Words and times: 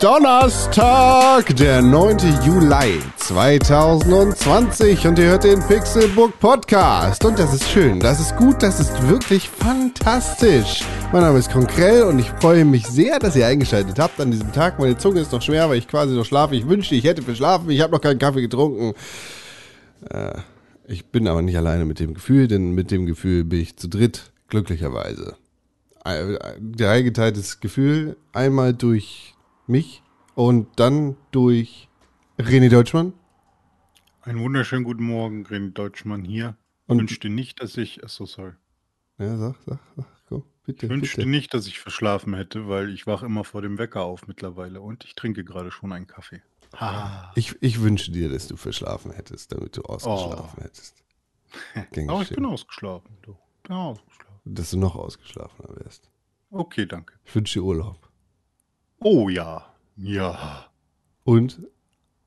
Donnerstag, 0.00 1.54
der 1.56 1.82
9. 1.82 2.16
Juli 2.42 3.00
2020 3.16 5.06
und 5.06 5.18
ihr 5.18 5.26
hört 5.26 5.44
den 5.44 5.60
Pixelbook 5.60 6.38
Podcast. 6.40 7.22
Und 7.22 7.38
das 7.38 7.52
ist 7.52 7.68
schön, 7.68 8.00
das 8.00 8.18
ist 8.18 8.34
gut, 8.36 8.62
das 8.62 8.80
ist 8.80 9.06
wirklich 9.08 9.50
fantastisch. 9.50 10.84
Mein 11.12 11.20
Name 11.20 11.38
ist 11.38 11.52
Konkrell 11.52 12.04
und 12.04 12.18
ich 12.18 12.30
freue 12.30 12.64
mich 12.64 12.86
sehr, 12.86 13.18
dass 13.18 13.36
ihr 13.36 13.46
eingeschaltet 13.46 13.98
habt 13.98 14.18
an 14.18 14.30
diesem 14.30 14.50
Tag. 14.52 14.78
Meine 14.78 14.96
Zunge 14.96 15.20
ist 15.20 15.32
noch 15.32 15.42
schwer, 15.42 15.68
weil 15.68 15.76
ich 15.76 15.86
quasi 15.86 16.14
noch 16.14 16.24
schlafe. 16.24 16.56
Ich 16.56 16.66
wünschte, 16.66 16.94
ich 16.94 17.04
hätte 17.04 17.20
verschlafen. 17.20 17.68
Ich 17.68 17.82
habe 17.82 17.92
noch 17.92 18.00
keinen 18.00 18.18
Kaffee 18.18 18.40
getrunken. 18.40 18.94
Äh, 20.08 20.32
ich 20.88 21.04
bin 21.06 21.28
aber 21.28 21.42
nicht 21.42 21.58
alleine 21.58 21.84
mit 21.84 22.00
dem 22.00 22.14
Gefühl, 22.14 22.48
denn 22.48 22.72
mit 22.72 22.90
dem 22.90 23.04
Gefühl 23.04 23.44
bin 23.44 23.60
ich 23.60 23.76
zu 23.76 23.86
dritt, 23.86 24.30
glücklicherweise 24.48 25.36
dreigeteiltes 26.02 27.60
Gefühl. 27.60 28.16
Einmal 28.32 28.72
durch 28.72 29.34
mich 29.70 30.02
und 30.34 30.68
dann 30.78 31.16
durch 31.30 31.88
René 32.38 32.68
Deutschmann. 32.68 33.12
Einen 34.22 34.40
wunderschönen 34.40 34.84
guten 34.84 35.04
Morgen, 35.04 35.44
René 35.46 35.72
Deutschmann 35.72 36.24
hier. 36.24 36.56
Ich 36.84 36.90
Und- 36.90 36.98
wünschte 36.98 37.28
nicht, 37.30 37.62
dass 37.62 37.76
ich. 37.76 38.04
Achso, 38.04 38.26
sorry. 38.26 38.52
Ja, 39.18 39.36
sag, 39.36 39.56
sag, 39.66 39.78
sag, 39.96 40.06
komm, 40.28 40.44
bitte, 40.64 40.86
Ich 40.86 40.90
wünschte 40.92 41.16
bitte. 41.18 41.28
nicht, 41.28 41.54
dass 41.54 41.66
ich 41.66 41.78
verschlafen 41.78 42.34
hätte, 42.34 42.68
weil 42.68 42.90
ich 42.90 43.06
wache 43.06 43.26
immer 43.26 43.44
vor 43.44 43.62
dem 43.62 43.78
Wecker 43.78 44.02
auf 44.02 44.26
mittlerweile 44.26 44.80
und 44.80 45.04
ich 45.04 45.14
trinke 45.14 45.44
gerade 45.44 45.70
schon 45.70 45.92
einen 45.92 46.06
Kaffee. 46.06 46.42
Ha. 46.78 47.32
Ich, 47.34 47.56
ich 47.62 47.80
wünsche 47.80 48.12
dir, 48.12 48.28
dass 48.28 48.46
du 48.48 48.56
verschlafen 48.56 49.10
hättest, 49.10 49.52
damit 49.52 49.76
du 49.76 49.82
ausgeschlafen 49.82 50.62
hättest. 50.62 51.02
Gern 51.92 52.08
Aber 52.10 52.22
ich 52.22 52.30
bin 52.30 52.44
ausgeschlafen. 52.46 53.16
Du. 53.22 53.36
Bin 53.64 53.72
ausgeschlafen. 53.72 54.40
Dass 54.44 54.70
du 54.70 54.78
noch 54.78 54.94
ausgeschlafener 54.96 55.76
wärst. 55.76 56.10
Okay, 56.50 56.86
danke. 56.86 57.14
Ich 57.24 57.34
wünsche 57.34 57.58
dir 57.58 57.64
Urlaub. 57.64 58.08
Oh 59.02 59.28
ja. 59.28 59.64
Ja. 59.96 60.66
Und 61.24 61.60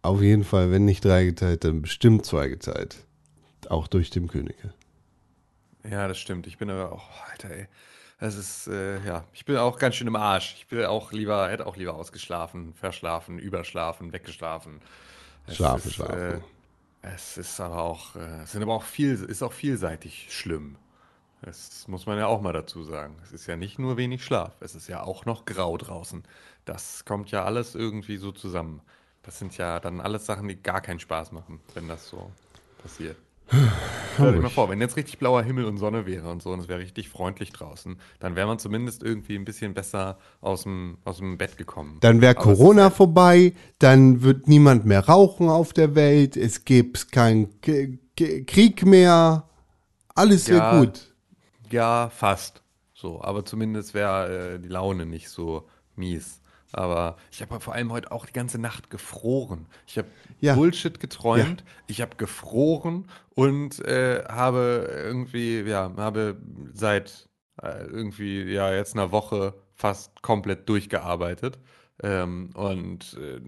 auf 0.01 0.21
jeden 0.21 0.43
Fall, 0.43 0.71
wenn 0.71 0.85
nicht 0.85 1.05
dreigeteilt, 1.05 1.63
dann 1.63 1.81
bestimmt 1.81 2.25
zweigeteilt. 2.25 3.05
Auch 3.69 3.87
durch 3.87 4.09
dem 4.09 4.27
Könige. 4.27 4.73
Ja, 5.83 6.07
das 6.07 6.17
stimmt. 6.17 6.47
Ich 6.47 6.57
bin 6.57 6.69
aber 6.69 6.91
auch, 6.91 7.09
Alter, 7.29 7.51
ey. 7.51 7.67
Das 8.19 8.35
ist, 8.35 8.67
äh, 8.67 9.03
ja, 9.05 9.25
ich 9.33 9.43
bin 9.43 9.57
auch 9.57 9.77
ganz 9.77 9.95
schön 9.95 10.07
im 10.07 10.15
Arsch. 10.15 10.55
Ich 10.57 10.71
will 10.71 10.85
auch 10.85 11.11
lieber, 11.11 11.49
hätte 11.49 11.65
auch 11.67 11.75
lieber 11.75 11.95
ausgeschlafen, 11.95 12.73
verschlafen, 12.73 13.37
überschlafen, 13.37 14.13
weggeschlafen. 14.13 14.81
Es 15.45 15.57
Schlafen, 15.57 15.87
ist, 15.89 15.95
schlafen. 15.95 16.17
Äh, 16.17 16.41
es 17.01 17.37
ist 17.37 17.59
aber 17.59 17.81
auch, 17.83 18.15
äh, 18.15 18.43
es 18.43 18.53
sind 18.53 18.63
aber 18.63 18.73
auch 18.75 18.83
viel, 18.83 19.13
ist 19.23 19.43
auch 19.43 19.51
vielseitig 19.53 20.27
schlimm. 20.31 20.77
Das 21.41 21.87
muss 21.89 22.05
man 22.05 22.17
ja 22.17 22.27
auch 22.27 22.41
mal 22.41 22.53
dazu 22.53 22.83
sagen. 22.83 23.17
Es 23.23 23.33
ist 23.33 23.47
ja 23.47 23.57
nicht 23.57 23.77
nur 23.79 23.97
wenig 23.97 24.23
Schlaf, 24.23 24.53
es 24.61 24.75
ist 24.75 24.87
ja 24.87 25.03
auch 25.03 25.25
noch 25.25 25.43
grau 25.45 25.77
draußen. 25.77 26.23
Das 26.65 27.03
kommt 27.05 27.31
ja 27.31 27.43
alles 27.43 27.75
irgendwie 27.75 28.17
so 28.17 28.31
zusammen. 28.31 28.81
Das 29.23 29.39
sind 29.39 29.57
ja 29.57 29.79
dann 29.79 30.01
alles 30.01 30.25
Sachen, 30.25 30.47
die 30.47 30.61
gar 30.61 30.81
keinen 30.81 30.99
Spaß 30.99 31.31
machen, 31.31 31.59
wenn 31.73 31.87
das 31.87 32.07
so 32.09 32.31
passiert. 32.81 33.17
Stell 34.15 34.33
dir 34.33 34.41
mal 34.41 34.49
vor, 34.49 34.69
wenn 34.69 34.79
jetzt 34.79 34.95
richtig 34.95 35.17
blauer 35.17 35.43
Himmel 35.43 35.65
und 35.65 35.77
Sonne 35.77 36.05
wäre 36.05 36.29
und 36.31 36.41
so 36.41 36.51
und 36.51 36.59
es 36.59 36.67
wäre 36.69 36.79
richtig 36.79 37.09
freundlich 37.09 37.51
draußen, 37.51 37.97
dann 38.19 38.35
wäre 38.35 38.47
man 38.47 38.59
zumindest 38.59 39.03
irgendwie 39.03 39.35
ein 39.35 39.43
bisschen 39.43 39.73
besser 39.73 40.17
aus 40.39 40.63
dem, 40.63 40.97
aus 41.03 41.17
dem 41.17 41.37
Bett 41.37 41.57
gekommen. 41.57 41.97
Dann 42.01 42.21
wäre 42.21 42.35
Corona 42.35 42.83
halt- 42.83 42.93
vorbei, 42.93 43.53
dann 43.79 44.21
wird 44.21 44.47
niemand 44.47 44.85
mehr 44.85 45.05
rauchen 45.07 45.49
auf 45.49 45.73
der 45.73 45.95
Welt, 45.95 46.37
es 46.37 46.63
gibt 46.63 47.11
keinen 47.11 47.49
Krieg 47.61 48.85
mehr, 48.85 49.43
alles 50.15 50.47
wäre 50.47 50.59
Ja. 50.59 50.79
gut. 50.79 51.13
Ja, 51.69 52.09
fast. 52.09 52.61
So, 52.93 53.21
aber 53.21 53.43
zumindest 53.45 53.93
wäre 53.93 54.53
äh, 54.55 54.59
die 54.59 54.69
Laune 54.69 55.05
nicht 55.05 55.27
so 55.29 55.67
mies. 55.95 56.39
Aber 56.73 57.17
ich 57.31 57.41
habe 57.41 57.59
vor 57.59 57.73
allem 57.73 57.91
heute 57.91 58.11
auch 58.11 58.25
die 58.25 58.33
ganze 58.33 58.59
Nacht 58.59 58.89
gefroren. 58.89 59.67
Ich 59.87 59.97
habe 59.97 60.07
Ja. 60.41 60.55
Bullshit 60.55 60.99
geträumt, 60.99 61.63
ich 61.87 62.01
habe 62.01 62.15
gefroren 62.17 63.07
und 63.35 63.79
äh, 63.85 64.23
habe 64.25 64.89
irgendwie, 64.91 65.61
ja, 65.61 65.91
habe 65.97 66.37
seit 66.73 67.29
äh, 67.61 67.83
irgendwie, 67.85 68.43
ja, 68.43 68.73
jetzt 68.73 68.95
einer 68.95 69.11
Woche 69.11 69.53
fast 69.75 70.21
komplett 70.21 70.67
durchgearbeitet. 70.67 71.59
Ähm, 72.01 72.49
und 72.55 73.17
äh, 73.21 73.39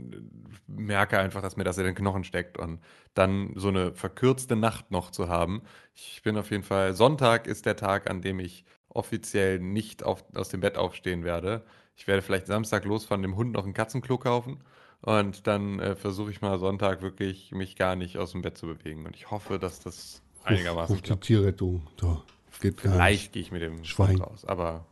merke 0.67 1.17
einfach, 1.17 1.41
dass 1.41 1.57
mir 1.57 1.63
das 1.63 1.79
in 1.79 1.85
den 1.85 1.95
Knochen 1.95 2.23
steckt. 2.23 2.57
Und 2.59 2.79
dann 3.15 3.53
so 3.55 3.69
eine 3.69 3.93
verkürzte 3.95 4.55
Nacht 4.55 4.91
noch 4.91 5.09
zu 5.11 5.29
haben. 5.29 5.63
Ich 5.95 6.21
bin 6.21 6.37
auf 6.37 6.51
jeden 6.51 6.63
Fall, 6.63 6.93
Sonntag 6.93 7.47
ist 7.47 7.65
der 7.65 7.75
Tag, 7.75 8.09
an 8.09 8.21
dem 8.21 8.39
ich 8.39 8.63
offiziell 8.89 9.59
nicht 9.59 10.03
auf, 10.03 10.23
aus 10.35 10.49
dem 10.49 10.61
Bett 10.61 10.77
aufstehen 10.77 11.23
werde. 11.23 11.63
Ich 11.95 12.07
werde 12.07 12.21
vielleicht 12.21 12.47
Samstag 12.47 12.85
losfahren, 12.85 13.21
dem 13.21 13.35
Hund 13.35 13.51
noch 13.53 13.65
ein 13.65 13.73
Katzenklo 13.73 14.17
kaufen. 14.17 14.59
Und 15.01 15.45
dann 15.47 15.79
äh, 15.79 15.95
versuche 15.95 16.31
ich 16.31 16.41
mal 16.41 16.57
Sonntag 16.59 17.01
wirklich 17.01 17.51
mich 17.51 17.75
gar 17.75 17.95
nicht 17.95 18.17
aus 18.17 18.31
dem 18.31 18.41
Bett 18.41 18.57
zu 18.57 18.65
bewegen. 18.67 19.05
Und 19.05 19.15
ich 19.15 19.29
hoffe, 19.31 19.59
dass 19.59 19.79
das 19.79 20.21
einigermaßen 20.43 20.95
Ruf 20.95 21.01
die 21.01 21.07
klappt. 21.07 21.23
Tierrettung. 21.25 21.87
Da 21.97 22.23
geht. 22.61 22.79
Vielleicht 22.81 23.33
gehe 23.33 23.41
ich 23.41 23.51
mit 23.51 23.61
dem 23.61 23.83
Schwein. 23.83 24.19
Raus, 24.19 24.45
aber 24.45 24.85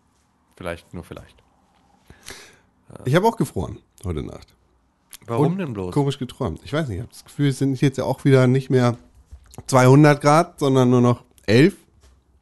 vielleicht 0.55 0.93
nur 0.93 1.03
vielleicht. 1.03 1.37
Ich 3.05 3.15
habe 3.15 3.25
auch 3.27 3.37
gefroren 3.37 3.79
heute 4.03 4.21
Nacht. 4.21 4.55
Warum 5.25 5.53
Und 5.53 5.57
denn 5.57 5.73
bloß? 5.73 5.93
Komisch 5.93 6.19
geträumt. 6.19 6.59
Ich 6.63 6.73
weiß 6.73 6.87
nicht, 6.87 6.97
ich 6.97 7.01
habe 7.01 7.11
das 7.11 7.23
Gefühl, 7.23 7.47
es 7.49 7.57
sind 7.57 7.79
jetzt 7.81 7.97
ja 7.97 8.03
auch 8.03 8.23
wieder 8.25 8.45
nicht 8.45 8.69
mehr 8.69 8.97
200 9.67 10.21
Grad, 10.21 10.59
sondern 10.59 10.89
nur 10.89 11.01
noch 11.01 11.23
11 11.47 11.75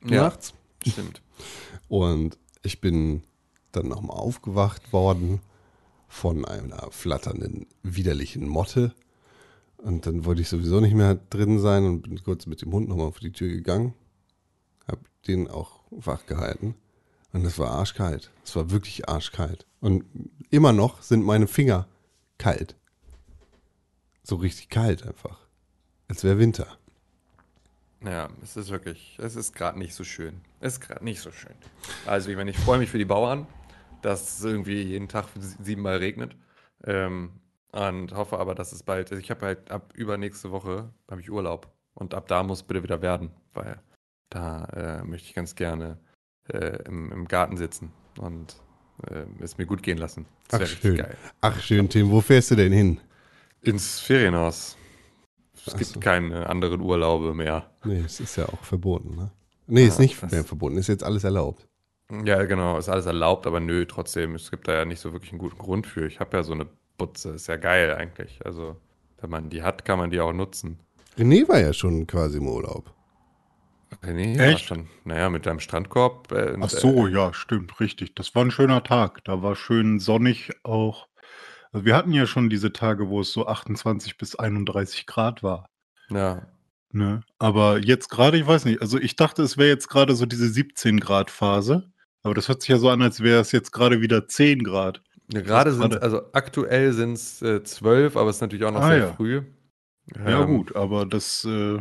Ja. 0.04 0.24
nachts. 0.24 0.54
Stimmt. 0.86 1.22
Und 1.88 2.38
ich 2.64 2.82
bin 2.82 3.24
dann 3.72 3.88
nochmal 3.88 4.18
aufgewacht 4.18 4.94
worden 4.94 5.42
von 6.08 6.46
einer 6.46 6.92
flatternden, 6.92 7.68
widerlichen 7.84 8.48
Motte. 8.48 8.94
Und 9.78 10.06
dann 10.06 10.26
wollte 10.26 10.42
ich 10.42 10.50
sowieso 10.50 10.80
nicht 10.80 10.94
mehr 10.94 11.16
drin 11.16 11.60
sein 11.60 11.86
und 11.86 12.02
bin 12.04 12.22
kurz 12.24 12.46
mit 12.46 12.62
dem 12.62 12.72
Hund 12.72 12.90
nochmal 12.90 13.08
auf 13.08 13.20
die 13.20 13.32
Tür 13.32 13.50
gegangen. 13.50 13.94
Hab 14.88 15.00
den 15.28 15.48
auch 15.48 15.82
wach 15.90 16.26
gehalten. 16.26 16.76
Und 17.34 17.46
es 17.46 17.58
war 17.58 17.72
arschkalt. 17.72 18.32
Es 18.44 18.56
war 18.56 18.72
wirklich 18.72 19.08
arschkalt. 19.08 19.66
Und 19.80 20.04
immer 20.50 20.74
noch 20.74 21.02
sind 21.02 21.24
meine 21.24 21.48
Finger 21.48 21.88
kalt. 22.38 22.76
So 24.24 24.36
richtig 24.36 24.70
kalt 24.70 25.08
einfach. 25.08 25.40
Als 26.08 26.24
wäre 26.24 26.38
Winter. 26.38 26.78
Ja, 28.04 28.30
es 28.44 28.58
ist 28.58 28.70
wirklich, 28.70 29.18
es 29.22 29.36
ist 29.36 29.56
gerade 29.56 29.78
nicht 29.78 29.94
so 29.94 30.04
schön. 30.04 30.42
Es 30.60 30.74
ist 30.74 30.82
gerade 30.82 31.04
nicht 31.04 31.22
so 31.22 31.32
schön. 31.32 31.54
Also, 32.06 32.30
ich 32.30 32.36
meine, 32.36 32.50
ich 32.50 32.58
freue 32.58 32.80
mich 32.80 32.90
für 32.90 32.98
die 32.98 33.06
Bauern, 33.06 33.48
dass 34.02 34.40
es 34.40 34.44
irgendwie 34.44 34.82
jeden 34.82 35.08
Tag 35.08 35.28
sie- 35.40 35.56
siebenmal 35.64 35.98
regnet. 35.98 36.36
Ähm, 36.84 37.32
und 37.72 38.14
hoffe 38.14 38.38
aber, 38.40 38.54
dass 38.56 38.74
es 38.74 38.84
bald, 38.84 39.12
also 39.12 39.22
ich 39.22 39.32
habe 39.32 39.46
halt 39.46 39.72
ab 39.72 39.94
übernächste 39.96 40.52
Woche 40.52 40.90
habe 41.10 41.22
ich 41.22 41.32
Urlaub. 41.32 41.72
Und 41.94 42.14
ab 42.14 42.28
da 42.28 42.44
muss 42.44 42.64
bitte 42.64 42.84
wieder 42.84 43.02
werden, 43.02 43.32
weil 43.54 43.80
da 44.30 44.66
äh, 44.66 45.04
möchte 45.04 45.28
ich 45.28 45.34
ganz 45.34 45.56
gerne 45.56 45.98
äh, 46.50 46.84
im, 46.86 47.12
im 47.12 47.28
Garten 47.28 47.58
sitzen 47.58 47.92
und 48.20 48.56
äh, 49.08 49.26
es 49.42 49.58
mir 49.58 49.66
gut 49.66 49.84
gehen 49.84 49.98
lassen. 49.98 50.26
Das 50.48 50.62
Ach 50.62 50.68
schön. 50.68 50.98
geil. 50.98 51.18
Ach 51.42 51.60
schön, 51.62 51.90
Tim, 51.90 52.10
wo 52.12 52.22
fährst 52.22 52.52
du 52.52 52.56
denn 52.56 52.72
hin? 52.72 53.00
Ins 53.62 54.00
Ferienhaus. 54.00 54.78
Es 55.54 55.74
Ach 55.74 55.78
gibt 55.78 55.92
so. 55.92 56.00
keine 56.00 56.48
anderen 56.50 56.82
Urlaube 56.82 57.34
mehr. 57.34 57.70
Nee, 57.86 58.04
es 58.06 58.20
ist 58.20 58.36
ja 58.38 58.46
auch 58.50 58.64
verboten, 58.64 59.16
ne? 59.16 59.32
Nee, 59.68 59.86
ist 59.86 59.96
Ja, 60.00 60.02
nicht 60.02 60.32
mehr 60.32 60.44
verboten, 60.44 60.78
ist 60.78 60.88
jetzt 60.88 61.04
alles 61.04 61.24
erlaubt. 61.24 61.68
Ja, 62.26 62.44
genau, 62.44 62.78
ist 62.78 62.90
alles 62.90 63.06
erlaubt, 63.06 63.48
aber 63.48 63.60
nö, 63.60 63.86
trotzdem, 63.86 64.36
es 64.36 64.52
gibt 64.52 64.68
da 64.68 64.74
ja 64.74 64.86
nicht 64.86 65.00
so 65.00 65.14
wirklich 65.14 65.32
einen 65.32 65.40
guten 65.40 65.58
Grund 65.58 65.88
für. 65.88 66.06
Ich 66.06 66.20
habe 66.20 66.36
ja 66.38 66.44
so 66.44 66.54
eine 66.54 66.68
Butze, 66.98 67.30
ist 67.32 67.48
ja 67.48 67.56
geil 67.56 67.96
eigentlich. 67.96 68.40
Also, 68.46 68.76
wenn 69.22 69.30
man 69.30 69.50
die 69.50 69.64
hat, 69.64 69.86
kann 69.86 69.98
man 69.98 70.10
die 70.10 70.20
auch 70.20 70.34
nutzen. 70.34 70.80
René 71.18 71.48
war 71.48 71.60
ja 71.60 71.74
schon 71.74 72.08
quasi 72.08 72.38
im 72.38 72.48
Urlaub. 72.48 72.94
War 74.02 74.16
Echt? 74.16 74.66
schon. 74.66 74.88
Naja, 75.04 75.30
mit 75.30 75.46
deinem 75.46 75.60
Strandkorb. 75.60 76.32
Äh, 76.32 76.58
Ach 76.60 76.70
so, 76.70 77.08
Äh, 77.08 77.12
ja, 77.12 77.34
stimmt, 77.34 77.80
richtig. 77.80 78.16
Das 78.16 78.34
war 78.36 78.44
ein 78.44 78.52
schöner 78.52 78.84
Tag. 78.84 79.24
Da 79.26 79.42
war 79.42 79.56
schön 79.56 80.00
sonnig 80.00 80.52
auch. 80.64 81.08
Also 81.72 81.86
wir 81.86 81.96
hatten 81.96 82.14
ja 82.14 82.26
schon 82.26 82.50
diese 82.50 82.74
Tage, 82.74 83.10
wo 83.10 83.22
es 83.22 83.32
so 83.32 83.48
28 83.48 84.18
bis 84.18 84.36
31 84.36 85.06
Grad 85.06 85.44
war. 85.44 85.70
ja, 86.10 86.48
Ne? 86.94 87.22
Aber 87.40 87.78
jetzt 87.78 88.10
gerade, 88.10 88.38
ich 88.38 88.46
weiß 88.46 88.66
nicht, 88.66 88.82
also 88.82 88.98
ich 88.98 89.16
dachte, 89.16 89.44
es 89.44 89.58
wäre 89.58 89.70
jetzt 89.70 89.88
gerade 89.88 90.14
so 90.16 90.26
diese 90.26 90.50
17 90.50 91.00
Grad 91.00 91.32
Phase. 91.32 91.91
Aber 92.24 92.34
das 92.34 92.48
hört 92.48 92.62
sich 92.62 92.70
ja 92.70 92.78
so 92.78 92.90
an, 92.90 93.02
als 93.02 93.22
wäre 93.22 93.42
es 93.42 93.52
jetzt 93.52 93.72
gerade 93.72 94.02
wieder 94.02 94.28
10 94.28 94.64
Grad. 94.64 95.02
Ja, 95.34 95.42
gerade 95.42 95.72
sind 95.72 96.02
also 96.02 96.22
aktuell 96.34 96.94
sind 96.94 97.14
es 97.14 97.42
äh, 97.42 97.64
zwölf, 97.64 98.18
aber 98.18 98.30
es 98.30 98.38
ist 98.38 98.42
natürlich 98.42 98.66
auch 98.66 98.72
noch 98.72 98.84
Ah, 98.84 98.90
sehr 98.90 99.00
ja. 99.00 99.14
früh. 99.16 99.42
Ja, 100.26 100.44
Ähm, 100.44 100.48
gut, 100.48 100.76
aber 100.76 101.06
das, 101.06 101.46
äh, 101.46 101.80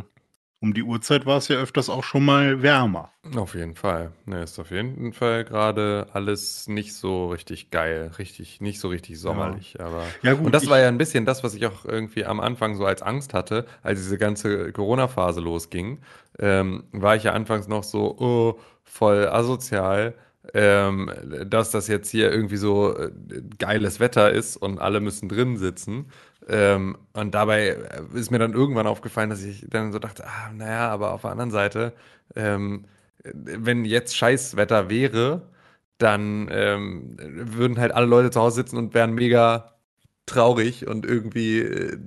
um 0.61 0.73
die 0.73 0.83
Uhrzeit 0.83 1.25
war 1.25 1.37
es 1.37 1.47
ja 1.47 1.57
öfters 1.57 1.89
auch 1.89 2.03
schon 2.03 2.25
mal 2.25 2.61
wärmer. 2.61 3.11
Auf 3.35 3.53
jeden 3.53 3.75
Fall. 3.75 4.13
Ne, 4.25 4.41
ist 4.43 4.57
auf 4.59 4.71
jeden 4.71 5.13
Fall 5.13 5.43
gerade 5.45 6.07
alles 6.13 6.67
nicht 6.67 6.95
so 6.95 7.27
richtig 7.29 7.69
geil, 7.69 8.09
richtig, 8.17 8.61
nicht 8.61 8.79
so 8.79 8.87
richtig 8.87 9.19
sommerlich. 9.19 9.79
Aber 9.79 10.15
Ja, 10.23 10.33
gut, 10.33 10.47
und 10.47 10.51
das 10.55 10.67
war 10.67 10.79
ja 10.79 10.87
ein 10.87 10.97
bisschen 10.97 11.23
das, 11.25 11.43
was 11.43 11.53
ich 11.53 11.67
auch 11.67 11.85
irgendwie 11.85 12.25
am 12.25 12.39
Anfang 12.39 12.75
so 12.75 12.83
als 12.85 13.03
Angst 13.03 13.35
hatte, 13.35 13.67
als 13.83 13.99
diese 13.99 14.17
ganze 14.17 14.71
Corona-Phase 14.73 15.39
losging. 15.39 15.99
Ähm, 16.39 16.85
war 16.93 17.15
ich 17.15 17.23
ja 17.23 17.33
anfangs 17.33 17.67
noch 17.67 17.83
so 17.83 18.17
oh, 18.17 18.59
voll 18.83 19.27
asozial, 19.27 20.15
ähm, 20.53 21.11
dass 21.47 21.71
das 21.71 21.87
jetzt 21.87 22.09
hier 22.09 22.31
irgendwie 22.31 22.57
so 22.57 22.97
äh, 22.97 23.11
geiles 23.59 23.99
Wetter 23.99 24.31
ist 24.31 24.57
und 24.57 24.79
alle 24.79 24.99
müssen 24.99 25.29
drin 25.29 25.57
sitzen. 25.57 26.11
Ähm, 26.47 26.97
und 27.13 27.35
dabei 27.35 27.69
äh, 27.69 28.03
ist 28.15 28.31
mir 28.31 28.39
dann 28.39 28.53
irgendwann 28.53 28.87
aufgefallen, 28.87 29.29
dass 29.29 29.43
ich 29.43 29.65
dann 29.69 29.91
so 29.91 29.99
dachte, 29.99 30.25
ah, 30.25 30.51
naja, 30.53 30.89
aber 30.89 31.13
auf 31.13 31.21
der 31.21 31.31
anderen 31.31 31.51
Seite, 31.51 31.93
ähm, 32.35 32.85
wenn 33.23 33.85
jetzt 33.85 34.17
Scheißwetter 34.17 34.89
wäre, 34.89 35.43
dann 35.97 36.47
ähm, 36.51 37.15
würden 37.19 37.77
halt 37.79 37.91
alle 37.93 38.07
Leute 38.07 38.31
zu 38.31 38.41
Hause 38.41 38.57
sitzen 38.57 38.77
und 38.77 38.93
wären 38.95 39.13
mega 39.13 39.75
traurig 40.25 40.87
und 40.87 41.05
irgendwie 41.05 41.59
äh, 41.59 41.97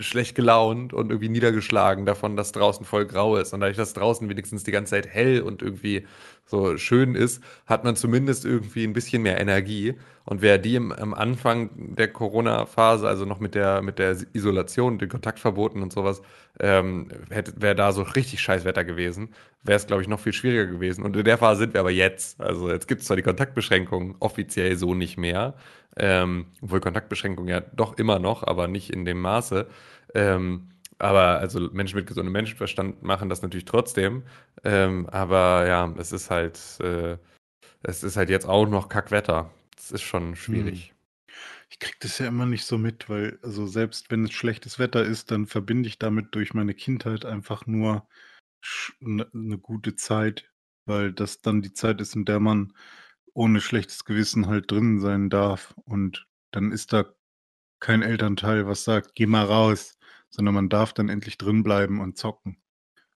schlecht 0.00 0.34
gelaunt 0.34 0.92
und 0.92 1.10
irgendwie 1.10 1.28
niedergeschlagen 1.28 2.06
davon, 2.06 2.36
dass 2.36 2.52
draußen 2.52 2.86
voll 2.86 3.06
grau 3.06 3.36
ist. 3.36 3.52
Und 3.54 3.60
dadurch, 3.60 3.76
dass 3.76 3.92
draußen 3.94 4.28
wenigstens 4.28 4.64
die 4.64 4.72
ganze 4.72 4.90
Zeit 4.90 5.06
hell 5.06 5.42
und 5.42 5.62
irgendwie 5.62 6.06
so 6.46 6.76
schön 6.78 7.14
ist, 7.14 7.42
hat 7.66 7.84
man 7.84 7.96
zumindest 7.96 8.44
irgendwie 8.44 8.84
ein 8.84 8.92
bisschen 8.92 9.22
mehr 9.22 9.40
Energie. 9.40 9.94
Und 10.24 10.42
wer 10.42 10.58
die 10.58 10.76
im, 10.76 10.92
am 10.92 11.14
Anfang 11.14 11.70
der 11.76 12.08
Corona-Phase, 12.08 13.06
also 13.06 13.24
noch 13.24 13.40
mit 13.40 13.54
der, 13.54 13.82
mit 13.82 13.98
der 13.98 14.16
Isolation, 14.32 14.98
den 14.98 15.08
Kontaktverboten 15.08 15.82
und 15.82 15.92
sowas, 15.92 16.22
ähm, 16.58 17.08
wäre 17.28 17.74
da 17.74 17.92
so 17.92 18.02
richtig 18.02 18.40
scheiß 18.40 18.64
Wetter 18.64 18.84
gewesen, 18.84 19.30
wäre 19.62 19.76
es, 19.76 19.86
glaube 19.86 20.02
ich, 20.02 20.08
noch 20.08 20.20
viel 20.20 20.32
schwieriger 20.32 20.66
gewesen. 20.66 21.04
Und 21.04 21.16
in 21.16 21.24
der 21.24 21.38
Phase 21.38 21.60
sind 21.60 21.74
wir 21.74 21.80
aber 21.80 21.90
jetzt. 21.90 22.40
Also 22.40 22.70
jetzt 22.70 22.88
gibt 22.88 23.02
es 23.02 23.06
zwar 23.06 23.16
die 23.16 23.22
Kontaktbeschränkungen 23.22 24.16
offiziell 24.20 24.76
so 24.76 24.94
nicht 24.94 25.16
mehr, 25.16 25.54
ähm, 25.96 26.46
obwohl 26.60 26.80
Kontaktbeschränkungen 26.80 27.48
ja 27.48 27.60
doch 27.60 27.98
immer 27.98 28.18
noch, 28.18 28.42
aber 28.44 28.68
nicht 28.68 28.90
in 28.90 29.04
dem 29.04 29.20
Maße. 29.20 29.66
Ähm, 30.14 30.68
aber 30.98 31.38
also 31.38 31.60
Menschen 31.72 31.96
mit 31.96 32.06
gesundem 32.06 32.32
Menschenverstand 32.32 33.02
machen 33.02 33.28
das 33.28 33.42
natürlich 33.42 33.64
trotzdem. 33.64 34.22
Ähm, 34.64 35.06
aber 35.08 35.66
ja, 35.66 35.94
es 35.98 36.12
ist 36.12 36.30
halt, 36.30 36.58
äh, 36.80 37.18
es 37.82 38.02
ist 38.02 38.16
halt 38.16 38.30
jetzt 38.30 38.46
auch 38.46 38.66
noch 38.66 38.88
Kackwetter. 38.88 39.50
Das 39.76 39.90
ist 39.90 40.02
schon 40.02 40.36
schwierig. 40.36 40.94
Ich 41.68 41.78
krieg 41.78 41.96
das 42.00 42.18
ja 42.18 42.26
immer 42.26 42.46
nicht 42.46 42.64
so 42.64 42.78
mit, 42.78 43.08
weil, 43.08 43.38
also 43.42 43.66
selbst 43.66 44.10
wenn 44.10 44.24
es 44.24 44.32
schlechtes 44.32 44.78
Wetter 44.78 45.04
ist, 45.04 45.30
dann 45.30 45.46
verbinde 45.46 45.88
ich 45.88 45.98
damit 45.98 46.34
durch 46.34 46.54
meine 46.54 46.74
Kindheit 46.74 47.24
einfach 47.24 47.66
nur 47.66 48.08
eine 49.00 49.28
ne 49.32 49.58
gute 49.58 49.96
Zeit, 49.96 50.50
weil 50.86 51.12
das 51.12 51.42
dann 51.42 51.62
die 51.62 51.72
Zeit 51.72 52.00
ist, 52.00 52.14
in 52.14 52.24
der 52.24 52.40
man 52.40 52.72
ohne 53.34 53.60
schlechtes 53.60 54.04
Gewissen 54.04 54.46
halt 54.46 54.70
drin 54.70 55.00
sein 55.00 55.28
darf. 55.28 55.74
Und 55.84 56.26
dann 56.52 56.72
ist 56.72 56.92
da 56.92 57.04
kein 57.80 58.02
Elternteil, 58.02 58.66
was 58.66 58.84
sagt, 58.84 59.14
geh 59.14 59.26
mal 59.26 59.44
raus, 59.44 59.98
sondern 60.30 60.54
man 60.54 60.68
darf 60.68 60.92
dann 60.92 61.08
endlich 61.08 61.38
drin 61.38 61.62
bleiben 61.62 62.00
und 62.00 62.16
zocken. 62.16 62.58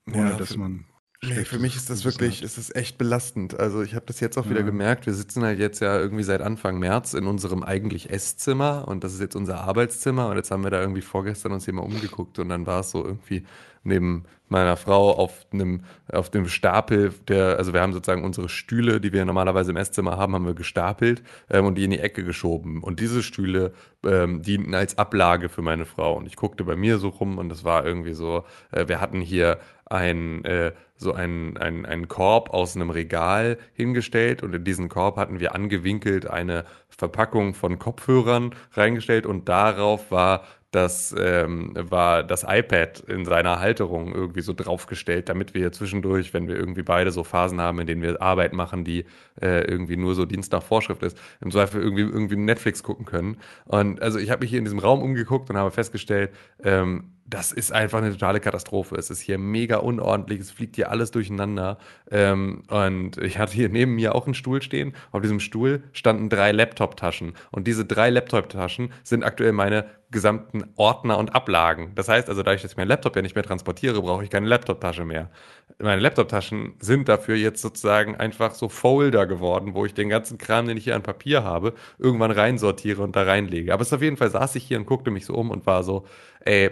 Ohne 0.07 0.31
Ja, 0.31 0.37
dass 0.37 0.57
man. 0.57 0.87
Nee, 1.23 1.45
für 1.45 1.59
mich 1.59 1.77
ist 1.77 1.91
das 1.91 2.07
wirklich, 2.07 2.43
ist 2.43 2.75
echt 2.75 2.97
belastend. 2.97 3.61
Also 3.61 3.83
ich 3.83 3.95
habe 3.95 4.07
das 4.07 4.21
jetzt 4.21 4.39
auch 4.39 4.49
wieder 4.49 4.61
Ja. 4.61 4.67
gemerkt. 4.67 5.05
Wir 5.05 5.13
sitzen 5.13 5.43
halt 5.45 5.59
jetzt 5.59 5.81
ja 5.81 5.99
irgendwie 5.99 6.23
seit 6.23 6.41
Anfang 6.41 6.79
März 6.79 7.13
in 7.13 7.27
unserem 7.27 7.63
eigentlich 7.63 8.09
Esszimmer 8.09 8.89
und 8.89 9.05
das 9.05 9.13
ist 9.13 9.21
jetzt 9.21 9.37
unser 9.37 9.61
Arbeitszimmer 9.61 10.29
und 10.31 10.37
jetzt 10.37 10.51
haben 10.51 10.65
wir 10.65 10.71
da 10.71 10.81
irgendwie 10.81 11.03
vorgestern 11.03 11.53
uns 11.53 11.67
hier 11.67 11.75
mal 11.75 11.83
umgeguckt 11.83 12.39
und 12.39 12.49
dann 12.49 12.67
war 12.67 12.81
es 12.81 12.91
so 12.91 13.05
irgendwie 13.05 13.45
neben 13.83 14.25
meiner 14.49 14.77
Frau 14.79 15.13
auf 15.15 15.47
einem, 15.53 15.83
auf 16.11 16.31
dem 16.31 16.49
Stapel 16.49 17.13
der, 17.29 17.59
also 17.59 17.75
wir 17.75 17.83
haben 17.83 17.93
sozusagen 17.93 18.25
unsere 18.25 18.49
Stühle, 18.49 18.99
die 19.01 19.13
wir 19.13 19.25
normalerweise 19.27 19.73
im 19.73 19.77
Esszimmer 19.77 20.17
haben, 20.17 20.35
haben 20.35 20.47
wir 20.47 20.55
gestapelt 20.55 21.23
ähm, 21.51 21.67
und 21.67 21.75
die 21.77 21.85
in 21.85 21.91
die 21.91 22.01
Ecke 22.01 22.25
geschoben. 22.25 22.83
Und 22.83 22.99
diese 22.99 23.23
Stühle 23.23 23.73
ähm, 24.05 24.41
dienten 24.43 24.75
als 24.75 24.97
Ablage 24.99 25.51
für 25.51 25.63
meine 25.63 25.85
Frau. 25.85 26.17
Und 26.17 26.27
ich 26.27 26.37
guckte 26.37 26.65
bei 26.65 26.77
mir 26.77 26.99
so 26.99 27.09
rum 27.09 27.37
und 27.39 27.51
das 27.51 27.63
war 27.63 27.85
irgendwie 27.87 28.15
so, 28.15 28.45
äh, 28.73 28.89
wir 28.89 29.01
hatten 29.03 29.21
hier 29.21 29.59
ein, 29.87 30.45
äh, 30.45 30.73
so 31.01 31.15
einen, 31.15 31.57
einen, 31.57 31.87
einen 31.87 32.09
Korb 32.09 32.51
aus 32.51 32.77
einem 32.77 32.91
Regal 32.91 33.59
hingestellt 33.73 34.43
und 34.43 34.55
in 34.55 34.65
diesen 34.65 34.89
Korb 34.89 35.17
hatten 35.17 35.41
wir 35.41 35.55
angewinkelt 35.55 36.29
eine 36.29 36.65
Verpackung 36.89 37.55
von 37.55 37.79
Kopfhörern 37.79 38.55
reingestellt 38.75 39.27
und 39.27 39.49
darauf 39.49 40.11
war 40.11 40.45
das, 40.71 41.13
ähm, 41.19 41.73
war 41.75 42.23
das 42.23 42.45
iPad 42.47 43.01
in 43.01 43.25
seiner 43.25 43.59
Halterung 43.59 44.15
irgendwie 44.15 44.41
so 44.41 44.53
draufgestellt, 44.53 45.29
damit 45.29 45.53
wir 45.53 45.73
zwischendurch, 45.73 46.33
wenn 46.33 46.47
wir 46.47 46.55
irgendwie 46.55 46.83
beide 46.83 47.11
so 47.11 47.25
Phasen 47.25 47.61
haben, 47.61 47.81
in 47.81 47.87
denen 47.89 48.03
wir 48.03 48.23
Arbeit 48.23 48.53
machen, 48.53 48.85
die 48.85 49.05
äh, 49.41 49.65
irgendwie 49.65 49.97
nur 49.97 50.15
so 50.15 50.27
Dienst 50.27 50.53
nach 50.53 50.63
Vorschrift 50.63 51.03
ist, 51.03 51.19
im 51.41 51.51
Zweifel 51.51 51.83
irgendwie, 51.83 52.03
irgendwie 52.03 52.37
Netflix 52.37 52.85
gucken 52.85 53.05
können. 53.05 53.39
Und 53.65 54.01
also 54.01 54.21
ich 54.21 54.31
habe 54.31 54.43
mich 54.43 54.51
hier 54.51 54.61
in 54.61 54.65
diesem 54.65 54.79
Raum 54.79 55.03
umgeguckt 55.03 55.51
und 55.51 55.57
habe 55.57 55.73
festgestellt, 55.73 56.31
ähm, 56.63 57.15
das 57.31 57.53
ist 57.53 57.73
einfach 57.73 57.99
eine 57.99 58.11
totale 58.11 58.41
Katastrophe. 58.41 58.97
Es 58.97 59.09
ist 59.09 59.21
hier 59.21 59.39
mega 59.39 59.77
unordentlich, 59.77 60.41
es 60.41 60.51
fliegt 60.51 60.75
hier 60.75 60.91
alles 60.91 61.13
durcheinander. 61.13 61.79
Ähm, 62.11 62.65
und 62.69 63.19
ich 63.19 63.39
hatte 63.39 63.55
hier 63.55 63.69
neben 63.69 63.95
mir 63.95 64.17
auch 64.17 64.27
einen 64.27 64.35
Stuhl 64.35 64.61
stehen. 64.61 64.95
Auf 65.13 65.23
diesem 65.23 65.39
Stuhl 65.39 65.85
standen 65.93 66.29
drei 66.29 66.51
Laptop-Taschen. 66.51 67.35
Und 67.53 67.69
diese 67.69 67.85
drei 67.85 68.11
Laptop-Taschen 68.11 68.93
sind 69.05 69.23
aktuell 69.23 69.53
meine 69.53 69.87
gesamten 70.11 70.65
Ordner 70.75 71.19
und 71.19 71.37
Ablagen. 71.37 71.93
Das 71.95 72.09
heißt 72.09 72.29
also, 72.29 72.43
dass 72.43 72.65
ich 72.65 72.77
meinen 72.77 72.89
Laptop 72.89 73.15
ja 73.15 73.23
nicht 73.23 73.37
mehr 73.37 73.45
transportiere, 73.45 74.03
brauche 74.03 74.25
ich 74.25 74.31
keine 74.31 74.49
Laptop-Tasche 74.49 75.05
mehr. 75.05 75.31
Meine 75.79 76.01
Laptop-Taschen 76.01 76.75
sind 76.81 77.09
dafür 77.09 77.37
jetzt 77.37 77.63
sozusagen 77.63 78.17
einfach 78.17 78.55
so 78.55 78.69
Folder 78.69 79.29
geworden, 79.29 79.75
wo 79.75 79.87
ich 79.87 79.95
den 79.95 80.09
ganzen 80.09 80.37
Kram, 80.37 80.67
den 80.67 80.77
ich 80.77 80.85
hier 80.85 80.97
an 80.97 81.05
Papier 81.05 81.45
habe, 81.45 81.75
irgendwann 81.99 82.33
reinsortiere 82.33 83.03
und 83.03 83.15
da 83.15 83.23
reinlege. 83.23 83.73
Aber 83.73 83.83
es 83.83 83.89
ist 83.89 83.95
auf 83.95 84.03
jeden 84.03 84.17
Fall 84.17 84.31
saß 84.31 84.57
ich 84.57 84.65
hier 84.65 84.79
und 84.79 84.87
guckte 84.87 85.13
mich 85.13 85.27
so 85.27 85.35
um 85.35 85.51
und 85.51 85.65
war 85.65 85.85
so, 85.85 86.05
ey, 86.41 86.71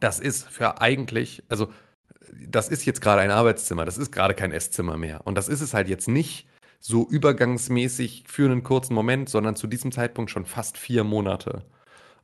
das 0.00 0.20
ist 0.20 0.48
für 0.48 0.80
eigentlich, 0.80 1.42
also 1.48 1.68
das 2.46 2.68
ist 2.68 2.84
jetzt 2.84 3.00
gerade 3.00 3.20
ein 3.20 3.30
Arbeitszimmer, 3.30 3.84
das 3.84 3.98
ist 3.98 4.12
gerade 4.12 4.34
kein 4.34 4.52
Esszimmer 4.52 4.96
mehr. 4.96 5.26
Und 5.26 5.36
das 5.36 5.48
ist 5.48 5.60
es 5.60 5.74
halt 5.74 5.88
jetzt 5.88 6.08
nicht 6.08 6.48
so 6.80 7.08
übergangsmäßig 7.08 8.24
für 8.26 8.44
einen 8.44 8.62
kurzen 8.62 8.94
Moment, 8.94 9.28
sondern 9.28 9.56
zu 9.56 9.66
diesem 9.66 9.92
Zeitpunkt 9.92 10.30
schon 10.30 10.44
fast 10.44 10.76
vier 10.76 11.04
Monate. 11.04 11.64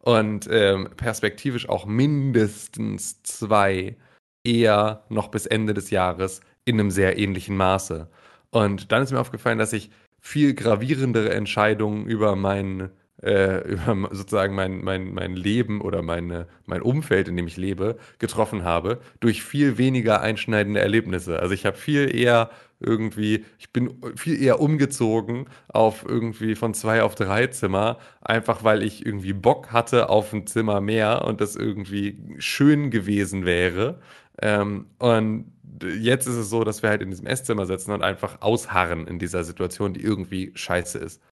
Und 0.00 0.48
ähm, 0.50 0.88
perspektivisch 0.96 1.68
auch 1.68 1.86
mindestens 1.86 3.22
zwei, 3.22 3.96
eher 4.44 5.04
noch 5.08 5.28
bis 5.28 5.46
Ende 5.46 5.74
des 5.74 5.90
Jahres 5.90 6.40
in 6.64 6.80
einem 6.80 6.90
sehr 6.90 7.18
ähnlichen 7.18 7.56
Maße. 7.56 8.08
Und 8.50 8.92
dann 8.92 9.02
ist 9.02 9.12
mir 9.12 9.20
aufgefallen, 9.20 9.58
dass 9.58 9.72
ich 9.72 9.90
viel 10.20 10.54
gravierendere 10.54 11.30
Entscheidungen 11.30 12.06
über 12.06 12.36
mein, 12.36 12.90
äh, 13.22 13.58
über 13.68 14.08
sozusagen 14.12 14.54
mein, 14.54 14.82
mein, 14.82 15.12
mein 15.12 15.36
Leben 15.36 15.80
oder 15.80 16.02
meine, 16.02 16.46
mein 16.66 16.82
Umfeld, 16.82 17.28
in 17.28 17.36
dem 17.36 17.46
ich 17.46 17.56
lebe, 17.56 17.96
getroffen 18.18 18.64
habe, 18.64 19.00
durch 19.20 19.42
viel 19.42 19.78
weniger 19.78 20.20
einschneidende 20.20 20.80
Erlebnisse. 20.80 21.40
Also 21.40 21.54
ich 21.54 21.66
habe 21.66 21.76
viel 21.76 22.14
eher 22.14 22.50
irgendwie, 22.80 23.44
ich 23.58 23.72
bin 23.72 24.00
viel 24.16 24.42
eher 24.42 24.60
umgezogen 24.60 25.46
auf 25.68 26.04
irgendwie 26.08 26.54
von 26.54 26.72
zwei 26.72 27.02
auf 27.02 27.14
drei 27.14 27.46
Zimmer, 27.48 27.98
einfach 28.22 28.64
weil 28.64 28.82
ich 28.82 29.04
irgendwie 29.04 29.34
Bock 29.34 29.70
hatte 29.70 30.08
auf 30.08 30.32
ein 30.32 30.46
Zimmer 30.46 30.80
mehr 30.80 31.24
und 31.26 31.40
das 31.42 31.56
irgendwie 31.56 32.18
schön 32.38 32.90
gewesen 32.90 33.44
wäre. 33.44 34.00
Ähm, 34.40 34.86
und 34.98 35.52
jetzt 35.82 36.26
ist 36.26 36.36
es 36.36 36.48
so, 36.48 36.64
dass 36.64 36.82
wir 36.82 36.88
halt 36.88 37.02
in 37.02 37.10
diesem 37.10 37.26
Esszimmer 37.26 37.66
sitzen 37.66 37.92
und 37.92 38.02
einfach 38.02 38.40
ausharren 38.40 39.06
in 39.06 39.18
dieser 39.18 39.44
Situation, 39.44 39.92
die 39.92 40.02
irgendwie 40.02 40.52
scheiße 40.54 40.98
ist. 40.98 41.22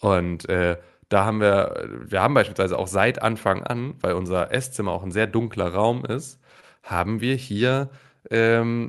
Und 0.00 0.48
äh, 0.48 0.76
da 1.08 1.24
haben 1.24 1.40
wir, 1.40 1.88
wir 2.06 2.22
haben 2.22 2.34
beispielsweise 2.34 2.78
auch 2.78 2.88
seit 2.88 3.22
Anfang 3.22 3.62
an, 3.62 3.94
weil 4.00 4.14
unser 4.14 4.52
Esszimmer 4.52 4.92
auch 4.92 5.02
ein 5.02 5.12
sehr 5.12 5.26
dunkler 5.26 5.72
Raum 5.72 6.04
ist, 6.04 6.40
haben 6.82 7.20
wir 7.20 7.34
hier 7.34 7.90
ähm, 8.30 8.88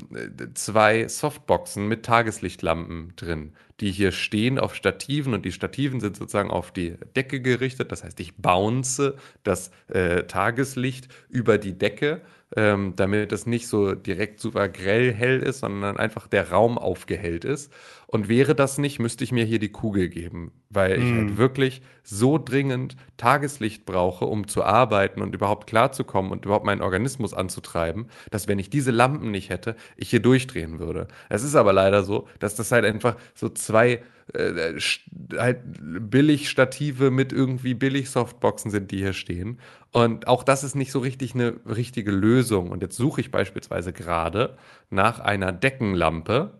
zwei 0.55 1.07
Softboxen 1.07 1.87
mit 1.87 2.03
Tageslichtlampen 2.03 3.13
drin, 3.15 3.53
die 3.79 3.91
hier 3.91 4.11
stehen 4.11 4.57
auf 4.57 4.73
Stativen 4.73 5.33
und 5.33 5.45
die 5.45 5.51
Stativen 5.51 5.99
sind 5.99 6.17
sozusagen 6.17 6.49
auf 6.49 6.71
die 6.71 6.95
Decke 7.15 7.41
gerichtet. 7.41 7.91
Das 7.91 8.03
heißt, 8.03 8.19
ich 8.19 8.35
bounce 8.37 9.15
das 9.43 9.71
äh, 9.87 10.23
Tageslicht 10.23 11.09
über 11.29 11.57
die 11.57 11.77
Decke, 11.77 12.21
ähm, 12.55 12.93
damit 12.95 13.31
es 13.31 13.45
nicht 13.45 13.67
so 13.67 13.93
direkt 13.93 14.39
super 14.39 14.69
grell 14.69 15.13
hell 15.13 15.39
ist, 15.39 15.59
sondern 15.59 15.97
einfach 15.97 16.27
der 16.27 16.49
Raum 16.49 16.77
aufgehellt 16.77 17.45
ist. 17.45 17.71
Und 18.09 18.29
wäre 18.29 18.55
das 18.55 18.77
nicht, 18.77 18.99
müsste 18.99 19.25
ich 19.25 19.33
mir 19.33 19.43
hier 19.43 19.59
die 19.59 19.71
Kugel 19.71 20.07
geben, 20.07 20.53
weil 20.69 20.97
ich 20.97 21.11
halt 21.13 21.35
wirklich 21.35 21.81
so 22.03 22.37
dringend 22.37 22.95
Tageslicht 23.17 23.85
brauche, 23.85 24.23
um 24.23 24.47
zu 24.47 24.63
arbeiten 24.63 25.21
und 25.21 25.35
überhaupt 25.35 25.67
klarzukommen 25.67 26.31
und 26.31 26.45
überhaupt 26.45 26.65
meinen 26.65 26.81
Organismus 26.81 27.33
anzutreiben, 27.33 28.07
dass 28.31 28.47
wenn 28.47 28.59
ich 28.59 28.69
diese 28.69 28.91
Lampen 28.91 29.31
nicht 29.31 29.49
hätte, 29.49 29.75
ich 29.97 30.09
hier 30.09 30.21
durchdrehen 30.21 30.79
würde. 30.79 31.09
Es 31.27 31.43
ist 31.43 31.55
aber 31.55 31.73
leider 31.73 32.03
so, 32.03 32.29
dass 32.39 32.55
das 32.55 32.71
halt 32.71 32.85
einfach 32.85 33.17
so 33.35 33.49
zwei 33.49 34.01
äh, 34.33 34.79
halt 35.37 35.59
Billig-Stative 36.09 37.11
mit 37.11 37.33
irgendwie 37.33 37.73
Billig-Softboxen 37.73 38.71
sind, 38.71 38.91
die 38.91 38.99
hier 38.99 39.13
stehen. 39.13 39.59
Und 39.91 40.29
auch 40.29 40.43
das 40.43 40.63
ist 40.63 40.75
nicht 40.75 40.93
so 40.93 40.99
richtig 40.99 41.33
eine 41.33 41.59
richtige 41.65 42.11
Lösung. 42.11 42.71
Und 42.71 42.81
jetzt 42.81 42.95
suche 42.95 43.19
ich 43.19 43.31
beispielsweise 43.31 43.91
gerade 43.91 44.55
nach 44.89 45.19
einer 45.19 45.51
Deckenlampe, 45.51 46.59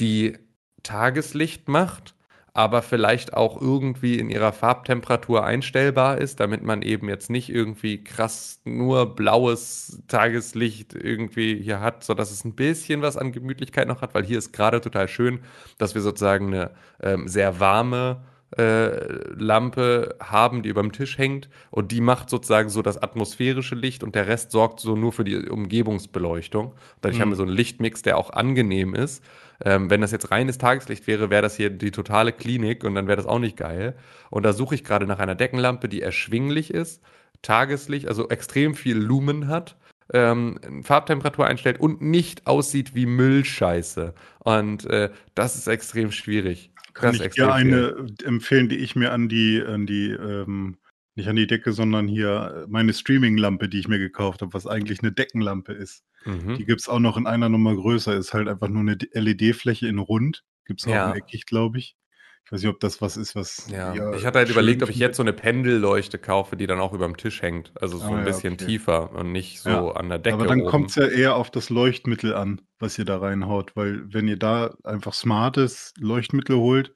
die 0.00 0.36
Tageslicht 0.82 1.68
macht 1.68 2.14
aber 2.52 2.82
vielleicht 2.82 3.34
auch 3.34 3.60
irgendwie 3.60 4.18
in 4.18 4.28
ihrer 4.28 4.52
Farbtemperatur 4.52 5.44
einstellbar 5.44 6.18
ist, 6.18 6.40
damit 6.40 6.62
man 6.62 6.82
eben 6.82 7.08
jetzt 7.08 7.30
nicht 7.30 7.48
irgendwie 7.48 8.02
krass 8.02 8.60
nur 8.64 9.14
blaues 9.14 10.02
Tageslicht 10.08 10.94
irgendwie 10.94 11.60
hier 11.62 11.80
hat, 11.80 12.02
sodass 12.02 12.30
es 12.30 12.44
ein 12.44 12.54
bisschen 12.54 13.02
was 13.02 13.16
an 13.16 13.32
Gemütlichkeit 13.32 13.86
noch 13.86 14.02
hat, 14.02 14.14
weil 14.14 14.24
hier 14.24 14.38
ist 14.38 14.52
gerade 14.52 14.80
total 14.80 15.08
schön, 15.08 15.40
dass 15.78 15.94
wir 15.94 16.02
sozusagen 16.02 16.48
eine 16.48 16.70
ähm, 17.00 17.28
sehr 17.28 17.60
warme 17.60 18.22
äh, 18.58 19.32
Lampe 19.34 20.16
haben, 20.20 20.62
die 20.64 20.70
über 20.70 20.82
dem 20.82 20.90
Tisch 20.90 21.18
hängt 21.18 21.48
und 21.70 21.92
die 21.92 22.00
macht 22.00 22.28
sozusagen 22.30 22.68
so 22.68 22.82
das 22.82 23.00
atmosphärische 23.00 23.76
Licht 23.76 24.02
und 24.02 24.16
der 24.16 24.26
Rest 24.26 24.50
sorgt 24.50 24.80
so 24.80 24.96
nur 24.96 25.12
für 25.12 25.22
die 25.22 25.48
Umgebungsbeleuchtung. 25.48 26.74
Dadurch 27.00 27.18
mhm. 27.18 27.22
haben 27.22 27.30
wir 27.30 27.36
so 27.36 27.44
einen 27.44 27.52
Lichtmix, 27.52 28.02
der 28.02 28.18
auch 28.18 28.30
angenehm 28.30 28.94
ist. 28.94 29.22
Ähm, 29.64 29.90
wenn 29.90 30.00
das 30.00 30.12
jetzt 30.12 30.30
reines 30.30 30.58
Tageslicht 30.58 31.06
wäre, 31.06 31.30
wäre 31.30 31.42
das 31.42 31.56
hier 31.56 31.70
die 31.70 31.90
totale 31.90 32.32
Klinik 32.32 32.84
und 32.84 32.94
dann 32.94 33.06
wäre 33.06 33.16
das 33.16 33.26
auch 33.26 33.38
nicht 33.38 33.56
geil. 33.56 33.94
Und 34.30 34.44
da 34.44 34.52
suche 34.52 34.74
ich 34.74 34.84
gerade 34.84 35.06
nach 35.06 35.18
einer 35.18 35.34
Deckenlampe, 35.34 35.88
die 35.88 36.00
erschwinglich 36.00 36.72
ist, 36.72 37.02
Tageslicht, 37.42 38.08
also 38.08 38.28
extrem 38.28 38.74
viel 38.74 38.96
Lumen 38.96 39.48
hat, 39.48 39.76
ähm, 40.12 40.58
Farbtemperatur 40.82 41.46
einstellt 41.46 41.80
und 41.80 42.00
nicht 42.00 42.46
aussieht 42.46 42.94
wie 42.94 43.06
Müllscheiße. 43.06 44.14
Und 44.40 44.86
äh, 44.86 45.10
das 45.34 45.56
ist 45.56 45.66
extrem 45.66 46.10
schwierig. 46.10 46.72
Kann 46.94 47.14
ich 47.14 47.30
dir 47.30 47.52
eine 47.52 48.06
empfehlen, 48.24 48.68
die 48.68 48.78
ich 48.78 48.96
mir 48.96 49.12
an 49.12 49.28
die, 49.28 49.62
an 49.62 49.86
die 49.86 50.10
ähm, 50.10 50.76
nicht 51.20 51.28
an 51.28 51.36
die 51.36 51.46
Decke, 51.46 51.72
sondern 51.72 52.08
hier 52.08 52.66
meine 52.68 52.92
Streaming-Lampe, 52.92 53.68
die 53.68 53.78
ich 53.78 53.88
mir 53.88 53.98
gekauft 53.98 54.42
habe, 54.42 54.52
was 54.52 54.66
eigentlich 54.66 55.00
eine 55.02 55.12
Deckenlampe 55.12 55.72
ist. 55.72 56.04
Mhm. 56.24 56.56
Die 56.56 56.64
gibt 56.64 56.80
es 56.80 56.88
auch 56.88 56.98
noch 56.98 57.16
in 57.16 57.26
einer 57.26 57.48
Nummer 57.48 57.74
größer, 57.74 58.16
ist 58.16 58.34
halt 58.34 58.48
einfach 58.48 58.68
nur 58.68 58.80
eine 58.80 58.98
LED-Fläche 59.12 59.86
in 59.86 59.98
rund. 59.98 60.44
Gibt 60.66 60.80
es 60.80 60.86
auch 60.86 60.92
ja. 60.92 61.10
in 61.10 61.18
eckig, 61.18 61.46
glaube 61.46 61.78
ich. 61.78 61.96
Ich 62.44 62.52
weiß 62.52 62.62
nicht, 62.62 62.70
ob 62.70 62.80
das 62.80 63.00
was 63.00 63.16
ist, 63.16 63.36
was. 63.36 63.68
Ja, 63.70 63.94
ja 63.94 64.12
ich 64.14 64.26
hatte 64.26 64.38
halt 64.38 64.50
überlegt, 64.50 64.82
ob 64.82 64.88
ich 64.88 64.96
jetzt 64.96 65.16
so 65.16 65.22
eine 65.22 65.32
Pendelleuchte 65.32 66.18
kaufe, 66.18 66.56
die 66.56 66.66
dann 66.66 66.80
auch 66.80 66.92
über 66.92 67.06
dem 67.06 67.16
Tisch 67.16 67.42
hängt. 67.42 67.72
Also 67.80 67.98
so 67.98 68.06
ah, 68.06 68.16
ein 68.16 68.24
bisschen 68.24 68.54
okay. 68.54 68.66
tiefer 68.66 69.12
und 69.12 69.30
nicht 69.30 69.60
so 69.60 69.70
ja. 69.70 69.92
an 69.92 70.08
der 70.08 70.18
Decke. 70.18 70.34
Aber 70.34 70.46
dann 70.46 70.64
kommt 70.64 70.90
es 70.90 70.96
ja 70.96 71.06
eher 71.06 71.36
auf 71.36 71.50
das 71.50 71.70
Leuchtmittel 71.70 72.34
an, 72.34 72.60
was 72.78 72.98
ihr 72.98 73.04
da 73.04 73.18
reinhaut. 73.18 73.76
Weil, 73.76 74.02
wenn 74.12 74.26
ihr 74.26 74.38
da 74.38 74.74
einfach 74.82 75.14
smartes 75.14 75.92
Leuchtmittel 75.98 76.56
holt, 76.56 76.92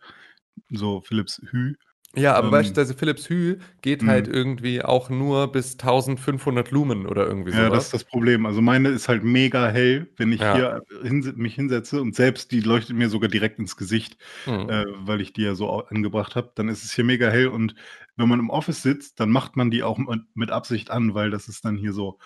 so 0.71 1.03
Philips 1.03 1.41
Hü, 1.51 1.75
ja, 2.17 2.35
aber 2.35 2.47
ähm, 2.47 2.51
beispielsweise 2.53 2.95
Philips 2.95 3.29
Hue 3.29 3.59
geht 3.83 4.03
mh. 4.03 4.11
halt 4.11 4.29
irgendwie 4.29 4.83
auch 4.83 5.11
nur 5.11 5.51
bis 5.51 5.73
1500 5.73 6.71
Lumen 6.71 7.07
oder 7.07 7.27
irgendwie 7.27 7.53
so. 7.53 7.59
Ja, 7.59 7.71
das 7.71 7.85
ist 7.87 7.95
das 7.95 8.05
Problem. 8.05 8.47
Also 8.47 8.61
meine 8.61 8.91
ist 8.91 9.09
halt 9.09 9.25
mega 9.25 9.69
hell, 9.69 10.09
wenn 10.17 10.33
ich 10.33 10.41
ja. 10.41 10.55
hier 10.55 10.83
hin, 11.03 11.33
mich 11.37 11.55
hinsetze 11.55 12.01
und 12.01 12.15
selbst 12.15 12.53
die 12.53 12.61
leuchtet 12.61 12.97
mir 12.97 13.09
sogar 13.09 13.29
direkt 13.29 13.59
ins 13.59 13.77
Gesicht, 13.77 14.17
mhm. 14.47 14.69
äh, 14.69 14.85
weil 14.99 15.21
ich 15.21 15.33
die 15.33 15.43
ja 15.43 15.55
so 15.55 15.71
angebracht 15.87 16.37
habe. 16.37 16.53
Dann 16.55 16.69
ist 16.69 16.85
es 16.85 16.93
hier 16.93 17.05
mega 17.05 17.29
hell 17.29 17.49
und 17.49 17.75
wenn 18.17 18.29
man 18.29 18.39
im 18.39 18.51
Office 18.51 18.83
sitzt, 18.83 19.21
dann 19.21 19.31
macht 19.31 19.57
man 19.57 19.71
die 19.71 19.83
auch 19.83 19.99
mit 20.35 20.51
Absicht 20.51 20.91
an, 20.91 21.15
weil 21.15 21.31
das 21.31 21.49
ist 21.49 21.65
dann 21.65 21.77
hier 21.77 21.93
so 21.93 22.19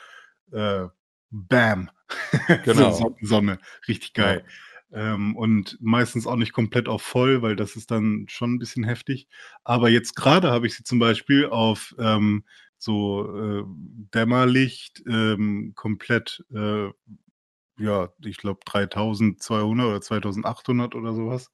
äh, 0.52 0.86
Bam. 1.30 1.90
Genau. 2.64 2.90
so 2.90 3.16
Sonne. 3.20 3.58
Richtig 3.86 4.14
geil. 4.14 4.42
Ja. 4.44 4.52
Ähm, 4.92 5.36
und 5.36 5.76
meistens 5.80 6.26
auch 6.26 6.36
nicht 6.36 6.52
komplett 6.52 6.88
auf 6.88 7.02
voll, 7.02 7.42
weil 7.42 7.56
das 7.56 7.76
ist 7.76 7.90
dann 7.90 8.26
schon 8.28 8.54
ein 8.54 8.58
bisschen 8.58 8.84
heftig. 8.84 9.28
Aber 9.64 9.88
jetzt 9.90 10.14
gerade 10.16 10.50
habe 10.50 10.66
ich 10.66 10.74
sie 10.76 10.84
zum 10.84 10.98
Beispiel 10.98 11.46
auf 11.46 11.94
ähm, 11.98 12.44
so 12.78 13.36
äh, 13.36 13.64
Dämmerlicht 14.14 15.02
ähm, 15.06 15.72
komplett, 15.74 16.44
äh, 16.54 16.88
ja, 17.78 18.08
ich 18.24 18.38
glaube 18.38 18.60
3200 18.64 19.86
oder 19.86 20.00
2800 20.00 20.94
oder 20.94 21.12
sowas 21.12 21.50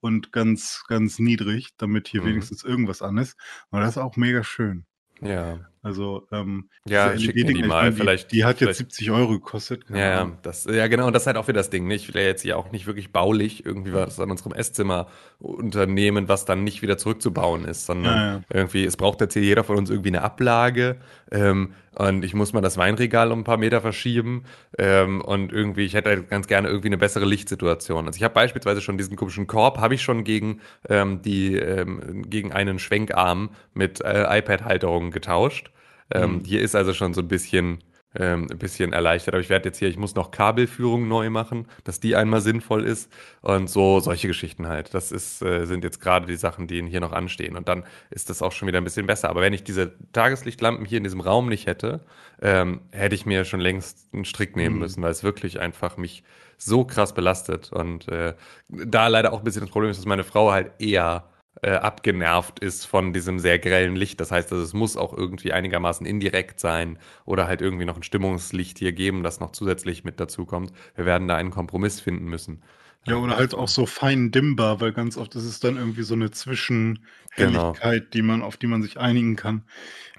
und 0.00 0.32
ganz, 0.32 0.84
ganz 0.88 1.18
niedrig, 1.18 1.70
damit 1.76 2.08
hier 2.08 2.22
mhm. 2.22 2.28
wenigstens 2.28 2.64
irgendwas 2.64 3.02
an 3.02 3.18
ist. 3.18 3.36
Aber 3.70 3.82
das 3.82 3.90
ist 3.90 3.98
auch 3.98 4.16
mega 4.16 4.44
schön. 4.44 4.86
Ja. 5.20 5.60
Also, 5.82 6.26
ähm, 6.32 6.68
ja, 6.86 7.16
schick 7.16 7.34
mir 7.34 7.44
die 7.44 7.62
mal. 7.62 7.82
Meine, 7.82 7.90
die, 7.90 7.96
vielleicht, 7.96 8.32
die 8.32 8.44
hat 8.44 8.58
vielleicht, 8.58 8.80
jetzt 8.80 8.96
70 8.96 9.10
Euro 9.10 9.32
gekostet. 9.32 9.84
Ja, 9.90 9.96
ja, 9.98 10.32
das, 10.42 10.64
ja, 10.64 10.86
genau. 10.88 11.06
Und 11.06 11.12
das 11.12 11.22
ist 11.22 11.26
halt 11.26 11.36
auch 11.36 11.48
wieder 11.48 11.58
das 11.58 11.70
Ding. 11.70 11.86
Nicht? 11.86 12.08
Ich 12.08 12.14
will 12.14 12.22
ja 12.22 12.28
jetzt 12.28 12.42
hier 12.42 12.58
auch 12.58 12.72
nicht 12.72 12.86
wirklich 12.86 13.12
baulich 13.12 13.64
irgendwie 13.64 13.92
was 13.92 14.18
an 14.18 14.30
unserem 14.30 14.52
Esszimmer 14.52 15.06
unternehmen, 15.38 16.28
was 16.28 16.44
dann 16.44 16.64
nicht 16.64 16.82
wieder 16.82 16.98
zurückzubauen 16.98 17.64
ist, 17.64 17.86
sondern 17.86 18.16
ja, 18.16 18.34
ja. 18.34 18.40
irgendwie, 18.52 18.84
es 18.84 18.96
braucht 18.96 19.20
jetzt 19.20 19.34
hier 19.34 19.42
jeder 19.42 19.64
von 19.64 19.76
uns 19.76 19.90
irgendwie 19.90 20.08
eine 20.08 20.22
Ablage. 20.22 20.96
Ähm, 21.30 21.74
und 21.98 22.24
ich 22.24 22.32
muss 22.32 22.52
mal 22.52 22.60
das 22.60 22.76
Weinregal 22.76 23.32
um 23.32 23.40
ein 23.40 23.44
paar 23.44 23.56
Meter 23.56 23.80
verschieben. 23.80 24.44
Ähm, 24.78 25.20
und 25.20 25.52
irgendwie, 25.52 25.84
ich 25.84 25.94
hätte 25.94 26.10
halt 26.10 26.30
ganz 26.30 26.46
gerne 26.46 26.68
irgendwie 26.68 26.88
eine 26.88 26.98
bessere 26.98 27.24
Lichtsituation. 27.24 28.06
Also 28.06 28.16
ich 28.16 28.22
habe 28.22 28.34
beispielsweise 28.34 28.80
schon 28.80 28.98
diesen 28.98 29.16
komischen 29.16 29.48
Korb, 29.48 29.78
habe 29.78 29.94
ich 29.94 30.02
schon 30.02 30.22
gegen 30.22 30.60
ähm, 30.88 31.22
die, 31.22 31.56
ähm, 31.56 32.22
gegen 32.30 32.52
einen 32.52 32.78
Schwenkarm 32.78 33.50
mit 33.74 34.00
äh, 34.00 34.38
iPad-Halterungen 34.38 35.10
getauscht. 35.10 35.67
Ähm, 36.12 36.36
mhm. 36.36 36.44
Hier 36.44 36.62
ist 36.62 36.74
also 36.74 36.94
schon 36.94 37.14
so 37.14 37.20
ein 37.20 37.28
bisschen, 37.28 37.78
ähm, 38.14 38.46
ein 38.50 38.58
bisschen 38.58 38.92
erleichtert. 38.92 39.34
Aber 39.34 39.40
ich 39.40 39.50
werde 39.50 39.68
jetzt 39.68 39.78
hier, 39.78 39.88
ich 39.88 39.98
muss 39.98 40.14
noch 40.14 40.30
Kabelführung 40.30 41.08
neu 41.08 41.30
machen, 41.30 41.66
dass 41.84 42.00
die 42.00 42.16
einmal 42.16 42.40
sinnvoll 42.40 42.84
ist. 42.84 43.12
Und 43.42 43.68
so 43.68 44.00
solche 44.00 44.28
Geschichten 44.28 44.66
halt. 44.68 44.94
Das 44.94 45.12
ist, 45.12 45.42
äh, 45.42 45.66
sind 45.66 45.84
jetzt 45.84 46.00
gerade 46.00 46.26
die 46.26 46.36
Sachen, 46.36 46.66
die 46.66 46.82
hier 46.86 47.00
noch 47.00 47.12
anstehen. 47.12 47.56
Und 47.56 47.68
dann 47.68 47.84
ist 48.10 48.30
das 48.30 48.42
auch 48.42 48.52
schon 48.52 48.68
wieder 48.68 48.78
ein 48.78 48.84
bisschen 48.84 49.06
besser. 49.06 49.28
Aber 49.28 49.40
wenn 49.40 49.52
ich 49.52 49.64
diese 49.64 49.92
Tageslichtlampen 50.12 50.84
hier 50.84 50.98
in 50.98 51.04
diesem 51.04 51.20
Raum 51.20 51.48
nicht 51.48 51.66
hätte, 51.66 52.00
ähm, 52.40 52.80
hätte 52.92 53.14
ich 53.14 53.26
mir 53.26 53.44
schon 53.44 53.60
längst 53.60 54.08
einen 54.12 54.24
Strick 54.24 54.56
nehmen 54.56 54.76
mhm. 54.76 54.80
müssen, 54.80 55.02
weil 55.02 55.10
es 55.10 55.22
wirklich 55.22 55.60
einfach 55.60 55.96
mich 55.96 56.22
so 56.56 56.84
krass 56.84 57.14
belastet. 57.14 57.72
Und 57.72 58.08
äh, 58.08 58.34
da 58.68 59.08
leider 59.08 59.32
auch 59.32 59.38
ein 59.38 59.44
bisschen 59.44 59.62
das 59.62 59.70
Problem 59.70 59.90
ist, 59.90 59.98
dass 59.98 60.06
meine 60.06 60.24
Frau 60.24 60.50
halt 60.50 60.72
eher 60.78 61.24
äh, 61.62 61.70
abgenervt 61.70 62.58
ist 62.60 62.84
von 62.84 63.12
diesem 63.12 63.38
sehr 63.38 63.58
grellen 63.58 63.96
Licht. 63.96 64.20
Das 64.20 64.30
heißt, 64.30 64.52
also 64.52 64.62
es 64.62 64.74
muss 64.74 64.96
auch 64.96 65.16
irgendwie 65.16 65.52
einigermaßen 65.52 66.06
indirekt 66.06 66.60
sein 66.60 66.98
oder 67.24 67.46
halt 67.46 67.62
irgendwie 67.62 67.84
noch 67.84 67.96
ein 67.96 68.02
Stimmungslicht 68.02 68.78
hier 68.78 68.92
geben, 68.92 69.22
das 69.22 69.40
noch 69.40 69.52
zusätzlich 69.52 70.04
mit 70.04 70.20
dazu 70.20 70.46
kommt. 70.46 70.72
Wir 70.94 71.06
werden 71.06 71.28
da 71.28 71.36
einen 71.36 71.50
Kompromiss 71.50 72.00
finden 72.00 72.26
müssen. 72.26 72.62
Ja, 73.06 73.16
oder 73.16 73.36
halt 73.36 73.54
auch 73.54 73.68
so 73.68 73.86
fein 73.86 74.30
dimmbar, 74.30 74.80
weil 74.80 74.92
ganz 74.92 75.16
oft 75.16 75.34
ist 75.34 75.44
es 75.44 75.60
dann 75.60 75.76
irgendwie 75.76 76.02
so 76.02 76.14
eine 76.14 76.30
Zwischenhelligkeit, 76.30 78.02
genau. 78.02 78.10
die 78.12 78.22
man, 78.22 78.42
auf 78.42 78.56
die 78.56 78.66
man 78.66 78.82
sich 78.82 78.98
einigen 78.98 79.36
kann. 79.36 79.64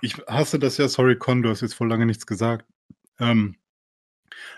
Ich 0.02 0.18
hasse 0.28 0.60
das 0.60 0.78
ja, 0.78 0.88
sorry 0.88 1.16
Con, 1.16 1.44
du 1.44 1.50
hast 1.50 1.62
jetzt 1.62 1.76
vor 1.76 1.88
lange 1.88 2.06
nichts 2.06 2.26
gesagt. 2.26 2.66
Ähm, 3.20 3.58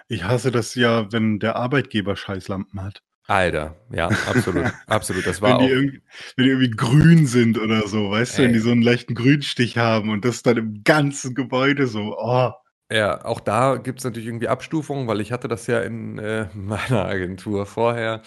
ich 0.07 0.23
hasse 0.23 0.51
das 0.51 0.75
ja, 0.75 1.11
wenn 1.11 1.39
der 1.39 1.55
Arbeitgeber 1.55 2.15
Scheißlampen 2.15 2.81
hat. 2.81 3.03
Alter, 3.27 3.75
ja, 3.91 4.07
absolut, 4.07 4.65
absolut. 4.87 5.25
Das 5.25 5.41
war 5.41 5.59
wenn, 5.59 5.67
die 5.67 5.73
auch. 5.73 6.33
wenn 6.35 6.45
die 6.45 6.49
irgendwie 6.51 6.71
grün 6.71 7.25
sind 7.27 7.57
oder 7.57 7.87
so, 7.87 8.11
weißt 8.11 8.33
Ey. 8.33 8.37
du, 8.37 8.43
wenn 8.43 8.53
die 8.53 8.59
so 8.59 8.71
einen 8.71 8.81
leichten 8.81 9.15
Grünstich 9.15 9.77
haben 9.77 10.09
und 10.09 10.25
das 10.25 10.43
dann 10.43 10.57
im 10.57 10.83
ganzen 10.83 11.35
Gebäude 11.35 11.87
so, 11.87 12.17
oh. 12.17 12.51
Ja, 12.91 13.23
auch 13.23 13.39
da 13.39 13.77
gibt 13.77 13.99
es 13.99 14.05
natürlich 14.05 14.27
irgendwie 14.27 14.49
Abstufungen, 14.49 15.07
weil 15.07 15.21
ich 15.21 15.31
hatte 15.31 15.47
das 15.47 15.65
ja 15.67 15.79
in 15.79 16.17
äh, 16.19 16.47
meiner 16.53 17.05
Agentur 17.05 17.65
vorher, 17.65 18.21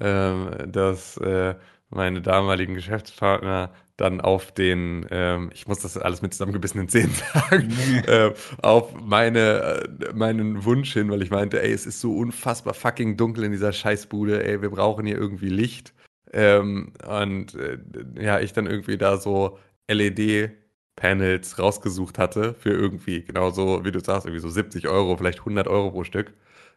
ähm, 0.00 0.50
dass 0.66 1.16
äh, 1.18 1.54
meine 1.88 2.20
damaligen 2.20 2.74
Geschäftspartner 2.74 3.72
dann 4.02 4.20
auf 4.20 4.50
den, 4.50 5.06
ähm, 5.10 5.50
ich 5.54 5.68
muss 5.68 5.78
das 5.78 5.96
alles 5.96 6.22
mit 6.22 6.34
zusammengebissenen 6.34 6.88
Zähnen 6.88 7.14
sagen, 7.14 7.72
äh, 8.06 8.32
auf 8.60 8.92
meine, 9.00 9.88
äh, 10.00 10.12
meinen 10.12 10.64
Wunsch 10.64 10.92
hin, 10.92 11.10
weil 11.10 11.22
ich 11.22 11.30
meinte, 11.30 11.62
ey, 11.62 11.72
es 11.72 11.86
ist 11.86 12.00
so 12.00 12.16
unfassbar 12.16 12.74
fucking 12.74 13.16
dunkel 13.16 13.44
in 13.44 13.52
dieser 13.52 13.72
Scheißbude, 13.72 14.44
ey, 14.44 14.60
wir 14.60 14.70
brauchen 14.70 15.06
hier 15.06 15.16
irgendwie 15.16 15.48
Licht. 15.50 15.94
Ähm, 16.32 16.92
und 17.06 17.54
äh, 17.54 17.78
ja, 18.20 18.40
ich 18.40 18.52
dann 18.52 18.66
irgendwie 18.66 18.98
da 18.98 19.18
so 19.18 19.58
LED-Panels 19.88 21.58
rausgesucht 21.58 22.18
hatte 22.18 22.54
für 22.54 22.70
irgendwie, 22.70 23.22
genauso 23.22 23.84
wie 23.84 23.92
du 23.92 24.00
sagst, 24.00 24.26
irgendwie 24.26 24.40
so 24.40 24.48
70 24.48 24.88
Euro, 24.88 25.16
vielleicht 25.16 25.40
100 25.40 25.68
Euro 25.68 25.92
pro 25.92 26.04
Stück. 26.04 26.32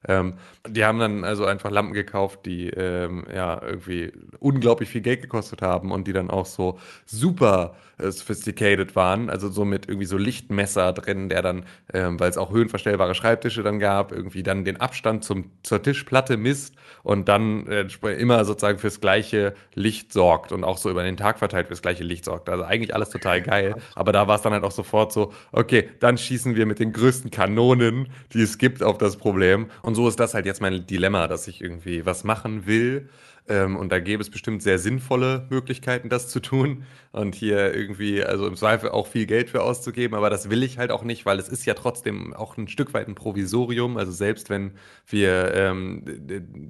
Ähm, 0.08 0.36
die 0.68 0.86
haben 0.86 1.00
dann 1.00 1.24
also 1.24 1.46
einfach 1.46 1.72
Lampen 1.72 1.94
gekauft, 1.94 2.46
die 2.46 2.70
ähm, 2.70 3.26
ja 3.34 3.62
irgendwie 3.62 4.12
unglaublich 4.40 4.90
viel 4.90 5.02
Geld 5.02 5.22
gekostet 5.22 5.62
haben 5.62 5.92
und 5.92 6.08
die 6.08 6.14
dann 6.14 6.30
auch 6.30 6.46
so 6.46 6.80
super 7.06 7.76
äh, 7.98 8.12
sophisticated 8.12 8.96
waren, 8.96 9.30
also 9.30 9.50
so 9.50 9.66
mit 9.66 9.88
irgendwie 9.88 10.06
so 10.06 10.18
Lichtmesser 10.18 10.94
drin, 10.94 11.30
der 11.30 11.42
dann, 11.42 11.66
ähm, 11.94 12.20
weil 12.20 12.30
es 12.30 12.38
auch 12.38 12.52
höhenverstellbare 12.52 13.16
Schreibtische 13.16 13.64
dann 13.64 13.80
gab, 13.80 14.12
irgendwie 14.12 14.44
dann 14.44 14.66
den 14.66 14.82
Abstand 14.82 15.24
zum, 15.24 15.52
zur 15.64 15.82
Tischplatte 15.82 16.38
misst 16.38 16.76
und 17.04 17.30
dann 17.30 17.68
äh, 17.68 17.88
immer 18.18 18.44
sozusagen 18.46 18.80
fürs 18.80 19.00
gleiche 19.00 19.54
Licht 19.74 20.12
sorgt 20.12 20.52
und 20.52 20.64
auch 20.64 20.78
so 20.78 20.90
über 20.90 21.04
den 21.04 21.18
Tag 21.18 21.40
verteilt 21.40 21.68
fürs 21.68 21.82
gleiche 21.82 22.04
Licht 22.04 22.26
sorgt. 22.26 22.50
Also 22.50 22.64
eigentlich 22.64 22.94
alles 22.94 23.10
total 23.10 23.42
geil, 23.42 23.76
aber 23.96 24.12
da 24.12 24.28
war 24.28 24.36
es 24.36 24.42
dann 24.42 24.54
halt 24.54 24.64
auch 24.64 24.72
sofort 24.72 25.12
so, 25.12 25.34
okay, 25.52 25.90
dann 26.00 26.18
schießen 26.18 26.56
wir 26.56 26.66
mit 26.66 26.80
den 26.80 26.94
größten 26.94 27.32
Kanonen, 27.32 28.08
die 28.34 28.42
es 28.42 28.58
gibt, 28.58 28.84
auf 28.84 28.98
das 28.98 29.18
Problem. 29.18 29.68
Und 29.82 29.96
so 29.96 30.08
ist 30.08 30.20
das 30.20 30.34
halt 30.34 30.46
jetzt 30.46 30.62
mein 30.62 30.86
Dilemma, 30.86 31.28
dass 31.28 31.48
ich 31.48 31.62
irgendwie 31.62 32.06
was 32.06 32.24
machen 32.24 32.66
will, 32.66 33.10
Ähm, 33.48 33.76
und 33.76 33.92
da 33.92 34.00
gäbe 34.00 34.22
es 34.22 34.30
bestimmt 34.30 34.64
sehr 34.64 34.80
sinnvolle 34.80 35.46
Möglichkeiten, 35.50 36.10
das 36.10 36.30
zu 36.30 36.40
tun. 36.40 36.84
Und 37.12 37.36
hier 37.36 37.74
irgendwie, 37.74 38.24
also 38.24 38.48
im 38.48 38.56
Zweifel 38.56 38.90
auch 38.90 39.08
viel 39.08 39.26
Geld 39.26 39.50
für 39.50 39.62
auszugeben. 39.62 40.16
Aber 40.18 40.30
das 40.30 40.50
will 40.50 40.64
ich 40.64 40.78
halt 40.78 40.92
auch 40.92 41.04
nicht, 41.04 41.26
weil 41.26 41.40
es 41.40 41.48
ist 41.48 41.66
ja 41.66 41.74
trotzdem 41.74 42.34
auch 42.34 42.58
ein 42.58 42.68
Stück 42.68 42.94
weit 42.94 43.08
ein 43.08 43.16
Provisorium. 43.16 43.98
Also 43.98 44.12
selbst 44.12 44.50
wenn 44.50 44.72
wir 45.08 45.54
ähm, 45.54 46.04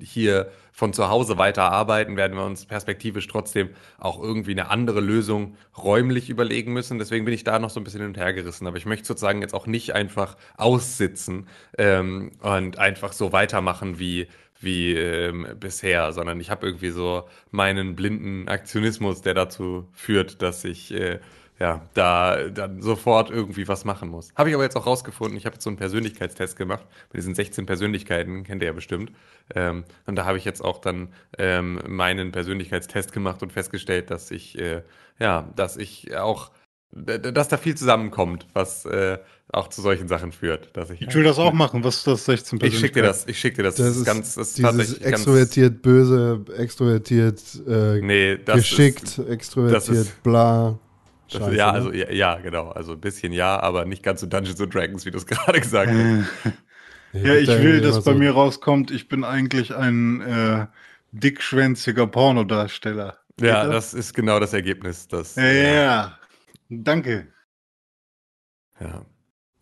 hier 0.01 0.51
von 0.71 0.91
zu 0.91 1.09
Hause 1.09 1.37
weiter 1.37 1.71
arbeiten, 1.71 2.17
werden 2.17 2.37
wir 2.37 2.45
uns 2.45 2.65
perspektivisch 2.65 3.27
trotzdem 3.27 3.69
auch 3.97 4.21
irgendwie 4.21 4.51
eine 4.51 4.69
andere 4.69 4.99
Lösung 4.99 5.55
räumlich 5.77 6.29
überlegen 6.29 6.73
müssen. 6.73 6.99
Deswegen 6.99 7.25
bin 7.25 7.33
ich 7.33 7.45
da 7.45 7.57
noch 7.57 7.69
so 7.69 7.79
ein 7.79 7.85
bisschen 7.85 8.01
hin 8.01 8.09
und 8.09 8.17
her 8.17 8.33
gerissen. 8.33 8.67
Aber 8.67 8.77
ich 8.77 8.85
möchte 8.85 9.07
sozusagen 9.07 9.41
jetzt 9.41 9.53
auch 9.53 9.67
nicht 9.67 9.93
einfach 9.93 10.35
aussitzen 10.57 11.47
ähm, 11.77 12.33
und 12.41 12.77
einfach 12.77 13.13
so 13.13 13.31
weitermachen 13.31 13.97
wie 13.97 14.27
wie 14.65 14.93
ähm, 14.93 15.47
bisher, 15.59 16.11
sondern 16.11 16.41
ich 16.41 16.49
habe 16.49 16.65
irgendwie 16.65 16.89
so 16.89 17.23
meinen 17.51 17.95
blinden 17.95 18.49
Aktionismus, 18.49 19.21
der 19.21 19.33
dazu 19.33 19.87
führt, 19.93 20.41
dass 20.41 20.65
ich 20.65 20.93
äh, 20.93 21.19
ja 21.59 21.87
da 21.93 22.49
dann 22.49 22.81
sofort 22.81 23.29
irgendwie 23.29 23.67
was 23.69 23.85
machen 23.85 24.09
muss. 24.09 24.33
Habe 24.35 24.49
ich 24.49 24.55
aber 24.55 24.63
jetzt 24.63 24.75
auch 24.75 24.85
rausgefunden. 24.85 25.37
Ich 25.37 25.45
habe 25.45 25.55
jetzt 25.55 25.63
so 25.63 25.69
einen 25.69 25.77
Persönlichkeitstest 25.77 26.57
gemacht 26.57 26.85
mit 27.13 27.21
diesen 27.21 27.33
16 27.33 27.65
Persönlichkeiten, 27.65 28.43
kennt 28.43 28.61
ihr 28.61 28.67
ja 28.67 28.73
bestimmt. 28.73 29.13
Ähm, 29.55 29.85
und 30.05 30.15
da 30.15 30.25
habe 30.25 30.37
ich 30.37 30.43
jetzt 30.43 30.61
auch 30.61 30.79
dann 30.79 31.13
ähm, 31.37 31.79
meinen 31.87 32.33
Persönlichkeitstest 32.33 33.13
gemacht 33.13 33.41
und 33.41 33.53
festgestellt, 33.53 34.11
dass 34.11 34.31
ich 34.31 34.59
äh, 34.59 34.81
ja, 35.19 35.49
dass 35.55 35.77
ich 35.77 36.15
auch 36.17 36.51
dass 36.95 37.47
da 37.49 37.57
viel 37.57 37.75
zusammenkommt, 37.75 38.47
was 38.53 38.85
äh, 38.85 39.17
auch 39.51 39.67
zu 39.67 39.81
solchen 39.81 40.07
Sachen 40.07 40.31
führt. 40.31 40.75
Dass 40.77 40.89
ich, 40.89 41.01
Ich 41.01 41.13
will 41.13 41.23
das 41.23 41.37
auch 41.37 41.53
machen. 41.63 41.83
Was 41.83 42.03
das 42.03 42.25
16 42.25 42.59
ich 42.63 42.79
schicke 42.79 43.01
dir 43.01 43.03
das, 43.03 43.27
ich 43.27 43.37
schicke 43.39 43.57
dir 43.57 43.63
das. 43.63 43.75
Das 43.75 43.95
ist, 43.97 44.05
ganz, 44.05 44.35
das 44.35 44.47
ist 44.49 44.57
dieses 44.57 44.69
tatsächlich 44.71 44.99
ganz, 45.01 45.13
extrovertiert 45.13 45.81
böse, 45.81 46.45
extrovertiert 46.57 47.41
äh, 47.67 48.01
nee, 48.01 48.37
das 48.37 48.55
geschickt, 48.57 49.03
ist, 49.03 49.19
extrovertiert 49.19 49.75
das 49.81 49.89
ist- 49.89 50.23
bla. 50.23 50.79
das 51.29 51.39
Scheiße, 51.41 51.51
ist, 51.51 51.57
ja, 51.57 51.71
ne? 51.71 51.77
also 51.77 51.91
ja, 51.91 52.11
ja, 52.11 52.35
genau, 52.39 52.69
also 52.69 52.93
ein 52.93 53.01
bisschen 53.01 53.33
ja, 53.33 53.59
aber 53.59 53.85
nicht 53.85 54.01
ganz 54.03 54.21
so 54.21 54.27
Dungeons 54.27 54.59
and 54.61 54.73
Dragons, 54.73 55.05
wie 55.05 55.11
du 55.11 55.17
es 55.17 55.25
gerade 55.27 55.59
gesagt 55.59 55.91
hast. 55.91 56.53
Ja, 57.13 57.33
ich 57.35 57.47
will, 57.47 57.81
dass 57.81 58.03
bei 58.03 58.13
so- 58.13 58.17
mir 58.17 58.31
rauskommt, 58.31 58.91
ich 58.91 59.07
bin 59.07 59.23
eigentlich 59.23 59.75
ein 59.75 60.21
äh, 60.21 60.65
dickschwänziger 61.11 62.07
Pornodarsteller. 62.07 63.17
Ja, 63.39 63.63
Geht 63.65 63.73
das 63.73 63.93
ist 63.93 64.13
genau 64.13 64.39
das 64.39 64.53
Ergebnis. 64.53 65.07
Das, 65.07 65.35
Ja, 65.35 65.45
ja, 65.45 65.73
ja. 65.73 66.17
Danke. 66.69 67.27
ja. 68.79 69.05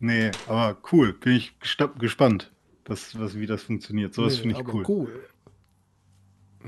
Nee, 0.00 0.32
aber 0.48 0.76
cool. 0.92 1.12
Bin 1.14 1.34
ich 1.34 1.54
gespannt, 1.98 2.50
was, 2.84 3.18
was, 3.18 3.38
wie 3.38 3.46
das 3.46 3.62
funktioniert. 3.62 4.12
Sowas 4.12 4.34
Nee, 4.34 4.40
finde 4.40 4.54
ich 4.56 4.60
aber 4.60 4.74
cool. 4.74 4.84
cool. 4.88 5.24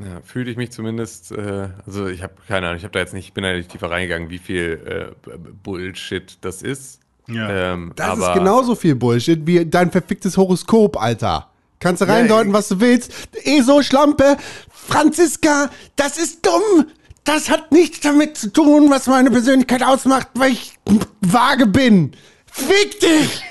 Ja, 0.01 0.21
fühle 0.23 0.51
ich 0.51 0.57
mich 0.57 0.71
zumindest, 0.73 1.33
äh, 1.33 1.71
also 1.87 2.07
ich 2.07 2.23
habe 2.23 2.35
keine 2.47 2.67
Ahnung, 2.67 2.77
ich 2.79 2.85
habe 2.85 2.93
da 2.93 2.99
jetzt 3.01 3.15
nicht, 3.15 3.33
bin 3.35 3.43
da 3.45 3.53
nicht 3.55 3.71
tiefer 3.71 3.91
reingegangen, 3.91 4.31
wie 4.31 4.39
viel 4.39 5.15
äh, 5.27 5.37
Bullshit 5.63 6.39
das 6.43 6.63
ist. 6.63 7.01
Ja. 7.29 7.73
Ähm, 7.73 7.93
Das 7.97 8.11
aber, 8.11 8.29
ist 8.33 8.39
genauso 8.39 8.75
viel 8.75 8.95
Bullshit 8.95 9.47
wie 9.47 9.65
dein 9.67 9.91
verficktes 9.91 10.37
Horoskop, 10.37 11.01
Alter. 11.01 11.51
Kannst 11.81 12.01
du 12.03 12.07
Ja, 12.07 12.13
reindeuten, 12.15 12.49
ich- 12.49 12.55
was 12.55 12.69
du 12.69 12.81
willst. 12.81 13.13
ESO, 13.45 13.83
Schlampe, 13.83 14.37
Franziska, 14.71 15.71
das 15.97 16.19
ist 16.19 16.47
dumm. 16.47 16.87
Das 17.27 17.51
hat 17.51 17.73
nichts 17.73 18.01
damit 18.01 18.37
zu 18.37 18.53
tun, 18.53 18.89
was 18.91 19.07
meine 19.09 19.31
Persönlichkeit 19.31 19.83
ausmacht, 19.83 20.29
weil 20.35 20.53
ich 20.53 20.79
vage 21.21 21.67
bin. 21.67 22.13
Fick 22.47 23.01
dich! 23.01 23.43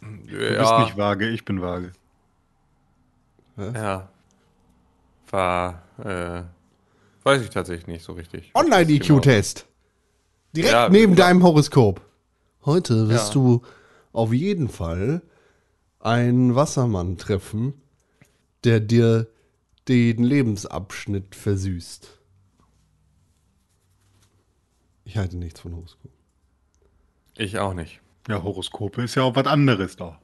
Du 0.00 0.38
bist 0.38 0.52
ja, 0.52 0.80
nicht 0.84 0.96
vage, 0.96 1.28
ich 1.30 1.44
bin 1.44 1.60
vage. 1.62 1.92
ja, 3.56 4.08
war, 5.30 5.82
äh, 5.98 6.42
weiß 7.22 7.42
ich 7.42 7.50
tatsächlich 7.50 7.86
nicht 7.86 8.04
so 8.04 8.12
richtig. 8.12 8.50
Oh, 8.54 8.60
Online-IQ-Test. 8.60 9.66
Direkt 10.54 10.72
Ja, 10.72 10.88
neben 10.88 11.12
ja. 11.14 11.24
deinem 11.26 11.42
Horoskop. 11.42 12.00
Heute 12.64 13.08
wirst 13.08 13.28
Ja. 13.28 13.34
du 13.34 13.62
auf 14.12 14.32
jeden 14.32 14.68
Fall 14.68 15.22
einen 16.00 16.54
Wassermann 16.54 17.16
treffen, 17.16 17.74
der 18.64 18.80
dir 18.80 19.26
den 19.88 20.22
Lebensabschnitt 20.24 21.34
versüßt. 21.34 22.08
Ich 25.04 25.16
halte 25.16 25.36
nichts 25.36 25.60
von 25.60 25.74
Horoskop. 25.74 26.10
Ich 27.36 27.58
auch 27.58 27.74
nicht. 27.74 28.00
Ja, 28.28 28.42
Horoskope 28.42 29.02
ist 29.02 29.16
ja 29.16 29.22
auch 29.22 29.36
was 29.36 29.46
anderes 29.46 29.96
da. 29.96 30.18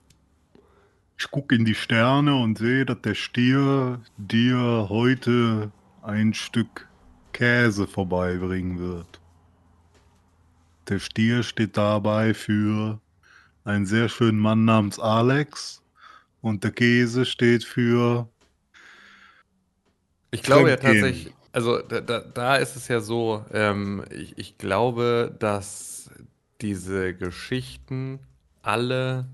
Ich 1.18 1.30
gucke 1.30 1.54
in 1.54 1.66
die 1.66 1.74
Sterne 1.74 2.34
und 2.34 2.56
sehe, 2.56 2.86
dass 2.86 3.02
der 3.02 3.14
Stier 3.14 4.00
dir 4.16 4.86
heute 4.88 5.70
ein 6.02 6.32
Stück 6.32 6.88
Käse 7.32 7.86
vorbeibringen 7.86 8.78
wird. 8.78 9.20
Der 10.88 10.98
Stier 10.98 11.42
steht 11.42 11.76
dabei 11.76 12.32
für 12.32 13.00
einen 13.64 13.84
sehr 13.84 14.08
schönen 14.08 14.38
Mann 14.38 14.64
namens 14.64 14.98
Alex 14.98 15.82
und 16.40 16.64
der 16.64 16.70
Käse 16.70 17.26
steht 17.26 17.64
für 17.64 18.28
Ich 20.30 20.42
glaube 20.42 20.70
ja 20.70 20.76
tatsächlich, 20.76 21.34
also 21.52 21.78
da, 21.80 22.00
da, 22.00 22.20
da 22.20 22.56
ist 22.56 22.76
es 22.76 22.88
ja 22.88 23.00
so, 23.00 23.44
ähm, 23.52 24.04
ich, 24.10 24.38
ich 24.38 24.58
glaube, 24.58 25.34
dass 25.38 26.10
diese 26.60 27.14
Geschichten 27.14 28.20
alle, 28.62 29.26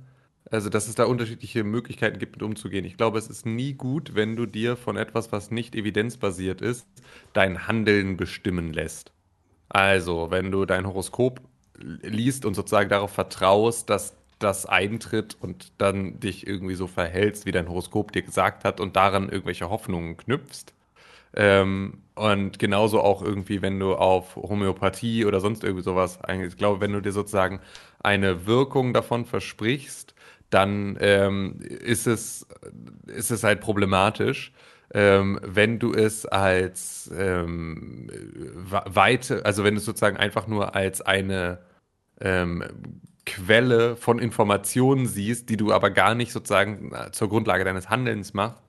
also 0.51 0.69
dass 0.71 0.89
es 0.89 0.95
da 0.95 1.05
unterschiedliche 1.05 1.65
Möglichkeiten 1.65 2.19
gibt, 2.19 2.37
mit 2.37 2.43
umzugehen. 2.43 2.85
Ich 2.85 2.97
glaube, 2.97 3.19
es 3.19 3.29
ist 3.29 3.47
nie 3.47 3.75
gut, 3.75 4.15
wenn 4.15 4.37
du 4.37 4.47
dir 4.47 4.77
von 4.77 4.97
etwas, 4.97 5.33
was 5.33 5.51
nicht 5.51 5.75
evidenzbasiert 5.75 6.61
ist, 6.61 6.87
dein 7.33 7.67
Handeln 7.67 8.17
bestimmen 8.17 8.73
lässt. 8.73 9.13
Also, 9.69 10.31
wenn 10.31 10.51
du 10.51 10.65
dein 10.65 10.87
Horoskop 10.87 11.41
liest 11.79 12.45
und 12.45 12.55
sozusagen 12.55 12.89
darauf 12.89 13.13
vertraust, 13.13 13.91
dass 13.91 14.17
das 14.39 14.67
eintritt 14.67 15.37
und 15.41 15.73
dann 15.79 16.21
dich 16.21 16.47
irgendwie 16.47 16.75
so 16.75 16.87
verhältst, 16.87 17.47
wie 17.47 17.53
dein 17.53 17.69
Horoskop 17.69 18.13
dir 18.13 18.23
gesagt 18.23 18.65
hat 18.65 18.81
und 18.81 18.97
daran 18.97 19.29
irgendwelche 19.29 19.71
Hoffnungen 19.71 20.17
knüpfst. 20.17 20.76
Ähm, 21.37 22.03
und 22.15 22.59
genauso 22.59 23.01
auch 23.03 23.23
irgendwie, 23.23 23.61
wenn 23.63 23.79
du 23.79 23.95
auf 23.95 24.37
Homöopathie 24.37 25.27
oder 25.27 25.41
sonst 25.41 25.65
irgendwie 25.65 25.83
sowas, 25.83 26.23
eigentlich- 26.25 26.53
ich 26.55 26.57
glaube, 26.59 26.81
wenn 26.81 26.93
du 26.93 27.01
dir 27.01 27.13
sozusagen 27.13 27.61
eine 28.03 28.47
Wirkung 28.47 28.95
davon 28.95 29.27
versprichst, 29.27 30.15
dann 30.51 30.97
ähm, 31.01 31.61
ist, 31.61 32.07
es, 32.07 32.47
ist 33.07 33.31
es 33.31 33.43
halt 33.45 33.61
problematisch. 33.61 34.53
Ähm, 34.95 35.39
wenn 35.43 35.79
du 35.79 35.93
es 35.93 36.25
als 36.27 37.11
ähm, 37.17 38.09
weite, 38.65 39.45
also 39.45 39.65
wenn 39.65 39.75
du 39.75 39.79
es 39.81 39.85
sozusagen 39.85 40.17
einfach 40.17 40.47
nur 40.47 40.75
als 40.77 41.03
eine 41.03 41.59
ähm, 42.21 42.65
Quelle 43.27 43.97
von 43.97 44.19
Informationen 44.21 45.07
siehst, 45.07 45.51
die 45.51 45.57
du 45.57 45.73
aber 45.73 45.91
gar 45.91 46.15
nicht 46.15 46.33
sozusagen 46.33 46.93
äh, 46.95 47.11
zur 47.13 47.29
Grundlage 47.29 47.65
deines 47.65 47.91
Handelns 47.91 48.35
machst, 48.35 48.63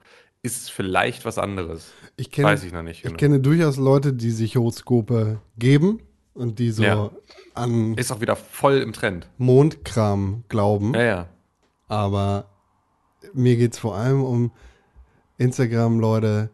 ist 0.44 0.64
es 0.64 0.70
vielleicht 0.70 1.26
was 1.26 1.38
anderes. 1.38 1.94
Ich 2.20 2.32
kenne, 2.32 2.48
Weiß 2.48 2.64
ich 2.64 2.74
noch 2.74 2.82
nicht. 2.84 2.98
ich 3.00 3.04
Genau. 3.04 3.18
kenne 3.18 3.40
durchaus 3.40 3.78
Leute, 3.78 4.12
die 4.14 4.32
sich 4.32 4.56
Horoskope 4.58 5.40
geben 5.58 6.00
und 6.34 6.58
die 6.60 6.72
so 6.72 6.84
Ja. 6.84 7.12
an 7.54 7.94
Ist 7.96 8.12
auch 8.12 8.22
wieder 8.22 8.36
voll 8.36 8.78
im 8.80 8.92
Trend. 8.92 9.28
Mondkram 9.38 10.44
glauben. 10.50 10.94
Ja, 10.96 11.04
ja. 11.04 11.30
Aber 11.88 12.46
mir 13.34 13.56
geht 13.56 13.74
es 13.74 13.80
vor 13.80 13.96
allem 13.96 14.24
um 14.24 14.52
Instagram-Leute, 15.38 16.50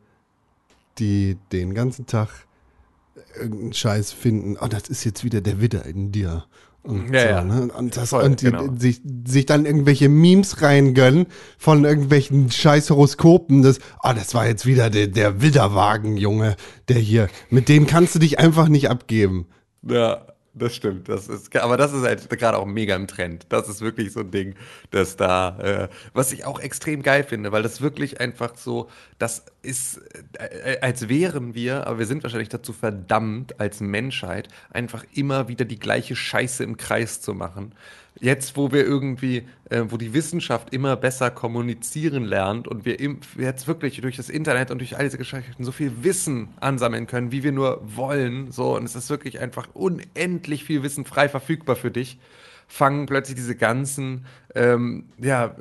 die 0.99 1.37
den 1.51 1.73
ganzen 1.73 2.05
Tag 2.05 2.29
irgendeinen 3.39 3.73
Scheiß 3.73 4.11
finden. 4.11 4.57
Oh, 4.59 4.67
das 4.67 4.89
ist 4.89 5.03
jetzt 5.05 5.23
wieder 5.23 5.41
der 5.41 5.59
Widder 5.61 5.85
in 5.85 6.11
dir. 6.11 6.45
Und, 6.83 7.13
Ja, 7.13 7.21
so, 7.21 7.27
ja. 7.27 7.43
ne? 7.43 7.71
und, 7.75 7.97
das, 7.97 8.09
Voll, 8.09 8.23
und 8.23 8.41
die, 8.41 8.45
genau. 8.45 8.67
sich, 8.77 9.01
sich 9.25 9.45
dann 9.45 9.65
irgendwelche 9.65 10.09
Memes 10.09 10.61
reingönnen 10.61 11.27
von 11.57 11.85
irgendwelchen 11.85 12.51
scheiß 12.51 12.89
Horoskopen. 12.89 13.61
Das, 13.61 13.79
oh, 14.03 14.11
das 14.13 14.35
war 14.35 14.47
jetzt 14.47 14.65
wieder 14.65 14.89
der, 14.89 15.07
der 15.07 15.41
Widderwagen, 15.41 16.17
Junge, 16.17 16.55
der 16.89 16.97
hier. 16.97 17.29
Mit 17.49 17.69
dem 17.69 17.87
kannst 17.87 18.15
du 18.15 18.19
dich 18.19 18.37
einfach 18.37 18.67
nicht 18.67 18.89
abgeben. 18.89 19.47
Ja, 19.81 20.27
das 20.53 20.75
stimmt. 20.75 21.09
Das 21.09 21.29
ist, 21.29 21.55
aber 21.55 21.77
das 21.77 21.93
ist 21.93 22.03
halt 22.03 22.29
gerade 22.29 22.57
auch 22.57 22.65
mega 22.65 22.95
im 22.95 23.07
Trend. 23.07 23.45
Das 23.49 23.69
ist 23.69 23.81
wirklich 23.81 24.11
so 24.11 24.19
ein 24.19 24.31
Ding, 24.31 24.55
dass 24.91 25.15
da, 25.15 25.57
äh, 25.59 25.89
was 26.13 26.31
ich 26.31 26.45
auch 26.45 26.59
extrem 26.59 27.01
geil 27.01 27.23
finde, 27.23 27.51
weil 27.51 27.63
das 27.63 27.81
wirklich 27.81 28.19
einfach 28.19 28.55
so, 28.55 28.89
das 29.17 29.45
ist, 29.63 30.01
äh, 30.37 30.73
äh, 30.73 30.79
als 30.81 31.09
wären 31.09 31.55
wir, 31.55 31.87
aber 31.87 31.99
wir 31.99 32.05
sind 32.05 32.21
wahrscheinlich 32.23 32.49
dazu 32.49 32.73
verdammt, 32.73 33.59
als 33.59 33.79
Menschheit 33.79 34.49
einfach 34.71 35.05
immer 35.13 35.47
wieder 35.47 35.65
die 35.65 35.79
gleiche 35.79 36.15
Scheiße 36.15 36.63
im 36.63 36.77
Kreis 36.77 37.21
zu 37.21 37.33
machen. 37.33 37.73
Jetzt, 38.19 38.55
wo 38.55 38.71
wir 38.71 38.85
irgendwie, 38.85 39.47
äh, 39.69 39.83
wo 39.87 39.97
die 39.97 40.13
Wissenschaft 40.13 40.73
immer 40.73 40.95
besser 40.95 41.31
kommunizieren 41.31 42.25
lernt 42.25 42.67
und 42.67 42.85
wir 42.85 42.99
im, 42.99 43.21
jetzt 43.37 43.67
wirklich 43.67 43.99
durch 44.01 44.17
das 44.17 44.29
Internet 44.29 44.69
und 44.69 44.79
durch 44.79 44.97
all 44.97 45.05
diese 45.05 45.17
Geschichten 45.17 45.63
so 45.63 45.71
viel 45.71 46.03
Wissen 46.03 46.49
ansammeln 46.59 47.07
können, 47.07 47.31
wie 47.31 47.43
wir 47.43 47.51
nur 47.51 47.81
wollen, 47.83 48.51
so 48.51 48.75
und 48.75 48.83
es 48.83 48.95
ist 48.95 49.09
wirklich 49.09 49.39
einfach 49.39 49.67
unendlich 49.73 50.63
viel 50.63 50.83
Wissen 50.83 51.05
frei 51.05 51.27
verfügbar 51.27 51.75
für 51.75 51.91
dich. 51.91 52.19
Fangen 52.67 53.05
plötzlich 53.05 53.35
diese 53.35 53.55
ganzen, 53.55 54.25
ähm, 54.55 55.05
ja, 55.17 55.55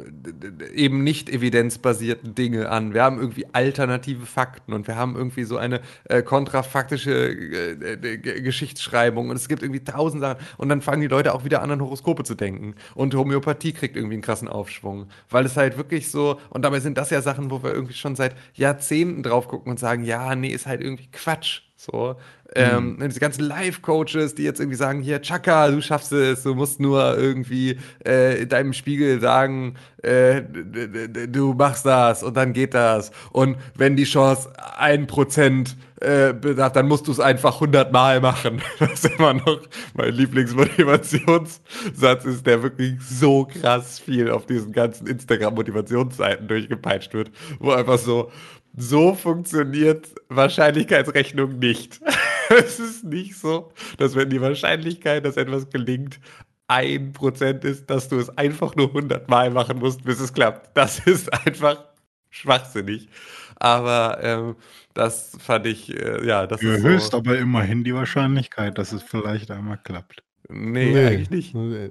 eben 0.74 1.02
nicht 1.02 1.30
evidenzbasierten 1.30 2.34
Dinge 2.34 2.68
an. 2.68 2.94
Wir 2.94 3.02
haben 3.02 3.18
irgendwie 3.18 3.46
alternative 3.52 4.26
Fakten 4.26 4.72
und 4.72 4.86
wir 4.86 4.96
haben 4.96 5.16
irgendwie 5.16 5.44
so 5.44 5.56
eine 5.56 5.80
äh, 6.04 6.22
kontrafaktische 6.22 7.30
äh, 7.30 8.18
Geschichtsschreibung 8.18 9.30
und 9.30 9.36
es 9.36 9.48
gibt 9.48 9.62
irgendwie 9.62 9.84
tausend 9.84 10.22
Sachen. 10.22 10.38
Und 10.58 10.68
dann 10.68 10.82
fangen 10.82 11.00
die 11.00 11.08
Leute 11.08 11.34
auch 11.34 11.44
wieder 11.44 11.62
an, 11.62 11.70
an 11.70 11.80
Horoskope 11.80 12.24
zu 12.24 12.34
denken. 12.34 12.74
Und 12.94 13.14
Homöopathie 13.14 13.72
kriegt 13.72 13.96
irgendwie 13.96 14.14
einen 14.14 14.22
krassen 14.22 14.48
Aufschwung. 14.48 15.08
Weil 15.30 15.46
es 15.46 15.56
halt 15.56 15.76
wirklich 15.76 16.10
so, 16.10 16.38
und 16.50 16.62
dabei 16.62 16.80
sind 16.80 16.98
das 16.98 17.10
ja 17.10 17.22
Sachen, 17.22 17.50
wo 17.50 17.62
wir 17.62 17.72
irgendwie 17.72 17.94
schon 17.94 18.16
seit 18.16 18.34
Jahrzehnten 18.54 19.22
drauf 19.22 19.48
gucken 19.48 19.70
und 19.70 19.78
sagen, 19.78 20.04
ja, 20.04 20.34
nee, 20.34 20.48
ist 20.48 20.66
halt 20.66 20.80
irgendwie 20.80 21.08
Quatsch. 21.10 21.62
So, 21.84 22.14
ähm, 22.54 22.96
diese 23.02 23.18
ganzen 23.18 23.42
Life-Coaches, 23.42 24.36
die 24.36 24.44
jetzt 24.44 24.60
irgendwie 24.60 24.76
sagen, 24.76 25.00
hier, 25.00 25.20
Chaka, 25.20 25.68
du 25.68 25.82
schaffst 25.82 26.12
es, 26.12 26.44
du 26.44 26.54
musst 26.54 26.78
nur 26.78 27.18
irgendwie 27.18 27.76
äh, 28.04 28.46
deinem 28.46 28.72
Spiegel 28.72 29.20
sagen, 29.20 29.74
äh, 30.00 30.42
du 30.42 31.54
machst 31.54 31.84
das 31.84 32.22
und 32.22 32.36
dann 32.36 32.52
geht 32.52 32.74
das. 32.74 33.10
Und 33.32 33.56
wenn 33.74 33.96
die 33.96 34.04
Chance 34.04 34.52
ein 34.78 35.08
Prozent 35.08 35.76
äh, 36.00 36.32
bedarf, 36.32 36.72
dann 36.72 36.86
musst 36.86 37.08
du 37.08 37.10
es 37.10 37.18
einfach 37.18 37.54
100 37.54 37.92
Mal 37.92 38.20
machen. 38.20 38.62
Das 38.78 39.04
ist 39.04 39.18
immer 39.18 39.34
noch 39.34 39.58
mein 39.94 40.12
Lieblingsmotivationssatz 40.12 42.24
ist, 42.24 42.46
der 42.46 42.62
wirklich 42.62 42.94
so 43.00 43.44
krass 43.44 43.98
viel 43.98 44.30
auf 44.30 44.46
diesen 44.46 44.70
ganzen 44.70 45.08
Instagram-Motivationsseiten 45.08 46.46
durchgepeitscht 46.46 47.12
wird, 47.12 47.32
wo 47.58 47.72
einfach 47.72 47.98
so, 47.98 48.30
so 48.76 49.14
funktioniert 49.14 50.08
Wahrscheinlichkeitsrechnung 50.28 51.58
nicht. 51.58 52.00
es 52.48 52.80
ist 52.80 53.04
nicht 53.04 53.36
so, 53.36 53.72
dass 53.98 54.14
wenn 54.14 54.30
die 54.30 54.40
Wahrscheinlichkeit, 54.40 55.24
dass 55.24 55.36
etwas 55.36 55.68
gelingt, 55.70 56.20
ein 56.68 57.12
Prozent 57.12 57.64
ist, 57.64 57.90
dass 57.90 58.08
du 58.08 58.16
es 58.18 58.30
einfach 58.38 58.74
nur 58.76 58.88
100 58.88 59.28
Mal 59.28 59.50
machen 59.50 59.78
musst, 59.78 60.04
bis 60.04 60.20
es 60.20 60.32
klappt. 60.32 60.76
Das 60.76 60.98
ist 61.06 61.32
einfach 61.46 61.84
schwachsinnig. 62.30 63.08
Aber 63.56 64.18
ähm, 64.22 64.56
das 64.94 65.36
fand 65.38 65.66
ich, 65.66 65.94
äh, 65.94 66.26
ja, 66.26 66.46
das 66.46 66.60
Du 66.60 66.68
ist 66.68 66.82
erhöhst 66.82 67.10
so. 67.12 67.18
aber 67.18 67.38
immerhin 67.38 67.84
die 67.84 67.94
Wahrscheinlichkeit, 67.94 68.78
dass 68.78 68.92
es 68.92 69.02
vielleicht 69.02 69.50
einmal 69.50 69.78
klappt. 69.84 70.22
Nee, 70.48 71.06
eigentlich 71.06 71.30
nicht. 71.30 71.54
Nee. 71.54 71.90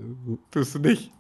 Tust 0.52 0.76
du 0.76 0.80
nicht. 0.80 1.12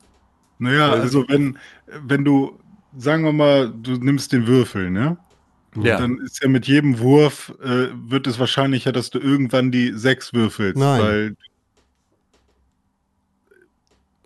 Naja, 0.60 0.89
Also- 0.91 1.02
also 1.21 1.26
wenn, 1.30 1.58
wenn 1.88 2.26
du, 2.26 2.60
sagen 2.97 3.24
wir 3.24 3.32
mal, 3.32 3.69
du 3.71 3.91
nimmst 3.93 4.32
den 4.34 4.45
Würfel, 4.47 4.89
ne? 4.91 5.17
Ja. 5.75 5.97
Dann 5.97 6.19
ist 6.19 6.41
ja 6.43 6.49
mit 6.49 6.67
jedem 6.67 6.99
Wurf, 6.99 7.53
äh, 7.62 7.88
wird 7.93 8.27
es 8.27 8.39
wahrscheinlicher, 8.39 8.91
dass 8.91 9.10
du 9.10 9.19
irgendwann 9.19 9.71
die 9.71 9.93
sechs 9.93 10.34
würfelst. 10.34 10.77
Nein. 10.77 11.01
Weil, 11.01 11.36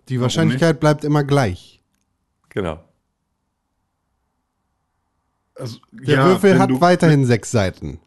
Die 0.08 0.20
Wahrscheinlichkeit 0.20 0.80
bleibt 0.80 1.04
immer 1.04 1.24
gleich. 1.24 1.82
Genau. 2.48 2.82
also, 5.54 5.78
Der 5.92 6.16
ja, 6.16 6.26
Würfel 6.26 6.58
hat 6.58 6.70
du, 6.70 6.80
weiterhin 6.80 7.24
sechs 7.24 7.50
Seiten. 7.50 8.00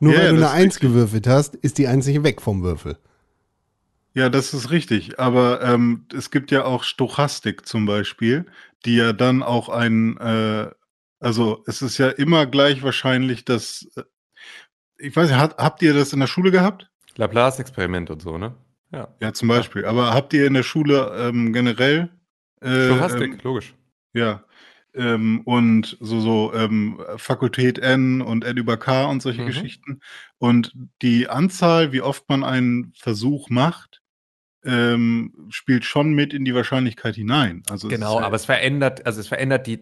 Nur 0.00 0.12
Ja, 0.12 0.18
weil 0.20 0.28
du 0.28 0.32
eine 0.34 0.40
das 0.40 0.50
ist 0.50 0.54
Eins 0.56 0.74
richtig. 0.74 0.88
gewürfelt 0.88 1.26
hast, 1.26 1.54
ist 1.56 1.78
die 1.78 1.86
Eins 1.86 2.06
nicht 2.06 2.22
weg 2.22 2.42
vom 2.42 2.62
Würfel. 2.62 2.98
Ja, 4.14 4.28
das 4.30 4.54
ist 4.54 4.70
richtig. 4.70 5.18
Aber 5.20 5.62
ähm, 5.62 6.06
es 6.14 6.30
gibt 6.30 6.50
ja 6.50 6.64
auch 6.64 6.84
Stochastik 6.84 7.66
zum 7.66 7.86
Beispiel, 7.86 8.46
die 8.84 8.96
ja 8.96 9.12
dann 9.12 9.42
auch 9.42 9.68
ein, 9.68 10.16
äh, 10.18 10.70
also 11.20 11.62
es 11.66 11.82
ist 11.82 11.98
ja 11.98 12.08
immer 12.10 12.46
gleich 12.46 12.82
wahrscheinlich, 12.82 13.44
dass, 13.44 13.88
äh, 13.96 14.02
ich 14.98 15.14
weiß 15.14 15.28
nicht, 15.30 15.38
hat, 15.38 15.58
habt 15.58 15.82
ihr 15.82 15.94
das 15.94 16.12
in 16.12 16.20
der 16.20 16.26
Schule 16.26 16.50
gehabt? 16.50 16.90
Laplace-Experiment 17.16 18.10
und 18.10 18.22
so, 18.22 18.38
ne? 18.38 18.54
Ja. 18.92 19.08
Ja, 19.20 19.32
zum 19.32 19.48
Beispiel. 19.48 19.84
Aber 19.84 20.14
habt 20.14 20.32
ihr 20.32 20.46
in 20.46 20.54
der 20.54 20.62
Schule 20.62 21.12
ähm, 21.18 21.52
generell 21.52 22.10
äh, 22.60 22.86
Stochastik, 22.86 23.32
ähm, 23.32 23.40
logisch. 23.42 23.74
Ja. 24.14 24.44
Ähm, 24.94 25.42
und 25.44 25.96
so, 26.00 26.20
so 26.20 26.54
ähm, 26.54 27.00
Fakultät 27.16 27.78
N 27.78 28.22
und 28.22 28.44
N 28.44 28.56
über 28.56 28.76
K 28.76 29.04
und 29.06 29.20
solche 29.22 29.42
Mhm. 29.42 29.46
Geschichten. 29.46 30.00
Und 30.38 30.72
die 31.02 31.28
Anzahl, 31.28 31.92
wie 31.92 32.00
oft 32.00 32.28
man 32.28 32.44
einen 32.44 32.92
Versuch 32.96 33.50
macht, 33.50 34.02
ähm, 34.66 35.32
spielt 35.50 35.84
schon 35.84 36.12
mit 36.12 36.34
in 36.34 36.44
die 36.44 36.54
Wahrscheinlichkeit 36.54 37.14
hinein. 37.14 37.62
Also 37.70 37.88
es 37.88 37.94
Genau, 37.94 38.20
aber 38.20 38.34
es 38.36 38.44
verändert, 38.44 39.06
also 39.06 39.20
es 39.20 39.28
verändert 39.28 39.66
die, 39.66 39.74
äh, 39.74 39.78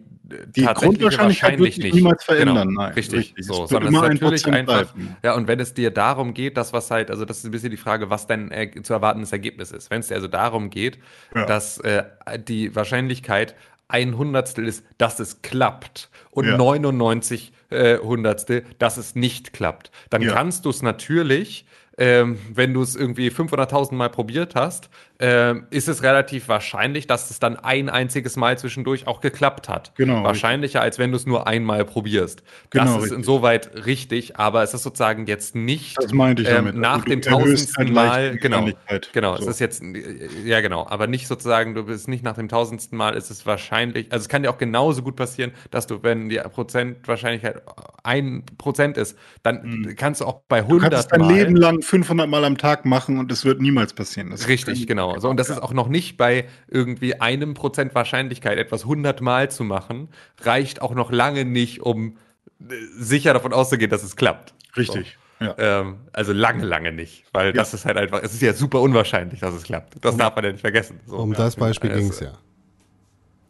die 0.55 0.63
Grundwahrscheinlichkeit 0.65 1.59
wird 1.59 1.73
sich 1.73 1.93
niemals 1.93 2.23
verändern. 2.23 2.69
Genau, 2.69 2.81
Nein, 2.83 2.93
richtig, 2.93 3.33
Es 3.37 3.47
so, 3.47 3.61
wird 3.61 3.69
sondern 3.69 3.89
immer 3.93 4.03
es 4.07 4.13
ist 4.13 4.21
natürlich 4.21 4.45
einfach, 4.47 4.93
ja, 5.23 5.33
und 5.35 5.47
wenn 5.47 5.59
es 5.59 5.73
dir 5.73 5.91
darum 5.91 6.33
geht, 6.33 6.55
das 6.57 6.71
was 6.71 6.91
halt, 6.91 7.09
also 7.09 7.25
das 7.25 7.39
ist 7.39 7.45
ein 7.45 7.51
bisschen 7.51 7.71
die 7.71 7.77
Frage, 7.77 8.09
was 8.09 8.27
dein 8.27 8.51
äh, 8.51 8.69
zu 8.83 8.93
erwartendes 8.93 9.31
Ergebnis 9.31 9.71
ist. 9.71 9.89
Wenn 9.89 10.01
es 10.01 10.07
dir 10.07 10.15
also 10.15 10.27
darum 10.27 10.69
geht, 10.69 10.99
Ja. 11.33 11.45
dass 11.45 11.79
äh, 11.79 12.03
die 12.47 12.75
Wahrscheinlichkeit 12.75 13.55
ein 13.87 14.17
Hundertstel 14.17 14.67
ist, 14.67 14.83
dass 14.97 15.19
es 15.19 15.41
klappt 15.41 16.09
und 16.31 16.45
Ja. 16.45 16.57
99 16.57 17.53
äh, 17.69 17.97
Hundertstel, 17.97 18.63
dass 18.79 18.97
es 18.97 19.15
nicht 19.15 19.53
klappt, 19.53 19.91
dann 20.09 20.21
Ja. 20.21 20.33
kannst 20.33 20.65
du 20.65 20.69
es 20.69 20.81
natürlich 20.81 21.65
ähm, 21.97 22.37
wenn 22.53 22.73
du 22.73 22.81
es 22.81 22.95
irgendwie 22.95 23.29
500.000 23.29 23.93
Mal 23.95 24.09
probiert 24.09 24.55
hast, 24.55 24.89
ähm, 25.19 25.67
ist 25.69 25.87
es 25.87 26.03
relativ 26.03 26.47
wahrscheinlich, 26.49 27.07
dass 27.07 27.29
es 27.31 27.39
dann 27.39 27.55
ein 27.57 27.89
einziges 27.89 28.35
Mal 28.35 28.57
zwischendurch 28.57 29.07
auch 29.07 29.21
geklappt 29.21 29.69
hat. 29.69 29.93
Genau, 29.95 30.23
Wahrscheinlicher, 30.23 30.81
als 30.81 30.99
wenn 30.99 31.11
du 31.11 31.17
es 31.17 31.25
nur 31.25 31.47
einmal 31.47 31.85
probierst. 31.85 32.43
Genau, 32.69 32.83
das 32.85 32.95
ist 32.95 33.01
richtig. 33.03 33.17
insoweit 33.19 33.85
richtig, 33.85 34.37
aber 34.37 34.63
es 34.63 34.73
ist 34.73 34.83
sozusagen 34.83 35.25
jetzt 35.25 35.55
nicht 35.55 35.97
Das 36.01 36.11
meinte 36.13 36.41
ich 36.41 36.49
ähm, 36.49 36.55
damit. 36.65 36.75
nach 36.75 36.93
Also 36.95 37.05
dem 37.05 37.21
tausendsten 37.21 37.93
Mal, 37.93 38.37
genau, 38.37 38.67
genau, 39.13 39.35
So. 39.37 39.43
es 39.43 39.47
ist 39.47 39.59
jetzt, 39.59 39.81
äh, 39.81 40.27
ja 40.43 40.59
genau, 40.61 40.85
aber 40.87 41.07
nicht 41.07 41.27
sozusagen, 41.27 41.73
du 41.75 41.83
bist 41.85 42.07
nicht 42.07 42.23
nach 42.23 42.35
dem 42.35 42.49
tausendsten 42.49 42.97
Mal, 42.97 43.15
ist 43.15 43.29
es 43.31 43.45
wahrscheinlich, 43.45 44.11
also 44.11 44.23
es 44.23 44.29
kann 44.29 44.43
dir 44.43 44.49
auch 44.49 44.57
genauso 44.57 45.01
gut 45.01 45.15
passieren, 45.15 45.51
dass 45.71 45.87
du, 45.87 46.03
wenn 46.03 46.29
die 46.29 46.39
Prozentwahrscheinlichkeit 46.39 47.61
ein 48.03 48.43
Prozent 48.57 48.97
ist, 48.97 49.17
dann 49.43 49.95
kannst 49.97 50.21
du 50.21 50.25
auch 50.25 50.41
bei 50.47 50.61
Mhm. 50.61 50.67
Du 50.69 50.77
kannst 50.79 50.97
es 50.97 51.11
100 51.11 51.11
dein 51.11 51.21
Mal 51.21 51.33
Leben 51.33 51.55
lang 51.55 51.81
500 51.81 52.27
Mal 52.29 52.43
am 52.45 52.57
Tag 52.57 52.85
machen 52.85 53.17
und 53.17 53.31
es 53.31 53.45
wird 53.45 53.61
niemals 53.61 53.93
passieren. 53.93 54.29
Das 54.31 54.47
Richtig, 54.47 54.79
kann- 54.79 54.97
genau. 55.09 55.19
So, 55.19 55.29
und 55.29 55.37
das 55.37 55.49
ist 55.49 55.61
auch 55.61 55.73
noch 55.73 55.87
nicht 55.87 56.17
bei 56.17 56.47
irgendwie 56.67 57.19
einem 57.19 57.53
Prozent 57.53 57.95
Wahrscheinlichkeit, 57.95 58.57
etwas 58.57 58.85
hundertmal 58.85 59.49
zu 59.51 59.63
machen, 59.63 60.09
reicht 60.41 60.81
auch 60.81 60.93
noch 60.95 61.11
lange 61.11 61.45
nicht, 61.45 61.81
um 61.81 62.17
äh, 62.59 62.73
sicher 62.97 63.33
davon 63.33 63.53
auszugehen, 63.53 63.89
dass 63.89 64.03
es 64.03 64.15
klappt. 64.15 64.53
Richtig. 64.77 65.17
Ja. 65.39 65.47
So. 65.47 65.53
Ähm, 65.57 65.97
also 66.13 66.33
lange, 66.33 66.63
lange 66.65 66.91
nicht. 66.91 67.25
Weil 67.33 67.51
das 67.53 67.73
ist 67.73 67.85
halt 67.85 67.97
einfach, 67.97 68.21
es 68.23 68.33
ist 68.33 68.41
ja 68.41 68.53
super 68.53 68.81
unwahrscheinlich, 68.81 69.41
dass 69.41 69.53
es 69.53 69.63
klappt. 69.63 70.03
Das 70.03 70.15
darf 70.17 70.35
man 70.35 70.45
ja 70.45 70.51
nicht 70.51 70.61
vergessen. 70.61 70.99
So. 71.05 71.17
Um 71.17 71.33
das 71.33 71.55
Beispiel 71.55 71.91
Also, 71.91 72.01
ging 72.01 72.11
es 72.11 72.19
ja. 72.21 72.33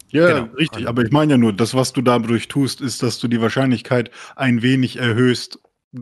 Ja, 0.10 0.28
Genau. 0.28 0.54
richtig. 0.56 0.88
Aber 0.88 1.02
ich 1.04 1.12
meine 1.12 1.34
ja 1.34 1.38
nur, 1.38 1.54
das, 1.54 1.74
was 1.74 1.94
du 1.94 2.02
dadurch 2.02 2.48
tust, 2.48 2.80
ist, 2.82 3.04
dass 3.04 3.20
du 3.20 3.28
die 3.28 3.42
Wahrscheinlichkeit 3.42 4.12
ein 4.36 4.62
wenig 4.62 4.98
erhöhst 4.98 5.60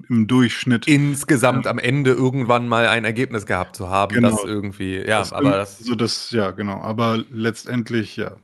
im 0.10 0.28
Durchschnitt. 0.28 0.88
Insgesamt 0.88 1.68
am 1.68 1.80
Ende 1.80 2.12
irgendwann 2.12 2.68
mal 2.68 2.88
ein 2.88 3.06
Ergebnis 3.06 3.46
gehabt 3.46 3.76
zu 3.76 3.90
haben, 3.90 4.14
Genau. 4.14 4.30
das 4.32 4.44
irgendwie, 4.44 4.98
ja, 4.98 5.20
Das 5.20 5.34
aber 5.34 5.52
das, 5.52 5.80
so 5.80 5.96
das, 5.96 6.32
ja, 6.32 6.52
genau. 6.52 6.82
Aber 6.82 7.24
letztendlich, 7.32 8.18
ja. 8.18 8.36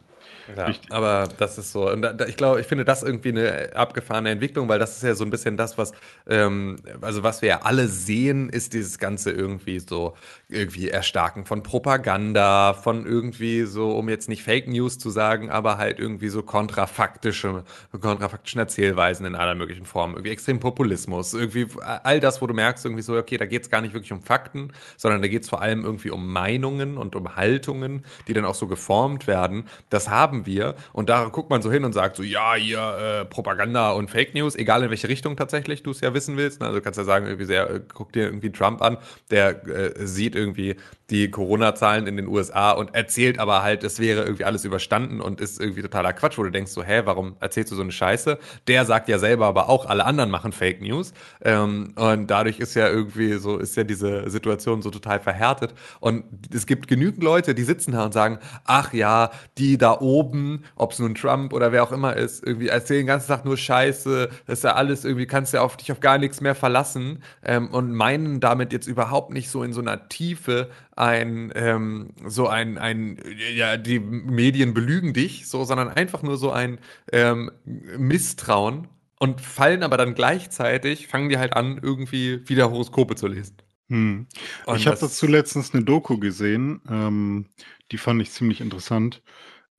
Ja, 0.57 0.79
aber 0.89 1.29
das 1.37 1.59
ist 1.59 1.71
so. 1.71 1.91
Und 1.91 2.01
da, 2.01 2.15
ich 2.27 2.35
glaube, 2.35 2.59
ich 2.59 2.65
finde 2.65 2.83
das 2.83 3.03
irgendwie 3.03 3.29
eine 3.29 3.69
abgefahrene 3.75 4.31
Entwicklung, 4.31 4.67
weil 4.67 4.79
das 4.79 4.97
ist 4.97 5.03
ja 5.03 5.13
so 5.13 5.23
ein 5.23 5.29
bisschen 5.29 5.57
das, 5.57 5.77
was, 5.77 5.91
ähm, 6.27 6.77
also 7.01 7.21
was 7.21 7.43
wir 7.43 7.49
ja 7.49 7.61
alle 7.61 7.87
sehen, 7.87 8.49
ist 8.49 8.73
dieses 8.73 8.97
Ganze 8.97 9.31
irgendwie 9.31 9.79
so, 9.79 10.15
irgendwie 10.49 10.89
Erstarken 10.89 11.45
von 11.45 11.61
Propaganda, 11.61 12.73
von 12.73 13.05
irgendwie 13.05 13.63
so, 13.65 13.91
um 13.95 14.09
jetzt 14.09 14.27
nicht 14.27 14.41
Fake 14.43 14.67
News 14.67 14.97
zu 14.97 15.11
sagen, 15.11 15.51
aber 15.51 15.77
halt 15.77 15.99
irgendwie 15.99 16.29
so 16.29 16.41
kontrafaktische, 16.41 17.63
kontrafaktischen 18.01 18.59
Erzählweisen 18.59 19.27
in 19.27 19.35
aller 19.35 19.53
möglichen 19.53 19.85
Formen, 19.85 20.15
irgendwie 20.15 20.31
extrem 20.31 20.59
Populismus, 20.59 21.33
irgendwie 21.35 21.67
all 21.81 22.19
das, 22.19 22.41
wo 22.41 22.47
du 22.47 22.55
merkst, 22.55 22.85
irgendwie 22.85 23.03
so, 23.03 23.15
okay, 23.15 23.37
da 23.37 23.45
geht 23.45 23.63
es 23.63 23.69
gar 23.69 23.81
nicht 23.81 23.93
wirklich 23.93 24.11
um 24.11 24.21
Fakten, 24.23 24.73
sondern 24.97 25.21
da 25.21 25.27
geht 25.27 25.43
es 25.43 25.49
vor 25.49 25.61
allem 25.61 25.85
irgendwie 25.85 26.09
um 26.09 26.31
Meinungen 26.33 26.97
und 26.97 27.15
um 27.15 27.35
Haltungen, 27.35 28.03
die 28.27 28.33
dann 28.33 28.45
auch 28.45 28.55
so 28.55 28.65
geformt 28.67 29.27
werden. 29.27 29.65
Das 29.89 30.09
haben 30.09 30.38
wir. 30.45 30.75
Und 30.93 31.09
da 31.09 31.25
guckt 31.25 31.49
man 31.49 31.61
so 31.61 31.71
hin 31.71 31.83
und 31.83 31.93
sagt 31.93 32.15
so, 32.15 32.23
ja, 32.23 32.55
hier 32.55 33.21
äh, 33.21 33.25
Propaganda 33.25 33.91
und 33.91 34.09
Fake 34.09 34.33
News, 34.33 34.55
egal 34.55 34.83
in 34.83 34.89
welche 34.89 35.09
Richtung 35.09 35.35
tatsächlich 35.35 35.83
du 35.83 35.91
es 35.91 36.01
ja 36.01 36.13
wissen 36.13 36.37
willst. 36.37 36.59
Ne? 36.59 36.67
Also 36.67 36.79
du 36.79 36.83
kannst 36.83 36.97
ja 36.97 37.03
sagen, 37.03 37.25
irgendwie 37.25 37.45
sehr, 37.45 37.69
äh, 37.69 37.81
guck 37.93 38.13
dir 38.13 38.23
irgendwie 38.23 38.51
Trump 38.51 38.81
an, 38.81 38.97
der 39.31 39.65
äh, 39.67 40.05
sieht 40.05 40.35
irgendwie 40.35 40.75
die 41.09 41.31
Corona-Zahlen 41.31 42.07
in 42.07 42.17
den 42.17 42.27
USA 42.27 42.71
und 42.71 42.93
erzählt 42.93 43.39
aber 43.39 43.63
halt, 43.63 43.83
es 43.83 43.99
wäre 43.99 44.23
irgendwie 44.23 44.45
alles 44.45 44.63
überstanden 44.63 45.21
und 45.21 45.41
ist 45.41 45.59
irgendwie 45.59 45.81
totaler 45.81 46.13
Quatsch, 46.13 46.37
wo 46.37 46.43
du 46.43 46.51
denkst 46.51 46.71
so, 46.71 46.83
hä, 46.83 47.01
warum 47.05 47.35
erzählst 47.39 47.71
du 47.71 47.75
so 47.75 47.81
eine 47.81 47.91
Scheiße? 47.91 48.37
Der 48.67 48.85
sagt 48.85 49.09
ja 49.09 49.17
selber 49.17 49.47
aber 49.47 49.69
auch, 49.69 49.87
alle 49.87 50.05
anderen 50.05 50.29
machen 50.29 50.51
Fake 50.51 50.81
News. 50.81 51.13
Ähm, 51.43 51.93
und 51.95 52.27
dadurch 52.27 52.59
ist 52.59 52.75
ja 52.75 52.87
irgendwie 52.87 53.33
so, 53.33 53.57
ist 53.57 53.75
ja 53.75 53.83
diese 53.83 54.29
Situation 54.29 54.81
so 54.81 54.91
total 54.91 55.19
verhärtet. 55.19 55.73
Und 55.99 56.25
es 56.53 56.65
gibt 56.65 56.87
genügend 56.87 57.23
Leute, 57.23 57.55
die 57.55 57.63
sitzen 57.63 57.93
da 57.93 58.05
und 58.05 58.13
sagen, 58.13 58.39
ach 58.65 58.93
ja, 58.93 59.31
die 59.57 59.77
da 59.77 59.99
oben 59.99 60.28
oben, 60.29 60.63
ob 60.75 60.91
es 60.91 60.99
nun 60.99 61.15
Trump 61.15 61.53
oder 61.53 61.71
wer 61.71 61.83
auch 61.83 61.91
immer 61.91 62.15
ist, 62.15 62.43
irgendwie 62.45 62.67
erzählen 62.67 63.01
den 63.01 63.07
ganzen 63.07 63.27
Tag 63.27 63.45
nur 63.45 63.57
Scheiße, 63.57 64.29
das 64.45 64.59
ist 64.59 64.63
ja 64.63 64.75
alles 64.75 65.05
irgendwie, 65.05 65.25
kannst 65.25 65.53
ja 65.53 65.61
auf 65.61 65.77
dich 65.77 65.91
auf 65.91 65.99
gar 65.99 66.17
nichts 66.17 66.41
mehr 66.41 66.55
verlassen 66.55 67.23
ähm, 67.43 67.69
und 67.69 67.93
meinen 67.93 68.39
damit 68.39 68.73
jetzt 68.73 68.87
überhaupt 68.87 69.31
nicht 69.31 69.49
so 69.49 69.63
in 69.63 69.73
so 69.73 69.81
einer 69.81 70.09
Tiefe 70.09 70.69
ein, 70.95 71.51
ähm, 71.55 72.11
so 72.25 72.47
ein, 72.47 72.77
ein, 72.77 73.19
ja, 73.55 73.77
die 73.77 73.99
Medien 73.99 74.73
belügen 74.73 75.13
dich, 75.13 75.47
so, 75.47 75.63
sondern 75.63 75.89
einfach 75.89 76.21
nur 76.21 76.37
so 76.37 76.51
ein 76.51 76.79
ähm, 77.11 77.51
Misstrauen 77.65 78.87
und 79.19 79.41
fallen 79.41 79.83
aber 79.83 79.97
dann 79.97 80.13
gleichzeitig, 80.13 81.07
fangen 81.07 81.29
die 81.29 81.37
halt 81.37 81.53
an, 81.53 81.79
irgendwie 81.81 82.47
wieder 82.47 82.69
Horoskope 82.69 83.15
zu 83.15 83.27
lesen. 83.27 83.57
Hm. 83.89 84.27
Ich 84.75 84.85
habe 84.85 84.97
dazu 84.99 85.25
letztens 85.25 85.73
eine 85.73 85.83
Doku 85.83 86.19
gesehen, 86.19 86.81
ähm, 86.87 87.45
die 87.91 87.97
fand 87.97 88.21
ich 88.21 88.31
ziemlich 88.31 88.61
interessant. 88.61 89.21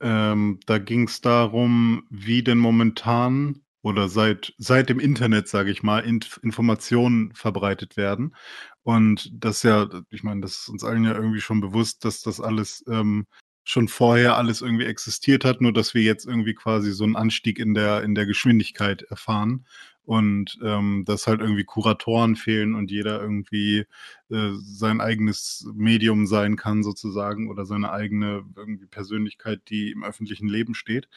Ähm, 0.01 0.61
da 0.67 0.79
ging 0.79 1.09
es 1.09 1.21
darum, 1.21 2.05
wie 2.11 2.43
denn 2.43 2.59
momentan 2.59 3.63
oder 3.83 4.09
seit, 4.09 4.55
seit 4.59 4.89
dem 4.89 5.01
Internet, 5.01 5.49
sage 5.49 5.71
ich 5.71 5.83
mal, 5.83 6.01
Inf 6.01 6.39
Informationen 6.43 7.33
verbreitet 7.35 7.97
werden. 7.97 8.35
Und 8.83 9.31
das 9.33 9.63
ja, 9.63 9.89
ich 10.11 10.23
meine, 10.23 10.43
das 10.43 10.61
ist 10.61 10.69
uns 10.69 10.85
allen 10.85 11.05
ja 11.05 11.15
irgendwie 11.15 11.41
schon 11.41 11.61
bewusst, 11.61 12.05
dass 12.05 12.23
das 12.23 12.41
alles 12.41 12.85
ähm, 12.89 13.27
schon 13.65 13.89
vorher 13.89 14.37
alles 14.37 14.63
irgendwie 14.63 14.87
existiert 14.87 15.45
hat, 15.45 15.61
nur 15.61 15.73
dass 15.73 15.95
wir 15.95 16.03
jetzt 16.03 16.27
irgendwie 16.27 16.55
quasi 16.55 16.93
so 16.93 17.05
einen 17.05 17.17
Anstieg 17.17 17.59
in 17.59 17.75
der, 17.75 18.03
in 18.03 18.15
der 18.15 18.27
Geschwindigkeit 18.27 19.03
erfahren 19.03 19.67
und 20.05 20.59
ähm, 20.63 21.05
dass 21.07 21.27
halt 21.27 21.41
irgendwie 21.41 21.65
Kuratoren 21.65 22.37
fehlen 22.37 22.75
und 22.75 22.91
jeder 22.91 23.21
irgendwie 23.21 23.87
äh, 24.31 24.51
sein 24.61 25.01
eigenes 25.01 25.69
Medium 25.75 26.27
sein 26.27 26.57
kann 26.57 26.83
sozusagen 26.83 27.49
oder 27.51 27.67
seine 27.67 27.93
eigene 27.93 28.45
irgendwie 28.57 28.87
Persönlichkeit, 28.87 29.63
die 29.69 29.93
im 29.93 30.05
öffentlichen 30.05 30.49
Leben 30.49 30.75
steht. 30.75 31.09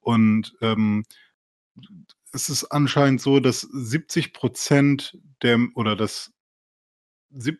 Und 0.00 0.54
ähm, 0.60 1.04
es 2.32 2.48
ist 2.48 2.64
anscheinend 2.66 3.20
so, 3.20 3.40
dass 3.40 3.62
70 3.62 4.32
Prozent 4.32 5.18
der 5.42 5.58
oder 5.74 5.96
dass 5.96 6.32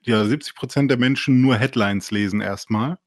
ja, 0.02 0.24
70 0.24 0.54
Prozent 0.54 0.90
der 0.90 0.98
Menschen 0.98 1.40
nur 1.40 1.56
Headlines 1.56 2.10
lesen 2.10 2.40
erstmal. 2.40 2.98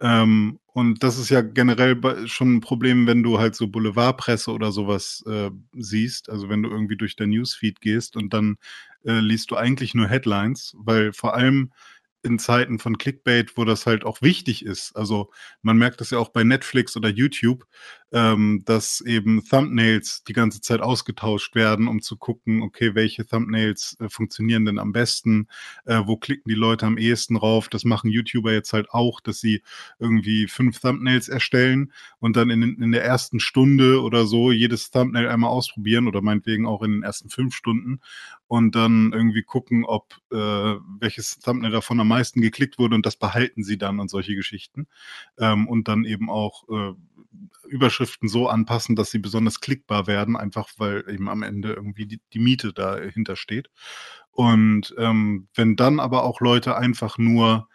Ähm, 0.00 0.58
und 0.66 1.02
das 1.02 1.18
ist 1.18 1.30
ja 1.30 1.40
generell 1.40 1.98
schon 2.28 2.56
ein 2.56 2.60
Problem, 2.60 3.06
wenn 3.06 3.22
du 3.22 3.38
halt 3.38 3.54
so 3.54 3.68
Boulevardpresse 3.68 4.52
oder 4.52 4.72
sowas 4.72 5.24
äh, 5.26 5.50
siehst. 5.74 6.28
Also 6.28 6.48
wenn 6.48 6.62
du 6.62 6.70
irgendwie 6.70 6.96
durch 6.98 7.16
der 7.16 7.26
Newsfeed 7.26 7.80
gehst 7.80 8.16
und 8.16 8.34
dann 8.34 8.58
äh, 9.04 9.20
liest 9.20 9.50
du 9.50 9.56
eigentlich 9.56 9.94
nur 9.94 10.08
Headlines, 10.08 10.74
weil 10.78 11.12
vor 11.12 11.34
allem 11.34 11.72
in 12.22 12.38
Zeiten 12.38 12.78
von 12.78 12.98
Clickbait, 12.98 13.56
wo 13.56 13.64
das 13.64 13.86
halt 13.86 14.04
auch 14.04 14.20
wichtig 14.20 14.64
ist. 14.66 14.94
Also 14.96 15.30
man 15.62 15.78
merkt 15.78 16.00
das 16.00 16.10
ja 16.10 16.18
auch 16.18 16.30
bei 16.30 16.44
Netflix 16.44 16.96
oder 16.96 17.08
YouTube, 17.08 17.64
ähm, 18.12 18.62
dass 18.64 19.00
eben 19.00 19.44
Thumbnails 19.44 20.22
die 20.24 20.32
ganze 20.32 20.60
Zeit 20.60 20.80
ausgetauscht 20.80 21.54
werden, 21.54 21.88
um 21.88 22.00
zu 22.00 22.16
gucken, 22.16 22.62
okay, 22.62 22.94
welche 22.94 23.26
Thumbnails 23.26 23.96
äh, 24.00 24.08
funktionieren 24.08 24.64
denn 24.64 24.78
am 24.78 24.92
besten, 24.92 25.48
äh, 25.86 26.02
wo 26.04 26.16
klicken 26.16 26.48
die 26.48 26.54
Leute 26.54 26.86
am 26.86 26.98
ehesten 26.98 27.36
rauf. 27.36 27.68
Das 27.68 27.84
machen 27.84 28.10
YouTuber 28.10 28.52
jetzt 28.52 28.72
halt 28.72 28.90
auch, 28.90 29.20
dass 29.20 29.40
sie 29.40 29.62
irgendwie 29.98 30.46
fünf 30.46 30.80
Thumbnails 30.80 31.28
erstellen 31.28 31.92
und 32.20 32.36
dann 32.36 32.50
in, 32.50 32.62
in 32.62 32.92
der 32.92 33.04
ersten 33.04 33.40
Stunde 33.40 34.00
oder 34.02 34.26
so 34.26 34.52
jedes 34.52 34.90
Thumbnail 34.90 35.28
einmal 35.28 35.50
ausprobieren 35.50 36.06
oder 36.06 36.22
meinetwegen 36.22 36.66
auch 36.66 36.82
in 36.82 36.92
den 36.92 37.02
ersten 37.02 37.28
fünf 37.28 37.54
Stunden 37.54 38.00
und 38.46 38.76
dann 38.76 39.12
irgendwie 39.12 39.42
gucken, 39.42 39.84
ob 39.84 40.14
äh, 40.30 40.36
welches 41.00 41.38
Thumbnail 41.40 41.72
davon 41.72 41.98
am 41.98 42.08
meisten 42.08 42.40
geklickt 42.40 42.78
wurde 42.78 42.94
und 42.94 43.04
das 43.04 43.16
behalten 43.16 43.64
sie 43.64 43.78
dann 43.78 43.98
und 43.98 44.08
solche 44.08 44.36
Geschichten. 44.36 44.86
Ähm, 45.38 45.66
und 45.66 45.88
dann 45.88 46.04
eben 46.04 46.30
auch 46.30 46.68
äh, 46.68 46.94
Überschriften 47.66 48.28
so 48.28 48.48
anpassen, 48.48 48.96
dass 48.96 49.10
sie 49.10 49.18
besonders 49.18 49.60
klickbar 49.60 50.06
werden, 50.06 50.36
einfach 50.36 50.68
weil 50.76 51.04
eben 51.08 51.28
am 51.28 51.42
Ende 51.42 51.72
irgendwie 51.72 52.06
die, 52.06 52.20
die 52.32 52.38
Miete 52.38 52.72
dahinter 52.72 53.36
steht. 53.36 53.70
Und 54.30 54.94
ähm, 54.98 55.48
wenn 55.54 55.76
dann 55.76 56.00
aber 56.00 56.24
auch 56.24 56.40
Leute 56.40 56.76
einfach 56.76 57.18
nur 57.18 57.68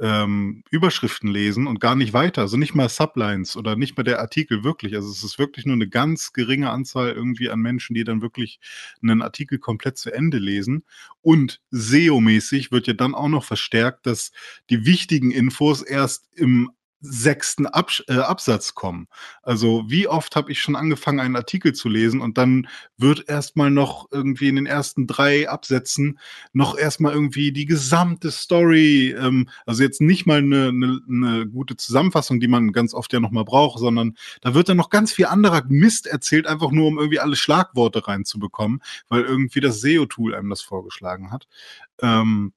ähm, 0.00 0.64
Überschriften 0.70 1.28
lesen 1.30 1.66
und 1.66 1.78
gar 1.78 1.94
nicht 1.94 2.14
weiter, 2.14 2.40
also 2.42 2.56
nicht 2.56 2.74
mal 2.74 2.88
Sublines 2.88 3.56
oder 3.56 3.76
nicht 3.76 3.96
mal 3.96 4.02
der 4.02 4.20
Artikel 4.20 4.64
wirklich. 4.64 4.94
Also 4.94 5.10
es 5.10 5.22
ist 5.22 5.38
wirklich 5.38 5.66
nur 5.66 5.74
eine 5.74 5.88
ganz 5.88 6.32
geringe 6.32 6.70
Anzahl 6.70 7.10
irgendwie 7.10 7.50
an 7.50 7.60
Menschen, 7.60 7.94
die 7.94 8.04
dann 8.04 8.22
wirklich 8.22 8.60
einen 9.02 9.20
Artikel 9.20 9.58
komplett 9.58 9.98
zu 9.98 10.10
Ende 10.10 10.38
lesen. 10.38 10.84
Und 11.20 11.60
SEO-mäßig 11.70 12.72
wird 12.72 12.86
ja 12.86 12.94
dann 12.94 13.14
auch 13.14 13.28
noch 13.28 13.44
verstärkt, 13.44 14.06
dass 14.06 14.32
die 14.70 14.86
wichtigen 14.86 15.30
Infos 15.30 15.82
erst 15.82 16.30
im 16.34 16.70
sechsten 17.00 17.66
Abs 17.66 18.02
äh, 18.08 18.14
Absatz 18.14 18.74
kommen. 18.74 19.08
Also 19.42 19.84
wie 19.88 20.06
oft 20.06 20.36
habe 20.36 20.52
ich 20.52 20.60
schon 20.60 20.76
angefangen, 20.76 21.20
einen 21.20 21.36
Artikel 21.36 21.72
zu 21.72 21.88
lesen 21.88 22.20
und 22.20 22.36
dann 22.36 22.68
wird 22.98 23.28
erstmal 23.28 23.70
noch 23.70 24.08
irgendwie 24.10 24.48
in 24.48 24.56
den 24.56 24.66
ersten 24.66 25.06
drei 25.06 25.48
Absätzen 25.48 26.18
noch 26.52 26.76
erstmal 26.76 27.12
irgendwie 27.12 27.52
die 27.52 27.64
gesamte 27.64 28.30
Story, 28.30 29.14
ähm, 29.18 29.48
also 29.66 29.82
jetzt 29.82 30.00
nicht 30.00 30.26
mal 30.26 30.38
eine, 30.38 30.68
eine, 30.68 31.00
eine 31.08 31.46
gute 31.46 31.76
Zusammenfassung, 31.76 32.38
die 32.38 32.48
man 32.48 32.72
ganz 32.72 32.92
oft 32.92 33.12
ja 33.12 33.20
nochmal 33.20 33.44
braucht, 33.44 33.78
sondern 33.78 34.16
da 34.42 34.54
wird 34.54 34.68
dann 34.68 34.76
noch 34.76 34.90
ganz 34.90 35.12
viel 35.12 35.26
anderer 35.26 35.64
Mist 35.68 36.06
erzählt, 36.06 36.46
einfach 36.46 36.70
nur 36.70 36.86
um 36.86 36.98
irgendwie 36.98 37.20
alle 37.20 37.36
Schlagworte 37.36 38.06
reinzubekommen, 38.06 38.82
weil 39.08 39.22
irgendwie 39.22 39.60
das 39.60 39.80
SEO-Tool 39.80 40.34
einem 40.34 40.50
das 40.50 40.62
vorgeschlagen 40.62 41.30
hat. 41.30 41.46
Ähm, 42.02 42.52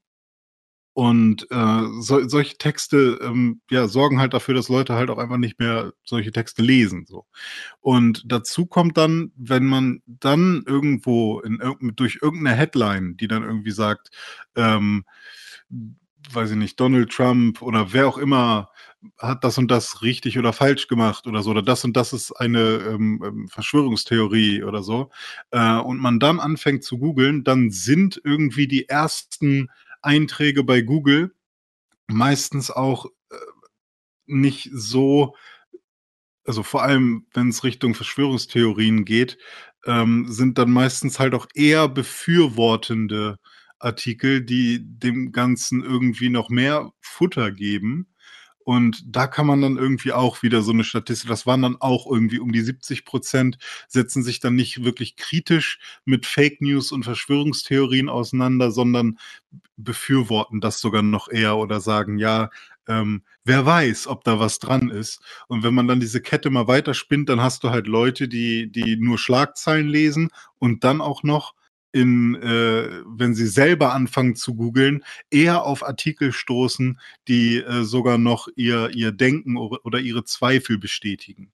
und 0.94 1.48
äh, 1.50 1.84
so, 2.00 2.28
solche 2.28 2.58
Texte 2.58 3.20
ähm, 3.22 3.62
ja, 3.70 3.88
sorgen 3.88 4.20
halt 4.20 4.34
dafür, 4.34 4.54
dass 4.54 4.70
Leute 4.70 4.94
halt 4.94 5.10
auch 5.10 5.18
einfach 5.18 5.38
nicht 5.38 5.60
mehr 5.60 5.94
solche 6.04 6.32
Texte 6.32 6.62
lesen. 6.62 7.06
So. 7.08 7.26
Und 7.82 8.24
dazu 8.26 8.68
kommt 8.68 8.98
dann, 8.98 9.32
wenn 9.36 9.66
man 9.66 10.02
dann 10.06 10.64
irgendwo 10.68 11.40
in, 11.40 11.60
durch 11.96 12.20
irgendeine 12.22 12.56
Headline, 12.56 13.18
die 13.18 13.28
dann 13.28 13.44
irgendwie 13.44 13.72
sagt, 13.72 14.10
ähm, 14.56 15.04
weiß 16.32 16.52
ich 16.52 16.58
nicht, 16.58 16.80
Donald 16.80 17.12
Trump 17.12 17.62
oder 17.62 17.92
wer 17.94 18.08
auch 18.08 18.18
immer 18.18 18.70
hat 19.18 19.44
das 19.44 19.58
und 19.58 19.70
das 19.70 20.02
richtig 20.02 20.40
oder 20.40 20.54
falsch 20.54 20.88
gemacht 20.88 21.28
oder 21.28 21.42
so, 21.42 21.52
oder 21.52 21.62
das 21.62 21.84
und 21.84 21.98
das 21.98 22.14
ist 22.14 22.32
eine 22.32 22.60
ähm, 22.60 23.22
ähm, 23.26 23.48
Verschwörungstheorie 23.50 24.64
oder 24.64 24.82
so, 24.82 25.10
äh, 25.52 25.78
und 25.78 26.00
man 26.00 26.20
dann 26.20 26.40
anfängt 26.40 26.84
zu 26.84 26.98
googeln, 26.98 27.44
dann 27.44 27.70
sind 27.70 28.22
irgendwie 28.24 28.68
die 28.68 28.88
ersten 28.88 29.70
Einträge 30.04 30.64
bei 30.64 30.82
Google 30.82 31.34
meistens 32.08 32.72
auch 32.72 33.06
äh, 33.32 33.36
nicht 34.26 34.70
so, 34.74 35.36
also 36.46 36.64
vor 36.64 36.84
allem, 36.84 37.28
wenn 37.34 37.50
es 37.50 37.64
Richtung 37.64 37.96
Verschwörungstheorien 37.96 39.06
geht, 39.06 39.38
ähm, 39.86 40.26
sind 40.30 40.58
dann 40.58 40.72
meistens 40.72 41.20
halt 41.20 41.34
auch 41.34 41.48
eher 41.54 41.88
befürwortende 41.90 43.38
Artikel, 43.80 44.44
die 44.44 44.80
dem 44.84 45.32
Ganzen 45.32 45.84
irgendwie 45.84 46.30
noch 46.30 46.50
mehr 46.50 46.92
Futter 47.02 47.52
geben. 47.52 48.13
Und 48.64 49.04
da 49.06 49.28
kann 49.28 49.48
man 49.48 49.62
dann 49.62 49.78
irgendwie 49.78 50.14
auch 50.14 50.42
wieder 50.44 50.62
so 50.62 50.72
eine 50.72 50.84
Statistik, 50.84 51.30
das 51.30 51.46
waren 51.46 51.62
dann 51.62 51.78
auch 51.80 52.10
irgendwie 52.10 52.40
um 52.40 52.52
die 52.52 52.62
70 52.62 53.06
Prozent, 53.06 53.58
setzen 53.88 54.24
sich 54.24 54.40
dann 54.40 54.56
nicht 54.56 54.84
wirklich 54.84 55.16
kritisch 55.16 55.80
mit 56.06 56.26
Fake 56.26 56.62
News 56.62 56.92
und 56.92 57.04
Verschwörungstheorien 57.04 58.10
auseinander, 58.10 58.72
sondern 58.72 59.18
befürworten 59.78 60.62
das 60.62 60.80
sogar 60.80 61.02
noch 61.02 61.30
eher 61.30 61.58
oder 61.58 61.80
sagen, 61.80 62.18
ja, 62.18 62.50
ähm, 62.88 63.24
wer 63.44 63.66
weiß, 63.66 64.08
ob 64.08 64.24
da 64.24 64.40
was 64.40 64.60
dran 64.60 64.90
ist. 64.90 65.22
Und 65.48 65.64
wenn 65.64 65.74
man 65.74 65.88
dann 65.88 66.00
diese 66.00 66.22
Kette 66.22 66.50
mal 66.50 66.68
weiterspinnt, 66.68 67.30
dann 67.30 67.42
hast 67.42 67.64
du 67.64 67.70
halt 67.70 67.88
Leute, 67.88 68.28
die, 68.28 68.72
die 68.72 68.98
nur 68.98 69.18
Schlagzeilen 69.18 69.88
lesen 69.88 70.30
und 70.60 70.84
dann 70.84 71.02
auch 71.02 71.24
noch 71.24 71.54
in, 71.94 72.36
äh, 72.36 73.02
wenn 73.06 73.36
sie 73.36 73.48
selber 73.48 73.94
anfangen 73.94 74.36
zu 74.36 74.56
googeln, 74.56 75.04
eher 75.32 75.64
auf 75.64 75.86
Artikel 75.86 76.34
stoßen, 76.34 77.00
die 77.30 77.58
äh, 77.60 77.84
sogar 77.84 78.18
noch 78.18 78.48
ihr, 78.56 78.90
ihr 78.96 79.12
Denken 79.14 79.58
oder 79.58 80.00
ihre 80.00 80.26
Zweifel 80.26 80.78
bestätigen. 80.78 81.52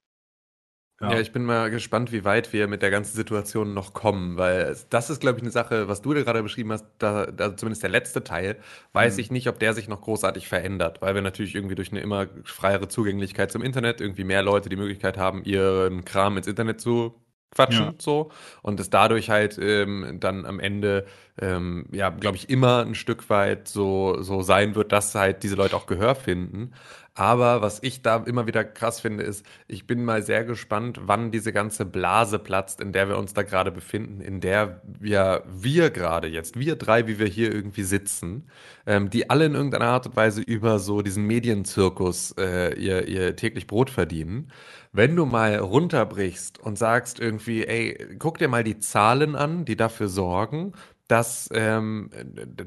Ja. 1.01 1.19
ich 1.21 1.31
bin 1.31 1.45
mal 1.45 1.69
gespannt, 1.71 2.11
wie 2.11 2.25
weit 2.25 2.51
wir 2.53 2.67
mit 2.67 2.81
der 2.81 2.91
ganzen 2.91 3.15
Situation 3.15 3.73
noch 3.73 3.93
kommen, 3.93 4.37
weil 4.37 4.75
das 4.89 5.09
ist, 5.09 5.21
glaube 5.21 5.37
ich, 5.37 5.43
eine 5.43 5.51
Sache, 5.51 5.87
was 5.87 6.01
du 6.01 6.13
dir 6.13 6.23
gerade 6.25 6.43
beschrieben 6.43 6.73
hast, 6.73 6.85
da, 6.97 7.25
da 7.27 7.55
zumindest 7.55 7.83
der 7.83 7.89
letzte 7.89 8.23
Teil, 8.23 8.59
weiß 8.91 9.15
Mhm. 9.15 9.19
ich 9.19 9.31
nicht, 9.31 9.47
ob 9.47 9.59
der 9.59 9.73
sich 9.73 9.87
noch 9.87 10.01
großartig 10.01 10.47
verändert, 10.49 11.01
weil 11.01 11.15
wir 11.15 11.21
natürlich 11.21 11.55
irgendwie 11.55 11.75
durch 11.75 11.91
eine 11.91 12.01
immer 12.01 12.27
freiere 12.43 12.89
Zugänglichkeit 12.89 13.49
zum 13.51 13.61
Internet 13.63 14.01
irgendwie 14.01 14.25
mehr 14.25 14.43
Leute 14.43 14.67
die 14.69 14.75
Möglichkeit 14.75 15.17
haben, 15.17 15.43
ihren 15.45 16.03
Kram 16.05 16.35
ins 16.37 16.47
Internet 16.47 16.81
zu 16.81 17.15
quatschen, 17.51 17.87
Ja. 17.87 17.95
so 17.99 18.31
und 18.61 18.79
es 18.79 18.89
dadurch 18.89 19.29
halt 19.29 19.57
ähm, 19.61 20.17
dann 20.19 20.45
am 20.45 20.59
Ende 20.59 21.05
ähm, 21.41 21.85
ja, 21.91 22.09
glaube 22.09 22.37
ich, 22.37 22.49
immer 22.49 22.85
ein 22.85 22.95
Stück 22.95 23.29
weit 23.29 23.67
so, 23.67 24.21
so 24.21 24.41
sein 24.41 24.75
wird, 24.75 24.91
dass 24.91 25.15
halt 25.15 25.43
diese 25.43 25.55
Leute 25.55 25.75
auch 25.75 25.85
Gehör 25.87 26.15
finden. 26.15 26.73
Aber 27.19 27.61
was 27.61 27.83
ich 27.83 28.01
da 28.01 28.23
immer 28.25 28.47
wieder 28.47 28.63
krass 28.63 29.01
finde, 29.01 29.25
ist, 29.25 29.45
ich 29.67 29.85
bin 29.85 30.05
mal 30.05 30.23
sehr 30.23 30.45
gespannt, 30.45 31.01
wann 31.03 31.31
diese 31.31 31.51
ganze 31.51 31.83
Blase 31.83 32.39
platzt, 32.39 32.79
in 32.79 32.93
der 32.93 33.09
wir 33.09 33.17
uns 33.17 33.33
da 33.33 33.43
gerade 33.43 33.73
befinden, 33.73 34.21
in 34.21 34.39
der 34.39 34.81
wir, 34.85 35.43
wir 35.45 35.89
gerade 35.89 36.29
jetzt, 36.29 36.57
wir 36.57 36.77
drei, 36.77 37.07
wie 37.07 37.19
wir 37.19 37.27
hier 37.27 37.53
irgendwie 37.53 37.83
sitzen, 37.83 38.47
ähm, 38.85 39.09
die 39.09 39.29
alle 39.29 39.47
in 39.47 39.53
irgendeiner 39.53 39.87
Art 39.87 40.07
und 40.07 40.15
Weise 40.15 40.39
über 40.39 40.79
so 40.79 41.01
diesen 41.01 41.25
Medienzirkus 41.25 42.35
äh, 42.37 42.73
ihr, 42.79 43.09
ihr 43.09 43.35
täglich 43.35 43.67
Brot 43.67 43.89
verdienen. 43.89 44.49
Wenn 44.93 45.17
du 45.17 45.25
mal 45.25 45.57
runterbrichst 45.57 46.57
und 46.59 46.77
sagst 46.77 47.19
irgendwie, 47.19 47.65
ey, 47.65 48.15
guck 48.17 48.37
dir 48.37 48.47
mal 48.47 48.63
die 48.63 48.79
Zahlen 48.79 49.35
an, 49.35 49.65
die 49.65 49.75
dafür 49.75 50.07
sorgen, 50.07 50.71
dass, 51.09 51.49
ähm, 51.51 52.11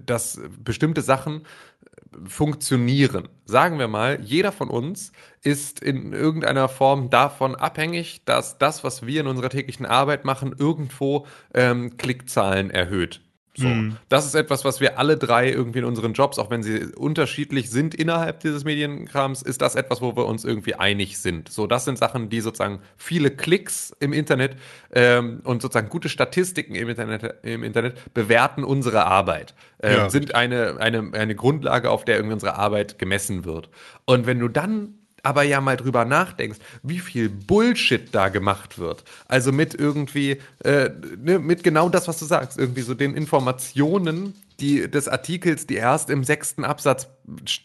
dass 0.04 0.38
bestimmte 0.62 1.00
Sachen 1.00 1.44
funktionieren. 2.26 3.28
Sagen 3.44 3.78
wir 3.78 3.88
mal, 3.88 4.20
jeder 4.22 4.52
von 4.52 4.68
uns 4.68 5.12
ist 5.42 5.80
in 5.80 6.12
irgendeiner 6.12 6.68
Form 6.68 7.10
davon 7.10 7.54
abhängig, 7.54 8.24
dass 8.24 8.58
das, 8.58 8.84
was 8.84 9.06
wir 9.06 9.20
in 9.20 9.26
unserer 9.26 9.50
täglichen 9.50 9.86
Arbeit 9.86 10.24
machen, 10.24 10.54
irgendwo 10.56 11.26
ähm, 11.54 11.96
Klickzahlen 11.96 12.70
erhöht. 12.70 13.20
So. 13.54 13.68
Mhm. 13.68 13.96
Das 14.08 14.24
ist 14.24 14.34
etwas, 14.34 14.64
was 14.64 14.80
wir 14.80 14.98
alle 14.98 15.18
drei 15.18 15.50
irgendwie 15.50 15.80
in 15.80 15.84
unseren 15.84 16.14
Jobs, 16.14 16.38
auch 16.38 16.50
wenn 16.50 16.62
sie 16.62 16.86
unterschiedlich 16.94 17.70
sind 17.70 17.94
innerhalb 17.94 18.40
dieses 18.40 18.64
Medienkrams, 18.64 19.42
ist 19.42 19.60
das 19.60 19.74
etwas, 19.74 20.00
wo 20.00 20.16
wir 20.16 20.24
uns 20.24 20.44
irgendwie 20.44 20.74
einig 20.74 21.18
sind. 21.18 21.50
So, 21.50 21.66
das 21.66 21.84
sind 21.84 21.98
Sachen, 21.98 22.30
die 22.30 22.40
sozusagen 22.40 22.80
viele 22.96 23.30
Klicks 23.30 23.94
im 24.00 24.14
Internet 24.14 24.56
ähm, 24.94 25.40
und 25.44 25.60
sozusagen 25.60 25.90
gute 25.90 26.08
Statistiken 26.08 26.74
im 26.74 26.88
Internet, 26.88 27.34
im 27.42 27.62
Internet 27.62 28.14
bewerten 28.14 28.64
unsere 28.64 29.04
Arbeit. 29.04 29.54
Äh, 29.78 29.96
ja. 29.96 30.10
Sind 30.10 30.34
eine, 30.34 30.78
eine, 30.78 31.10
eine 31.12 31.34
Grundlage, 31.34 31.90
auf 31.90 32.06
der 32.06 32.16
irgendwie 32.16 32.34
unsere 32.34 32.56
Arbeit 32.56 32.98
gemessen 32.98 33.44
wird. 33.44 33.68
Und 34.06 34.26
wenn 34.26 34.38
du 34.38 34.48
dann 34.48 34.94
aber 35.22 35.42
ja 35.42 35.60
mal 35.60 35.76
drüber 35.76 36.04
nachdenkst, 36.04 36.58
wie 36.82 36.98
viel 36.98 37.28
Bullshit 37.28 38.14
da 38.14 38.28
gemacht 38.28 38.78
wird. 38.78 39.04
Also 39.28 39.52
mit 39.52 39.74
irgendwie, 39.74 40.38
äh, 40.64 40.90
ne, 41.18 41.38
mit 41.38 41.62
genau 41.62 41.88
das, 41.88 42.08
was 42.08 42.18
du 42.18 42.24
sagst, 42.24 42.58
irgendwie 42.58 42.82
so 42.82 42.94
den 42.94 43.14
Informationen, 43.14 44.34
die, 44.60 44.90
des 44.90 45.08
Artikels, 45.08 45.66
die 45.66 45.74
erst 45.74 46.10
im 46.10 46.24
sechsten 46.24 46.64
Absatz 46.64 47.08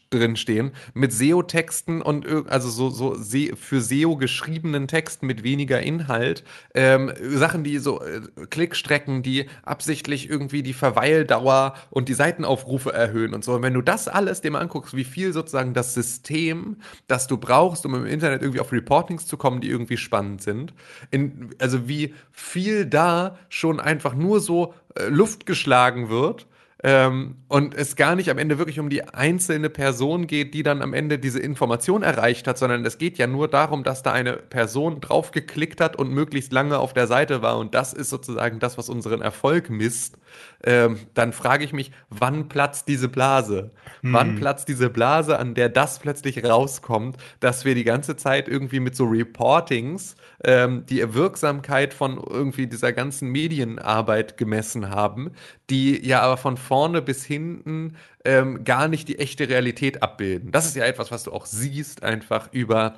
drin 0.09 0.35
stehen, 0.35 0.71
mit 0.93 1.11
SEO-Texten 1.11 2.01
und 2.01 2.27
also 2.47 2.69
so, 2.69 2.89
so 2.89 3.15
für 3.55 3.81
SEO 3.81 4.15
geschriebenen 4.15 4.87
Texten 4.87 5.25
mit 5.25 5.43
weniger 5.43 5.81
Inhalt, 5.81 6.43
ähm, 6.75 7.11
Sachen, 7.21 7.63
die 7.63 7.79
so 7.79 8.01
äh, 8.01 8.21
Klickstrecken, 8.49 9.23
die 9.23 9.47
absichtlich 9.63 10.29
irgendwie 10.29 10.63
die 10.63 10.73
Verweildauer 10.73 11.73
und 11.89 12.07
die 12.07 12.13
Seitenaufrufe 12.13 12.93
erhöhen 12.93 13.33
und 13.33 13.43
so. 13.43 13.55
Und 13.55 13.63
wenn 13.63 13.73
du 13.73 13.81
das 13.81 14.07
alles 14.07 14.43
mal 14.43 14.59
anguckst, 14.59 14.95
wie 14.95 15.03
viel 15.03 15.33
sozusagen 15.33 15.73
das 15.73 15.93
System, 15.93 16.77
das 17.07 17.27
du 17.27 17.37
brauchst, 17.37 17.85
um 17.85 17.95
im 17.95 18.05
Internet 18.05 18.41
irgendwie 18.41 18.61
auf 18.61 18.71
Reportings 18.71 19.25
zu 19.25 19.37
kommen, 19.37 19.59
die 19.59 19.69
irgendwie 19.69 19.97
spannend 19.97 20.41
sind, 20.41 20.73
in, 21.11 21.49
also 21.59 21.87
wie 21.87 22.13
viel 22.31 22.85
da 22.85 23.37
schon 23.49 23.79
einfach 23.79 24.13
nur 24.13 24.39
so 24.39 24.73
äh, 24.95 25.07
Luft 25.07 25.45
geschlagen 25.45 26.09
wird 26.09 26.47
ähm, 26.83 27.37
und 27.47 27.73
es 27.73 27.95
gar 27.95 28.15
nicht 28.15 28.29
am 28.29 28.37
Ende 28.37 28.59
wirklich 28.59 28.79
um 28.79 28.89
die 28.89 29.03
einzelne 29.03 29.69
Person 29.69 30.27
geht, 30.27 30.53
die 30.53 30.61
dann 30.61 30.83
am 30.83 30.93
Ende 30.93 31.17
diese 31.17 31.39
Information 31.39 32.03
erreicht 32.03 32.47
hat, 32.47 32.59
sondern 32.59 32.85
es 32.85 32.99
geht 32.99 33.17
ja 33.17 33.25
nur 33.25 33.47
darum, 33.47 33.83
dass 33.83 34.03
da 34.03 34.13
eine 34.13 34.33
Person 34.33 35.01
draufgeklickt 35.01 35.81
hat 35.81 35.95
und 35.95 36.11
möglichst 36.11 36.51
lange 36.51 36.77
auf 36.77 36.93
der 36.93 37.07
Seite 37.07 37.41
war. 37.41 37.57
Und 37.57 37.73
das 37.73 37.93
ist 37.93 38.11
sozusagen 38.11 38.59
das, 38.59 38.77
was 38.77 38.89
unseren 38.89 39.21
Erfolg 39.21 39.71
misst. 39.71 40.19
Ähm, 40.63 40.99
dann 41.15 41.33
frage 41.33 41.65
ich 41.65 41.73
mich, 41.73 41.91
wann 42.09 42.47
platzt 42.47 42.87
diese 42.87 43.09
Blase? 43.09 43.71
Hm. 44.01 44.13
Wann 44.13 44.35
platzt 44.35 44.67
diese 44.67 44.91
Blase, 44.91 45.39
an 45.39 45.55
der 45.55 45.69
das 45.69 45.97
plötzlich 45.97 46.43
rauskommt, 46.43 47.17
dass 47.39 47.65
wir 47.65 47.73
die 47.73 47.85
ganze 47.85 48.17
Zeit 48.17 48.47
irgendwie 48.47 48.79
mit 48.79 48.95
so 48.95 49.05
Reportings 49.05 50.15
ähm, 50.43 50.85
die 50.85 51.13
Wirksamkeit 51.13 51.93
von 51.93 52.17
irgendwie 52.17 52.67
dieser 52.67 52.93
ganzen 52.93 53.29
Medienarbeit 53.29 54.37
gemessen 54.37 54.89
haben, 54.89 55.31
die 55.69 56.05
ja 56.05 56.21
aber 56.21 56.37
von 56.37 56.57
vorne 56.57 57.01
bis 57.01 57.25
hinten 57.25 57.95
ähm, 58.23 58.63
gar 58.63 58.87
nicht 58.87 59.07
die 59.07 59.19
echte 59.19 59.49
Realität 59.49 60.03
abbilden. 60.03 60.51
Das 60.51 60.65
ist 60.65 60.75
ja 60.75 60.85
etwas, 60.85 61.11
was 61.11 61.23
du 61.23 61.31
auch 61.31 61.45
siehst, 61.45 62.03
einfach 62.03 62.51
über 62.51 62.95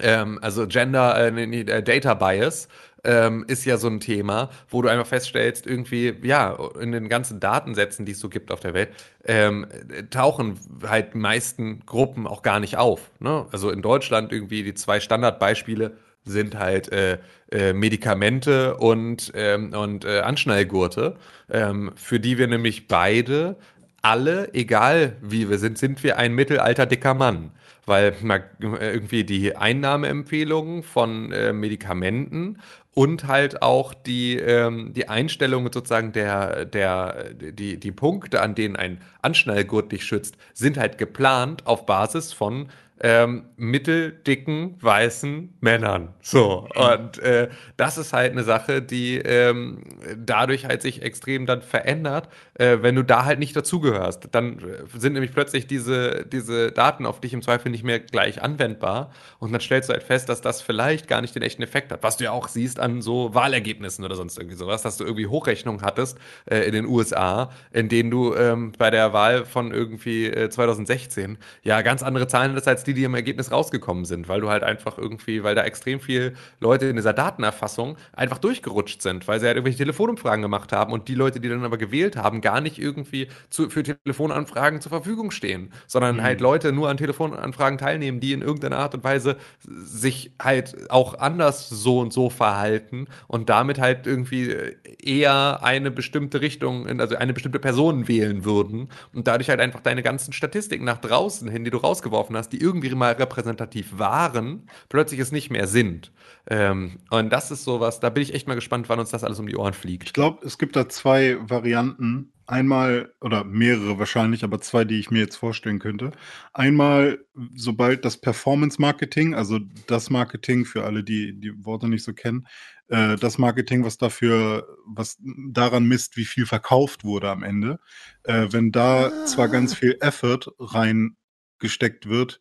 ähm, 0.00 0.38
also 0.40 0.66
Gender, 0.66 1.16
äh, 1.16 1.30
nee, 1.30 1.60
äh, 1.60 1.82
Data 1.82 2.14
Bias 2.14 2.68
ähm, 3.04 3.44
ist 3.48 3.64
ja 3.64 3.76
so 3.76 3.88
ein 3.88 4.00
Thema, 4.00 4.50
wo 4.68 4.80
du 4.80 4.88
einfach 4.88 5.06
feststellst, 5.06 5.66
irgendwie, 5.66 6.14
ja, 6.22 6.56
in 6.80 6.92
den 6.92 7.08
ganzen 7.08 7.40
Datensätzen, 7.40 8.06
die 8.06 8.12
es 8.12 8.20
so 8.20 8.28
gibt 8.28 8.52
auf 8.52 8.60
der 8.60 8.74
Welt, 8.74 8.90
ähm, 9.24 9.66
tauchen 10.10 10.58
halt 10.86 11.14
die 11.14 11.18
meisten 11.18 11.84
Gruppen 11.84 12.26
auch 12.26 12.42
gar 12.42 12.60
nicht 12.60 12.76
auf. 12.76 13.10
Ne? 13.18 13.46
Also 13.52 13.70
in 13.70 13.82
Deutschland 13.82 14.32
irgendwie 14.32 14.62
die 14.62 14.74
zwei 14.74 15.00
Standardbeispiele 15.00 15.96
sind 16.24 16.58
halt 16.58 16.90
äh, 16.92 17.18
äh, 17.50 17.72
Medikamente 17.72 18.76
und, 18.76 19.32
ähm, 19.34 19.72
und 19.74 20.04
äh, 20.04 20.20
Anschnallgurte, 20.20 21.16
ähm, 21.50 21.92
für 21.96 22.20
die 22.20 22.38
wir 22.38 22.46
nämlich 22.46 22.88
beide 22.88 23.56
alle, 24.02 24.52
egal 24.54 25.16
wie 25.20 25.48
wir 25.48 25.58
sind, 25.58 25.78
sind 25.78 26.02
wir 26.02 26.18
ein 26.18 26.34
mittelalter 26.34 26.86
dicker 26.86 27.14
Mann. 27.14 27.52
Weil 27.84 28.14
man, 28.22 28.42
irgendwie 28.60 29.24
die 29.24 29.56
Einnahmeempfehlungen 29.56 30.84
von 30.84 31.32
äh, 31.32 31.52
Medikamenten 31.52 32.58
und 32.94 33.26
halt 33.26 33.62
auch 33.62 33.92
die, 33.92 34.36
ähm, 34.36 34.92
die 34.92 35.08
Einstellung 35.08 35.72
sozusagen 35.72 36.12
der, 36.12 36.64
der, 36.64 37.32
die, 37.34 37.78
die 37.80 37.92
Punkte, 37.92 38.40
an 38.40 38.54
denen 38.54 38.76
ein 38.76 39.00
Anschnallgurt 39.20 39.90
dich 39.90 40.04
schützt, 40.04 40.36
sind 40.52 40.78
halt 40.78 40.98
geplant 40.98 41.66
auf 41.66 41.86
Basis 41.86 42.32
von 42.32 42.68
ähm, 43.02 43.46
mitteldicken 43.56 44.76
weißen 44.80 45.56
Männern. 45.60 46.14
So. 46.22 46.68
Und 46.74 47.18
äh, 47.18 47.48
das 47.76 47.98
ist 47.98 48.12
halt 48.12 48.32
eine 48.32 48.44
Sache, 48.44 48.80
die 48.80 49.16
ähm, 49.18 49.82
dadurch 50.16 50.66
halt 50.66 50.82
sich 50.82 51.02
extrem 51.02 51.44
dann 51.44 51.62
verändert, 51.62 52.28
äh, 52.54 52.78
wenn 52.80 52.94
du 52.94 53.02
da 53.02 53.24
halt 53.24 53.40
nicht 53.40 53.56
dazugehörst. 53.56 54.28
Dann 54.30 54.58
äh, 54.58 54.84
sind 54.96 55.14
nämlich 55.14 55.32
plötzlich 55.32 55.66
diese, 55.66 56.24
diese 56.26 56.70
Daten 56.70 57.04
auf 57.04 57.20
dich 57.20 57.32
im 57.32 57.42
Zweifel 57.42 57.70
nicht 57.70 57.82
mehr 57.82 57.98
gleich 57.98 58.40
anwendbar. 58.40 59.10
Und 59.40 59.50
dann 59.52 59.60
stellst 59.60 59.88
du 59.88 59.94
halt 59.94 60.04
fest, 60.04 60.28
dass 60.28 60.40
das 60.40 60.62
vielleicht 60.62 61.08
gar 61.08 61.20
nicht 61.20 61.34
den 61.34 61.42
echten 61.42 61.62
Effekt 61.62 61.90
hat. 61.90 62.04
Was 62.04 62.18
du 62.18 62.24
ja 62.24 62.30
auch 62.30 62.46
siehst 62.46 62.78
an 62.78 63.02
so 63.02 63.34
Wahlergebnissen 63.34 64.04
oder 64.04 64.14
sonst 64.14 64.38
irgendwie 64.38 64.56
sowas, 64.56 64.82
dass 64.82 64.96
du 64.96 65.04
irgendwie 65.04 65.26
Hochrechnungen 65.26 65.82
hattest 65.82 66.18
äh, 66.46 66.60
in 66.60 66.72
den 66.72 66.86
USA, 66.86 67.50
in 67.72 67.88
denen 67.88 68.12
du 68.12 68.34
ähm, 68.36 68.72
bei 68.78 68.90
der 68.90 69.12
Wahl 69.12 69.44
von 69.44 69.72
irgendwie 69.72 70.32
2016 70.48 71.34
äh, 71.34 71.36
ja 71.62 71.82
ganz 71.82 72.04
andere 72.04 72.28
Zahlen 72.28 72.52
hattest 72.52 72.68
als 72.68 72.84
die 72.84 72.91
die, 72.92 73.00
die 73.00 73.04
im 73.04 73.14
Ergebnis 73.14 73.50
rausgekommen 73.50 74.04
sind, 74.04 74.28
weil 74.28 74.40
du 74.40 74.48
halt 74.48 74.62
einfach 74.62 74.98
irgendwie, 74.98 75.42
weil 75.42 75.54
da 75.54 75.64
extrem 75.64 76.00
viel 76.00 76.34
Leute 76.60 76.86
in 76.86 76.96
dieser 76.96 77.12
Datenerfassung 77.12 77.96
einfach 78.12 78.38
durchgerutscht 78.38 79.02
sind, 79.02 79.26
weil 79.28 79.40
sie 79.40 79.46
halt 79.46 79.56
irgendwelche 79.56 79.78
Telefonumfragen 79.78 80.42
gemacht 80.42 80.72
haben 80.72 80.92
und 80.92 81.08
die 81.08 81.14
Leute, 81.14 81.40
die 81.40 81.48
dann 81.48 81.64
aber 81.64 81.78
gewählt 81.78 82.16
haben, 82.16 82.40
gar 82.40 82.60
nicht 82.60 82.78
irgendwie 82.78 83.28
zu, 83.50 83.70
für 83.70 83.82
Telefonanfragen 83.82 84.80
zur 84.80 84.90
Verfügung 84.90 85.30
stehen, 85.30 85.72
sondern 85.86 86.16
mhm. 86.16 86.22
halt 86.22 86.40
Leute 86.40 86.72
nur 86.72 86.88
an 86.88 86.96
Telefonanfragen 86.96 87.78
teilnehmen, 87.78 88.20
die 88.20 88.32
in 88.32 88.42
irgendeiner 88.42 88.78
Art 88.78 88.94
und 88.94 89.04
Weise 89.04 89.36
sich 89.60 90.32
halt 90.40 90.90
auch 90.90 91.18
anders 91.18 91.68
so 91.68 92.00
und 92.00 92.12
so 92.12 92.30
verhalten 92.30 93.06
und 93.26 93.48
damit 93.48 93.80
halt 93.80 94.06
irgendwie 94.06 94.54
eher 95.02 95.62
eine 95.62 95.90
bestimmte 95.90 96.40
Richtung, 96.40 97.00
also 97.00 97.16
eine 97.16 97.32
bestimmte 97.32 97.58
Person 97.58 98.08
wählen 98.08 98.44
würden 98.44 98.88
und 99.14 99.26
dadurch 99.26 99.48
halt 99.48 99.60
einfach 99.60 99.80
deine 99.80 100.02
ganzen 100.02 100.32
Statistiken 100.32 100.84
nach 100.84 100.98
draußen 100.98 101.48
hin, 101.48 101.64
die 101.64 101.70
du 101.70 101.78
rausgeworfen 101.78 102.36
hast, 102.36 102.50
die 102.50 102.60
irgendwie 102.60 102.81
irgendwie 102.82 102.96
mal 102.96 103.12
repräsentativ 103.12 103.98
waren, 103.98 104.68
plötzlich 104.88 105.20
es 105.20 105.32
nicht 105.32 105.50
mehr 105.50 105.66
sind. 105.66 106.12
Ähm, 106.48 106.98
und 107.10 107.30
das 107.30 107.50
ist 107.50 107.64
sowas, 107.64 108.00
da 108.00 108.10
bin 108.10 108.22
ich 108.22 108.34
echt 108.34 108.48
mal 108.48 108.54
gespannt, 108.54 108.88
wann 108.88 108.98
uns 108.98 109.10
das 109.10 109.24
alles 109.24 109.38
um 109.38 109.46
die 109.46 109.56
Ohren 109.56 109.74
fliegt. 109.74 110.04
Ich 110.04 110.12
glaube, 110.12 110.44
es 110.44 110.58
gibt 110.58 110.76
da 110.76 110.88
zwei 110.88 111.36
Varianten. 111.40 112.32
Einmal, 112.44 113.14
oder 113.20 113.44
mehrere 113.44 114.00
wahrscheinlich, 114.00 114.42
aber 114.42 114.60
zwei, 114.60 114.84
die 114.84 114.98
ich 114.98 115.12
mir 115.12 115.20
jetzt 115.20 115.36
vorstellen 115.36 115.78
könnte. 115.78 116.10
Einmal, 116.52 117.24
sobald 117.54 118.04
das 118.04 118.20
Performance-Marketing, 118.20 119.34
also 119.34 119.60
das 119.86 120.10
Marketing 120.10 120.64
für 120.64 120.84
alle, 120.84 121.04
die 121.04 121.38
die 121.38 121.64
Worte 121.64 121.88
nicht 121.88 122.02
so 122.02 122.12
kennen, 122.12 122.48
äh, 122.88 123.16
das 123.16 123.38
Marketing, 123.38 123.84
was 123.84 123.96
dafür, 123.96 124.66
was 124.86 125.18
daran 125.50 125.86
misst, 125.86 126.16
wie 126.16 126.24
viel 126.24 126.44
verkauft 126.44 127.04
wurde 127.04 127.30
am 127.30 127.44
Ende, 127.44 127.78
äh, 128.24 128.48
wenn 128.50 128.72
da 128.72 129.24
zwar 129.24 129.48
ganz 129.48 129.74
viel 129.74 129.96
Effort 130.00 130.52
reingesteckt 130.58 132.08
wird, 132.08 132.40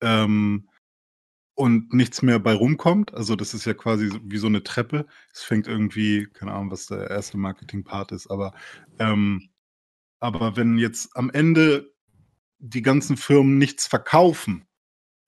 ähm, 0.00 0.68
und 1.54 1.92
nichts 1.92 2.22
mehr 2.22 2.38
bei 2.38 2.54
rumkommt. 2.54 3.12
Also 3.14 3.36
das 3.36 3.52
ist 3.52 3.66
ja 3.66 3.74
quasi 3.74 4.10
wie 4.24 4.38
so 4.38 4.46
eine 4.46 4.62
Treppe. 4.62 5.06
Es 5.32 5.42
fängt 5.42 5.66
irgendwie, 5.66 6.26
keine 6.32 6.52
Ahnung, 6.52 6.70
was 6.70 6.86
der 6.86 7.10
erste 7.10 7.36
Marketing-Part 7.36 8.12
ist, 8.12 8.30
aber, 8.30 8.54
ähm, 8.98 9.50
aber 10.20 10.56
wenn 10.56 10.78
jetzt 10.78 11.16
am 11.16 11.30
Ende 11.30 11.92
die 12.58 12.82
ganzen 12.82 13.16
Firmen 13.16 13.58
nichts 13.58 13.86
verkaufen, 13.86 14.66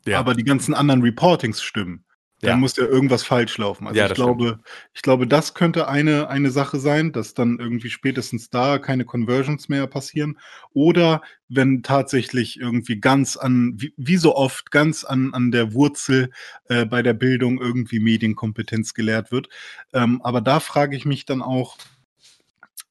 ja. 0.06 0.18
aber 0.18 0.35
die 0.35 0.44
ganzen 0.44 0.74
anderen 0.74 1.02
Reportings 1.02 1.62
stimmen, 1.62 2.04
dann 2.42 2.50
Ja. 2.52 2.57
muss 2.57 2.76
ja 2.76 2.85
irgendwas 2.85 3.22
falsch 3.22 3.57
laufen. 3.59 3.87
Also 3.87 3.98
Ja, 4.00 4.07
ich 4.07 4.14
glaube, 4.14 4.61
ich 4.94 5.02
glaube, 5.02 5.26
das 5.28 5.55
könnte 5.55 5.87
eine, 5.88 6.28
eine 6.28 6.50
Sache 6.50 6.81
sein, 6.81 7.12
dass 7.12 7.35
dann 7.35 7.59
irgendwie 7.61 7.88
spätestens 7.88 8.50
da 8.50 8.78
keine 8.78 9.05
Conversions 9.05 9.68
mehr 9.68 9.87
passieren. 9.87 10.38
Oder 10.72 11.22
wenn 11.48 11.83
tatsächlich 11.85 12.59
irgendwie 12.61 12.98
ganz 13.00 13.37
an, 13.37 13.74
wie, 13.76 13.94
wie 13.96 14.16
so 14.16 14.35
oft, 14.35 14.72
ganz 14.72 15.05
an, 15.05 15.33
an 15.35 15.52
der 15.52 15.72
Wurzel 15.72 16.31
äh, 16.69 16.85
bei 16.85 17.02
der 17.02 17.14
Bildung 17.14 17.60
irgendwie 17.60 18.00
Medienkompetenz 18.00 18.92
gelehrt 18.94 19.31
wird. 19.31 19.48
Ähm, 19.92 20.21
aber 20.23 20.40
da 20.40 20.58
frage 20.60 20.96
ich 20.96 21.04
mich 21.04 21.25
dann 21.25 21.42
auch, 21.42 21.77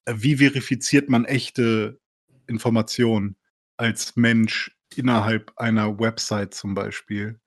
äh, 0.06 0.14
wie 0.16 0.36
verifiziert 0.36 1.08
man 1.10 1.26
echte 1.26 2.00
Informationen 2.46 3.36
als 3.76 4.16
Mensch 4.16 4.74
innerhalb 4.96 5.52
einer 5.56 5.98
Website 5.98 6.54
zum 6.54 6.74
Beispiel? 6.74 7.38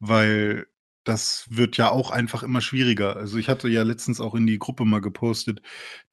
Weil 0.00 0.66
das 1.04 1.46
wird 1.50 1.76
ja 1.76 1.90
auch 1.90 2.10
einfach 2.10 2.42
immer 2.42 2.60
schwieriger. 2.60 3.16
Also 3.16 3.38
ich 3.38 3.48
hatte 3.48 3.68
ja 3.68 3.82
letztens 3.82 4.20
auch 4.20 4.34
in 4.34 4.46
die 4.46 4.58
Gruppe 4.58 4.84
mal 4.84 5.00
gepostet, 5.00 5.62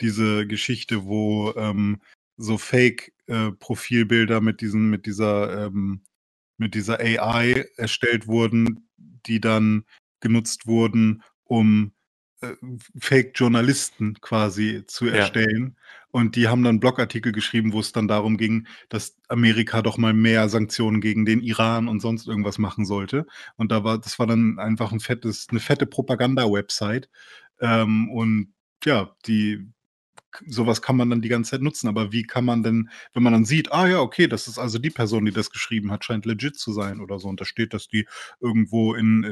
diese 0.02 0.46
Geschichte, 0.46 1.06
wo 1.06 1.54
ähm, 1.56 2.02
so 2.38 2.58
Fake-Profilbilder 2.58 4.42
mit 4.42 4.62
diesen, 4.62 4.90
mit 4.90 5.06
dieser, 5.06 5.68
ähm, 5.68 6.02
mit 6.58 6.76
dieser 6.76 7.00
AI 7.00 7.66
erstellt 7.78 8.28
wurden, 8.28 8.90
die 8.98 9.40
dann 9.40 9.86
genutzt 10.20 10.68
wurden, 10.68 11.24
um 11.46 11.94
äh, 12.42 12.56
Fake-Journalisten 13.00 14.20
quasi 14.22 14.84
zu 14.88 15.06
Ja. 15.06 15.14
erstellen. 15.14 15.78
Und 16.12 16.36
die 16.36 16.48
haben 16.50 16.64
dann 16.64 16.80
Blogartikel 16.82 17.32
geschrieben, 17.32 17.72
wo 17.72 17.80
es 17.80 17.94
dann 17.94 18.08
darum 18.08 18.36
ging, 18.38 18.68
dass 18.90 19.18
Amerika 19.30 19.82
doch 19.82 19.98
mal 19.98 20.14
mehr 20.14 20.50
Sanktionen 20.50 21.00
gegen 21.00 21.26
den 21.26 21.42
Iran 21.42 21.88
und 21.88 22.02
sonst 22.02 22.28
irgendwas 22.28 22.58
machen 22.58 22.86
sollte. 22.86 23.26
Und 23.56 23.72
da 23.72 23.84
war, 23.86 23.98
das 23.98 24.20
war 24.20 24.28
dann 24.28 24.60
einfach 24.60 24.92
ein 24.92 25.00
fettes, 25.00 25.48
eine 25.50 25.62
fette 25.62 25.86
Propaganda-Website. 25.86 27.10
Ähm, 27.62 28.10
und 28.10 28.54
ja, 28.84 29.16
die 29.26 29.68
sowas 30.48 30.82
kann 30.82 30.96
man 30.96 31.10
dann 31.10 31.22
die 31.22 31.30
ganze 31.30 31.52
Zeit 31.52 31.62
nutzen. 31.62 31.88
Aber 31.88 32.12
wie 32.12 32.24
kann 32.24 32.46
man 32.46 32.64
denn, 32.64 32.90
wenn 33.14 33.24
man 33.24 33.34
dann 33.34 33.46
sieht, 33.46 33.72
ah 33.72 33.88
ja, 33.88 34.00
okay, 34.00 34.28
das 34.28 34.48
ist 34.48 34.58
also 34.60 34.80
die 34.80 34.90
Person, 34.90 35.26
die 35.26 35.32
das 35.32 35.50
geschrieben 35.50 35.92
hat, 35.92 36.06
scheint 36.06 36.26
legit 36.26 36.58
zu 36.58 36.72
sein 36.74 37.00
oder 37.02 37.20
so. 37.20 37.28
Und 37.28 37.42
da 37.42 37.46
steht, 37.46 37.74
dass 37.74 37.88
die 37.88 38.08
irgendwo 38.40 38.94
in, 38.94 39.24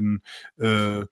in 0.58 0.64
äh, 0.66 1.06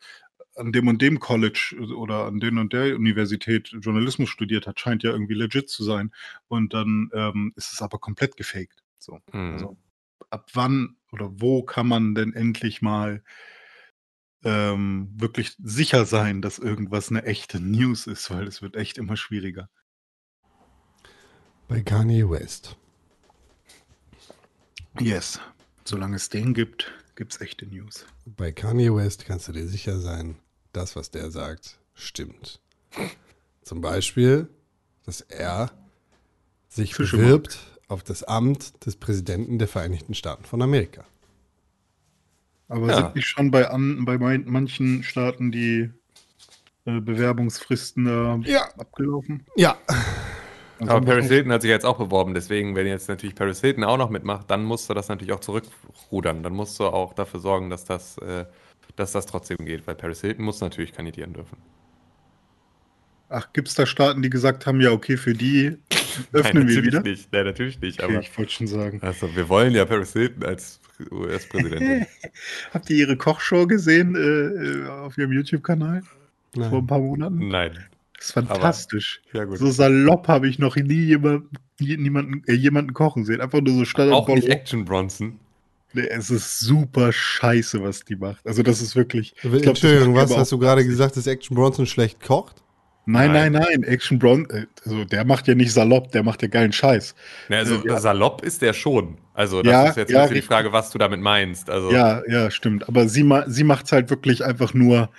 an 0.58 0.72
dem 0.72 0.88
und 0.88 1.02
dem 1.02 1.20
College 1.20 1.76
oder 1.96 2.26
an 2.26 2.40
den 2.40 2.58
und 2.58 2.74
der 2.74 2.96
Universität 2.96 3.70
Journalismus 3.70 4.30
studiert 4.30 4.68
hat, 4.68 4.80
scheint 4.80 5.04
ja 5.04 5.12
irgendwie 5.12 5.36
legit 5.36 5.70
zu 5.70 5.84
sein. 5.84 6.12
Und 6.48 6.74
dann 6.74 7.10
ähm, 7.14 7.54
ist 7.56 7.74
es 7.74 7.82
aber 7.82 8.00
komplett 8.00 8.38
gefaked. 8.38 8.84
So. 8.98 9.20
Mhm. 9.32 9.54
Also 9.54 9.78
ab 10.30 10.50
wann 10.54 10.98
oder 11.12 11.30
wo 11.40 11.64
kann 11.64 11.88
man 11.88 12.16
denn 12.16 12.34
endlich 12.34 12.82
mal 12.82 13.24
ähm, 14.44 15.10
wirklich 15.16 15.56
sicher 15.64 16.06
sein, 16.06 16.42
dass 16.42 16.60
irgendwas 16.60 17.10
eine 17.10 17.24
echte 17.24 17.60
News 17.60 18.08
ist, 18.08 18.30
weil 18.30 18.48
es 18.48 18.62
wird 18.62 18.76
echt 18.76 18.98
immer 18.98 19.18
schwieriger. 19.18 19.70
Bei 21.68 21.82
Kanye 21.82 22.30
West. 22.30 22.78
Yes. 25.00 25.40
Solange 25.84 26.16
es 26.16 26.30
den 26.30 26.54
gibt, 26.54 26.94
gibt 27.16 27.34
es 27.34 27.42
echte 27.42 27.66
News. 27.66 28.06
Bei 28.26 28.52
Kanye 28.52 28.94
West 28.94 29.26
kannst 29.26 29.48
du 29.48 29.52
dir 29.52 29.68
sicher 29.68 30.00
sein, 30.00 30.38
das, 30.78 30.96
was 30.96 31.12
der 31.12 31.32
sagt, 31.32 31.78
stimmt. 31.94 32.60
Zum 33.64 33.82
Beispiel, 33.82 34.48
dass 35.06 35.22
er 35.22 35.72
sich 36.70 36.96
Fische 36.96 37.18
bewirbt 37.18 37.60
auf 37.88 38.04
das 38.04 38.24
Amt 38.24 38.86
des 38.86 38.96
Präsidenten 38.96 39.58
der 39.60 39.68
Vereinigten 39.68 40.14
Staaten 40.14 40.46
von 40.46 40.62
Amerika. 40.62 41.04
Aber 42.70 42.90
Ja. 42.90 42.96
sind 42.98 43.16
nicht 43.16 43.28
schon 43.28 43.50
bei, 43.52 43.70
an, 43.70 44.06
bei 44.06 44.18
manchen 44.18 45.04
Staaten 45.04 45.52
die 45.52 45.90
äh, 46.86 47.00
Bewerbungsfristen 47.00 48.06
da 48.06 48.40
Ja. 48.46 48.70
abgelaufen? 48.78 49.46
Ja. 49.56 49.78
Also 50.80 50.94
Aber 50.94 51.06
Paris 51.06 51.28
Hilton 51.28 51.52
hat 51.52 51.64
sich 51.64 51.72
jetzt 51.72 51.86
auch 51.86 51.98
beworben, 51.98 52.34
deswegen, 52.36 52.76
wenn 52.76 52.86
jetzt 52.86 53.10
natürlich 53.10 53.36
Paris 53.36 53.62
Hilton 53.62 53.84
auch 53.84 53.98
noch 53.98 54.10
mitmacht, 54.12 54.52
dann 54.52 54.64
musst 54.64 54.90
du 54.90 54.94
das 54.94 55.08
natürlich 55.08 55.34
auch 55.34 55.40
zurückrudern. 55.40 56.44
Dann 56.44 56.54
musst 56.54 56.80
du 56.80 56.86
auch 56.86 57.14
dafür 57.14 57.40
sorgen, 57.40 57.70
dass 57.72 57.84
das, 57.84 58.18
äh, 58.20 58.46
dass 58.98 59.14
das 59.14 59.26
trotzdem 59.26 59.58
geht, 59.60 59.88
weil 59.88 59.96
Paris 59.96 60.22
Hilton 60.22 60.44
muss 60.44 60.60
natürlich 60.60 60.92
kandidieren 60.94 61.34
dürfen. 61.34 61.58
Ach, 63.30 63.52
gibt 63.54 63.68
es 63.68 63.76
da 63.76 63.86
Staaten, 63.86 64.22
die 64.22 64.30
gesagt 64.30 64.66
haben, 64.66 64.80
ja, 64.80 64.92
okay, 64.92 65.18
für 65.18 65.34
die 65.34 65.78
öffnen 66.32 66.66
Nein, 66.66 66.76
wir 66.76 66.84
wieder? 66.84 67.02
nicht. 67.02 67.32
Nein, 67.34 67.46
natürlich 67.46 67.80
nicht. 67.82 68.02
Okay, 68.02 68.14
Aber 68.14 68.22
ich 68.24 68.38
wollte 68.38 68.52
schon 68.52 68.68
sagen. 68.68 69.00
also, 69.02 69.34
wir 69.36 69.50
wollen 69.50 69.74
ja 69.74 69.86
Paris 69.86 70.14
Hilton 70.14 70.44
als 70.44 70.80
US-Präsidentin. 71.12 72.06
Habt 72.74 72.90
ihr 72.90 72.98
ihre 72.98 73.18
Kochshow 73.18 73.68
gesehen 73.68 74.16
äh, 74.16 74.20
äh, 74.20 74.88
auf 74.88 75.18
ihrem 75.18 75.34
YouTube-Kanal 75.34 76.02
vor 76.54 76.80
ein 76.80 76.88
paar 76.88 77.00
Monaten? 77.00 77.50
Nein. 77.50 77.78
Das 78.18 78.28
ist 78.28 78.32
fantastisch. 78.32 79.22
Ja, 79.34 79.44
gut. 79.44 79.60
So 79.60 79.70
salopp 79.70 80.28
habe 80.28 80.48
ich 80.48 80.58
noch 80.58 80.76
nie 80.76 81.04
jemand, 81.04 81.46
nie- 81.80 81.98
niemanden, 81.98 82.42
äh, 82.48 82.54
jemanden 82.54 82.94
kochen 82.94 83.26
sehen. 83.26 83.42
Einfach 83.42 83.62
nur 83.62 83.74
so 83.76 83.86
Standard. 83.86 84.16
Auch 84.16 84.28
nicht 84.30 84.48
Action 84.48 84.86
Bronson. 84.86 85.40
Nee, 85.94 86.08
es 86.10 86.30
ist 86.30 86.60
super 86.60 87.12
scheiße, 87.14 87.82
was 87.82 88.02
die 88.04 88.16
macht. 88.16 88.46
Also 88.46 88.62
das 88.62 88.82
ist 88.82 88.96
wirklich. 88.96 89.34
ich 89.36 89.42
glaub, 89.42 89.64
Entschuldigung, 89.68 90.16
was 90.16 90.36
hast 90.36 90.52
du 90.52 90.58
gerade 90.60 90.86
gesagt, 90.86 91.18
dass 91.18 91.28
Action 91.28 91.56
Bronson 91.56 91.86
schlecht 91.86 92.22
kocht? 92.22 92.64
Nein, 93.10 93.32
nein, 93.32 93.54
Nein. 93.54 93.64
nein. 93.72 93.84
Action 93.84 94.20
Bron, 94.20 94.50
äh, 94.50 94.66
also 94.84 95.06
der 95.06 95.24
macht 95.24 95.48
ja 95.48 95.56
nicht 95.56 95.72
salopp, 95.72 96.12
der 96.12 96.24
macht 96.24 96.42
ja 96.42 96.50
geilen 96.50 96.74
Scheiß. 96.74 97.16
Ja, 97.48 97.60
also 97.60 97.76
Äh, 97.76 97.88
ja. 97.88 98.00
salopp 98.02 98.44
ist 98.44 98.62
der 98.62 98.74
schon. 98.74 99.18
Also 99.34 99.62
das 99.62 99.72
Ja, 99.72 99.88
ist 99.92 99.96
jetzt 99.96 100.12
ja, 100.12 100.28
die. 100.28 100.42
Frage, 100.42 100.74
was 100.74 100.90
du 100.92 100.98
damit 100.98 101.22
meinst. 101.22 101.70
Also 101.70 101.90
Ja, 101.92 102.22
ja, 102.28 102.52
stimmt. 102.52 102.88
Aber 102.90 103.08
sie, 103.08 103.24
ma 103.24 103.46
sie 103.50 103.64
macht 103.64 103.86
es 103.86 103.94
halt 103.94 104.10
wirklich 104.10 104.44
einfach 104.44 104.74
nur, 104.74 105.10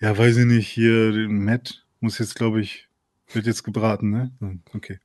ja, 0.00 0.16
weiß 0.16 0.36
ich 0.36 0.46
nicht, 0.46 0.68
hier, 0.68 1.12
Matt 1.28 1.84
muss 1.98 2.18
jetzt, 2.18 2.36
glaube 2.36 2.60
ich, 2.60 2.86
wird 3.32 3.46
jetzt 3.46 3.64
gebraten, 3.64 4.10
ne? 4.10 4.30
Hm, 4.38 4.60
Okay. 4.74 5.00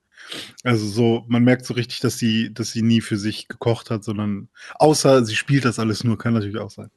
Also 0.64 0.86
so, 0.88 1.26
man 1.28 1.44
merkt 1.44 1.66
so 1.66 1.74
richtig, 1.74 2.00
dass 2.00 2.18
sie, 2.18 2.54
dass 2.54 2.72
sie 2.72 2.82
nie 2.82 3.02
für 3.02 3.18
sich 3.18 3.48
gekocht 3.48 3.90
hat, 3.90 4.04
sondern 4.04 4.50
außer 4.76 5.26
sie 5.26 5.36
spielt 5.36 5.66
das 5.66 5.80
alles 5.80 6.04
nur, 6.04 6.18
kann 6.18 6.34
natürlich 6.34 6.58
auch 6.58 6.72
sein. 6.72 6.90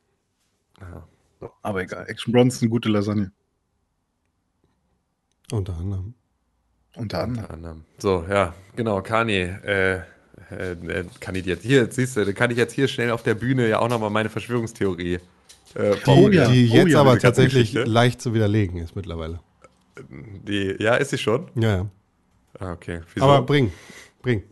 Ja. 0.80 1.06
So, 1.40 1.50
aber 1.62 1.82
egal. 1.82 2.06
Action 2.08 2.32
Bronson, 2.32 2.68
gute 2.68 2.88
Lasagne. 2.88 3.32
Unter 5.52 5.76
anderem. 5.76 6.14
Unter 6.96 7.22
anderem. 7.22 7.44
Unter 7.44 7.54
anderem. 7.54 7.84
So, 7.98 8.24
ja, 8.28 8.54
genau, 8.76 9.00
Kanye 9.00 9.58
äh, 9.64 9.94
äh, 10.50 10.72
äh, 10.72 11.04
kandidiert. 11.20 11.62
Hier, 11.62 11.90
siehst 11.90 12.16
du, 12.16 12.24
da 12.24 12.32
kann 12.32 12.50
ich 12.50 12.56
jetzt 12.56 12.72
hier 12.72 12.88
schnell 12.88 13.10
auf 13.10 13.22
der 13.22 13.34
Bühne 13.34 13.68
ja 13.68 13.78
auch 13.78 13.88
nochmal 13.88 14.10
meine 14.10 14.28
Verschwörungstheorie 14.28 15.18
äh, 15.74 15.94
Die, 15.94 15.98
Oh 16.06 16.28
ja, 16.28 16.48
die 16.48 16.68
oh 16.70 16.74
jetzt 16.74 16.88
ja, 16.88 17.00
aber 17.00 17.18
tatsächlich 17.18 17.72
leicht 17.72 18.20
zu 18.20 18.34
widerlegen 18.34 18.78
ist 18.78 18.96
mittlerweile. 18.96 19.40
Die, 20.10 20.76
ja, 20.78 20.96
ist 20.96 21.10
sie 21.10 21.18
schon? 21.18 21.50
Ja, 21.54 21.76
ja. 21.76 21.86
Ah, 22.58 22.72
okay. 22.72 23.00
Wieso? 23.14 23.26
Aber 23.26 23.42
bring, 23.42 23.72
bring. 24.22 24.42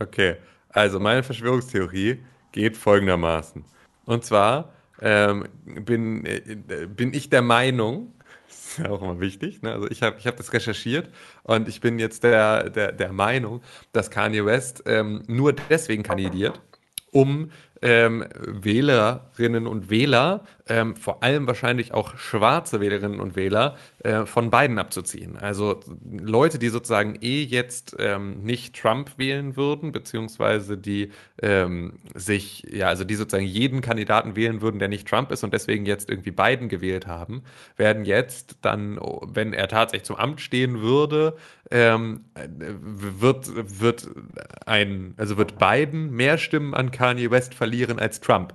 Okay, 0.00 0.36
also 0.70 0.98
meine 0.98 1.22
Verschwörungstheorie 1.22 2.22
geht 2.50 2.76
folgendermaßen. 2.76 3.64
Und 4.04 4.24
zwar 4.24 4.72
ähm, 5.00 5.48
bin, 5.64 6.24
äh, 6.24 6.56
bin 6.86 7.12
ich 7.12 7.30
der 7.30 7.42
Meinung, 7.42 8.14
ist 8.48 8.78
ja 8.78 8.90
auch 8.90 9.02
immer 9.02 9.20
wichtig, 9.20 9.62
ne? 9.62 9.72
also 9.72 9.90
ich 9.90 10.02
habe 10.02 10.16
ich 10.18 10.26
hab 10.26 10.36
das 10.36 10.52
recherchiert 10.52 11.10
und 11.42 11.68
ich 11.68 11.80
bin 11.80 11.98
jetzt 11.98 12.24
der, 12.24 12.70
der, 12.70 12.92
der 12.92 13.12
Meinung, 13.12 13.62
dass 13.92 14.10
Kanye 14.10 14.44
West 14.44 14.82
ähm, 14.86 15.22
nur 15.26 15.52
deswegen 15.52 16.02
kandidiert, 16.02 16.60
um 17.10 17.50
ähm, 17.82 18.24
Wählerinnen 18.38 19.66
und 19.66 19.90
Wähler, 19.90 20.44
ähm, 20.68 20.94
vor 20.94 21.22
allem 21.24 21.48
wahrscheinlich 21.48 21.92
auch 21.92 22.16
schwarze 22.16 22.80
Wählerinnen 22.80 23.20
und 23.20 23.34
Wähler, 23.34 23.76
äh, 24.04 24.24
von 24.24 24.50
Biden 24.50 24.78
abzuziehen. 24.78 25.36
Also 25.36 25.80
Leute, 26.08 26.60
die 26.60 26.68
sozusagen 26.68 27.18
eh 27.20 27.42
jetzt 27.42 27.96
ähm, 27.98 28.42
nicht 28.44 28.80
Trump 28.80 29.18
wählen 29.18 29.56
würden, 29.56 29.90
beziehungsweise 29.90 30.78
die 30.78 31.10
ähm, 31.42 31.98
sich, 32.14 32.64
ja, 32.70 32.86
also 32.86 33.02
die 33.02 33.16
sozusagen 33.16 33.46
jeden 33.46 33.80
Kandidaten 33.80 34.36
wählen 34.36 34.62
würden, 34.62 34.78
der 34.78 34.88
nicht 34.88 35.08
Trump 35.08 35.32
ist 35.32 35.42
und 35.42 35.52
deswegen 35.52 35.84
jetzt 35.84 36.08
irgendwie 36.08 36.30
Biden 36.30 36.68
gewählt 36.68 37.08
haben, 37.08 37.42
werden 37.76 38.04
jetzt 38.04 38.58
dann, 38.62 39.00
wenn 39.26 39.52
er 39.52 39.66
tatsächlich 39.66 40.06
zum 40.06 40.16
Amt 40.16 40.40
stehen 40.40 40.80
würde, 40.80 41.36
ähm, 41.72 42.24
wird, 42.34 43.50
wird 43.80 44.08
ein, 44.66 45.14
also 45.16 45.36
wird 45.36 45.58
Biden 45.58 46.12
mehr 46.12 46.38
Stimmen 46.38 46.74
an 46.74 46.92
Kanye 46.92 47.30
West 47.30 47.54
verlieren 47.54 47.71
als 47.98 48.20
Trump. 48.20 48.54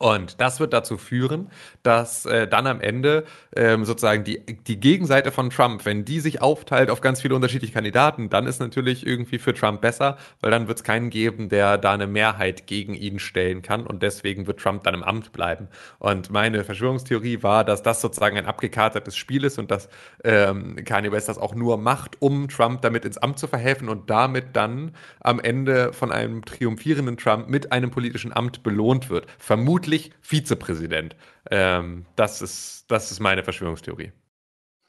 Und 0.00 0.40
das 0.40 0.60
wird 0.60 0.72
dazu 0.72 0.96
führen, 0.96 1.50
dass 1.82 2.24
äh, 2.24 2.48
dann 2.48 2.66
am 2.66 2.80
Ende 2.80 3.24
ähm, 3.54 3.84
sozusagen 3.84 4.24
die, 4.24 4.40
die 4.66 4.80
Gegenseite 4.80 5.30
von 5.30 5.50
Trump, 5.50 5.84
wenn 5.84 6.06
die 6.06 6.20
sich 6.20 6.40
aufteilt 6.40 6.88
auf 6.88 7.02
ganz 7.02 7.20
viele 7.20 7.34
unterschiedliche 7.34 7.74
Kandidaten, 7.74 8.30
dann 8.30 8.46
ist 8.46 8.60
natürlich 8.60 9.06
irgendwie 9.06 9.38
für 9.38 9.52
Trump 9.52 9.82
besser, 9.82 10.16
weil 10.40 10.50
dann 10.50 10.68
wird 10.68 10.78
es 10.78 10.84
keinen 10.84 11.10
geben, 11.10 11.50
der 11.50 11.76
da 11.76 11.92
eine 11.92 12.06
Mehrheit 12.06 12.66
gegen 12.66 12.94
ihn 12.94 13.18
stellen 13.18 13.60
kann 13.60 13.86
und 13.86 14.02
deswegen 14.02 14.46
wird 14.46 14.58
Trump 14.58 14.84
dann 14.84 14.94
im 14.94 15.02
Amt 15.02 15.32
bleiben. 15.32 15.68
Und 15.98 16.30
meine 16.30 16.64
Verschwörungstheorie 16.64 17.42
war, 17.42 17.62
dass 17.62 17.82
das 17.82 18.00
sozusagen 18.00 18.38
ein 18.38 18.46
abgekartetes 18.46 19.14
Spiel 19.14 19.44
ist 19.44 19.58
und 19.58 19.70
dass 19.70 19.90
ähm, 20.24 20.76
Kanye 20.86 21.12
West 21.12 21.28
das 21.28 21.36
auch 21.36 21.54
nur 21.54 21.76
macht, 21.76 22.16
um 22.22 22.48
Trump 22.48 22.80
damit 22.80 23.04
ins 23.04 23.18
Amt 23.18 23.38
zu 23.38 23.48
verhelfen 23.48 23.90
und 23.90 24.08
damit 24.08 24.56
dann 24.56 24.94
am 25.20 25.40
Ende 25.40 25.92
von 25.92 26.10
einem 26.10 26.42
triumphierenden 26.42 27.18
Trump 27.18 27.50
mit 27.50 27.70
einem 27.70 27.90
politischen 27.90 28.32
Amt 28.32 28.62
belohnt 28.62 29.10
wird. 29.10 29.26
Vermutlich 29.38 29.89
eigentlich 29.90 30.10
Vizepräsident. 30.20 31.16
Ähm, 31.50 32.06
das, 32.16 32.42
ist, 32.42 32.84
das 32.88 33.10
ist 33.10 33.20
meine 33.20 33.42
Verschwörungstheorie. 33.44 34.12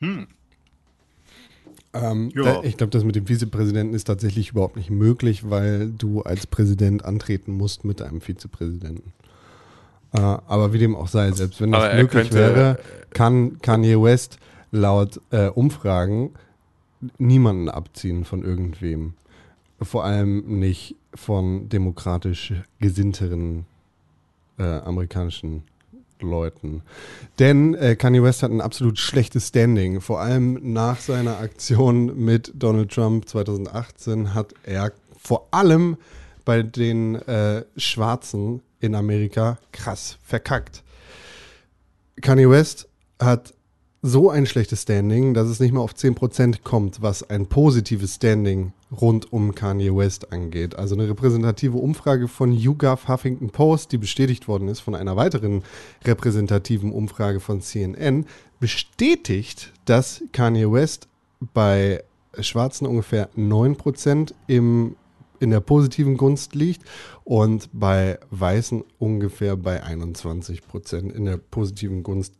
Hm. 0.01 0.27
Ähm, 1.93 2.31
Ja. 2.35 2.61
äh, 2.61 2.67
Ich 2.67 2.77
glaube, 2.77 2.91
das 2.91 3.03
mit 3.03 3.15
dem 3.15 3.25
Vizepräsidenten 3.27 3.93
ist 3.93 4.05
tatsächlich 4.05 4.49
überhaupt 4.51 4.75
nicht 4.75 4.89
möglich, 4.89 5.49
weil 5.49 5.91
du 5.91 6.21
als 6.21 6.47
Präsident 6.47 7.03
antreten 7.05 7.51
musst 7.53 7.83
mit 7.83 8.01
einem 8.01 8.21
Vizepräsidenten. 8.21 9.13
Äh, 10.13 10.19
aber 10.19 10.73
wie 10.73 10.79
dem 10.79 10.95
auch 10.95 11.07
sei, 11.07 11.31
selbst 11.31 11.61
wenn 11.61 11.71
das 11.71 11.93
möglich 11.95 12.29
könnte- 12.29 12.35
wäre, 12.35 12.79
kann 13.11 13.59
Kanye 13.61 14.01
West 14.01 14.39
laut 14.71 15.19
äh, 15.31 15.47
Umfragen 15.47 16.33
niemanden 17.17 17.67
abziehen 17.69 18.25
von 18.25 18.43
irgendwem. 18.43 19.13
Vor 19.81 20.03
allem 20.05 20.59
nicht 20.59 20.95
von 21.15 21.67
demokratisch 21.67 22.53
gesinnteren 22.79 23.65
äh, 24.61 24.79
amerikanischen 24.85 25.63
Leuten. 26.21 26.83
Denn 27.39 27.73
äh, 27.73 27.95
Kanye 27.95 28.21
West 28.21 28.43
hat 28.43 28.51
ein 28.51 28.61
absolut 28.61 28.99
schlechtes 28.99 29.47
Standing. 29.47 30.01
Vor 30.01 30.21
allem 30.21 30.59
nach 30.61 30.99
seiner 30.99 31.39
Aktion 31.39 32.23
mit 32.23 32.51
Donald 32.53 32.91
Trump 32.91 33.27
2018 33.27 34.33
hat 34.33 34.53
er 34.63 34.91
vor 35.17 35.47
allem 35.51 35.97
bei 36.45 36.63
den 36.63 37.15
äh, 37.15 37.65
Schwarzen 37.75 38.61
in 38.79 38.95
Amerika 38.95 39.57
krass 39.71 40.17
verkackt. 40.23 40.83
Kanye 42.21 42.49
West 42.49 42.87
hat 43.19 43.53
so 44.03 44.31
ein 44.31 44.47
schlechtes 44.47 44.81
Standing, 44.81 45.35
dass 45.35 45.47
es 45.47 45.59
nicht 45.59 45.73
mal 45.73 45.81
auf 45.81 45.93
10% 45.93 46.63
kommt, 46.63 47.01
was 47.01 47.29
ein 47.29 47.45
positives 47.45 48.15
Standing 48.15 48.73
rund 48.91 49.31
um 49.31 49.53
Kanye 49.53 49.95
West 49.95 50.31
angeht. 50.31 50.75
Also 50.75 50.95
eine 50.95 51.07
repräsentative 51.07 51.77
Umfrage 51.77 52.27
von 52.27 52.51
YouGov 52.51 53.07
Huffington 53.07 53.51
Post, 53.51 53.91
die 53.91 53.99
bestätigt 53.99 54.47
worden 54.47 54.69
ist 54.69 54.79
von 54.79 54.95
einer 54.95 55.15
weiteren 55.17 55.63
repräsentativen 56.03 56.91
Umfrage 56.91 57.39
von 57.39 57.61
CNN, 57.61 58.25
bestätigt, 58.59 59.71
dass 59.85 60.23
Kanye 60.31 60.71
West 60.71 61.07
bei 61.53 62.03
Schwarzen 62.39 62.87
ungefähr 62.87 63.29
9% 63.37 64.33
im, 64.47 64.95
in 65.39 65.51
der 65.51 65.59
positiven 65.59 66.17
Gunst 66.17 66.55
liegt 66.55 66.81
und 67.23 67.69
bei 67.71 68.17
Weißen 68.31 68.83
ungefähr 68.97 69.57
bei 69.57 69.83
21% 69.83 71.11
in 71.11 71.25
der 71.25 71.37
positiven 71.37 72.01
Gunst 72.01 72.33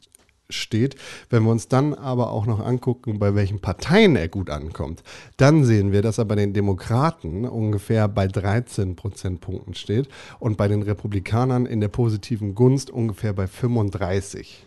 steht. 0.54 0.96
Wenn 1.30 1.44
wir 1.44 1.52
uns 1.52 1.68
dann 1.68 1.94
aber 1.94 2.32
auch 2.32 2.46
noch 2.46 2.60
angucken, 2.60 3.20
bei 3.20 3.36
welchen 3.36 3.60
Parteien 3.60 4.16
er 4.16 4.28
gut 4.28 4.50
ankommt, 4.50 5.04
dann 5.38 5.64
sehen 5.64 5.92
wir, 5.92 6.02
dass 6.02 6.18
er 6.18 6.26
bei 6.26 6.36
den 6.36 6.54
Demokraten 6.54 7.46
ungefähr 7.46 8.08
bei 8.08 8.28
13 8.28 8.96
Prozentpunkten 8.96 9.74
steht 9.74 10.10
und 10.40 10.58
bei 10.58 10.68
den 10.68 10.82
Republikanern 10.82 11.66
in 11.66 11.82
der 11.82 11.90
positiven 11.90 12.56
Gunst 12.56 12.90
ungefähr 12.90 13.34
bei 13.34 13.48
35. 13.48 14.66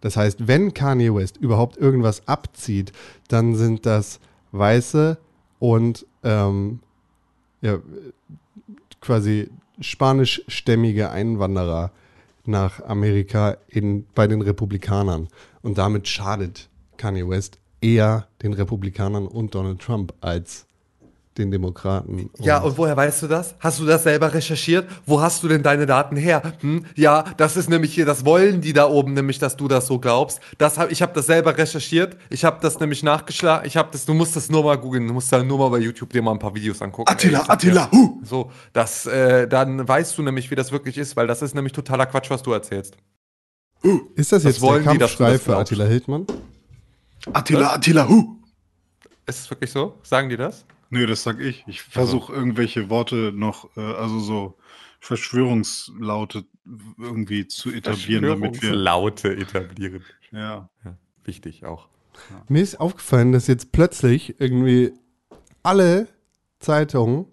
Das 0.00 0.16
heißt, 0.16 0.46
wenn 0.46 0.74
Kanye 0.74 1.14
West 1.14 1.36
überhaupt 1.36 1.76
irgendwas 1.76 2.28
abzieht, 2.28 2.92
dann 3.28 3.54
sind 3.54 3.86
das 3.86 4.20
Weiße 4.52 5.18
und 5.58 6.06
ähm, 6.22 6.80
ja, 7.60 7.78
quasi 9.00 9.48
spanischstämmige 9.80 11.10
Einwanderer 11.10 11.90
nach 12.48 12.82
Amerika 12.84 13.56
in, 13.68 14.06
bei 14.14 14.26
den 14.26 14.42
Republikanern. 14.42 15.28
Und 15.62 15.78
damit 15.78 16.08
schadet 16.08 16.68
Kanye 16.96 17.28
West 17.28 17.58
eher 17.80 18.28
den 18.42 18.52
Republikanern 18.52 19.26
und 19.26 19.54
Donald 19.54 19.80
Trump 19.80 20.14
als 20.20 20.66
den 21.38 21.50
Demokraten. 21.50 22.30
Ja, 22.38 22.58
und 22.58 22.78
woher 22.78 22.96
weißt 22.96 23.22
du 23.22 23.26
das? 23.26 23.54
Hast 23.60 23.80
du 23.80 23.86
das 23.86 24.02
selber 24.02 24.32
recherchiert? 24.32 24.88
Wo 25.04 25.20
hast 25.20 25.42
du 25.42 25.48
denn 25.48 25.62
deine 25.62 25.86
Daten 25.86 26.16
her? 26.16 26.42
Hm? 26.60 26.84
Ja, 26.94 27.24
das 27.36 27.56
ist 27.56 27.68
nämlich 27.68 27.94
hier, 27.94 28.06
das 28.06 28.24
wollen 28.24 28.60
die 28.60 28.72
da 28.72 28.88
oben 28.88 29.14
nämlich, 29.14 29.38
dass 29.38 29.56
du 29.56 29.68
das 29.68 29.86
so 29.86 29.98
glaubst. 29.98 30.40
Das 30.58 30.78
hab, 30.78 30.90
ich 30.90 31.02
habe 31.02 31.12
das 31.12 31.26
selber 31.26 31.56
recherchiert. 31.56 32.16
Ich 32.30 32.44
habe 32.44 32.58
das 32.60 32.80
nämlich 32.80 33.02
nachgeschlagen. 33.02 33.66
Ich 33.66 33.76
habe 33.76 33.88
das, 33.92 34.04
du 34.04 34.14
musst 34.14 34.36
das 34.36 34.48
nur 34.48 34.64
mal 34.64 34.76
googeln. 34.76 35.06
Du 35.06 35.14
musst 35.14 35.32
da 35.32 35.42
nur 35.42 35.58
mal 35.58 35.68
bei 35.68 35.78
YouTube 35.78 36.12
dir 36.12 36.22
mal 36.22 36.32
ein 36.32 36.38
paar 36.38 36.54
Videos 36.54 36.80
angucken. 36.82 37.10
Attila, 37.10 37.40
Ey, 37.40 37.44
Attila, 37.48 37.90
huh! 37.92 38.20
So, 38.22 38.50
das, 38.72 39.06
äh, 39.06 39.46
dann 39.48 39.86
weißt 39.86 40.16
du 40.18 40.22
nämlich, 40.22 40.50
wie 40.50 40.54
das 40.54 40.72
wirklich 40.72 40.98
ist, 40.98 41.16
weil 41.16 41.26
das 41.26 41.42
ist 41.42 41.54
nämlich 41.54 41.72
totaler 41.72 42.06
Quatsch, 42.06 42.30
was 42.30 42.42
du 42.42 42.52
erzählst. 42.52 42.96
ist 44.14 44.32
das 44.32 44.44
was 44.44 44.52
jetzt 44.52 44.60
wollen 44.60 44.84
der 44.84 44.92
die, 44.94 44.98
Kampfschrei 44.98 45.32
das 45.32 45.42
für? 45.42 45.56
Attila 45.56 45.84
Hildmann? 45.84 46.26
Attila, 47.32 47.74
Attila, 47.74 48.08
huh! 48.08 48.36
Ist 49.26 49.40
es 49.40 49.50
wirklich 49.50 49.70
so? 49.72 49.98
Sagen 50.02 50.28
die 50.28 50.36
das? 50.36 50.64
Nö, 50.90 51.06
das 51.06 51.22
sag 51.22 51.40
ich. 51.40 51.64
Ich 51.66 51.82
versuche 51.82 52.32
irgendwelche 52.32 52.88
Worte 52.90 53.32
noch, 53.34 53.76
äh, 53.76 53.80
also 53.80 54.20
so 54.20 54.56
Verschwörungslaute 55.00 56.44
irgendwie 56.98 57.46
zu 57.46 57.70
etablieren, 57.72 58.24
damit 58.24 58.62
wir. 58.62 58.72
Laute 58.74 59.36
etablieren. 59.36 60.02
Ja. 60.32 60.68
Ja, 60.84 60.96
wichtig 61.24 61.64
auch. 61.64 61.88
Mir 62.48 62.62
ist 62.62 62.80
aufgefallen, 62.80 63.32
dass 63.32 63.46
jetzt 63.46 63.72
plötzlich 63.72 64.40
irgendwie 64.40 64.92
alle 65.62 66.08
Zeitungen 66.60 67.26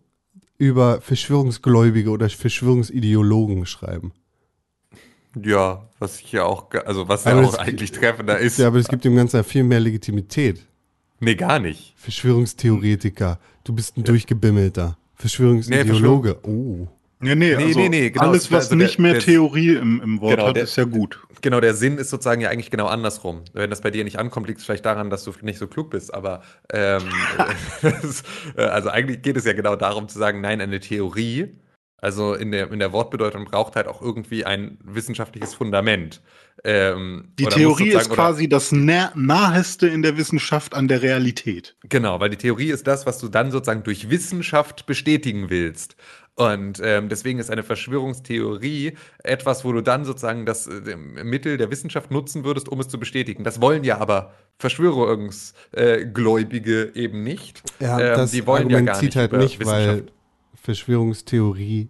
über 0.58 1.02
Verschwörungsgläubige 1.02 2.10
oder 2.10 2.30
Verschwörungsideologen 2.30 3.66
schreiben. 3.66 4.12
Ja, 5.42 5.90
was 6.00 6.18
hier 6.18 6.46
auch, 6.46 6.70
ge- 6.70 6.82
also 6.82 7.08
was 7.08 7.24
ja 7.24 7.40
auch 7.42 7.56
eigentlich 7.58 7.92
treffender 7.92 8.38
ist. 8.38 8.60
Ja, 8.60 8.68
aber 8.68 8.78
es 8.78 8.88
gibt 8.88 9.04
dem 9.04 9.16
Ganzen 9.16 9.38
ja 9.38 9.44
viel 9.44 9.64
mehr 9.64 9.80
Legitimität. 9.80 10.66
Nee, 11.24 11.36
gar 11.36 11.60
nicht. 11.60 11.94
Verschwörungstheoretiker. 11.98 13.40
Du 13.64 13.74
bist 13.74 13.98
ein 13.98 14.04
durchgebimmelter. 14.04 14.98
Verschwörungsideologe. 15.16 16.38
oh. 16.44 16.88
Nee, 17.20 17.36
nee, 17.36 17.56
Nee, 17.56 17.64
also 17.64 17.80
nee, 17.80 17.88
nee, 17.90 18.10
genau, 18.10 18.26
alles, 18.28 18.52
was 18.52 18.66
also 18.66 18.76
der- 18.76 18.86
nicht 18.86 19.00
mehr 19.00 19.14
der- 19.14 19.22
Theorie 19.22 19.76
im, 19.76 20.02
im 20.02 20.20
Wort 20.20 20.36
Genau, 20.36 20.48
hat, 20.50 20.58
der- 20.58 20.64
ist 20.64 20.76
ja 20.76 20.84
gut. 20.84 21.20
Genau, 21.42 21.62
der 21.62 21.74
Sinn 21.74 21.98
ist 21.98 22.10
sozusagen 22.10 22.42
ja 22.42 22.50
eigentlich 22.50 22.70
genau 22.70 22.88
andersrum. 22.88 23.44
Wenn 23.54 23.70
das 23.70 23.80
bei 23.80 23.92
dir 23.92 24.04
nicht 24.04 24.20
ankommt, 24.20 24.48
liegt 24.48 24.60
es 24.60 24.66
vielleicht 24.66 24.86
daran, 24.86 25.10
dass 25.10 25.24
du 25.24 25.32
nicht 25.42 25.58
so 25.58 25.68
klug 25.68 25.90
bist. 25.90 26.14
Aber 26.14 26.42
ähm, 26.74 27.04
es- 28.04 28.24
äh, 28.58 28.64
also 28.64 28.90
eigentlich 28.90 29.22
geht 29.22 29.38
es 29.38 29.46
ja 29.46 29.54
genau 29.54 29.78
darum 29.78 30.10
zu 30.10 30.20
sagen, 30.20 30.42
nein, 30.42 30.60
eine 30.60 30.82
Theorie, 30.82 31.48
also 32.04 32.34
in 32.34 32.52
der, 32.52 32.70
in 32.70 32.80
der 32.80 32.92
Wortbedeutung 32.92 33.46
braucht 33.46 33.78
halt 33.78 33.88
auch 33.88 34.02
irgendwie 34.02 34.44
ein 34.44 34.78
wissenschaftliches 34.84 35.54
Fundament. 35.54 36.22
Ähm, 36.66 37.30
Die 37.40 37.46
Theorie 37.46 37.92
ist 37.92 38.10
quasi 38.10 38.50
das 38.50 38.74
naheste 38.74 39.88
in 39.88 40.02
der 40.02 40.18
Wissenschaft 40.18 40.76
an 40.76 40.90
der 40.90 41.02
Realität. 41.02 41.78
Genau, 41.88 42.20
weil 42.20 42.30
die 42.30 42.36
Theorie 42.36 42.72
ist 42.72 42.88
das, 42.88 43.06
was 43.06 43.20
du 43.20 43.30
dann 43.30 43.52
sozusagen 43.52 43.84
durch 43.84 44.10
Wissenschaft 44.10 44.86
bestätigen 44.86 45.50
willst. 45.50 45.96
Und 46.36 46.82
ähm, 46.84 47.08
deswegen 47.08 47.40
ist 47.40 47.50
eine 47.50 47.64
Verschwörungstheorie 47.64 48.98
etwas, 49.24 49.64
wo 49.64 49.72
du 49.72 49.80
dann 49.80 50.04
sozusagen 50.04 50.46
das 50.46 50.68
äh, 50.68 50.98
Mittel 50.98 51.56
der 51.56 51.72
Wissenschaft 51.72 52.12
nutzen 52.12 52.44
würdest, 52.44 52.68
um 52.68 52.82
es 52.82 52.90
zu 52.90 53.00
bestätigen. 53.00 53.46
Das 53.46 53.62
wollen 53.62 53.86
ja 53.86 54.00
aber 54.00 54.34
Verschwörungsgläubige 54.58 56.92
eben 56.96 57.24
nicht. 57.24 57.64
Ja, 57.80 57.98
Ähm, 57.98 58.18
das 58.18 58.32
die 58.32 58.46
wollen 58.46 58.64
Argument 58.64 58.88
ja 58.88 58.94
gar 58.94 59.00
zieht 59.00 59.16
nicht 59.16 59.18
halt 59.18 59.32
nicht, 59.34 59.66
weil 59.66 59.88
Wissenschaft. 59.88 60.14
Verschwörungstheorie 60.64 61.90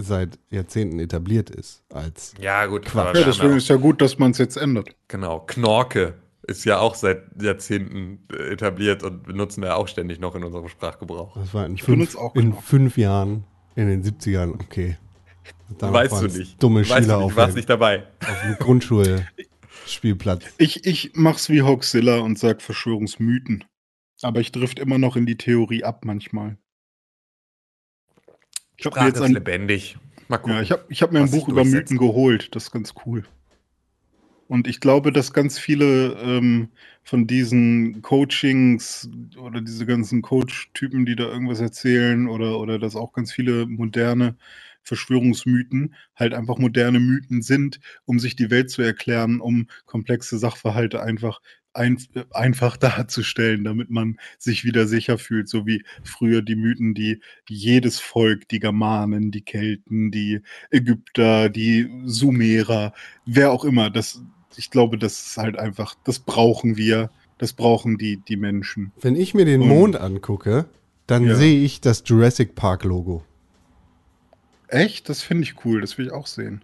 seit 0.00 0.38
Jahrzehnten 0.50 0.98
etabliert 1.00 1.50
ist. 1.50 1.82
Als 1.92 2.34
Ja, 2.40 2.66
gut. 2.66 2.84
Quatsch. 2.86 3.16
Ja, 3.16 3.24
deswegen 3.24 3.56
ist 3.56 3.68
ja 3.68 3.76
gut, 3.76 4.00
dass 4.00 4.18
man 4.18 4.30
es 4.32 4.38
jetzt 4.38 4.56
ändert. 4.56 4.90
Genau, 5.08 5.40
Knorke 5.40 6.14
ist 6.46 6.64
ja 6.64 6.78
auch 6.78 6.94
seit 6.94 7.22
Jahrzehnten 7.42 8.20
äh, 8.32 8.52
etabliert 8.52 9.02
und 9.02 9.24
benutzen 9.24 9.62
wir 9.62 9.76
auch 9.76 9.86
ständig 9.88 10.18
noch 10.20 10.34
in 10.34 10.44
unserem 10.44 10.68
Sprachgebrauch. 10.68 11.36
das 11.36 11.52
war 11.52 11.66
in, 11.66 11.74
Ich 11.74 11.82
fünf, 11.82 11.98
benutze 11.98 12.18
auch 12.18 12.34
in 12.34 12.54
fünf 12.54 12.96
Jahren, 12.96 13.44
in 13.76 13.86
den 13.88 14.02
70ern, 14.02 14.54
okay. 14.54 14.96
Danach 15.78 15.94
weißt 15.94 16.22
du 16.22 16.26
nicht. 16.38 16.62
Dumme 16.62 16.80
weißt 16.88 17.04
Schüler 17.04 17.18
du 17.18 17.20
auf, 17.24 17.26
nicht, 17.30 17.36
warst 17.36 17.52
dem- 17.52 17.56
nicht 17.56 17.68
dabei. 17.70 18.04
auf 18.20 18.40
dem 18.42 18.54
Grundschulspielplatz. 18.58 20.44
Ich, 20.58 20.86
ich 20.86 21.12
mach's 21.14 21.48
wie 21.50 21.62
Hoaxilla 21.62 22.18
und 22.18 22.38
sag 22.38 22.62
Verschwörungsmythen. 22.62 23.64
Aber 24.22 24.40
ich 24.40 24.50
drift 24.52 24.78
immer 24.78 24.98
noch 24.98 25.16
in 25.16 25.26
die 25.26 25.36
Theorie 25.36 25.84
ab 25.84 26.04
manchmal. 26.04 26.56
Ich 28.78 28.86
habe 28.86 28.94
mir 28.94 29.00
Sprache 29.00 29.08
jetzt 29.08 29.16
ist 29.16 29.22
ein, 29.22 29.34
lebendig. 29.34 29.98
Mal 30.28 30.38
gucken. 30.38 30.54
ja, 30.54 30.62
ich 30.62 30.70
hab, 30.70 30.90
ich 30.90 31.02
hab 31.02 31.12
mir 31.12 31.20
ein 31.20 31.30
Buch 31.30 31.48
über. 31.48 31.64
Mythen 31.64 31.98
geholt. 31.98 32.54
Das 32.54 32.64
ist 32.64 32.70
ganz 32.70 32.94
cool. 33.04 33.24
Und 34.46 34.66
ich 34.66 34.80
glaube, 34.80 35.12
dass 35.12 35.32
ganz 35.32 35.58
viele 35.58 36.12
ähm, 36.22 36.68
von 37.02 37.26
diesen 37.26 38.00
Coachings 38.00 39.10
oder 39.36 39.60
diese 39.60 39.84
ganzen 39.84 40.22
Coach-Typen, 40.22 41.04
die 41.04 41.16
da 41.16 41.24
irgendwas 41.24 41.60
erzählen, 41.60 42.28
oder, 42.28 42.58
oder 42.58 42.78
dass 42.78 42.96
auch 42.96 43.12
ganz 43.12 43.32
viele 43.32 43.66
moderne 43.66 44.36
Verschwörungsmythen 44.84 45.94
halt 46.14 46.32
einfach 46.32 46.56
moderne 46.56 47.00
Mythen 47.00 47.42
sind, 47.42 47.80
um 48.06 48.18
sich 48.18 48.36
die 48.36 48.50
Welt 48.50 48.70
zu 48.70 48.80
erklären, 48.80 49.40
um 49.40 49.66
komplexe 49.84 50.38
Sachverhalte 50.38 51.02
einfach 51.02 51.40
ein, 51.74 51.98
einfach 52.32 52.76
darzustellen, 52.76 53.64
damit 53.64 53.90
man 53.90 54.18
sich 54.38 54.64
wieder 54.64 54.86
sicher 54.86 55.18
fühlt, 55.18 55.48
so 55.48 55.66
wie 55.66 55.84
früher 56.02 56.42
die 56.42 56.56
Mythen, 56.56 56.94
die 56.94 57.20
jedes 57.48 58.00
Volk, 58.00 58.48
die 58.48 58.58
Germanen, 58.58 59.30
die 59.30 59.42
Kelten, 59.42 60.10
die 60.10 60.40
Ägypter, 60.70 61.48
die 61.48 61.88
Sumerer, 62.04 62.92
wer 63.26 63.52
auch 63.52 63.64
immer, 63.64 63.90
das, 63.90 64.22
ich 64.56 64.70
glaube, 64.70 64.98
das 64.98 65.26
ist 65.26 65.36
halt 65.36 65.58
einfach, 65.58 65.94
das 66.04 66.18
brauchen 66.18 66.76
wir, 66.76 67.10
das 67.38 67.52
brauchen 67.52 67.98
die, 67.98 68.16
die 68.16 68.36
Menschen. 68.36 68.92
Wenn 69.00 69.14
ich 69.14 69.34
mir 69.34 69.44
den 69.44 69.62
Und- 69.62 69.68
Mond 69.68 69.96
angucke, 69.96 70.66
dann 71.06 71.24
Ja. 71.26 71.36
sehe 71.36 71.62
ich 71.64 71.80
das 71.80 72.02
Jurassic 72.04 72.54
Park 72.54 72.84
Logo. 72.84 73.24
Echt? 74.66 75.08
Das 75.08 75.22
finde 75.22 75.44
ich 75.44 75.64
cool. 75.64 75.80
Das 75.80 75.96
will 75.96 76.06
ich 76.06 76.12
auch 76.12 76.26
sehen. 76.26 76.62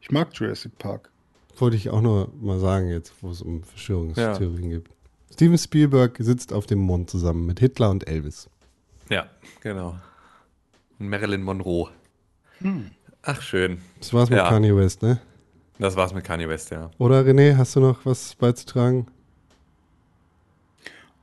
Ich 0.00 0.10
mag 0.10 0.28
Jurassic 0.34 0.78
Park. 0.78 1.10
Wollte 1.58 1.76
ich 1.76 1.90
auch 1.90 2.00
nur 2.00 2.32
mal 2.40 2.58
sagen, 2.58 2.88
jetzt, 2.88 3.12
wo 3.20 3.30
es 3.30 3.42
um 3.42 3.62
Verschwörungstheorien 3.62 4.70
geht. 4.70 4.84
Steven 5.32 5.58
Spielberg 5.58 6.16
sitzt 6.18 6.52
auf 6.52 6.66
dem 6.66 6.78
Mond 6.80 7.10
zusammen 7.10 7.46
mit 7.46 7.60
Hitler 7.60 7.90
und 7.90 8.08
Elvis. 8.08 8.48
Ja, 9.08 9.26
genau. 9.60 9.96
Und 10.98 11.08
Marilyn 11.08 11.42
Monroe. 11.42 11.88
Ach, 13.22 13.42
schön. 13.42 13.80
Das 13.98 14.12
war's 14.12 14.30
mit 14.30 14.38
Ja. 14.38 14.48
Kanye 14.48 14.74
West, 14.76 15.02
ne? 15.02 15.20
Das 15.78 15.96
war's 15.96 16.12
mit 16.12 16.24
Kanye 16.24 16.48
West, 16.48 16.70
ja. 16.70 16.90
Oder 16.98 17.20
René, 17.22 17.56
hast 17.56 17.74
du 17.76 17.80
noch 17.80 18.04
was 18.04 18.34
beizutragen? 18.34 19.06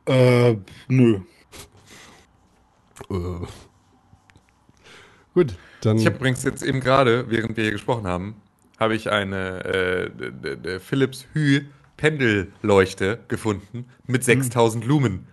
Äh, 0.05 0.57
nö. 0.87 1.19
Äh. 3.09 3.45
Gut, 5.33 5.55
dann. 5.81 5.97
Ich 5.97 6.05
habe 6.05 6.15
übrigens 6.15 6.43
jetzt 6.43 6.63
eben 6.63 6.79
gerade, 6.79 7.29
während 7.29 7.55
wir 7.57 7.65
hier 7.65 7.73
gesprochen 7.73 8.07
haben, 8.07 8.35
habe 8.79 8.95
ich 8.95 9.09
eine 9.11 9.63
äh, 9.65 10.79
Philips 10.79 11.25
Hue 11.33 11.65
Pendelleuchte 11.97 13.19
gefunden 13.27 13.85
mit 14.05 14.23
6000 14.23 14.85
Lumen. 14.85 15.27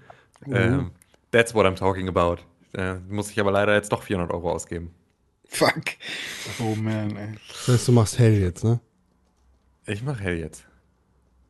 Ähm, 0.47 0.91
that's 1.31 1.55
what 1.55 1.67
I'm 1.67 1.77
talking 1.77 2.09
about. 2.09 2.39
Äh, 2.73 2.95
muss 3.09 3.31
ich 3.31 3.39
aber 3.39 3.53
leider 3.53 3.75
jetzt 3.75 3.93
doch 3.93 4.03
400 4.03 4.33
Euro 4.33 4.51
ausgeben. 4.51 4.93
Fuck. 5.47 5.85
Oh 6.59 6.75
man, 6.75 7.17
ey. 7.17 7.35
das 7.49 7.69
heißt, 7.69 7.89
du 7.89 7.93
machst 7.93 8.19
hell 8.19 8.35
jetzt, 8.41 8.65
ne? 8.65 8.81
Ich 9.87 10.03
mache 10.03 10.21
hell 10.23 10.39
jetzt. 10.39 10.65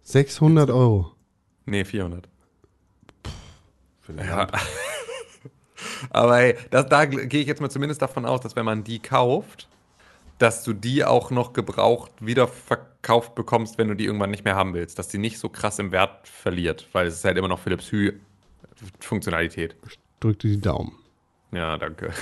600 0.03 0.69
Euro. 0.71 1.13
Nee, 1.65 1.85
400. 1.85 2.29
Für 4.01 4.13
eine 4.13 4.27
Ja. 4.27 4.47
Aber 6.11 6.41
ey, 6.41 6.57
das, 6.71 6.87
da 6.89 7.05
gehe 7.07 7.41
ich 7.41 7.47
jetzt 7.47 7.61
mal 7.61 7.71
zumindest 7.71 8.03
davon 8.03 8.27
aus, 8.27 8.41
dass 8.41 8.57
wenn 8.57 8.65
man 8.65 8.85
die 8.85 8.99
kauft, 8.99 9.69
dass 10.39 10.65
du 10.65 10.73
die 10.73 11.05
auch 11.05 11.31
noch 11.31 11.53
gebraucht 11.53 12.11
wieder 12.21 12.49
verkauft 12.49 13.35
bekommst, 13.35 13.79
wenn 13.79 13.89
du 13.89 13.95
die 13.95 14.05
irgendwann 14.05 14.31
nicht 14.31 14.45
mehr 14.45 14.57
haben 14.57 14.75
willst. 14.75 14.99
Dass 14.99 15.09
die 15.09 15.19
nicht 15.19 15.39
so 15.39 15.49
krass 15.49 15.79
im 15.79 15.93
Wert 15.93 16.27
verliert, 16.29 16.89
weil 16.93 17.07
es 17.07 17.15
ist 17.15 17.25
halt 17.25 17.39
immer 17.39 17.49
noch 17.49 17.61
Philips 17.61 17.93
Hue 17.93 18.15
Funktionalität. 19.01 19.77
Drück 20.21 20.39
dir 20.39 20.51
die 20.51 20.61
Daumen. 20.61 20.93
Ja, 21.53 21.79
danke. 21.79 22.13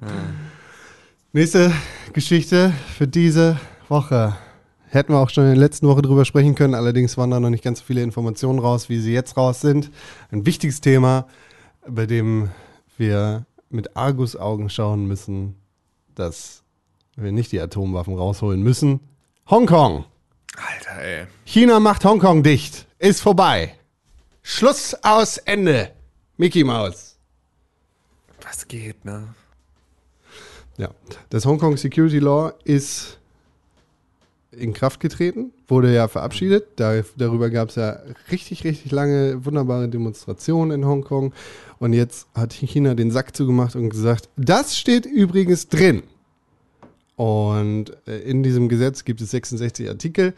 Nächste 1.32 1.72
Geschichte 2.12 2.72
für 2.96 3.08
diese 3.08 3.58
Woche. 3.88 4.36
Hätten 4.88 5.14
wir 5.14 5.18
auch 5.18 5.30
schon 5.30 5.44
in 5.44 5.50
der 5.50 5.58
letzten 5.58 5.88
Woche 5.88 6.02
drüber 6.02 6.26
sprechen 6.26 6.54
können, 6.54 6.74
allerdings 6.74 7.16
waren 7.16 7.30
da 7.30 7.40
noch 7.40 7.48
nicht 7.48 7.64
ganz 7.64 7.78
so 7.78 7.86
viele 7.86 8.02
Informationen 8.02 8.58
raus, 8.58 8.90
wie 8.90 8.98
sie 8.98 9.14
jetzt 9.14 9.38
raus 9.38 9.62
sind. 9.62 9.90
Ein 10.30 10.44
wichtiges 10.44 10.82
Thema, 10.82 11.26
bei 11.88 12.04
dem 12.04 12.50
wir 12.98 13.46
mit 13.70 13.96
Argusaugen 13.96 14.68
schauen 14.68 15.06
müssen, 15.06 15.56
dass 16.14 16.62
wir 17.16 17.32
nicht 17.32 17.52
die 17.52 17.60
Atomwaffen 17.60 18.16
rausholen 18.16 18.62
müssen. 18.62 19.00
Hongkong. 19.48 20.04
Alter, 20.56 21.02
ey. 21.02 21.26
China 21.44 21.80
macht 21.80 22.04
Hongkong 22.04 22.42
dicht. 22.42 22.86
Ist 22.98 23.20
vorbei. 23.20 23.74
Schluss 24.42 24.94
aus 25.02 25.38
Ende. 25.38 25.92
Mickey 26.36 26.64
Mouse. 26.64 27.16
Was 28.42 28.66
geht, 28.66 29.04
ne? 29.04 29.34
Ja, 30.78 30.90
das 31.30 31.44
Hongkong 31.46 31.76
Security 31.76 32.18
Law 32.18 32.52
ist 32.64 33.18
in 34.56 34.72
Kraft 34.74 35.00
getreten, 35.00 35.52
wurde 35.66 35.92
ja 35.94 36.08
verabschiedet. 36.08 36.66
Da, 36.76 37.02
darüber 37.16 37.50
gab 37.50 37.70
es 37.70 37.76
ja 37.76 37.98
richtig, 38.30 38.64
richtig 38.64 38.92
lange 38.92 39.44
wunderbare 39.44 39.88
Demonstrationen 39.88 40.82
in 40.82 40.86
Hongkong. 40.86 41.32
Und 41.78 41.92
jetzt 41.94 42.26
hat 42.34 42.52
China 42.52 42.94
den 42.94 43.10
Sack 43.10 43.34
zugemacht 43.34 43.76
und 43.76 43.88
gesagt, 43.88 44.28
das 44.36 44.76
steht 44.76 45.06
übrigens 45.06 45.68
drin. 45.68 46.02
Und 47.16 47.96
äh, 48.06 48.18
in 48.18 48.42
diesem 48.42 48.68
Gesetz 48.68 49.04
gibt 49.04 49.20
es 49.20 49.30
66 49.30 49.88
Artikel, 49.88 50.34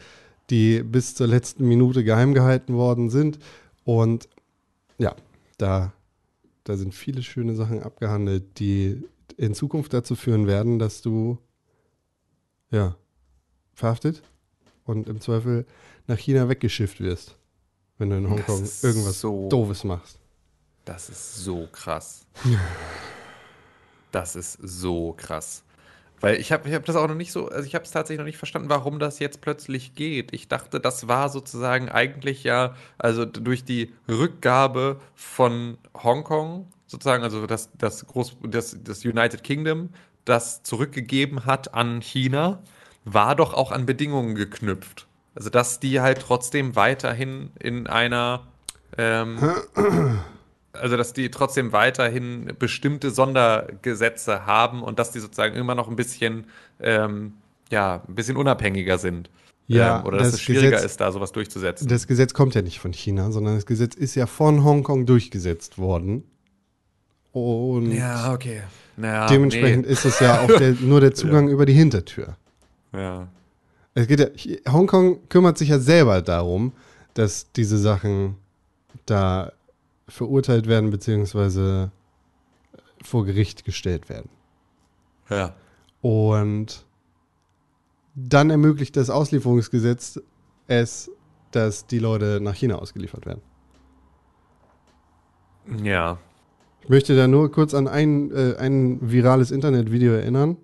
die 0.49 0.83
bis 0.83 1.15
zur 1.15 1.27
letzten 1.27 1.67
Minute 1.67 2.03
geheim 2.03 2.33
gehalten 2.33 2.75
worden 2.75 3.09
sind. 3.09 3.39
Und 3.83 4.29
ja, 4.97 5.15
da, 5.57 5.93
da 6.63 6.77
sind 6.77 6.93
viele 6.93 7.21
schöne 7.21 7.55
Sachen 7.55 7.83
abgehandelt, 7.83 8.59
die 8.59 9.03
in 9.37 9.53
Zukunft 9.53 9.93
dazu 9.93 10.15
führen 10.15 10.47
werden, 10.47 10.79
dass 10.79 11.01
du 11.01 11.37
ja 12.71 12.95
verhaftet 13.75 14.23
und 14.85 15.07
im 15.07 15.21
Zweifel 15.21 15.65
nach 16.07 16.17
China 16.17 16.49
weggeschifft 16.49 16.99
wirst, 17.01 17.35
wenn 17.97 18.09
du 18.09 18.17
in 18.17 18.29
Hongkong 18.29 18.67
irgendwas 18.81 19.19
so- 19.21 19.49
Doofes 19.49 19.83
machst. 19.83 20.19
Das 20.85 21.09
ist 21.09 21.35
so 21.43 21.67
krass. 21.71 22.25
Das 24.11 24.35
ist 24.35 24.57
so 24.61 25.13
krass. 25.13 25.63
Weil 26.21 26.39
ich 26.39 26.51
habe 26.51 26.69
ich 26.69 26.73
hab 26.73 26.85
das 26.85 26.95
auch 26.95 27.07
noch 27.07 27.15
nicht 27.15 27.31
so, 27.31 27.49
also 27.49 27.67
ich 27.67 27.75
habe 27.75 27.83
es 27.83 27.91
tatsächlich 27.91 28.19
noch 28.19 28.25
nicht 28.25 28.37
verstanden, 28.37 28.69
warum 28.69 28.99
das 28.99 29.19
jetzt 29.19 29.41
plötzlich 29.41 29.95
geht. 29.95 30.33
Ich 30.33 30.47
dachte, 30.47 30.79
das 30.79 31.07
war 31.07 31.29
sozusagen 31.29 31.89
eigentlich 31.89 32.43
ja, 32.43 32.75
also 32.97 33.25
durch 33.25 33.65
die 33.65 33.93
Rückgabe 34.07 35.01
von 35.13 35.77
Hongkong, 35.93 36.67
sozusagen, 36.87 37.23
also 37.23 37.45
das, 37.47 37.69
das, 37.77 38.05
Groß, 38.05 38.37
das, 38.43 38.77
das 38.81 39.03
United 39.03 39.43
Kingdom, 39.43 39.89
das 40.23 40.63
zurückgegeben 40.63 41.45
hat 41.45 41.73
an 41.73 42.01
China, 42.01 42.63
war 43.05 43.35
doch 43.35 43.53
auch 43.53 43.71
an 43.71 43.85
Bedingungen 43.85 44.35
geknüpft. 44.35 45.07
Also 45.33 45.49
dass 45.49 45.79
die 45.79 46.01
halt 46.01 46.19
trotzdem 46.19 46.75
weiterhin 46.75 47.51
in 47.59 47.87
einer 47.87 48.47
ähm, 48.97 49.37
also 50.73 50.97
dass 50.97 51.13
die 51.13 51.29
trotzdem 51.31 51.71
weiterhin 51.71 52.53
bestimmte 52.59 53.11
Sondergesetze 53.11 54.45
haben 54.45 54.83
und 54.83 54.99
dass 54.99 55.11
die 55.11 55.19
sozusagen 55.19 55.55
immer 55.55 55.75
noch 55.75 55.87
ein 55.87 55.95
bisschen, 55.95 56.45
ähm, 56.79 57.33
ja, 57.71 58.03
ein 58.07 58.15
bisschen 58.15 58.37
unabhängiger 58.37 58.97
sind. 58.97 59.29
Ja, 59.67 59.99
ähm, 59.99 60.05
oder 60.05 60.17
dass 60.19 60.27
das 60.27 60.35
es 60.35 60.41
schwieriger 60.41 60.71
Gesetz- 60.71 60.85
ist, 60.85 61.01
da 61.01 61.11
sowas 61.11 61.31
durchzusetzen. 61.31 61.87
Das 61.87 62.07
Gesetz 62.07 62.33
kommt 62.33 62.53
ja 62.55 62.61
nicht 62.61 62.79
von 62.79 62.93
China, 62.93 63.31
sondern 63.31 63.55
das 63.55 63.65
Gesetz 63.65 63.95
ist 63.95 64.15
ja 64.15 64.27
von 64.27 64.63
Hongkong 64.63 65.05
durchgesetzt 65.05 65.77
worden. 65.77 66.23
Und 67.31 67.91
ja, 67.91 68.31
okay. 68.31 68.61
Ja, 69.01 69.27
dementsprechend 69.27 69.85
ist 69.85 70.05
es 70.05 70.19
ja 70.19 70.41
auch 70.41 70.47
der, 70.47 70.71
nur 70.79 71.01
der 71.01 71.13
Zugang 71.13 71.49
über 71.49 71.65
die 71.65 71.73
Hintertür. 71.73 72.37
Ja. 72.95 73.27
Es 73.93 74.07
geht 74.07 74.19
ja, 74.19 74.71
Hongkong 74.71 75.27
kümmert 75.29 75.57
sich 75.57 75.69
ja 75.69 75.79
selber 75.79 76.21
darum, 76.21 76.73
dass 77.13 77.51
diese 77.53 77.77
Sachen 77.77 78.35
da 79.05 79.51
verurteilt 80.07 80.67
werden, 80.67 80.89
beziehungsweise 80.89 81.91
vor 83.01 83.25
Gericht 83.25 83.65
gestellt 83.65 84.09
werden. 84.09 84.29
Ja. 85.29 85.55
Und 86.01 86.85
dann 88.15 88.49
ermöglicht 88.49 88.95
das 88.95 89.09
Auslieferungsgesetz 89.09 90.19
es, 90.67 91.09
dass 91.51 91.87
die 91.87 91.99
Leute 91.99 92.39
nach 92.41 92.55
China 92.55 92.75
ausgeliefert 92.75 93.25
werden. 93.25 93.41
Ja. 95.83 96.19
Ich 96.81 96.89
möchte 96.89 97.15
da 97.15 97.27
nur 97.27 97.51
kurz 97.51 97.73
an 97.73 97.87
ein, 97.87 98.31
äh, 98.31 98.55
ein 98.57 98.99
virales 99.01 99.51
Internetvideo 99.51 100.13
erinnern. 100.13 100.57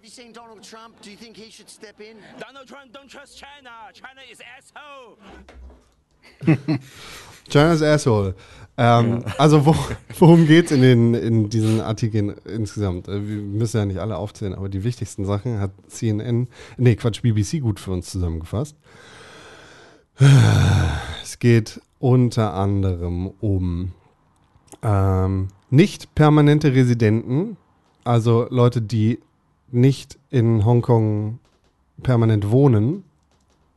Have 0.00 0.04
you 0.04 0.10
seen 0.10 0.32
Trump? 0.70 1.00
Do 1.02 1.10
you 1.10 1.16
think 1.16 1.36
he 1.36 1.50
should 1.50 1.68
step 1.68 2.00
in? 2.00 2.16
Donald 2.38 2.68
Trump 2.68 2.92
don't 2.92 3.08
trust 3.10 3.36
China. 3.36 3.70
China 3.92 4.20
is 4.30 4.38
asshole. 4.56 5.18
China's 7.48 7.82
Asshole. 7.82 8.34
Ähm, 8.76 9.24
Also 9.38 9.66
wo, 9.66 9.74
worum 10.18 10.46
geht's 10.46 10.70
in, 10.70 10.80
den, 10.82 11.14
in 11.14 11.50
diesen 11.50 11.80
Artikeln 11.80 12.34
insgesamt? 12.44 13.08
Äh, 13.08 13.26
Wir 13.26 13.42
müssen 13.42 13.78
ja 13.78 13.84
nicht 13.84 13.98
alle 13.98 14.16
aufzählen, 14.16 14.54
aber 14.54 14.68
die 14.68 14.84
wichtigsten 14.84 15.24
Sachen 15.24 15.58
hat 15.58 15.72
CNN, 15.88 16.46
nee 16.78 16.94
Quatsch, 16.94 17.22
BBC 17.22 17.60
gut 17.60 17.80
für 17.80 17.90
uns 17.90 18.10
zusammengefasst. 18.10 18.76
Es 21.22 21.38
geht 21.38 21.80
unter 21.98 22.54
anderem 22.54 23.28
um 23.40 23.92
ähm, 24.82 25.48
nicht 25.70 26.14
permanente 26.14 26.74
Residenten, 26.74 27.56
also 28.04 28.46
Leute, 28.50 28.82
die 28.82 29.20
nicht 29.72 30.18
in 30.30 30.64
Hongkong 30.64 31.38
permanent 32.02 32.50
wohnen, 32.50 33.04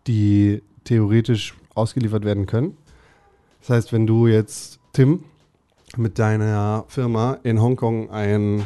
die 0.08 0.62
theoretisch 0.84 1.54
ausgeliefert 1.76 2.26
werden 2.26 2.46
können. 2.46 2.78
Das 3.62 3.70
heißt, 3.70 3.94
wenn 3.94 4.06
du 4.08 4.28
jetzt, 4.28 4.80
Tim, 4.94 5.24
mit 5.96 6.20
deiner 6.20 6.86
Firma 6.88 7.38
in 7.44 7.62
Hongkong 7.62 8.10
ein, 8.12 8.64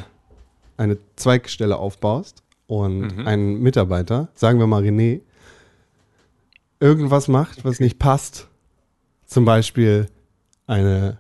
eine 0.77 0.97
Zweigstelle 1.15 1.77
aufbaust 1.77 2.43
und 2.67 3.17
Mhm. 3.17 3.27
ein 3.27 3.59
Mitarbeiter, 3.59 4.29
sagen 4.33 4.59
wir 4.59 4.67
mal 4.67 4.83
René, 4.83 5.21
irgendwas 6.79 7.27
macht, 7.27 7.65
was 7.65 7.79
nicht 7.79 7.99
passt, 7.99 8.47
zum 9.25 9.45
Beispiel 9.45 10.07
eine 10.67 11.19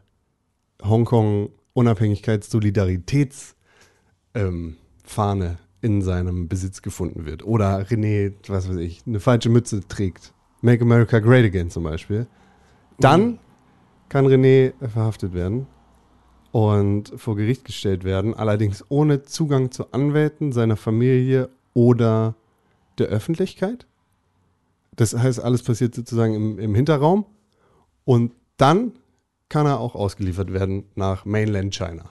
Hongkong-Unabhängigkeits-Solidaritäts-Fahne 4.43 5.57
in 5.87 6.01
seinem 6.01 6.49
Besitz 6.49 6.81
gefunden 6.81 7.25
wird. 7.25 7.45
Oder 7.45 7.79
René, 7.83 8.33
was 8.47 8.67
weiß 8.69 8.75
ich, 8.77 9.03
eine 9.07 9.21
falsche 9.21 9.49
Mütze 9.49 9.87
trägt. 9.87 10.33
Make 10.61 10.81
America 10.83 11.19
Great 11.19 11.45
Again 11.45 11.69
zum 11.69 11.83
Beispiel. 11.83 12.27
Dann 12.99 13.39
kann 14.09 14.25
René 14.27 14.73
verhaftet 14.85 15.33
werden. 15.33 15.67
und 16.51 17.13
vor 17.15 17.35
Gericht 17.35 17.65
gestellt 17.65 18.03
werden, 18.03 18.33
allerdings 18.33 18.83
ohne 18.89 19.21
Zugang 19.23 19.69
zu 19.69 19.91
Anwälten, 19.91 20.51
seiner 20.51 20.75
Familie 20.75 21.49
oder 21.73 22.35
der 22.97 23.07
Öffentlichkeit. 23.07 23.85
Das 24.95 25.13
heißt, 25.15 25.39
alles 25.39 25.61
passiert 25.61 25.93
sozusagen 25.93 26.33
im, 26.33 26.57
im 26.57 26.73
Hinterraum 26.73 27.25
und 28.05 28.33
dann 28.57 28.93
kann 29.49 29.67
er 29.67 29.79
auch 29.79 29.93
ausgeliefert 29.93 30.51
werden 30.51 30.85
nach 30.95 31.25
Mainland 31.25 31.75
China. 31.75 32.09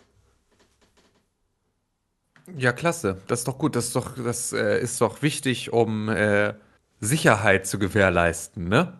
Ja, 2.56 2.72
klasse. 2.72 3.18
Das 3.26 3.40
ist 3.40 3.48
doch 3.48 3.58
gut. 3.58 3.76
Das 3.76 3.86
ist 3.86 3.96
doch, 3.96 4.12
das 4.22 4.52
äh, 4.52 4.80
ist 4.80 5.00
doch 5.00 5.22
wichtig, 5.22 5.72
um 5.72 6.08
äh, 6.08 6.54
Sicherheit 7.00 7.66
zu 7.66 7.78
gewährleisten, 7.78 8.68
ne? 8.68 8.94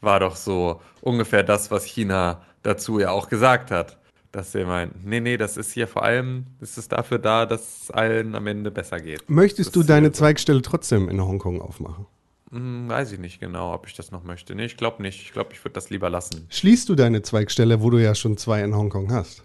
War 0.00 0.20
doch 0.20 0.36
so 0.36 0.80
ungefähr 1.00 1.42
das, 1.42 1.70
was 1.70 1.84
China 1.84 2.42
dazu 2.62 2.98
ja 3.00 3.10
auch 3.10 3.28
gesagt 3.28 3.70
hat. 3.70 3.98
Dass 4.32 4.50
sie 4.52 4.64
meinen, 4.64 5.00
nee, 5.04 5.20
nee, 5.20 5.36
das 5.36 5.56
ist 5.56 5.72
hier 5.72 5.86
vor 5.86 6.02
allem, 6.02 6.46
ist 6.60 6.76
es 6.76 6.88
dafür 6.88 7.18
da, 7.20 7.46
dass 7.46 7.82
es 7.84 7.90
allen 7.92 8.34
am 8.34 8.48
Ende 8.48 8.72
besser 8.72 8.98
geht. 8.98 9.30
Möchtest 9.30 9.68
Das 9.68 9.72
du 9.74 9.82
deine. 9.84 10.10
Zweigstelle 10.10 10.60
trotzdem 10.60 11.08
in 11.08 11.22
Hongkong 11.22 11.60
aufmachen? 11.62 12.06
Hm, 12.50 12.88
weiß 12.88 13.12
ich 13.12 13.20
nicht 13.20 13.38
genau, 13.40 13.72
ob 13.72 13.86
ich 13.86 13.94
das 13.94 14.10
noch 14.10 14.24
möchte. 14.24 14.54
Nee, 14.56 14.64
ich 14.64 14.76
glaube 14.76 15.02
nicht. 15.02 15.22
Ich 15.22 15.32
glaube, 15.32 15.50
ich 15.52 15.64
würde 15.64 15.74
das 15.74 15.90
lieber 15.90 16.10
lassen. 16.10 16.46
Schließt 16.50 16.88
du 16.88 16.96
deine 16.96 17.22
Zweigstelle, 17.22 17.80
wo 17.80 17.90
du 17.90 17.98
ja 17.98 18.14
schon 18.16 18.36
zwei 18.36 18.62
in 18.62 18.74
Hongkong 18.74 19.12
hast? 19.12 19.44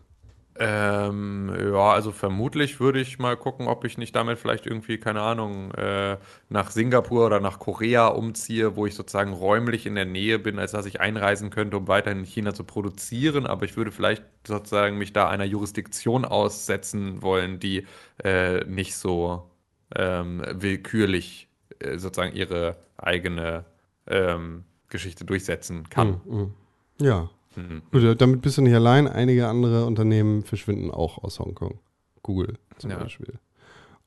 Ähm, 0.62 1.56
ja, 1.58 1.92
also 1.94 2.12
vermutlich 2.12 2.82
würde 2.82 3.00
ich 3.00 3.18
mal 3.18 3.38
gucken, 3.38 3.68
ob 3.68 3.86
ich 3.86 3.98
nicht 3.98 4.14
damit 4.14 4.40
vielleicht 4.40 4.66
irgendwie, 4.66 4.98
keine 4.98 5.22
Ahnung, 5.22 5.72
äh, 5.76 6.18
nach 6.50 6.72
Singapur 6.72 7.26
oder 7.26 7.40
nach 7.40 7.60
Korea 7.60 8.08
umziehe, 8.08 8.76
wo 8.76 8.86
ich 8.86 8.94
sozusagen 8.94 9.32
räumlich 9.32 9.86
in 9.86 9.96
der 9.96 10.04
Nähe 10.04 10.38
bin, 10.38 10.60
als 10.60 10.74
dass 10.74 10.86
ich 10.86 11.00
einreisen 11.00 11.50
könnte, 11.50 11.78
um 11.78 11.88
weiterhin 11.88 12.20
in 12.20 12.26
China 12.26 12.54
zu 12.54 12.66
produzieren. 12.66 13.48
Aber 13.48 13.64
ich 13.64 13.78
würde 13.78 13.92
vielleicht 13.92 14.26
sozusagen 14.46 14.98
mich 14.98 15.14
da 15.14 15.30
einer 15.30 15.46
Jurisdiktion 15.46 16.26
aussetzen 16.26 17.22
wollen, 17.22 17.62
die 17.62 17.88
äh, 18.22 18.66
nicht 18.66 18.96
so 18.96 19.50
ähm, 19.96 20.44
willkürlich 20.52 21.48
äh, 21.80 21.98
sozusagen 21.98 22.36
ihre 22.36 22.76
eigene 22.98 23.64
ähm, 24.08 24.66
Geschichte 24.90 25.24
durchsetzen 25.24 25.90
kann. 25.90 26.20
Mhm. 26.26 26.54
Ja. 27.00 27.30
Mhm. 27.56 27.82
Gut, 27.92 28.22
damit 28.22 28.42
bist 28.42 28.58
du 28.58 28.62
nicht 28.62 28.74
allein. 28.76 29.08
Einige 29.08 29.48
andere 29.48 29.86
Unternehmen 29.86 30.44
verschwinden 30.44 30.92
auch 30.92 31.18
aus 31.24 31.40
Hongkong. 31.40 31.80
Google 32.24 32.56
zum 32.78 32.92
Ja. 32.92 32.98
Beispiel. 32.98 33.40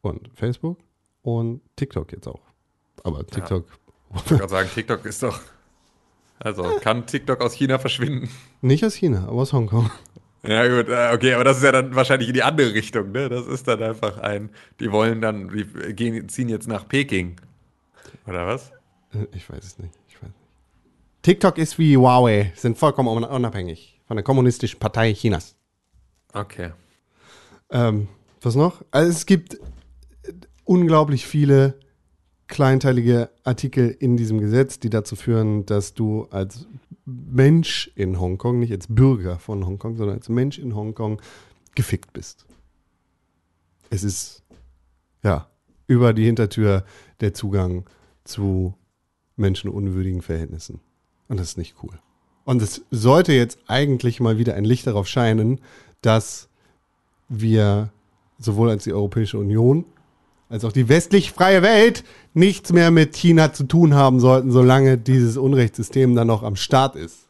Und 0.01 0.31
Facebook 0.35 0.79
und 1.23 1.61
TikTok 1.77 2.13
jetzt 2.13 2.29
auch. 2.29 2.41
Aber 3.05 3.27
TikTok 3.27 3.65
Ich 4.11 4.15
wollte 4.17 4.37
gerade 4.37 4.49
sagen, 4.51 4.69
TikTok 4.75 5.05
ist 5.07 5.23
doch. 5.23 5.41
Also, 6.39 6.65
kann 6.81 7.07
TikTok 7.07 7.41
aus 7.41 7.55
China 7.55 7.79
verschwinden? 7.79 8.29
nicht 8.63 8.85
aus 8.85 8.95
China, 8.95 9.25
aber 9.29 9.43
aus 9.43 9.53
Hongkong. 9.53 9.91
Ja, 10.45 10.67
gut, 10.67 10.89
äh, 10.89 11.13
okay, 11.15 11.35
aber 11.35 11.45
das 11.45 11.59
ist 11.59 11.63
ja 11.63 11.71
dann 11.71 11.95
wahrscheinlich 11.95 12.29
in 12.29 12.35
die 12.35 12.43
andere 12.43 12.75
Richtung, 12.75 13.13
ne? 13.13 13.29
Das 13.29 13.47
ist 13.47 13.69
dann 13.69 13.81
einfach 13.81 14.19
ein. 14.19 14.51
Die 14.81 14.91
wollen 14.91 15.21
dann, 15.21 15.49
die 15.51 15.65
gehen, 15.95 16.29
ziehen 16.29 16.49
jetzt 16.49 16.67
nach 16.67 16.89
Peking. 16.89 17.37
Oder 18.27 18.45
was? 18.49 18.73
Äh, 19.15 19.27
Ich 19.37 19.49
weiß 19.49 19.63
es 19.65 19.79
nicht. 19.79 19.95
TikTok 21.23 21.59
ist 21.59 21.79
wie 21.79 21.97
Huawei, 21.97 22.53
sind 22.57 22.79
vollkommen 22.79 23.09
un- 23.09 23.25
unabhängig 23.25 24.01
von 24.07 24.17
der 24.17 24.25
Kommunistischen 24.25 24.79
Partei 24.81 25.15
Chinas. 25.15 25.57
Okay. 26.33 26.73
Ähm, 27.71 28.09
was 28.41 28.55
noch? 28.57 28.85
Also 28.91 29.11
es 29.11 29.27
gibt 29.27 29.59
unglaublich 30.65 31.27
viele 31.27 31.79
kleinteilige 32.49 33.31
Artikel 33.45 33.89
in 33.89 34.17
diesem 34.17 34.39
Gesetz, 34.39 34.79
die 34.79 34.91
dazu 34.91 35.17
führen, 35.17 35.65
dass 35.65 35.95
du 35.95 36.25
als 36.31 36.67
Mensch 37.05 37.91
in 37.95 38.21
Hongkong, 38.21 38.59
nicht 38.59 38.73
als 38.73 38.87
Bürger 38.89 39.39
von 39.39 39.65
Hongkong, 39.65 39.97
sondern 39.97 40.17
als 40.17 40.29
Mensch 40.29 40.59
in 40.59 40.75
Hongkong 40.75 41.21
gefickt 41.75 42.13
bist. 42.13 42.47
Es 43.91 44.03
ist, 44.03 44.43
ja, 45.23 45.49
über 45.87 46.13
die 46.13 46.25
Hintertür 46.27 46.85
der 47.21 47.33
Zugang 47.33 47.89
zu 48.25 48.75
menschenunwürdigen 49.37 50.23
Verhältnissen. 50.23 50.81
Und 51.33 51.41
das 51.41 51.49
ist 51.49 51.57
nicht 51.57 51.77
cool. 51.83 51.99
Und 52.45 52.61
es 52.61 52.83
sollte 52.91 53.33
jetzt 53.33 53.59
eigentlich 53.67 54.21
mal 54.21 54.37
wieder 54.37 54.53
ein 54.53 54.67
Licht 54.67 54.87
darauf 54.87 55.09
scheinen, 55.09 55.63
dass 56.03 56.51
wir 57.31 57.91
sowohl 58.39 58.69
als 58.69 58.85
die 58.85 58.93
Europäische 58.93 59.39
Union 59.39 59.87
als 60.51 60.67
auch 60.67 60.73
die 60.73 60.91
westlich 60.91 61.33
freie 61.33 61.63
Welt 61.63 62.05
nichts 62.35 62.71
mehr 62.71 62.91
mit 62.91 63.17
China 63.17 63.55
zu 63.55 63.65
tun 63.65 63.95
haben 63.95 64.21
sollten, 64.21 64.53
solange 64.53 64.99
dieses 64.99 65.39
Unrechtssystem 65.39 66.15
dann 66.15 66.27
noch 66.27 66.43
am 66.43 66.55
Start 66.55 66.97
ist. 66.97 67.21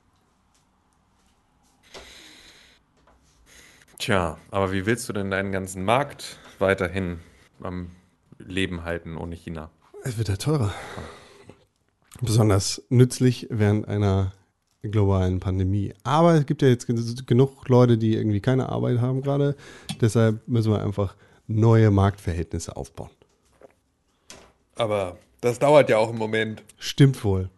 Tja, 3.98 4.36
aber 4.50 4.72
wie 4.72 4.84
willst 4.84 5.08
du 5.08 5.12
denn 5.12 5.30
deinen 5.30 5.52
ganzen 5.52 5.84
Markt 5.84 6.40
weiterhin 6.58 7.20
am 7.62 7.92
Leben 8.40 8.82
halten 8.82 9.16
ohne 9.16 9.36
China? 9.36 9.70
Es 10.02 10.18
wird 10.18 10.26
ja 10.26 10.34
teurer. 10.34 10.74
Besonders 12.22 12.82
nützlich 12.88 13.46
während 13.50 13.86
einer 13.88 14.32
globalen 14.82 15.38
Pandemie. 15.40 15.92
Aber 16.04 16.34
es 16.34 16.46
gibt 16.46 16.62
ja 16.62 16.68
jetzt 16.68 16.86
gen- 16.86 17.22
genug 17.26 17.68
Leute, 17.68 17.98
die 17.98 18.14
irgendwie 18.16 18.40
keine 18.40 18.68
Arbeit 18.68 19.00
haben 19.00 19.22
gerade. 19.22 19.56
Deshalb 20.00 20.46
müssen 20.48 20.72
wir 20.72 20.82
einfach 20.82 21.14
neue 21.46 21.90
Marktverhältnisse 21.90 22.76
aufbauen. 22.76 23.10
Aber 24.76 25.16
das 25.40 25.58
dauert 25.58 25.90
ja 25.90 25.98
auch 25.98 26.10
im 26.10 26.16
Moment. 26.18 26.62
Stimmt 26.78 27.22
wohl. 27.24 27.50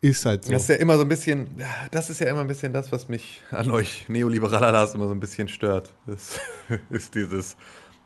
Ist 0.00 0.26
halt 0.26 0.44
so. 0.44 0.52
Das 0.52 0.62
ist 0.62 0.68
ja 0.68 0.74
immer 0.76 0.96
so 0.96 1.02
ein 1.02 1.08
bisschen, 1.08 1.46
das 1.90 2.10
ist 2.10 2.20
ja 2.20 2.26
immer 2.28 2.40
ein 2.40 2.46
bisschen 2.46 2.74
das, 2.74 2.92
was 2.92 3.08
mich 3.08 3.40
an 3.50 3.70
euch 3.70 4.06
Neoliberaler 4.08 4.92
immer 4.94 5.06
so 5.06 5.12
ein 5.14 5.20
bisschen 5.20 5.48
stört. 5.48 5.92
Das 6.06 6.38
ist 6.90 7.14
dieses, 7.14 7.56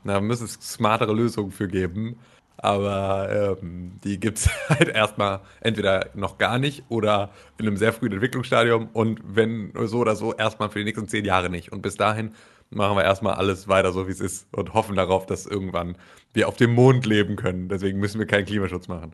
da 0.04 0.20
müssen 0.20 0.44
es 0.44 0.52
smartere 0.54 1.12
Lösungen 1.12 1.50
für 1.50 1.66
geben, 1.66 2.16
aber 2.58 3.58
ähm, 3.62 3.92
die 4.04 4.20
gibt 4.20 4.38
es 4.38 4.50
halt 4.68 4.88
erstmal 4.88 5.40
entweder 5.60 6.10
noch 6.14 6.38
gar 6.38 6.58
nicht 6.58 6.84
oder 6.88 7.30
in 7.58 7.66
einem 7.66 7.76
sehr 7.76 7.92
frühen 7.92 8.12
Entwicklungsstadium 8.12 8.88
und 8.92 9.20
wenn 9.24 9.72
so 9.84 9.98
oder 9.98 10.16
so 10.16 10.34
erstmal 10.34 10.68
für 10.68 10.80
die 10.80 10.84
nächsten 10.84 11.08
zehn 11.08 11.24
Jahre 11.24 11.50
nicht. 11.50 11.72
Und 11.72 11.82
bis 11.82 11.96
dahin 11.96 12.32
machen 12.70 12.96
wir 12.96 13.04
erstmal 13.04 13.34
alles 13.34 13.68
weiter 13.68 13.92
so, 13.92 14.08
wie 14.08 14.12
es 14.12 14.20
ist 14.20 14.46
und 14.52 14.74
hoffen 14.74 14.96
darauf, 14.96 15.24
dass 15.26 15.46
irgendwann 15.46 15.96
wir 16.34 16.48
auf 16.48 16.56
dem 16.56 16.74
Mond 16.74 17.06
leben 17.06 17.36
können. 17.36 17.68
Deswegen 17.68 17.98
müssen 17.98 18.18
wir 18.18 18.26
keinen 18.26 18.44
Klimaschutz 18.44 18.88
machen. 18.88 19.12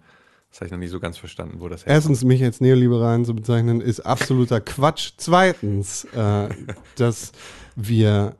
Das 0.50 0.60
habe 0.60 0.66
ich 0.66 0.72
noch 0.72 0.78
nicht 0.78 0.90
so 0.90 1.00
ganz 1.00 1.18
verstanden, 1.18 1.60
wo 1.60 1.68
das 1.68 1.80
herkommt. 1.80 1.96
Erstens, 1.96 2.24
mich 2.24 2.42
als 2.42 2.60
Neoliberalen 2.60 3.24
zu 3.24 3.34
bezeichnen, 3.34 3.80
ist 3.80 4.00
absoluter 4.00 4.60
Quatsch. 4.60 5.12
Zweitens, 5.16 6.04
äh, 6.14 6.48
dass 6.96 7.32
wir 7.76 8.36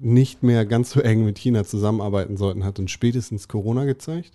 nicht 0.00 0.42
mehr 0.42 0.66
ganz 0.66 0.90
so 0.90 1.00
eng 1.00 1.24
mit 1.24 1.38
China 1.38 1.64
zusammenarbeiten 1.64 2.36
sollten, 2.36 2.64
hat 2.64 2.78
uns 2.78 2.90
spätestens 2.90 3.48
Corona 3.48 3.84
gezeigt. 3.84 4.32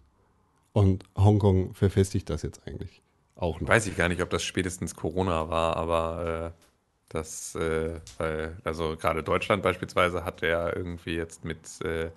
Und 0.73 1.05
Hongkong 1.17 1.73
verfestigt 1.73 2.29
das 2.29 2.43
jetzt 2.43 2.61
eigentlich 2.67 3.01
auch 3.35 3.59
noch. 3.59 3.67
Weiß 3.67 3.87
ich 3.87 3.95
gar 3.95 4.09
nicht, 4.09 4.21
ob 4.21 4.29
das 4.29 4.43
spätestens 4.43 4.95
Corona 4.95 5.49
war, 5.49 5.75
aber 5.75 6.53
äh, 6.55 6.63
das, 7.09 7.55
äh, 7.55 7.99
weil, 8.17 8.57
also 8.63 8.95
gerade 8.95 9.23
Deutschland 9.23 9.63
beispielsweise 9.63 10.23
hat 10.23 10.41
ja 10.41 10.75
irgendwie 10.75 11.15
jetzt 11.15 11.45
mit, 11.45 11.81
äh, 11.83 12.09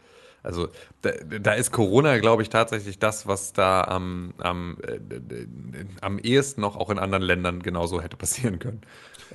also 0.43 0.68
da, 1.03 1.11
da 1.41 1.53
ist 1.53 1.70
Corona, 1.70 2.18
glaube 2.18 2.43
ich, 2.43 2.49
tatsächlich 2.49 2.99
das, 2.99 3.26
was 3.26 3.53
da 3.53 3.82
am, 3.82 4.32
am, 4.38 4.78
äh, 4.86 4.95
äh, 4.95 5.47
am 6.01 6.18
ehesten 6.18 6.61
noch 6.61 6.76
auch 6.76 6.91
in 6.91 6.99
anderen 6.99 7.22
Ländern 7.22 7.62
genauso 7.62 8.01
hätte 8.01 8.16
passieren 8.16 8.59
können. 8.59 8.80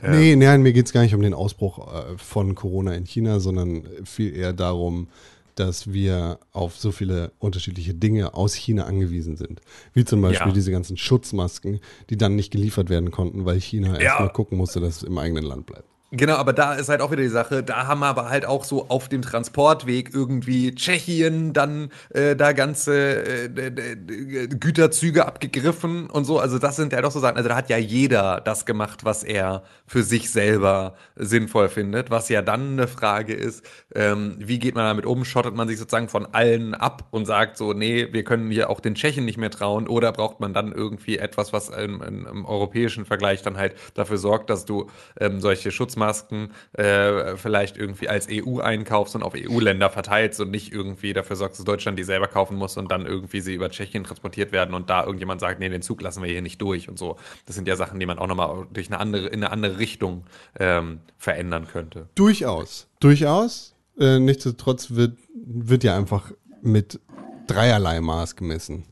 Nee, 0.01 0.36
nein, 0.36 0.62
mir 0.62 0.74
geht 0.74 0.88
es 0.88 0.93
gar 0.93 1.01
nicht 1.01 1.16
um 1.16 1.22
den 1.22 1.34
Ausbruch 1.34 1.93
äh, 1.93 2.18
von 2.18 2.53
Corona 2.53 2.93
in 2.95 3.06
China, 3.06 3.39
sondern 3.39 3.84
viel 4.03 4.36
eher 4.36 4.51
darum, 4.51 5.08
dass 5.56 5.93
wir 5.93 6.39
auf 6.51 6.78
so 6.78 6.91
viele 6.91 7.32
unterschiedliche 7.39 7.93
Dinge 7.93 8.34
aus 8.34 8.53
China 8.53 8.84
angewiesen 8.86 9.38
sind. 9.38 9.62
Wie 9.93 10.03
zum 10.03 10.22
Beispiel 10.22 10.49
Ja. 10.49 10.53
diese 10.53 10.72
ganzen 10.72 10.97
Schutzmasken, 10.97 11.80
die 12.10 12.18
dann 12.18 12.36
nicht 12.36 12.51
geliefert 12.51 12.89
werden 12.89 13.10
konnten, 13.12 13.45
weil 13.45 13.62
China 13.62 13.97
erstmal 13.97 14.34
gucken 14.34 14.58
musste, 14.58 14.82
dass 14.82 14.97
es 14.97 15.03
im 15.03 15.18
eigenen 15.18 15.45
Land 15.45 15.66
bleibt. 15.66 15.88
Genau, 16.18 16.36
aber 16.36 16.53
da 16.53 16.76
ist 16.76 16.88
halt 16.88 17.01
auch 17.01 17.11
wieder 17.11 17.24
die 17.24 17.28
Sache, 17.28 17.61
da 17.61 17.88
haben 17.88 17.99
wir 17.99 18.05
aber 18.05 18.30
halt 18.30 18.45
auch 18.45 18.63
so 18.63 18.88
auf 18.88 19.09
dem 19.09 19.22
Transportweg 19.22 20.11
irgendwie 20.13 20.74
Tschechien, 20.74 21.51
dann 21.51 21.91
äh, 22.11 22.38
da 22.38 22.53
ganze 22.53 23.47
äh, 23.47 24.47
Güterzüge 24.47 25.26
abgegriffen 25.26 26.09
und 26.09 26.24
so. 26.24 26.39
Also 26.39 26.57
das 26.57 26.78
sind 26.78 26.93
ja 26.93 27.01
doch 27.01 27.11
so 27.11 27.20
Sachen, 27.20 27.36
also 27.36 27.49
da 27.49 27.55
hat 27.57 27.70
ja 27.70 27.78
jeder 27.78 28.39
das 28.39 28.66
gemacht, 28.66 29.03
was 29.03 29.24
er 29.24 29.63
für 29.88 30.03
sich 30.03 30.32
selber 30.32 30.95
sinnvoll 31.18 31.68
findet. 31.68 32.11
Was 32.11 32.30
ja 32.30 32.41
dann 32.41 32.74
eine 32.74 32.88
Frage 32.88 33.34
ist, 33.34 33.66
ähm, 33.93 34.38
wie 34.39 34.59
geht 34.59 34.76
man 34.76 34.86
damit 34.86 35.05
um? 35.05 35.26
Schottet 35.26 35.53
man 35.53 35.68
sich 35.68 35.78
sozusagen 35.78 36.07
von 36.07 36.28
allen 36.34 36.76
ab 36.76 37.07
und 37.11 37.26
sagt 37.26 37.57
so, 37.57 37.74
nee, 37.74 38.07
wir 38.13 38.24
können 38.24 38.49
hier 38.51 38.70
auch 38.70 38.80
den 38.80 38.95
Tschechen 38.95 39.26
nicht 39.26 39.38
mehr 39.38 39.51
trauen 39.51 39.89
oder 39.89 40.13
braucht 40.13 40.39
man 40.39 40.53
dann 40.53 40.72
irgendwie 40.72 41.18
etwas, 41.18 41.51
was 41.51 41.68
im, 41.70 42.01
im, 42.01 42.26
im 42.26 42.45
europäischen 42.45 43.03
Vergleich 43.05 43.41
dann 43.41 43.57
halt 43.57 43.76
dafür 43.95 44.18
sorgt, 44.18 44.49
dass 44.49 44.63
du 44.63 44.89
ähm, 45.20 45.41
solche 45.41 45.72
Schutzmasken 45.72 46.05
Schutzmasken 46.06 46.51
äh, 46.74 47.36
vielleicht 47.38 47.78
irgendwie 47.78 48.10
als 48.10 48.28
EU 48.30 48.60
einkaufst 48.60 49.16
und 49.16 49.24
auf 49.24 49.34
EU-Länder 49.36 49.89
verteilst 49.89 50.39
und 50.41 50.51
nicht 50.51 50.72
irgendwie 50.72 51.14
dafür 51.14 51.36
sorgst, 51.36 51.60
dass 51.60 51.66
Deutschland 51.66 51.97
die 51.97 52.03
selber 52.03 52.28
kaufen 52.28 52.58
muss 52.58 52.78
und 52.78 52.91
dann 52.91 53.06
irgendwie 53.06 53.41
sie 53.41 53.53
über 53.53 53.70
Tschechien 53.70 54.03
transportiert 54.03 54.51
werden 54.51 54.74
und 54.76 54.89
da 54.89 55.03
irgendjemand 55.03 55.41
sagt, 55.41 55.60
nee, 55.60 55.70
den 55.70 55.82
Zug 55.82 56.01
lassen 56.01 56.22
wir 56.24 56.30
hier 56.30 56.41
nicht 56.41 56.62
durch 56.62 56.89
und 56.89 56.99
so. 56.99 57.18
Das 57.45 57.56
sind 57.56 57.68
ja 57.68 57.76
Sachen, 57.76 57.99
die 57.99 58.06
man 58.06 58.20
auch 58.20 58.28
nochmal 58.28 58.68
durch 58.72 58.88
eine 58.88 58.99
andere, 58.99 59.28
in 59.28 59.43
eine 59.43 59.51
andere 59.51 59.80
Richtung 59.80 60.26
ähm, 60.60 60.99
verändern 61.18 61.68
könnte. 61.68 62.08
Durchaus. 62.16 62.88
Durchaus. 62.99 63.76
Äh, 63.99 64.20
nichtsdestotrotz 64.20 64.91
wird, 64.91 65.18
wird 65.34 65.84
ja 65.84 65.95
einfach 65.95 66.32
mit 66.62 66.99
dreierlei 67.47 68.01
Maß 68.01 68.36
gemessen. 68.36 68.84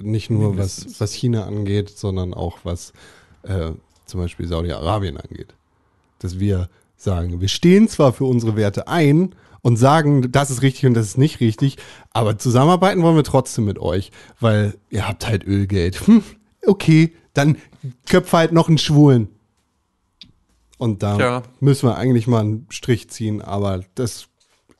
Nicht 0.00 0.30
nur 0.30 0.56
was, 0.56 1.00
was 1.00 1.12
China 1.12 1.44
angeht, 1.44 1.90
sondern 1.90 2.32
auch 2.32 2.58
was 2.62 2.92
äh, 3.42 3.72
zum 4.06 4.20
Beispiel 4.20 4.46
Saudi-Arabien 4.46 5.16
angeht. 5.16 5.57
Dass 6.18 6.38
wir 6.38 6.68
sagen, 6.96 7.40
wir 7.40 7.48
stehen 7.48 7.88
zwar 7.88 8.12
für 8.12 8.24
unsere 8.24 8.56
Werte 8.56 8.88
ein 8.88 9.34
und 9.62 9.76
sagen, 9.76 10.30
das 10.32 10.50
ist 10.50 10.62
richtig 10.62 10.86
und 10.86 10.94
das 10.94 11.06
ist 11.06 11.18
nicht 11.18 11.40
richtig, 11.40 11.76
aber 12.10 12.38
zusammenarbeiten 12.38 13.02
wollen 13.02 13.16
wir 13.16 13.24
trotzdem 13.24 13.64
mit 13.64 13.78
euch, 13.78 14.10
weil 14.40 14.74
ihr 14.90 15.06
habt 15.06 15.26
halt 15.26 15.46
Ölgeld. 15.46 16.06
Hm, 16.06 16.22
okay, 16.66 17.14
dann 17.34 17.56
köpfe 18.08 18.36
halt 18.36 18.52
noch 18.52 18.68
einen 18.68 18.78
Schwulen. 18.78 19.28
Und 20.78 21.02
da 21.02 21.16
Tja. 21.16 21.42
müssen 21.60 21.88
wir 21.88 21.96
eigentlich 21.96 22.26
mal 22.26 22.40
einen 22.40 22.66
Strich 22.70 23.10
ziehen, 23.10 23.42
aber 23.42 23.80
das 23.94 24.28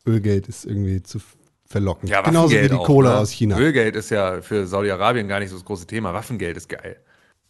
Ölgeld 0.06 0.48
ist 0.48 0.64
irgendwie 0.64 1.02
zu 1.02 1.18
verlockend. 1.66 2.10
Ja, 2.10 2.22
Genauso 2.22 2.54
wie 2.54 2.68
die 2.68 2.74
auch, 2.74 2.86
Kohle 2.86 3.10
ne? 3.10 3.16
aus 3.16 3.30
China. 3.30 3.58
Ölgeld 3.58 3.96
ist 3.96 4.10
ja 4.10 4.40
für 4.40 4.66
Saudi-Arabien 4.66 5.28
gar 5.28 5.40
nicht 5.40 5.50
so 5.50 5.56
das 5.56 5.64
große 5.64 5.86
Thema. 5.86 6.14
Waffengeld 6.14 6.56
ist 6.56 6.68
geil. 6.68 6.96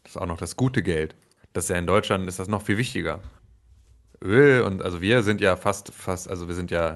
Das 0.02 0.12
ist 0.12 0.16
auch 0.16 0.26
noch 0.26 0.38
das 0.38 0.56
gute 0.56 0.82
Geld. 0.82 1.14
Das 1.52 1.64
ist 1.64 1.70
ja 1.70 1.76
in 1.76 1.86
Deutschland 1.86 2.26
ist 2.26 2.38
das 2.38 2.48
noch 2.48 2.62
viel 2.62 2.78
wichtiger. 2.78 3.20
Öl 4.22 4.62
und 4.62 4.82
also 4.82 5.00
wir 5.00 5.22
sind 5.22 5.40
ja 5.40 5.56
fast, 5.56 5.92
fast, 5.92 6.28
also 6.28 6.48
wir 6.48 6.54
sind 6.54 6.70
ja, 6.70 6.94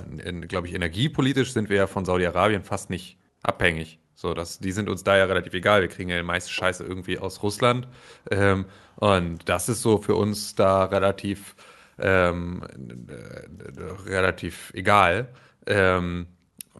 glaube 0.49 0.67
ich, 0.67 0.75
energiepolitisch 0.75 1.53
sind 1.53 1.69
wir 1.71 1.77
ja 1.77 1.87
von 1.87 2.05
Saudi-Arabien 2.05 2.63
fast 2.65 2.91
nicht 2.91 3.19
abhängig. 3.43 4.01
So, 4.15 4.35
das, 4.35 4.59
die 4.59 4.73
sind 4.73 4.89
uns 4.89 5.03
da 5.05 5.17
ja 5.17 5.25
relativ 5.25 5.53
egal. 5.55 5.81
Wir 5.81 5.89
kriegen 5.89 6.11
ja 6.11 6.17
die 6.17 6.23
meiste 6.23 6.51
Scheiße 6.53 6.85
irgendwie 6.85 7.19
aus 7.19 7.43
Russland. 7.43 7.89
Ähm, 8.31 8.67
und 8.97 9.49
das 9.49 9.69
ist 9.69 9.83
so 9.83 9.99
für 9.99 10.15
uns 10.15 10.55
da 10.55 10.85
relativ, 10.85 11.57
ähm, 11.99 12.63
äh, 13.09 14.09
relativ 14.09 14.73
egal. 14.75 15.35
Ähm, 15.67 16.27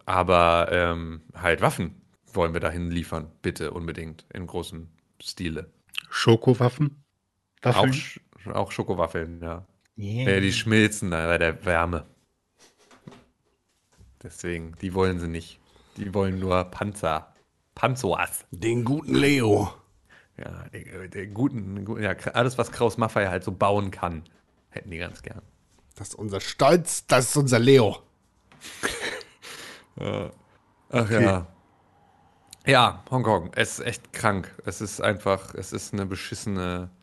aber 0.05 0.69
ähm, 0.71 1.21
halt 1.33 1.61
Waffen 1.61 2.01
wollen 2.33 2.53
wir 2.53 2.61
dahin 2.61 2.91
liefern, 2.91 3.31
bitte 3.41 3.71
unbedingt 3.71 4.25
in 4.33 4.47
großem 4.47 4.87
Stile. 5.21 5.69
Schokowaffen? 6.09 7.03
Auch, 7.61 7.75
Waffeln? 7.75 7.93
Sch 7.93 8.19
auch 8.53 8.71
Schokowaffeln, 8.71 9.41
ja. 9.41 9.65
Ja, 9.95 10.39
die 10.39 10.51
schmilzen 10.53 11.11
da 11.11 11.27
bei 11.27 11.37
der 11.37 11.65
Wärme. 11.65 12.05
Deswegen, 14.21 14.75
die 14.81 14.93
wollen 14.93 15.19
sie 15.19 15.27
nicht. 15.27 15.59
Die 15.97 16.13
wollen 16.13 16.39
nur 16.39 16.63
Panzer. 16.65 17.33
Panzers. 17.75 18.45
Den 18.51 18.83
guten 18.85 19.13
Leo. 19.15 19.71
Ja, 20.37 20.65
der, 20.69 21.07
der 21.09 21.27
guten, 21.27 21.85
gu- 21.85 21.97
ja, 21.99 22.11
alles, 22.33 22.57
was 22.57 22.71
Kraus 22.71 22.97
Maffei 22.97 23.27
halt 23.27 23.43
so 23.43 23.51
bauen 23.51 23.91
kann, 23.91 24.23
hätten 24.69 24.89
die 24.89 24.97
ganz 24.97 25.21
gern. 25.21 25.41
Das 25.95 26.09
ist 26.09 26.15
unser 26.15 26.39
Stolz, 26.41 27.05
das 27.05 27.29
ist 27.29 27.37
unser 27.37 27.59
Leo. 27.59 27.99
Ach 30.89 31.09
ja. 31.09 31.47
Ja, 32.65 33.03
Hongkong, 33.11 33.51
es 33.55 33.79
ist 33.79 33.85
echt 33.85 34.13
krank. 34.13 34.55
Es 34.65 34.81
ist 34.81 35.01
einfach, 35.01 35.53
es 35.53 35.73
ist 35.73 35.93
eine 35.93 36.05
beschissene, 36.05 36.89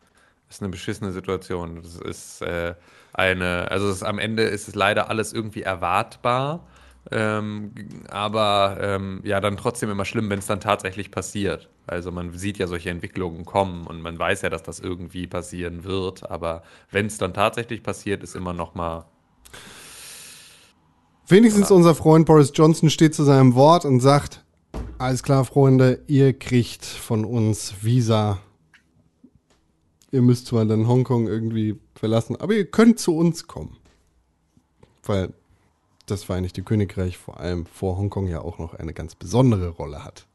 ist 0.51 0.61
eine 0.61 0.69
beschissene 0.69 1.11
Situation. 1.11 1.77
Es 1.77 1.95
ist 1.95 2.41
äh, 2.41 2.75
eine, 3.13 3.71
also 3.71 3.89
ist, 3.89 4.03
am 4.03 4.19
Ende 4.19 4.43
ist 4.43 4.67
es 4.67 4.75
leider 4.75 5.09
alles 5.09 5.33
irgendwie 5.33 5.63
erwartbar, 5.63 6.67
ähm, 7.09 7.71
aber 8.09 8.77
ähm, 8.79 9.21
ja, 9.23 9.39
dann 9.39 9.57
trotzdem 9.57 9.89
immer 9.89 10.05
schlimm, 10.05 10.29
wenn 10.29 10.39
es 10.39 10.45
dann 10.47 10.59
tatsächlich 10.59 11.09
passiert. 11.09 11.69
Also 11.87 12.11
man 12.11 12.37
sieht 12.37 12.57
ja 12.57 12.67
solche 12.67 12.89
Entwicklungen 12.89 13.45
kommen 13.45 13.87
und 13.87 14.01
man 14.01 14.19
weiß 14.19 14.43
ja, 14.43 14.49
dass 14.49 14.61
das 14.61 14.79
irgendwie 14.79 15.25
passieren 15.25 15.83
wird, 15.83 16.29
aber 16.29 16.63
wenn 16.91 17.07
es 17.07 17.17
dann 17.17 17.33
tatsächlich 17.33 17.81
passiert, 17.81 18.21
ist 18.21 18.35
immer 18.35 18.53
noch 18.53 18.75
mal 18.75 19.05
Wenigstens 21.27 21.71
unser 21.71 21.95
Freund 21.95 22.25
Boris 22.25 22.51
Johnson 22.53 22.89
steht 22.89 23.15
zu 23.15 23.23
seinem 23.23 23.55
Wort 23.55 23.85
und 23.85 24.01
sagt, 24.01 24.43
alles 24.97 25.23
klar, 25.23 25.45
Freunde, 25.45 26.03
ihr 26.07 26.37
kriegt 26.37 26.83
von 26.83 27.23
uns 27.23 27.73
Visa. 27.81 28.39
Ihr 30.11 30.21
müsst 30.21 30.47
zwar 30.47 30.65
dann 30.65 30.87
Hongkong 30.87 31.27
irgendwie 31.27 31.79
verlassen, 31.95 32.35
aber 32.35 32.53
ihr 32.53 32.69
könnt 32.69 32.99
zu 32.99 33.15
uns 33.15 33.47
kommen. 33.47 33.77
Weil 35.03 35.33
das 36.05 36.23
Vereinigte 36.23 36.63
Königreich 36.63 37.17
vor 37.17 37.39
allem 37.39 37.65
vor 37.65 37.97
Hongkong 37.97 38.27
ja 38.27 38.41
auch 38.41 38.59
noch 38.59 38.73
eine 38.73 38.93
ganz 38.93 39.15
besondere 39.15 39.69
Rolle 39.69 40.03
hat. 40.03 40.27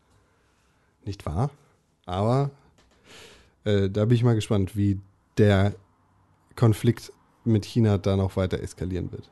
Nicht 1.05 1.27
wahr? 1.27 1.51
Aber 2.07 2.51
äh, 3.65 3.91
da 3.91 4.07
bin 4.07 4.17
ich 4.17 4.25
mal 4.25 4.35
gespannt, 4.35 4.77
wie 4.77 4.99
der 5.37 5.75
Konflikt 6.57 7.13
mit 7.45 7.65
China 7.67 7.99
da 7.99 8.17
noch 8.17 8.37
weiter 8.37 8.61
eskalieren 8.61 9.13
wird. 9.13 9.31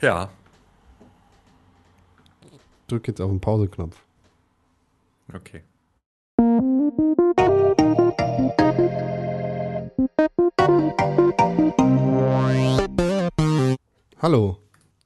ja, 0.00 0.30
Drück 2.86 3.08
jetzt 3.08 3.20
auf 3.20 3.30
den 3.30 3.40
Pauseknopf. 3.40 4.00
okay. 5.34 5.62
Hallo, 6.38 6.92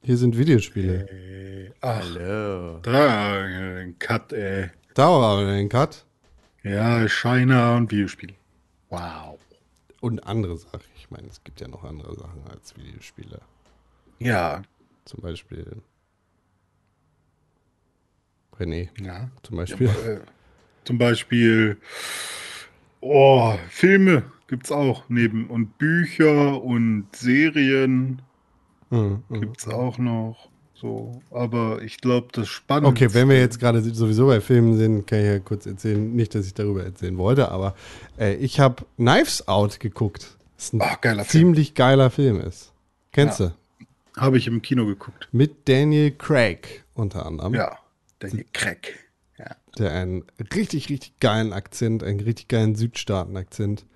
hier 0.02 0.16
sind 0.16 0.36
Videospiele. 0.36 1.08
Äh, 1.08 1.70
ach, 1.80 2.02
Hallo. 2.02 2.80
da, 2.80 3.46
äh, 3.46 3.82
ein 3.82 3.96
Cut, 4.00 4.32
ey. 4.32 4.70
Da 4.94 5.08
war 5.08 5.38
aber 5.38 5.46
ein 5.46 5.68
Cut. 5.68 6.04
Ja, 6.64 7.06
China 7.06 7.76
und 7.76 7.92
Videospiel. 7.92 8.34
Wow. 8.88 9.38
Und 10.00 10.26
andere 10.26 10.56
Sachen. 10.56 10.80
Ich 10.96 11.12
meine, 11.12 11.28
es 11.28 11.44
gibt 11.44 11.60
ja 11.60 11.68
noch 11.68 11.84
andere 11.84 12.16
Sachen 12.16 12.42
als 12.50 12.76
Videospiele. 12.76 13.40
Ja, 14.18 14.62
Zum 15.04 15.20
Beispiel. 15.20 15.80
René, 18.58 18.88
ja. 19.00 19.30
zum 19.44 19.58
Beispiel. 19.58 19.86
Äh, 19.88 20.22
zum 20.84 20.98
Beispiel, 20.98 21.76
oh, 23.00 23.54
Filme 23.68 24.24
gibt's 24.48 24.72
auch 24.72 25.04
neben 25.08 25.46
und 25.48 25.78
Bücher 25.78 26.62
und 26.62 27.06
Serien 27.12 28.22
Mhm, 28.92 29.22
mhm. 29.28 29.40
gibt's 29.40 29.68
auch 29.68 29.98
noch. 29.98 30.48
So, 30.74 31.20
aber 31.30 31.80
ich 31.82 31.98
glaube, 32.00 32.28
das 32.32 32.48
Spannende. 32.48 32.88
Okay, 32.90 33.14
wenn 33.14 33.28
wir 33.28 33.38
jetzt 33.38 33.60
gerade 33.60 33.82
sowieso 33.82 34.26
bei 34.26 34.40
Filmen 34.40 34.76
sind, 34.78 35.06
kann 35.06 35.20
ich 35.20 35.26
ja 35.26 35.38
kurz 35.38 35.66
erzählen. 35.66 36.16
Nicht, 36.16 36.34
dass 36.34 36.46
ich 36.46 36.54
darüber 36.54 36.82
erzählen 36.82 37.16
wollte, 37.18 37.50
aber 37.50 37.76
äh, 38.18 38.34
ich 38.36 38.58
habe 38.58 38.84
Knives 38.96 39.46
Out 39.46 39.78
geguckt. 39.78 40.36
Das 40.56 40.72
ein 40.72 40.80
Ach, 40.82 41.00
geiler 41.00 41.24
Film. 41.24 41.40
ziemlich 41.54 41.74
geiler 41.74 42.10
Film 42.10 42.40
ist. 42.40 42.72
Kennst 43.12 43.38
Ja. 43.40 43.52
du? 44.16 44.20
habe 44.20 44.38
ich 44.38 44.46
im 44.48 44.60
Kino 44.60 44.86
geguckt. 44.86 45.28
Mit 45.30 45.68
Daniel 45.68 46.10
Craig 46.10 46.82
unter 46.94 47.24
anderem. 47.26 47.54
Ja, 47.54 47.78
der 48.20 48.30
Crack. 48.52 48.98
Der 49.78 49.92
einen 49.92 50.24
richtig, 50.54 50.88
richtig 50.88 51.18
geilen 51.20 51.52
Akzent, 51.52 52.02
einen 52.02 52.20
richtig 52.20 52.48
geilen 52.48 52.74
Südstaaten-Akzent 52.74 53.86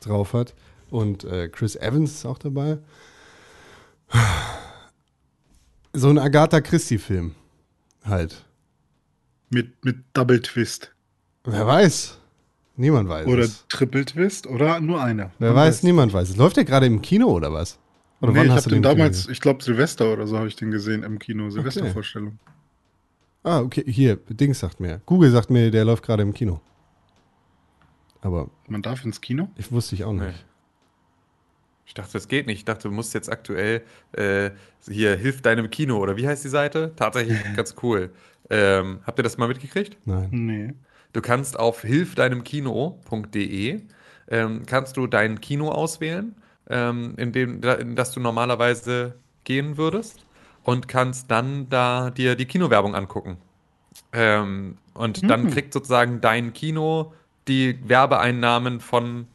drauf 0.00 0.32
hat. 0.32 0.54
Und 0.90 1.24
äh, 1.24 1.48
Chris 1.48 1.76
Evans 1.76 2.12
ist 2.12 2.26
auch 2.26 2.38
dabei. 2.38 2.78
So 5.92 6.08
ein 6.08 6.18
Agatha 6.18 6.60
Christie-Film. 6.60 7.34
Halt. 8.04 8.44
Mit, 9.50 9.84
mit 9.84 9.96
Double 10.12 10.40
Twist. 10.42 10.92
Wer 11.44 11.66
weiß. 11.66 12.18
Niemand 12.76 13.08
weiß 13.08 13.26
Oder 13.26 13.44
es. 13.44 13.64
Triple 13.68 14.04
Twist 14.04 14.46
oder 14.46 14.80
nur 14.80 15.02
einer. 15.02 15.30
Wer 15.38 15.52
Man 15.52 15.56
weiß, 15.56 15.84
niemand 15.84 16.12
weiß 16.12 16.30
es. 16.30 16.36
Läuft 16.36 16.56
der 16.56 16.64
gerade 16.64 16.86
im 16.86 17.02
Kino 17.02 17.28
oder 17.28 17.52
was? 17.52 17.78
Oder 18.20 18.32
nee, 18.32 18.44
ich 18.44 18.50
habe 18.50 18.62
den 18.62 18.82
Kino 18.82 18.82
damals, 18.82 19.28
ich 19.28 19.40
glaube 19.40 19.62
Silvester 19.62 20.12
oder 20.12 20.26
so 20.26 20.36
habe 20.38 20.48
ich 20.48 20.56
den 20.56 20.70
gesehen 20.70 21.02
im 21.02 21.18
Kino, 21.18 21.50
Silvestervorstellung. 21.50 22.38
Ah, 23.44 23.60
okay, 23.60 23.84
hier, 23.86 24.16
Dings 24.28 24.58
sagt 24.60 24.80
mir. 24.80 25.02
Google 25.04 25.30
sagt 25.30 25.50
mir, 25.50 25.70
der 25.70 25.84
läuft 25.84 26.02
gerade 26.02 26.22
im 26.22 26.32
Kino. 26.32 26.62
Aber 28.22 28.48
Man 28.68 28.80
darf 28.80 29.04
ins 29.04 29.20
Kino? 29.20 29.50
ich 29.56 29.70
wusste 29.70 29.94
ich 29.94 30.04
auch 30.04 30.14
nicht. 30.14 30.24
Nee. 30.24 30.32
Ich 31.86 31.92
dachte, 31.92 32.14
das 32.14 32.26
geht 32.26 32.46
nicht. 32.46 32.56
Ich 32.56 32.64
dachte, 32.64 32.88
du 32.88 32.94
musst 32.94 33.12
jetzt 33.12 33.30
aktuell 33.30 33.82
äh, 34.12 34.50
hier 34.88 35.16
Hilf 35.16 35.42
deinem 35.42 35.68
Kino 35.70 35.98
oder 35.98 36.16
wie 36.16 36.26
heißt 36.26 36.42
die 36.42 36.48
Seite? 36.48 36.94
Tatsächlich 36.96 37.36
ganz 37.56 37.74
cool. 37.82 38.10
Ähm, 38.48 39.00
habt 39.06 39.18
ihr 39.18 39.22
das 39.22 39.36
mal 39.36 39.48
mitgekriegt? 39.48 39.98
Nein. 40.06 40.28
Nee. 40.32 40.72
Du 41.12 41.20
kannst 41.20 41.58
auf 41.58 41.82
hilfdeinemkino.de 41.82 43.82
ähm, 44.28 44.62
kannst 44.66 44.96
du 44.96 45.06
dein 45.06 45.42
Kino 45.42 45.68
auswählen, 45.68 46.34
ähm, 46.70 47.12
in 47.18 47.32
dem 47.32 47.62
in 47.62 47.94
das 47.94 48.12
du 48.12 48.20
normalerweise 48.20 49.16
gehen 49.44 49.76
würdest 49.76 50.23
und 50.64 50.88
kannst 50.88 51.30
dann 51.30 51.68
da 51.68 52.10
dir 52.10 52.34
die 52.34 52.46
Kinowerbung 52.46 52.94
angucken. 52.94 53.36
Ähm, 54.12 54.78
und 54.94 55.28
dann 55.28 55.50
kriegt 55.50 55.72
sozusagen 55.72 56.20
dein 56.20 56.52
Kino 56.52 57.12
die 57.46 57.78
Werbeeinnahmen 57.86 58.80
von 58.80 59.26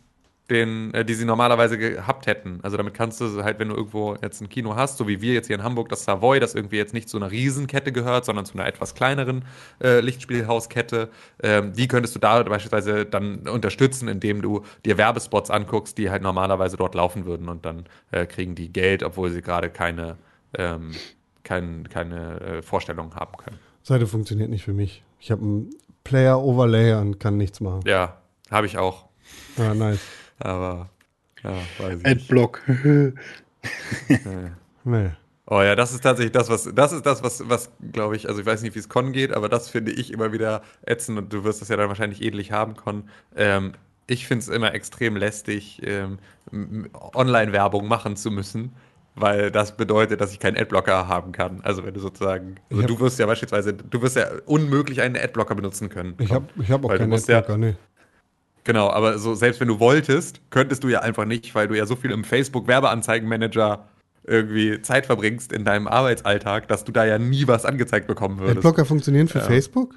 den, 0.49 0.93
äh, 0.93 1.05
die 1.05 1.13
sie 1.13 1.25
normalerweise 1.25 1.77
gehabt 1.77 2.27
hätten. 2.27 2.59
Also 2.63 2.77
damit 2.77 2.93
kannst 2.93 3.21
du 3.21 3.43
halt, 3.43 3.59
wenn 3.59 3.69
du 3.69 3.75
irgendwo 3.75 4.15
jetzt 4.21 4.41
ein 4.41 4.49
Kino 4.49 4.75
hast, 4.75 4.97
so 4.97 5.07
wie 5.07 5.21
wir 5.21 5.33
jetzt 5.33 5.47
hier 5.47 5.55
in 5.55 5.63
Hamburg, 5.63 5.89
das 5.89 6.03
Savoy, 6.03 6.39
das 6.39 6.55
irgendwie 6.55 6.77
jetzt 6.77 6.93
nicht 6.93 7.07
zu 7.07 7.17
einer 7.17 7.31
Riesenkette 7.31 7.91
gehört, 7.91 8.25
sondern 8.25 8.45
zu 8.45 8.55
einer 8.55 8.65
etwas 8.65 8.95
kleineren 8.95 9.45
äh, 9.81 9.99
Lichtspielhauskette, 9.99 11.09
ähm, 11.43 11.73
die 11.73 11.87
könntest 11.87 12.15
du 12.15 12.19
da 12.19 12.41
beispielsweise 12.43 13.05
dann 13.05 13.47
unterstützen, 13.47 14.07
indem 14.07 14.41
du 14.41 14.63
dir 14.85 14.97
Werbespots 14.97 15.51
anguckst, 15.51 15.97
die 15.97 16.09
halt 16.09 16.23
normalerweise 16.23 16.77
dort 16.77 16.95
laufen 16.95 17.25
würden 17.25 17.49
und 17.49 17.65
dann 17.65 17.85
äh, 18.11 18.25
kriegen 18.25 18.55
die 18.55 18.73
Geld, 18.73 19.03
obwohl 19.03 19.29
sie 19.29 19.41
gerade 19.41 19.69
keine, 19.69 20.17
ähm, 20.57 20.91
kein, 21.43 21.87
keine 21.89 22.39
äh, 22.41 22.61
Vorstellungen 22.61 23.15
haben 23.15 23.37
können. 23.37 23.59
Seite 23.83 24.07
funktioniert 24.07 24.49
nicht 24.49 24.63
für 24.63 24.73
mich. 24.73 25.03
Ich 25.19 25.31
habe 25.31 25.41
einen 25.41 25.69
Player-Overlay 26.03 26.93
und 26.93 27.19
kann 27.19 27.37
nichts 27.37 27.59
machen. 27.59 27.81
Ja, 27.85 28.17
habe 28.49 28.67
ich 28.67 28.77
auch. 28.77 29.05
Ah, 29.57 29.73
nice. 29.73 30.01
Aber 30.39 30.89
ja, 31.43 31.55
weiß 31.77 31.97
ich 31.97 32.03
nicht. 32.03 32.21
Adblock. 32.21 32.61
Nee. 34.85 35.11
Oh 35.45 35.61
ja, 35.61 35.75
das 35.75 35.93
ist 35.93 36.01
tatsächlich 36.01 36.31
das, 36.31 36.49
was, 36.49 36.69
das 36.73 36.91
ist 36.91 37.05
das, 37.05 37.23
was, 37.23 37.49
was 37.49 37.71
glaube 37.91 38.15
ich, 38.15 38.27
also 38.29 38.39
ich 38.39 38.45
weiß 38.45 38.61
nicht, 38.61 38.75
wie 38.75 38.79
es 38.79 38.87
Con 38.87 39.11
geht, 39.11 39.33
aber 39.33 39.49
das 39.49 39.67
finde 39.67 39.91
ich 39.91 40.13
immer 40.13 40.31
wieder 40.31 40.61
ätzend 40.85 41.17
und 41.17 41.33
du 41.33 41.43
wirst 41.43 41.61
das 41.61 41.69
ja 41.69 41.75
dann 41.75 41.89
wahrscheinlich 41.89 42.21
ähnlich 42.21 42.51
haben, 42.51 42.75
Con. 42.75 43.09
Ähm, 43.35 43.73
ich 44.05 44.27
finde 44.27 44.43
es 44.43 44.47
immer 44.47 44.73
extrem 44.73 45.15
lästig, 45.15 45.81
ähm, 45.83 46.19
Online-Werbung 47.13 47.87
machen 47.87 48.15
zu 48.15 48.31
müssen, 48.31 48.73
weil 49.19 49.51
das 49.51 49.75
bedeutet, 49.77 50.21
dass 50.21 50.31
ich 50.31 50.39
keinen 50.39 50.57
Adblocker 50.57 51.07
haben 51.07 51.31
kann. 51.31 51.61
Also 51.63 51.83
wenn 51.85 51.93
du 51.93 51.99
sozusagen, 51.99 52.55
also 52.71 52.83
du 52.83 52.99
wirst 52.99 53.19
ja 53.19 53.25
beispielsweise, 53.25 53.73
du 53.73 54.01
wirst 54.01 54.15
ja 54.15 54.27
unmöglich 54.45 55.01
einen 55.01 55.15
Adblocker 55.15 55.55
benutzen 55.55 55.89
können. 55.89 56.15
Ich 56.19 56.31
habe 56.31 56.45
ich 56.61 56.71
hab 56.71 56.83
auch 56.85 56.89
keinen 56.89 57.09
musst 57.09 57.27
ja- 57.27 57.39
Adblocker, 57.39 57.57
nee. 57.59 57.75
Genau, 58.65 58.89
aber 58.89 59.17
so 59.17 59.33
selbst 59.35 59.59
wenn 59.61 59.67
du 59.69 59.79
wolltest, 59.79 60.41
könntest 60.49 60.83
du 60.83 60.89
ja 60.89 60.99
einfach 60.99 61.25
nicht, 61.25 61.55
weil 61.55 61.67
du 61.67 61.75
ja 61.77 61.85
so 61.85 61.95
viel 61.95 62.11
im 62.11 62.23
Facebook-Werbeanzeigenmanager 62.23 63.85
irgendwie 64.25 64.81
Zeit 64.81 65.05
verbringst 65.05 65.51
in 65.53 65.65
deinem 65.65 65.87
Arbeitsalltag, 65.87 66.67
dass 66.67 66.83
du 66.83 66.91
da 66.91 67.05
ja 67.05 67.17
nie 67.17 67.47
was 67.47 67.65
angezeigt 67.65 68.05
bekommen 68.07 68.37
würdest. 68.39 68.57
Adblocker 68.57 68.85
funktionieren 68.85 69.27
für 69.27 69.39
Ja. 69.39 69.45
Facebook? 69.45 69.95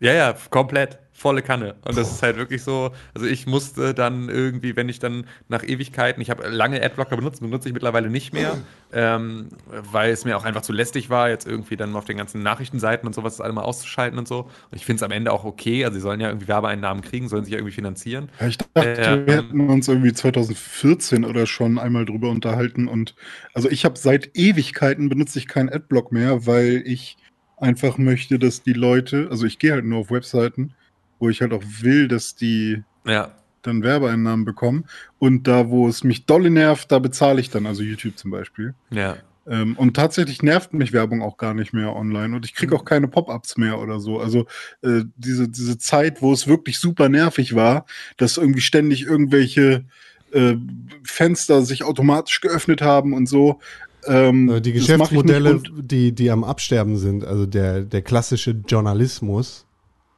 Ja, 0.00 0.12
ja, 0.14 0.34
komplett. 0.50 0.98
Volle 1.22 1.42
Kanne. 1.42 1.76
Und 1.84 1.96
das 1.96 2.10
ist 2.10 2.20
halt 2.24 2.36
wirklich 2.36 2.64
so, 2.64 2.90
also 3.14 3.28
ich 3.28 3.46
musste 3.46 3.94
dann 3.94 4.28
irgendwie, 4.28 4.74
wenn 4.74 4.88
ich 4.88 4.98
dann 4.98 5.24
nach 5.48 5.62
Ewigkeiten, 5.62 6.20
ich 6.20 6.30
habe 6.30 6.48
lange 6.48 6.82
Adblocker 6.82 7.14
benutzt, 7.14 7.40
benutze 7.40 7.68
ich 7.68 7.74
mittlerweile 7.74 8.10
nicht 8.10 8.32
mehr, 8.32 8.58
ähm, 8.92 9.50
weil 9.70 10.10
es 10.10 10.24
mir 10.24 10.36
auch 10.36 10.44
einfach 10.44 10.62
zu 10.62 10.72
lästig 10.72 11.10
war, 11.10 11.28
jetzt 11.28 11.46
irgendwie 11.46 11.76
dann 11.76 11.94
auf 11.94 12.06
den 12.06 12.16
ganzen 12.16 12.42
Nachrichtenseiten 12.42 13.06
und 13.06 13.14
sowas 13.14 13.40
alle 13.40 13.52
mal 13.52 13.62
auszuschalten 13.62 14.18
und 14.18 14.26
so. 14.26 14.40
Und 14.40 14.76
ich 14.76 14.84
finde 14.84 14.96
es 14.96 15.02
am 15.04 15.12
Ende 15.12 15.32
auch 15.32 15.44
okay, 15.44 15.84
also 15.84 15.94
sie 15.94 16.00
sollen 16.00 16.18
ja 16.18 16.26
irgendwie 16.26 16.48
Werbeeinnahmen 16.48 17.04
kriegen, 17.04 17.28
sollen 17.28 17.44
sich 17.44 17.52
ja 17.52 17.58
irgendwie 17.60 17.74
finanzieren. 17.74 18.28
Ja, 18.40 18.48
ich 18.48 18.58
dachte, 18.58 18.72
Ähm, 18.98 19.26
wir 19.28 19.36
hätten 19.36 19.70
uns 19.70 19.86
irgendwie 19.86 20.12
2014 20.12 21.24
oder 21.24 21.46
schon 21.46 21.78
einmal 21.78 22.04
drüber 22.04 22.30
unterhalten. 22.30 22.88
Und 22.88 23.14
also 23.54 23.70
ich 23.70 23.84
habe 23.84 23.96
seit 23.96 24.36
Ewigkeiten 24.36 25.08
benutze 25.08 25.38
ich 25.38 25.46
keinen 25.46 25.68
Adblock 25.68 26.10
mehr, 26.10 26.46
weil 26.46 26.82
ich 26.84 27.16
einfach 27.56 27.96
möchte, 27.96 28.40
dass 28.40 28.64
die 28.64 28.72
Leute, 28.72 29.28
also 29.30 29.46
ich 29.46 29.60
gehe 29.60 29.72
halt 29.72 29.84
nur 29.84 30.00
auf 30.00 30.10
Webseiten, 30.10 30.74
wo 31.22 31.30
ich 31.30 31.40
halt 31.40 31.52
auch 31.52 31.62
will, 31.80 32.08
dass 32.08 32.34
die 32.34 32.82
Ja, 33.06 33.30
dann 33.62 33.82
Werbeeinnahmen 33.84 34.44
bekommen. 34.44 34.84
Und 35.20 35.46
da, 35.46 35.70
wo 35.70 35.86
es 35.86 36.02
mich 36.02 36.26
dolle 36.26 36.50
nervt, 36.50 36.90
da 36.90 36.98
bezahle 36.98 37.40
ich 37.40 37.48
dann, 37.48 37.64
also 37.64 37.82
YouTube 37.84 38.18
zum 38.18 38.30
Beispiel. 38.32 38.74
ja. 38.90 39.16
Ähm, 39.44 39.76
und 39.76 39.94
tatsächlich 39.96 40.40
nervt 40.44 40.72
mich 40.72 40.92
Werbung 40.92 41.20
auch 41.20 41.36
gar 41.36 41.52
nicht 41.52 41.72
mehr 41.72 41.96
online 41.96 42.36
und 42.36 42.44
ich 42.44 42.54
kriege 42.54 42.76
auch 42.76 42.84
keine 42.84 43.08
Pop-ups 43.08 43.56
mehr 43.56 43.80
oder 43.80 43.98
so. 43.98 44.20
Also 44.20 44.46
äh, 44.82 45.02
diese, 45.16 45.48
diese 45.48 45.78
Zeit, 45.78 46.22
wo 46.22 46.32
es 46.32 46.46
wirklich 46.46 46.78
super 46.78 47.08
nervig 47.08 47.56
war, 47.56 47.84
dass 48.18 48.36
irgendwie 48.36 48.60
ständig 48.60 49.02
irgendwelche 49.04 49.84
äh, 50.30 50.54
Fenster 51.02 51.62
sich 51.62 51.82
automatisch 51.82 52.40
geöffnet 52.40 52.82
haben 52.82 53.14
und 53.14 53.26
so. 53.28 53.58
Ähm, 54.06 54.48
Äh, 54.48 54.60
Die 54.60 54.72
Geschäftsmodelle, 54.74 55.60
die, 55.76 56.12
die 56.12 56.30
am 56.30 56.44
Absterben 56.44 56.96
sind, 56.96 57.24
also 57.24 57.44
der, 57.44 57.80
der 57.82 58.02
klassische 58.02 58.52
Journalismus, 58.68 59.66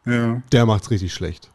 Ja. 0.07 0.43
der 0.53 0.67
macht's 0.67 0.91
richtig 0.91 1.13
schlecht. 1.15 1.51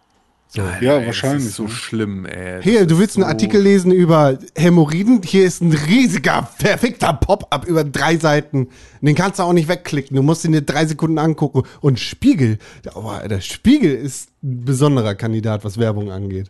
So. 0.52 0.62
Ja, 0.82 0.98
Ey, 0.98 1.06
wahrscheinlich, 1.06 1.44
Das 1.44 1.50
ist 1.52 1.56
so 1.58 1.64
ne? 1.66 1.70
schlimm, 1.70 2.26
ey. 2.26 2.64
Hier, 2.64 2.80
Das 2.80 2.88
du 2.88 2.98
willst 2.98 3.18
einen 3.18 3.24
so- 3.26 3.30
Artikel 3.30 3.62
lesen 3.62 3.92
über 3.92 4.40
Hämorrhoiden? 4.58 5.22
Hier 5.24 5.46
ist 5.46 5.62
ein 5.62 5.72
riesiger, 5.72 6.50
perfekter 6.58 7.14
Pop-up 7.14 7.68
über 7.68 7.84
drei 7.84 8.18
Seiten. 8.18 8.70
Den 9.00 9.14
kannst 9.14 9.38
du 9.38 9.44
auch 9.44 9.54
nicht 9.54 9.68
wegklicken. 9.68 10.16
Du 10.16 10.24
musst 10.24 10.44
ihn 10.46 10.52
dir 10.54 10.64
drei 10.64 10.88
Sekunden 10.88 11.20
angucken. 11.20 11.62
Und 11.82 12.00
Spiegel, 12.00 12.58
oh, 12.96 13.12
der 13.30 13.42
Spiegel 13.42 13.94
ist 13.94 14.30
ein 14.42 14.66
besonderer 14.66 15.14
Kandidat, 15.14 15.64
was 15.64 15.78
Werbung 15.78 16.10
angeht. 16.10 16.50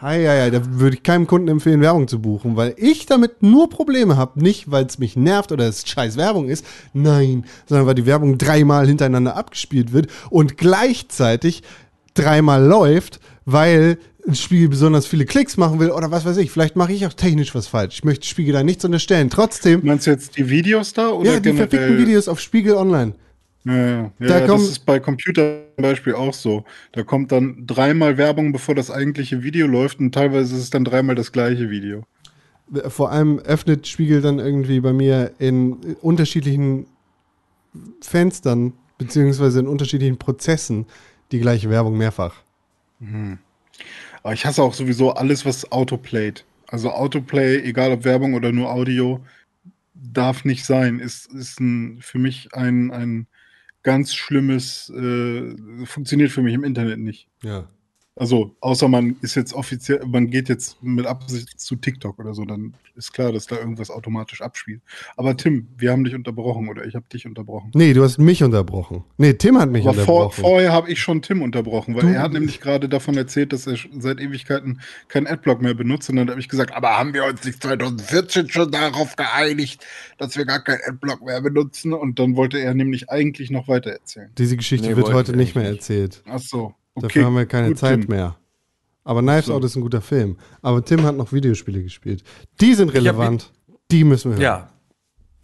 Hei, 0.00 0.26
hei, 0.26 0.40
hei, 0.42 0.50
da 0.50 0.60
würde 0.78 0.96
ich 0.96 1.02
keinem 1.02 1.26
Kunden 1.26 1.48
empfehlen, 1.48 1.80
Werbung 1.80 2.06
zu 2.06 2.20
buchen, 2.20 2.56
weil 2.56 2.74
ich 2.76 3.06
damit 3.06 3.42
nur 3.42 3.70
Probleme 3.70 4.16
habe. 4.16 4.42
Nicht, 4.42 4.70
weil 4.70 4.84
es 4.84 4.98
mich 4.98 5.16
nervt 5.16 5.50
oder 5.50 5.66
es 5.66 5.86
scheiß 5.88 6.16
Werbung 6.16 6.48
ist, 6.48 6.64
nein, 6.92 7.44
sondern 7.66 7.86
weil 7.86 7.94
die 7.94 8.04
Werbung 8.06 8.36
dreimal 8.36 8.86
hintereinander 8.86 9.34
abgespielt 9.36 9.92
wird 9.92 10.08
und 10.28 10.58
gleichzeitig 10.58 11.62
dreimal 12.14 12.62
läuft, 12.62 13.20
weil 13.46 13.98
ein 14.28 14.34
Spiegel 14.34 14.68
besonders 14.68 15.06
viele 15.06 15.24
Klicks 15.24 15.56
machen 15.56 15.80
will 15.80 15.90
oder 15.90 16.10
was 16.10 16.24
weiß 16.24 16.36
ich. 16.36 16.50
Vielleicht 16.50 16.76
mache 16.76 16.92
ich 16.92 17.06
auch 17.06 17.12
technisch 17.12 17.54
was 17.54 17.66
falsch. 17.66 17.94
Ich 17.96 18.04
möchte 18.04 18.26
Spiegel 18.26 18.52
da 18.52 18.62
nichts 18.62 18.84
unterstellen. 18.84 19.30
Trotzdem, 19.30 19.80
Meinst 19.84 20.06
du 20.06 20.10
jetzt 20.10 20.36
die 20.36 20.48
Videos 20.48 20.92
da 20.92 21.08
oder 21.08 21.32
ja, 21.32 21.36
die 21.40 21.50
generell? 21.50 21.68
verfickten 21.68 21.98
Videos 21.98 22.28
auf 22.28 22.38
Spiegel 22.40 22.74
Online. 22.74 23.14
Ja, 23.64 23.74
ja, 23.76 24.12
Da 24.18 24.40
ja 24.40 24.46
das 24.46 24.62
ist 24.62 24.80
bei 24.80 24.98
Computer 24.98 25.62
zum 25.76 25.82
Beispiel 25.82 26.14
auch 26.14 26.34
so. 26.34 26.64
Da 26.92 27.04
kommt 27.04 27.30
dann 27.30 27.64
dreimal 27.66 28.16
Werbung, 28.16 28.52
bevor 28.52 28.74
das 28.74 28.90
eigentliche 28.90 29.42
Video 29.42 29.66
läuft 29.66 30.00
und 30.00 30.12
teilweise 30.12 30.54
ist 30.56 30.62
es 30.62 30.70
dann 30.70 30.84
dreimal 30.84 31.14
das 31.14 31.30
gleiche 31.32 31.70
Video. 31.70 32.04
Vor 32.88 33.12
allem 33.12 33.38
öffnet 33.38 33.86
Spiegel 33.86 34.20
dann 34.20 34.38
irgendwie 34.38 34.80
bei 34.80 34.92
mir 34.92 35.32
in 35.38 35.96
unterschiedlichen 36.00 36.86
Fenstern 38.00 38.72
beziehungsweise 38.98 39.60
in 39.60 39.66
unterschiedlichen 39.66 40.18
Prozessen 40.18 40.86
die 41.32 41.40
gleiche 41.40 41.70
Werbung 41.70 41.96
mehrfach. 41.96 42.42
Aber 44.22 44.32
ich 44.32 44.46
hasse 44.46 44.62
auch 44.62 44.74
sowieso 44.74 45.12
alles, 45.12 45.44
was 45.44 45.70
Autoplayt. 45.72 46.44
Also 46.68 46.90
Autoplay, 46.90 47.58
egal 47.62 47.92
ob 47.92 48.04
Werbung 48.04 48.34
oder 48.34 48.52
nur 48.52 48.70
Audio, 48.70 49.20
darf 49.94 50.44
nicht 50.44 50.64
sein. 50.64 50.98
Ist, 51.00 51.26
ist 51.32 51.60
ein, 51.60 51.98
für 52.00 52.18
mich 52.18 52.54
ein, 52.54 52.90
ein 52.90 53.26
ganz 53.82 54.14
schlimmes, 54.14 54.90
äh, 54.90 55.54
funktioniert 55.86 56.30
für 56.30 56.42
mich 56.42 56.54
im 56.54 56.64
Internet 56.64 56.98
nicht. 56.98 57.28
Ja. 57.42 57.68
Also, 58.14 58.54
außer 58.60 58.88
man 58.88 59.16
ist 59.22 59.36
jetzt 59.36 59.54
offiziell, 59.54 60.04
man 60.06 60.28
geht 60.28 60.50
jetzt 60.50 60.82
mit 60.82 61.06
Absicht 61.06 61.58
zu 61.58 61.76
TikTok 61.76 62.18
oder 62.18 62.34
so, 62.34 62.44
dann 62.44 62.74
ist 62.94 63.14
klar, 63.14 63.32
dass 63.32 63.46
da 63.46 63.56
irgendwas 63.56 63.88
automatisch 63.90 64.42
abspielt. 64.42 64.82
Aber 65.16 65.34
Tim, 65.34 65.66
wir 65.78 65.92
haben 65.92 66.04
dich 66.04 66.14
unterbrochen 66.14 66.68
oder 66.68 66.84
ich 66.84 66.94
habe 66.94 67.06
dich 67.10 67.24
unterbrochen. 67.26 67.70
Nee, 67.74 67.94
du 67.94 68.02
hast 68.04 68.18
mich 68.18 68.42
unterbrochen. 68.42 69.02
Nee, 69.16 69.32
Tim 69.32 69.58
hat 69.58 69.70
mich 69.70 69.86
Aber 69.88 69.94
vor, 70.04 70.24
unterbrochen. 70.26 70.40
vorher 70.42 70.72
habe 70.72 70.90
ich 70.90 71.00
schon 71.00 71.22
Tim 71.22 71.40
unterbrochen, 71.40 71.94
weil 71.94 72.02
Du- 72.02 72.08
er 72.08 72.20
hat 72.20 72.34
nämlich 72.34 72.60
gerade 72.60 72.86
davon 72.86 73.16
erzählt, 73.16 73.54
dass 73.54 73.66
er 73.66 73.78
seit 73.98 74.20
Ewigkeiten 74.20 74.82
keinen 75.08 75.26
Adblock 75.26 75.62
mehr 75.62 75.72
benutzt. 75.72 76.10
Und 76.10 76.16
dann 76.16 76.28
habe 76.28 76.38
ich 76.38 76.50
gesagt, 76.50 76.74
aber 76.74 76.98
haben 76.98 77.14
wir 77.14 77.24
uns 77.24 77.42
nicht 77.44 77.62
2014 77.62 78.50
schon 78.50 78.70
darauf 78.70 79.16
geeinigt, 79.16 79.86
dass 80.18 80.36
wir 80.36 80.44
gar 80.44 80.60
keinen 80.62 80.80
Adblock 80.86 81.22
mehr 81.24 81.40
benutzen? 81.40 81.94
Und 81.94 82.18
dann 82.18 82.36
wollte 82.36 82.58
er 82.58 82.74
nämlich 82.74 83.08
eigentlich 83.08 83.50
noch 83.50 83.68
weiter 83.68 83.90
erzählen. 83.90 84.28
Diese 84.36 84.58
Geschichte 84.58 84.88
Nee, 84.90 84.96
wird 84.96 85.14
heute 85.14 85.30
ich 85.32 85.38
nicht 85.38 85.54
mehr 85.56 85.64
erzählt. 85.66 86.22
Ach 86.28 86.38
so. 86.40 86.74
Okay. 86.94 87.06
Dafür 87.08 87.24
haben 87.26 87.36
wir 87.36 87.46
keine 87.46 87.68
Gut, 87.68 87.78
Zeit 87.78 88.00
Tim. 88.02 88.10
mehr. 88.10 88.36
Aber 89.04 89.20
Knives 89.22 89.46
So. 89.46 89.54
Out 89.54 89.64
ist 89.64 89.74
ein 89.76 89.82
guter 89.82 90.00
Film. 90.00 90.36
Aber 90.60 90.84
Tim 90.84 91.02
hat 91.04 91.16
noch 91.16 91.32
Videospiele 91.32 91.82
gespielt. 91.82 92.22
Die 92.60 92.74
sind 92.74 92.90
relevant. 92.94 93.50
Die 93.90 94.04
müssen 94.04 94.30
wir 94.30 94.36
hören. 94.36 94.42
Ja. 94.42 94.68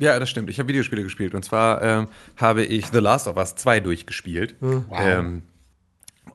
Ja, 0.01 0.19
das 0.21 0.31
stimmt. 0.31 0.49
Ich 0.49 0.59
habe 0.61 0.69
Videospiele 0.69 1.03
gespielt. 1.03 1.35
Und 1.35 1.45
zwar 1.45 1.83
ähm, 1.83 2.09
habe 2.37 2.65
ich 2.65 2.87
The 2.87 2.99
Last 2.99 3.27
of 3.27 3.37
Us 3.37 3.57
2 3.57 3.81
durchgespielt. 3.81 4.55
Ähm, 4.93 5.43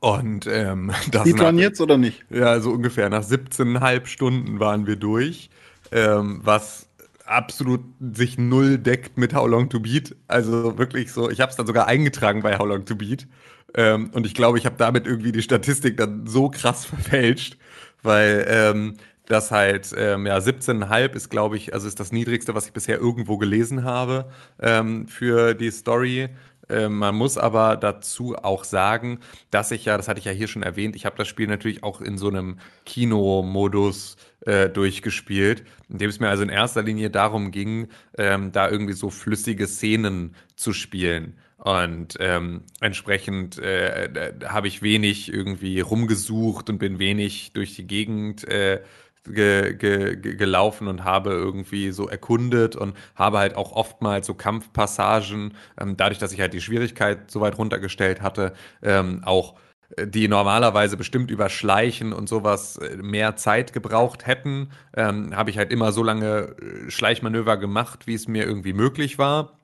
und 0.00 0.46
ähm, 0.46 0.92
das 1.10 1.22
Speedrun 1.22 1.54
nach- 1.54 1.62
jetzt 1.62 1.80
oder 1.80 1.96
nicht? 1.96 2.24
Ja, 2.30 2.60
so 2.60 2.70
ungefähr. 2.72 3.08
Nach 3.08 3.22
17,5 3.24 4.06
Stunden 4.06 4.60
waren 4.60 4.86
wir 4.86 4.96
durch. 4.96 5.48
Ähm, 5.92 6.40
was 6.42 6.88
absolut 7.26 7.82
sich 8.12 8.38
null 8.38 8.78
deckt 8.78 9.18
mit 9.18 9.34
How 9.34 9.48
Long 9.48 9.68
to 9.68 9.80
Beat. 9.80 10.16
Also 10.28 10.78
wirklich 10.78 11.12
so, 11.12 11.30
ich 11.30 11.40
habe 11.40 11.50
es 11.50 11.56
dann 11.56 11.66
sogar 11.66 11.86
eingetragen 11.86 12.42
bei 12.42 12.58
How 12.58 12.66
Long 12.66 12.84
to 12.84 12.96
Beat. 12.96 13.26
Ähm, 13.74 14.10
und 14.12 14.26
ich 14.26 14.34
glaube, 14.34 14.58
ich 14.58 14.66
habe 14.66 14.76
damit 14.78 15.06
irgendwie 15.06 15.32
die 15.32 15.42
Statistik 15.42 15.96
dann 15.96 16.26
so 16.26 16.48
krass 16.50 16.84
verfälscht, 16.86 17.56
weil 18.02 18.44
ähm, 18.48 18.94
das 19.26 19.50
halt, 19.50 19.94
ähm, 19.96 20.26
ja, 20.26 20.36
17,5 20.36 21.14
ist, 21.14 21.30
glaube 21.30 21.56
ich, 21.56 21.72
also 21.72 21.88
ist 21.88 21.98
das 21.98 22.12
niedrigste, 22.12 22.54
was 22.54 22.66
ich 22.66 22.72
bisher 22.72 22.98
irgendwo 22.98 23.38
gelesen 23.38 23.84
habe 23.84 24.30
ähm, 24.60 25.08
für 25.08 25.54
die 25.54 25.70
Story. 25.70 26.28
Ähm, 26.68 26.98
man 26.98 27.14
muss 27.14 27.38
aber 27.38 27.76
dazu 27.76 28.36
auch 28.36 28.64
sagen, 28.64 29.20
dass 29.50 29.70
ich 29.70 29.84
ja, 29.84 29.96
das 29.96 30.08
hatte 30.08 30.18
ich 30.18 30.24
ja 30.24 30.32
hier 30.32 30.48
schon 30.48 30.62
erwähnt, 30.62 30.96
ich 30.96 31.06
habe 31.06 31.16
das 31.16 31.28
Spiel 31.28 31.46
natürlich 31.46 31.82
auch 31.82 32.00
in 32.00 32.18
so 32.18 32.28
einem 32.28 32.58
Kinomodus 32.86 34.16
äh, 34.40 34.68
durchgespielt, 34.68 35.64
in 35.88 35.98
dem 35.98 36.10
es 36.10 36.20
mir 36.20 36.28
also 36.28 36.42
in 36.42 36.48
erster 36.48 36.82
Linie 36.82 37.10
darum 37.10 37.50
ging, 37.50 37.88
ähm, 38.16 38.52
da 38.52 38.68
irgendwie 38.68 38.94
so 38.94 39.10
flüssige 39.10 39.66
Szenen 39.66 40.34
zu 40.56 40.72
spielen. 40.72 41.38
Und 41.56 42.16
ähm, 42.20 42.64
entsprechend 42.80 43.58
äh, 43.58 44.04
äh, 44.04 44.32
habe 44.44 44.68
ich 44.68 44.82
wenig 44.82 45.32
irgendwie 45.32 45.80
rumgesucht 45.80 46.68
und 46.68 46.78
bin 46.78 46.98
wenig 46.98 47.52
durch 47.54 47.74
die 47.74 47.86
Gegend 47.86 48.46
äh, 48.46 48.82
ge, 49.24 49.74
ge, 49.74 50.16
ge, 50.16 50.36
gelaufen 50.36 50.88
und 50.88 51.04
habe 51.04 51.30
irgendwie 51.30 51.90
so 51.92 52.08
erkundet 52.08 52.76
und 52.76 52.96
habe 53.14 53.38
halt 53.38 53.56
auch 53.56 53.72
oftmals 53.72 54.26
so 54.26 54.34
Kampfpassagen, 54.34 55.54
ähm, 55.80 55.96
dadurch, 55.96 56.18
dass 56.18 56.32
ich 56.32 56.40
halt 56.40 56.52
die 56.52 56.60
Schwierigkeit 56.60 57.30
so 57.30 57.40
weit 57.40 57.58
runtergestellt 57.58 58.22
hatte, 58.22 58.52
ähm, 58.82 59.22
auch 59.24 59.54
äh, 59.96 60.06
die 60.06 60.28
normalerweise 60.28 60.96
bestimmt 60.96 61.30
über 61.30 61.48
Schleichen 61.48 62.12
und 62.12 62.28
sowas 62.28 62.76
äh, 62.76 62.96
mehr 62.96 63.36
Zeit 63.36 63.72
gebraucht 63.72 64.26
hätten, 64.26 64.70
ähm, 64.96 65.34
habe 65.34 65.50
ich 65.50 65.58
halt 65.58 65.72
immer 65.72 65.92
so 65.92 66.02
lange 66.02 66.56
äh, 66.86 66.90
Schleichmanöver 66.90 67.56
gemacht, 67.56 68.06
wie 68.06 68.14
es 68.14 68.28
mir 68.28 68.44
irgendwie 68.44 68.72
möglich 68.72 69.18
war. 69.18 69.58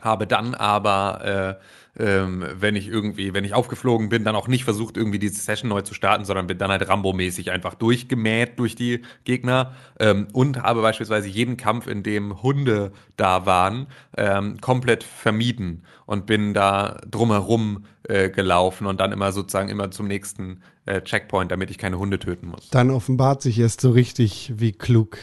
Habe 0.00 0.26
dann 0.26 0.54
aber 0.54 1.58
äh, 1.60 1.64
ähm, 1.98 2.44
wenn 2.54 2.74
ich 2.74 2.88
irgendwie, 2.88 3.34
wenn 3.34 3.44
ich 3.44 3.52
aufgeflogen 3.52 4.08
bin, 4.08 4.24
dann 4.24 4.34
auch 4.34 4.48
nicht 4.48 4.64
versucht, 4.64 4.96
irgendwie 4.96 5.18
diese 5.18 5.40
Session 5.40 5.68
neu 5.68 5.82
zu 5.82 5.92
starten, 5.92 6.24
sondern 6.24 6.46
bin 6.46 6.56
dann 6.58 6.70
halt 6.70 6.88
Rambo-mäßig 6.88 7.50
einfach 7.50 7.74
durchgemäht 7.74 8.58
durch 8.58 8.74
die 8.74 9.02
Gegner 9.24 9.74
ähm, 10.00 10.28
und 10.32 10.62
habe 10.62 10.80
beispielsweise 10.80 11.28
jeden 11.28 11.56
Kampf, 11.56 11.86
in 11.86 12.02
dem 12.02 12.42
Hunde 12.42 12.92
da 13.16 13.44
waren, 13.44 13.88
ähm, 14.16 14.58
komplett 14.60 15.04
vermieden 15.04 15.84
und 16.06 16.24
bin 16.24 16.54
da 16.54 16.98
drumherum 17.10 17.84
äh, 18.04 18.30
gelaufen 18.30 18.86
und 18.86 18.98
dann 18.98 19.12
immer 19.12 19.32
sozusagen 19.32 19.68
immer 19.68 19.90
zum 19.90 20.08
nächsten 20.08 20.62
äh, 20.86 21.02
Checkpoint, 21.02 21.50
damit 21.52 21.70
ich 21.70 21.78
keine 21.78 21.98
Hunde 21.98 22.18
töten 22.18 22.48
muss. 22.48 22.70
Dann 22.70 22.90
offenbart 22.90 23.42
sich 23.42 23.58
erst 23.58 23.82
so 23.82 23.90
richtig, 23.90 24.52
wie 24.56 24.72
klug 24.72 25.18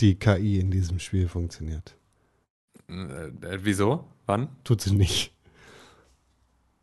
die 0.00 0.14
KI 0.18 0.58
in 0.58 0.70
diesem 0.70 0.98
Spiel 0.98 1.28
funktioniert. 1.28 1.94
Äh, 2.88 3.58
wieso? 3.62 4.06
Wann? 4.26 4.48
Tut 4.64 4.80
sie 4.80 4.94
nicht. 4.94 5.34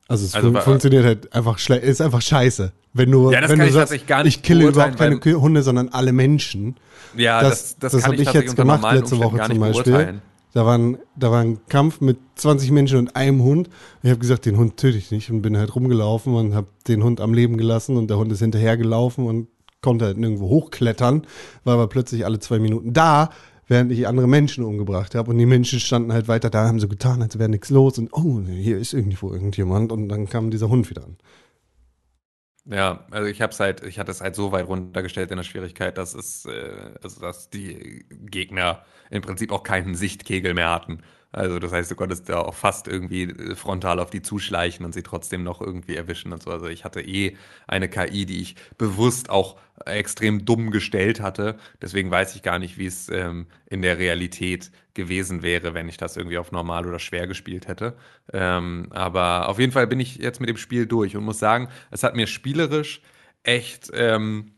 Also 0.08 0.26
es 0.26 0.36
Also 0.36 0.52
fun 0.52 0.62
funktioniert 0.62 1.06
halt 1.06 1.34
einfach 1.34 1.58
schle 1.60 1.78
ist 1.78 2.02
einfach 2.02 2.22
scheiße. 2.22 2.72
Wenn 2.94 3.12
du, 3.12 3.32
Ja, 3.32 3.48
wenn 3.48 3.60
du 3.60 3.66
ich 3.66 3.74
sagst, 3.74 3.92
nicht 3.92 4.10
ich 4.26 4.42
kille 4.42 4.68
überhaupt 4.68 4.98
keine 4.98 5.20
Hunde, 5.20 5.64
sondern 5.64 5.90
alle 5.90 6.14
Menschen. 6.14 6.76
Ja, 7.16 7.42
das 7.42 7.50
das, 7.50 7.78
das, 7.80 7.92
das 7.92 8.04
habe 8.06 8.16
ich 8.16 8.22
ich 8.22 8.34
jetzt 8.34 8.56
gemacht 8.56 8.82
letzte 8.84 9.16
Umständen 9.16 9.24
Woche 9.24 9.38
gar 9.38 9.50
zum 9.50 9.60
Beispiel. 9.60 10.22
Da, 10.54 10.66
waren, 10.66 10.98
da 11.16 11.30
war 11.30 11.42
ein 11.42 11.60
Kampf 11.68 12.02
mit 12.02 12.18
20 12.36 12.72
Menschen 12.72 12.98
und 12.98 13.16
einem 13.16 13.44
Hund. 13.44 13.70
Ich 14.02 14.10
habe 14.10 14.20
gesagt, 14.20 14.46
den 14.46 14.58
Hund 14.58 14.78
töte 14.78 14.98
ich 14.98 15.12
nicht 15.12 15.30
und 15.30 15.42
bin 15.42 15.58
halt 15.58 15.76
rumgelaufen 15.76 16.34
und 16.34 16.56
habe 16.56 16.68
den 16.88 17.04
Hund 17.04 17.22
am 17.22 17.34
Leben 17.34 17.58
gelassen 17.58 17.98
und 17.98 18.10
der 18.10 18.18
Hund 18.18 18.32
ist 18.32 18.40
hinterhergelaufen 18.40 19.28
und 19.28 19.50
konnte 19.82 20.06
halt 20.06 20.18
nirgendwo 20.18 20.50
hochklettern, 20.50 21.28
war 21.64 21.76
aber 21.76 21.88
plötzlich 21.88 22.26
alle 22.26 22.40
zwei 22.40 22.60
Minuten 22.60 22.94
da, 22.94 23.30
während 23.68 23.92
ich 23.92 24.08
andere 24.08 24.28
Menschen 24.28 24.64
umgebracht 24.64 25.16
habe 25.16 25.32
und 25.32 25.38
die 25.38 25.46
Menschen 25.46 25.80
standen 25.80 26.14
halt 26.14 26.28
weiter 26.28 26.50
da, 26.50 26.68
haben 26.68 26.80
so 26.80 26.88
getan, 26.88 27.22
als 27.22 27.38
wäre 27.38 27.50
nichts 27.50 27.70
los 27.70 27.98
und 27.98 28.12
oh, 28.14 28.42
hier 28.42 28.78
ist 28.78 28.94
irgendwo 28.94 29.32
irgendjemand 29.32 29.92
und 29.92 30.10
dann 30.10 30.28
kam 30.28 30.52
dieser 30.52 30.70
Hund 30.70 30.90
wieder 30.90 31.04
an. 31.04 31.18
Ja, 32.70 33.06
also 33.12 33.28
ich 33.30 33.42
hab's 33.42 33.62
halt, 33.62 33.84
ich 33.84 33.98
hatte 33.98 34.12
es 34.12 34.20
halt 34.20 34.36
so 34.36 34.52
weit 34.52 34.68
runtergestellt 34.68 35.32
in 35.32 35.38
der 35.38 35.44
Schwierigkeit, 35.44 35.98
dass 35.98 36.14
es, 36.14 36.46
äh, 36.46 36.92
also 37.02 37.22
dass 37.22 37.50
die 37.50 38.06
Gegner 38.10 38.84
im 39.10 39.22
Prinzip 39.22 39.54
auch 39.54 39.64
keinen 39.64 39.96
Sichtkegel 39.96 40.54
mehr 40.54 40.70
hatten. 40.70 41.02
Also 41.32 41.60
das 41.60 41.72
heißt, 41.72 41.92
du 41.92 41.96
konntest 41.96 42.30
da 42.30 42.40
auch 42.40 42.56
fast 42.56 42.88
irgendwie 42.88 43.24
äh, 43.24 43.56
frontal 43.56 44.00
auf 44.00 44.10
die 44.10 44.22
zuschleichen 44.22 44.86
und 44.86 44.94
sie 44.94 45.04
trotzdem 45.04 45.44
noch 45.44 45.62
irgendwie 45.62 45.96
erwischen 45.96 46.34
und 46.34 46.42
so. 46.44 46.52
Also 46.52 46.68
ich 46.68 46.84
hatte 46.86 47.02
eh 47.02 47.36
eine 47.68 47.90
KI, 47.90 48.26
die 48.26 48.42
ich 48.42 48.56
bewusst 48.78 49.30
auch 49.30 49.58
extrem 49.86 50.46
dumm 50.46 50.72
gestellt 50.72 51.22
hatte. 51.22 51.58
Deswegen 51.82 52.10
weiß 52.12 52.36
ich 52.36 52.44
gar 52.44 52.60
nicht, 52.60 52.78
wie 52.78 52.88
es 52.88 53.10
ähm, 53.10 53.48
in 53.70 53.82
der 53.82 53.98
Realität 53.98 54.72
gewesen 54.94 55.44
wäre, 55.44 55.74
wenn 55.74 55.90
ich 55.90 55.98
das 55.98 56.18
irgendwie 56.18 56.38
auf 56.40 56.52
normal 56.52 56.88
oder 56.88 57.00
schwer 57.00 57.28
gespielt 57.28 57.68
hätte. 57.68 57.96
Ähm, 58.34 58.88
aber 58.92 59.50
auf 59.50 59.60
jeden 59.60 59.72
Fall 59.72 59.88
bin 59.88 60.00
ich 60.00 60.18
jetzt 60.18 60.40
mit 60.40 60.50
dem 60.50 60.58
Spiel 60.58 60.88
durch 60.88 61.16
und 61.16 61.24
muss 61.24 61.40
sagen, 61.40 61.70
es 61.92 62.04
hat 62.04 62.16
mir 62.16 62.28
spielerisch 62.28 63.02
echt 63.44 63.92
ähm, 63.94 64.54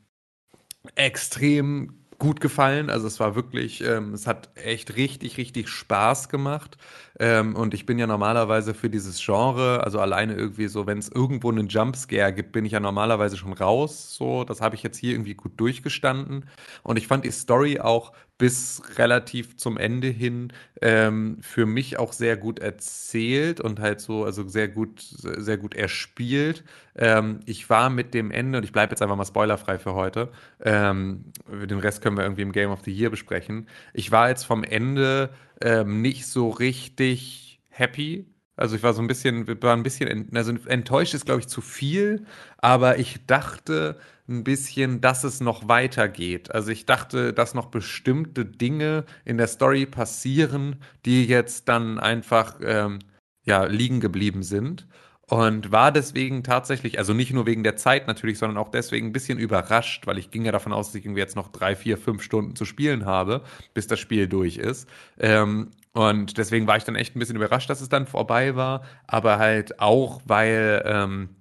extrem 0.95 1.99
gut 2.20 2.41
gefallen. 2.41 2.89
Also 2.89 3.07
es 3.07 3.20
war 3.20 3.36
wirklich, 3.36 3.82
ähm, 3.84 4.13
es 4.13 4.28
hat 4.28 4.49
echt 4.55 4.95
richtig, 4.95 5.38
richtig 5.38 5.70
Spaß 5.70 6.30
gemacht. 6.30 6.78
Ähm, 7.20 7.55
und 7.55 7.74
ich 7.74 7.86
bin 7.86 7.97
ja 7.97 8.07
normalerweise 8.07 8.74
für 8.74 8.89
dieses 8.89 9.24
Genre, 9.24 9.84
also 9.84 9.99
alleine 9.99 10.36
irgendwie 10.36 10.67
so, 10.67 10.86
wenn 10.86 10.99
es 10.99 11.09
irgendwo 11.09 11.49
einen 11.49 11.67
Jumpscare 11.67 12.34
gibt, 12.34 12.51
bin 12.51 12.65
ich 12.65 12.74
ja 12.74 12.80
normalerweise 12.80 13.38
schon 13.38 13.53
raus. 13.53 14.15
So, 14.15 14.43
das 14.43 14.61
habe 14.61 14.76
ich 14.76 14.84
jetzt 14.84 14.97
hier 14.97 15.13
irgendwie 15.13 15.34
gut 15.36 15.53
durchgestanden. 15.59 16.49
Und 16.84 16.97
ich 16.97 17.07
fand 17.07 17.26
die 17.26 17.32
Story 17.32 17.80
auch 17.80 18.11
bis 18.39 18.81
relativ 18.97 19.57
zum 19.57 19.77
Ende 19.77 20.07
hin 20.07 20.53
ähm, 20.81 21.37
für 21.41 21.65
mich 21.65 21.99
auch 21.99 22.13
sehr 22.13 22.37
gut 22.37 22.59
erzählt 22.59 23.59
und 23.59 23.81
halt 23.81 23.99
so, 23.99 24.23
also 24.23 24.47
sehr 24.47 24.69
gut, 24.69 25.01
sehr 25.01 25.57
gut 25.57 25.75
erspielt. 25.75 26.63
Ähm, 26.95 27.41
ich 27.45 27.69
war 27.69 27.89
mit 27.89 28.13
dem 28.13 28.31
Ende, 28.31 28.57
und 28.57 28.63
ich 28.63 28.71
bleibe 28.71 28.91
jetzt 28.91 29.01
einfach 29.01 29.17
mal 29.17 29.25
spoilerfrei 29.25 29.77
für 29.77 29.93
heute, 29.93 30.31
ähm, 30.63 31.25
den 31.51 31.79
Rest 31.79 32.01
können 32.01 32.15
wir 32.17 32.23
irgendwie 32.23 32.43
im 32.43 32.53
Game 32.53 32.71
of 32.71 32.79
the 32.85 32.93
Year 32.93 33.09
besprechen. 33.09 33.67
Ich 33.93 34.09
war 34.11 34.29
jetzt 34.29 34.45
vom 34.45 34.63
Ende 34.63 35.31
ähm, 35.61 36.01
nicht 36.01 36.25
so 36.25 36.49
richtig 36.49 37.59
happy. 37.67 38.25
Also 38.60 38.76
ich 38.76 38.84
war 38.84 38.93
so 38.93 39.01
ein 39.01 39.07
bisschen, 39.07 39.47
war 39.62 39.76
ein 39.76 39.84
bisschen, 39.84 40.30
also 40.36 40.53
enttäuscht 40.66 41.14
ist, 41.14 41.26
glaube 41.26 41.39
ich, 41.39 41.47
zu 41.47 41.62
viel, 41.62 42.26
aber 42.57 42.99
ich 42.99 43.26
dachte 43.26 43.97
ein 44.28 44.43
bisschen, 44.43 45.01
dass 45.01 45.24
es 45.24 45.39
noch 45.39 45.68
weitergeht. 45.68 46.51
Also 46.53 46.70
ich 46.70 46.86
dachte, 46.86 47.34
dass 47.34 47.53
noch 47.53 47.68
bestimmte 47.68 48.45
Dinge 48.45 49.05
in 49.26 49.38
der 49.38 49.47
Story 49.47 49.86
passieren, 49.86 50.76
die 51.05 51.26
jetzt 51.26 51.70
dann 51.70 51.99
einfach 51.99 52.60
ähm, 52.62 52.99
ja, 53.45 53.64
liegen 53.64 53.99
geblieben 54.01 54.43
sind. 54.43 54.88
Und 55.30 55.72
war 55.72 55.91
deswegen 55.91 56.43
tatsächlich, 56.43 56.97
also 56.97 57.14
nicht 57.14 57.32
nur 57.32 57.45
wegen 57.45 57.64
der 57.64 57.76
Zeit 57.76 58.07
natürlich, 58.07 58.39
sondern 58.39 58.57
auch 58.57 58.70
deswegen 58.70 59.07
ein 59.07 59.14
bisschen 59.14 59.38
überrascht, 59.38 60.07
weil 60.07 60.18
ich 60.18 60.32
ging 60.32 60.43
ja 60.43 60.51
davon 60.51 60.74
aus, 60.74 60.88
dass 60.88 60.95
ich 60.95 61.05
irgendwie 61.05 61.22
jetzt 61.22 61.36
noch 61.36 61.49
drei, 61.49 61.76
vier, 61.76 61.97
fünf 61.99 62.24
Stunden 62.24 62.55
zu 62.55 62.66
spielen 62.66 63.05
habe, 63.05 63.43
bis 63.76 63.86
das 63.86 63.99
Spiel 63.99 64.28
durch 64.28 64.57
ist. 64.57 64.89
Ähm, 65.20 65.70
und 66.00 66.38
deswegen 66.38 66.66
war 66.66 66.78
ich 66.78 66.86
dann 66.86 66.95
echt 66.95 67.14
ein 67.14 67.20
bisschen 67.20 67.36
überrascht, 67.36 67.70
dass 67.70 67.82
es 67.82 67.89
dann 67.89 68.08
vorbei 68.08 68.56
war, 68.56 68.84
aber 69.06 69.38
halt 69.38 69.82
auch, 69.82 70.22
weil 70.24 70.82
ähm, 70.86 71.36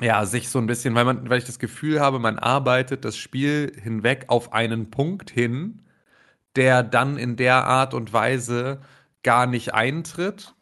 ja, 0.00 0.26
sich 0.26 0.48
so 0.48 0.58
ein 0.58 0.66
bisschen, 0.66 0.96
weil 0.96 1.04
man, 1.04 1.30
weil 1.30 1.38
ich 1.38 1.44
das 1.44 1.60
Gefühl 1.60 2.00
habe, 2.00 2.18
man 2.18 2.36
arbeitet 2.36 3.04
das 3.04 3.16
Spiel 3.16 3.72
hinweg 3.80 4.24
auf 4.26 4.52
einen 4.52 4.90
Punkt 4.90 5.30
hin, 5.30 5.82
der 6.56 6.82
dann 6.82 7.16
in 7.16 7.36
der 7.36 7.64
Art 7.64 7.94
und 7.94 8.12
Weise 8.12 8.80
gar 9.22 9.46
nicht 9.46 9.72
eintritt. 9.72 10.56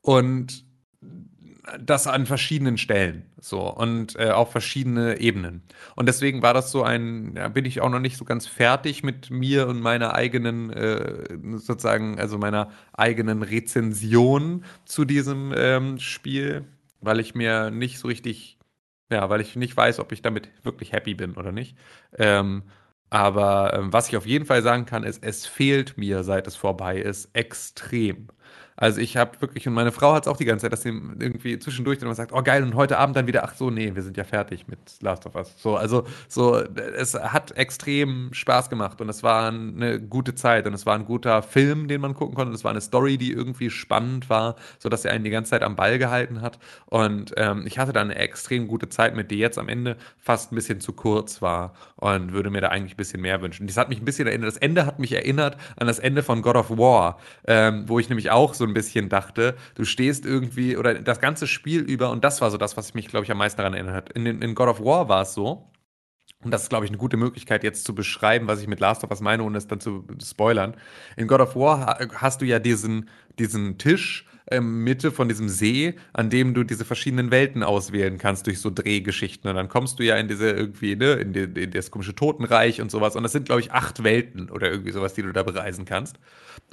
Und 0.00 0.64
das 1.80 2.06
an 2.06 2.26
verschiedenen 2.26 2.76
Stellen 2.76 3.24
so 3.40 3.60
und 3.72 4.18
äh, 4.18 4.30
auf 4.30 4.50
verschiedene 4.50 5.20
Ebenen. 5.20 5.62
Und 5.94 6.06
deswegen 6.06 6.42
war 6.42 6.54
das 6.54 6.72
so 6.72 6.82
ein, 6.82 7.34
ja, 7.36 7.48
bin 7.48 7.64
ich 7.64 7.80
auch 7.80 7.88
noch 7.88 8.00
nicht 8.00 8.16
so 8.16 8.24
ganz 8.24 8.46
fertig 8.46 9.02
mit 9.04 9.30
mir 9.30 9.68
und 9.68 9.80
meiner 9.80 10.14
eigenen, 10.14 10.70
äh, 10.70 11.38
sozusagen, 11.58 12.18
also 12.18 12.38
meiner 12.38 12.70
eigenen 12.92 13.42
Rezension 13.42 14.64
zu 14.84 15.04
diesem 15.04 15.52
ähm, 15.56 15.98
Spiel, 16.00 16.64
weil 17.00 17.20
ich 17.20 17.34
mir 17.34 17.70
nicht 17.70 17.98
so 17.98 18.08
richtig, 18.08 18.58
ja, 19.10 19.30
weil 19.30 19.40
ich 19.40 19.54
nicht 19.54 19.76
weiß, 19.76 20.00
ob 20.00 20.10
ich 20.12 20.22
damit 20.22 20.48
wirklich 20.64 20.92
happy 20.92 21.14
bin 21.14 21.34
oder 21.34 21.52
nicht. 21.52 21.76
Ähm, 22.18 22.64
aber 23.10 23.74
ähm, 23.74 23.92
was 23.92 24.08
ich 24.08 24.16
auf 24.16 24.26
jeden 24.26 24.46
Fall 24.46 24.62
sagen 24.62 24.86
kann, 24.86 25.04
ist, 25.04 25.22
es 25.22 25.46
fehlt 25.46 25.98
mir, 25.98 26.24
seit 26.24 26.46
es 26.46 26.56
vorbei 26.56 26.98
ist, 26.98 27.28
extrem. 27.34 28.28
Also 28.76 29.00
ich 29.00 29.16
habe 29.16 29.40
wirklich, 29.40 29.66
und 29.68 29.74
meine 29.74 29.92
Frau 29.92 30.14
hat 30.14 30.24
es 30.24 30.28
auch 30.28 30.36
die 30.36 30.44
ganze 30.44 30.64
Zeit, 30.64 30.72
dass 30.72 30.82
sie 30.82 30.88
irgendwie 30.88 31.58
zwischendurch 31.58 31.98
dann 31.98 32.06
immer 32.06 32.14
sagt, 32.14 32.32
oh 32.32 32.42
geil, 32.42 32.62
und 32.62 32.74
heute 32.74 32.98
Abend 32.98 33.16
dann 33.16 33.26
wieder, 33.26 33.44
ach 33.44 33.54
so, 33.54 33.70
nee, 33.70 33.94
wir 33.94 34.02
sind 34.02 34.16
ja 34.16 34.24
fertig 34.24 34.66
mit 34.68 34.78
Last 35.00 35.26
of 35.26 35.34
Us. 35.34 35.52
So, 35.56 35.76
also 35.76 36.04
so, 36.28 36.56
es 36.56 37.14
hat 37.14 37.52
extrem 37.52 38.30
Spaß 38.32 38.70
gemacht 38.70 39.00
und 39.00 39.08
es 39.08 39.22
war 39.22 39.48
eine 39.48 40.00
gute 40.00 40.34
Zeit 40.34 40.66
und 40.66 40.74
es 40.74 40.86
war 40.86 40.94
ein 40.94 41.04
guter 41.04 41.42
Film, 41.42 41.88
den 41.88 42.00
man 42.00 42.14
gucken 42.14 42.34
konnte. 42.34 42.50
Und 42.50 42.54
es 42.54 42.64
war 42.64 42.70
eine 42.70 42.80
Story, 42.80 43.18
die 43.18 43.32
irgendwie 43.32 43.70
spannend 43.70 44.30
war, 44.30 44.56
sodass 44.78 45.04
er 45.04 45.12
einen 45.12 45.24
die 45.24 45.30
ganze 45.30 45.50
Zeit 45.50 45.62
am 45.62 45.76
Ball 45.76 45.98
gehalten 45.98 46.40
hat. 46.40 46.58
Und 46.86 47.34
ähm, 47.36 47.64
ich 47.66 47.78
hatte 47.78 47.92
dann 47.92 48.10
eine 48.10 48.18
extrem 48.18 48.68
gute 48.68 48.88
Zeit 48.88 49.14
mit, 49.14 49.30
die 49.30 49.38
jetzt 49.38 49.58
am 49.58 49.68
Ende 49.68 49.96
fast 50.18 50.52
ein 50.52 50.54
bisschen 50.54 50.80
zu 50.80 50.92
kurz 50.92 51.42
war 51.42 51.74
und 51.96 52.32
würde 52.32 52.50
mir 52.50 52.60
da 52.60 52.68
eigentlich 52.68 52.94
ein 52.94 52.96
bisschen 52.96 53.20
mehr 53.20 53.42
wünschen. 53.42 53.66
Das 53.66 53.76
hat 53.76 53.88
mich 53.88 54.00
ein 54.00 54.04
bisschen 54.04 54.26
erinnert, 54.26 54.48
das 54.48 54.56
Ende 54.56 54.86
hat 54.86 54.98
mich 54.98 55.12
erinnert 55.12 55.56
an 55.76 55.86
das 55.86 55.98
Ende 55.98 56.22
von 56.22 56.42
God 56.42 56.56
of 56.56 56.70
War, 56.70 57.18
ähm, 57.46 57.84
wo 57.86 57.98
ich 57.98 58.08
nämlich 58.08 58.30
auch 58.30 58.54
so 58.54 58.61
ein 58.64 58.74
bisschen 58.74 59.08
dachte, 59.08 59.56
du 59.74 59.84
stehst 59.84 60.26
irgendwie, 60.26 60.76
oder 60.76 60.94
das 60.94 61.20
ganze 61.20 61.46
Spiel 61.46 61.80
über, 61.80 62.10
und 62.10 62.24
das 62.24 62.40
war 62.40 62.50
so 62.50 62.58
das, 62.58 62.76
was 62.76 62.94
mich, 62.94 63.08
glaube 63.08 63.24
ich, 63.24 63.30
am 63.30 63.38
meisten 63.38 63.58
daran 63.58 63.74
erinnert 63.74 63.94
hat. 63.94 64.12
In, 64.12 64.26
in 64.26 64.54
God 64.54 64.68
of 64.68 64.80
War 64.84 65.08
war 65.08 65.22
es 65.22 65.34
so, 65.34 65.70
und 66.44 66.50
das 66.50 66.64
ist, 66.64 66.68
glaube 66.68 66.84
ich, 66.84 66.90
eine 66.90 66.98
gute 66.98 67.16
Möglichkeit, 67.16 67.62
jetzt 67.62 67.84
zu 67.84 67.94
beschreiben, 67.94 68.48
was 68.48 68.60
ich 68.60 68.66
mit 68.66 68.80
Last 68.80 69.04
of 69.04 69.10
Us 69.10 69.20
meine, 69.20 69.44
ohne 69.44 69.58
es 69.58 69.68
dann 69.68 69.80
zu 69.80 70.06
spoilern. 70.22 70.76
In 71.16 71.28
God 71.28 71.40
of 71.40 71.54
War 71.56 71.80
ha- 71.86 71.98
hast 72.16 72.40
du 72.40 72.44
ja 72.46 72.58
diesen, 72.58 73.08
diesen 73.38 73.78
Tisch 73.78 74.26
ähm, 74.50 74.84
Mitte 74.84 75.10
von 75.10 75.28
diesem 75.28 75.48
See, 75.48 75.94
an 76.12 76.30
dem 76.30 76.54
du 76.54 76.64
diese 76.64 76.84
verschiedenen 76.84 77.30
Welten 77.30 77.62
auswählen 77.62 78.18
kannst 78.18 78.46
durch 78.46 78.60
so 78.60 78.70
Drehgeschichten. 78.70 79.48
Und 79.48 79.56
dann 79.56 79.68
kommst 79.68 79.98
du 79.98 80.04
ja 80.04 80.16
in 80.16 80.28
diese 80.28 80.50
irgendwie, 80.50 80.96
ne, 80.96 81.12
in, 81.14 81.32
die, 81.32 81.62
in 81.62 81.70
das 81.70 81.90
komische 81.90 82.14
Totenreich 82.14 82.80
und 82.80 82.90
sowas. 82.90 83.16
Und 83.16 83.22
das 83.22 83.32
sind, 83.32 83.46
glaube 83.46 83.60
ich, 83.60 83.72
acht 83.72 84.04
Welten 84.04 84.50
oder 84.50 84.70
irgendwie 84.70 84.92
sowas, 84.92 85.14
die 85.14 85.22
du 85.22 85.32
da 85.32 85.42
bereisen 85.42 85.84
kannst. 85.84 86.16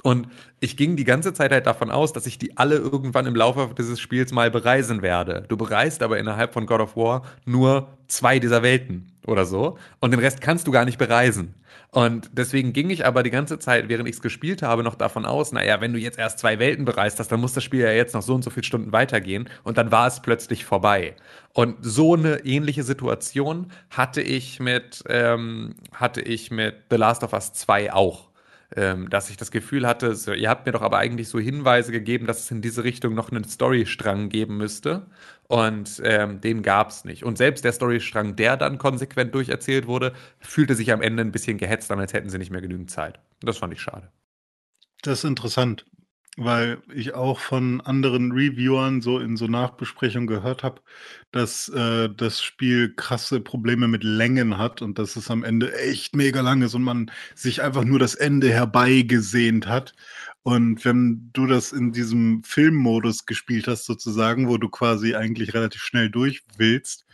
Und 0.02 0.28
ich 0.60 0.76
ging 0.76 0.96
die 0.96 1.04
ganze 1.04 1.32
Zeit 1.32 1.52
halt 1.52 1.66
davon 1.66 1.90
aus, 1.90 2.12
dass 2.12 2.26
ich 2.26 2.38
die 2.38 2.56
alle 2.56 2.76
irgendwann 2.76 3.26
im 3.26 3.36
Laufe 3.36 3.70
dieses 3.76 4.00
Spiels 4.00 4.32
mal 4.32 4.50
bereisen 4.50 5.02
werde. 5.02 5.44
Du 5.48 5.56
bereist 5.56 6.02
aber 6.02 6.18
innerhalb 6.18 6.52
von 6.52 6.66
God 6.66 6.80
of 6.80 6.96
War 6.96 7.22
nur 7.44 7.88
zwei 8.10 8.38
dieser 8.38 8.62
Welten 8.62 9.12
oder 9.26 9.44
so. 9.44 9.78
Und 10.00 10.12
den 10.12 10.20
Rest 10.20 10.40
kannst 10.40 10.66
du 10.66 10.70
gar 10.70 10.84
nicht 10.84 10.98
bereisen. 10.98 11.54
Und 11.92 12.30
deswegen 12.32 12.72
ging 12.72 12.90
ich 12.90 13.04
aber 13.04 13.24
die 13.24 13.30
ganze 13.30 13.58
Zeit, 13.58 13.88
während 13.88 14.08
ich 14.08 14.16
es 14.16 14.22
gespielt 14.22 14.62
habe, 14.62 14.84
noch 14.84 14.94
davon 14.94 15.26
aus, 15.26 15.50
naja, 15.50 15.80
wenn 15.80 15.92
du 15.92 15.98
jetzt 15.98 16.18
erst 16.18 16.38
zwei 16.38 16.60
Welten 16.60 16.84
bereist 16.84 17.18
hast, 17.18 17.32
dann 17.32 17.40
muss 17.40 17.52
das 17.52 17.64
Spiel 17.64 17.80
ja 17.80 17.90
jetzt 17.90 18.14
noch 18.14 18.22
so 18.22 18.34
und 18.34 18.44
so 18.44 18.50
viele 18.50 18.64
Stunden 18.64 18.92
weitergehen. 18.92 19.48
Und 19.64 19.76
dann 19.76 19.90
war 19.90 20.06
es 20.06 20.20
plötzlich 20.20 20.64
vorbei. 20.64 21.16
Und 21.52 21.76
so 21.80 22.14
eine 22.14 22.44
ähnliche 22.44 22.84
Situation 22.84 23.72
hatte 23.90 24.22
ich 24.22 24.60
mit, 24.60 25.02
ähm, 25.08 25.74
hatte 25.92 26.20
ich 26.20 26.52
mit 26.52 26.76
The 26.90 26.96
Last 26.96 27.24
of 27.24 27.32
Us 27.32 27.52
2 27.54 27.92
auch 27.92 28.30
ähm, 28.76 29.10
dass 29.10 29.30
ich 29.30 29.36
das 29.36 29.50
Gefühl 29.50 29.86
hatte, 29.86 30.14
so, 30.14 30.32
ihr 30.32 30.48
habt 30.48 30.66
mir 30.66 30.72
doch 30.72 30.82
aber 30.82 30.98
eigentlich 30.98 31.28
so 31.28 31.38
Hinweise 31.38 31.90
gegeben, 31.90 32.26
dass 32.26 32.40
es 32.40 32.50
in 32.50 32.62
diese 32.62 32.84
Richtung 32.84 33.14
noch 33.14 33.30
einen 33.30 33.44
Storystrang 33.44 34.28
geben 34.28 34.56
müsste. 34.56 35.06
Und 35.50 36.00
ähm, 36.04 36.40
den 36.40 36.62
gab 36.62 36.90
es 36.90 37.04
nicht. 37.04 37.24
Und 37.24 37.36
selbst 37.36 37.64
der 37.64 37.72
Storystrang, 37.72 38.36
der 38.36 38.56
dann 38.56 38.78
konsequent 38.78 39.34
durcherzählt 39.34 39.88
wurde, 39.88 40.12
fühlte 40.38 40.76
sich 40.76 40.92
am 40.92 41.02
Ende 41.02 41.24
ein 41.24 41.32
bisschen 41.32 41.58
gehetzt 41.58 41.90
an, 41.90 41.98
als 41.98 42.12
hätten 42.12 42.30
sie 42.30 42.38
nicht 42.38 42.52
mehr 42.52 42.60
genügend 42.60 42.88
Zeit. 42.88 43.18
Und 43.42 43.48
das 43.48 43.58
fand 43.58 43.72
ich 43.72 43.80
schade. 43.80 44.12
Das 45.02 45.18
ist 45.18 45.24
interessant, 45.24 45.86
weil 46.36 46.78
ich 46.94 47.14
auch 47.14 47.40
von 47.40 47.80
anderen 47.80 48.30
Reviewern 48.30 49.00
so 49.00 49.18
in 49.18 49.36
so 49.36 49.48
Nachbesprechungen 49.48 50.28
gehört 50.28 50.62
habe, 50.62 50.82
dass 51.32 51.68
äh, 51.70 52.08
das 52.08 52.40
Spiel 52.40 52.94
krasse 52.94 53.40
Probleme 53.40 53.88
mit 53.88 54.04
Längen 54.04 54.56
hat 54.56 54.82
und 54.82 55.00
dass 55.00 55.16
es 55.16 55.32
am 55.32 55.42
Ende 55.42 55.76
echt 55.76 56.14
mega 56.14 56.42
lang 56.42 56.62
ist 56.62 56.74
und 56.74 56.84
man 56.84 57.10
sich 57.34 57.60
einfach 57.60 57.82
nur 57.82 57.98
das 57.98 58.14
Ende 58.14 58.50
herbeigesehnt 58.50 59.66
hat. 59.66 59.94
Und 60.42 60.84
wenn 60.84 61.30
du 61.32 61.46
das 61.46 61.72
in 61.72 61.92
diesem 61.92 62.42
Filmmodus 62.44 63.26
gespielt 63.26 63.68
hast, 63.68 63.84
sozusagen, 63.84 64.48
wo 64.48 64.56
du 64.56 64.68
quasi 64.68 65.14
eigentlich 65.14 65.52
relativ 65.54 65.82
schnell 65.82 66.10
durch 66.10 66.42
willst, 66.56 67.04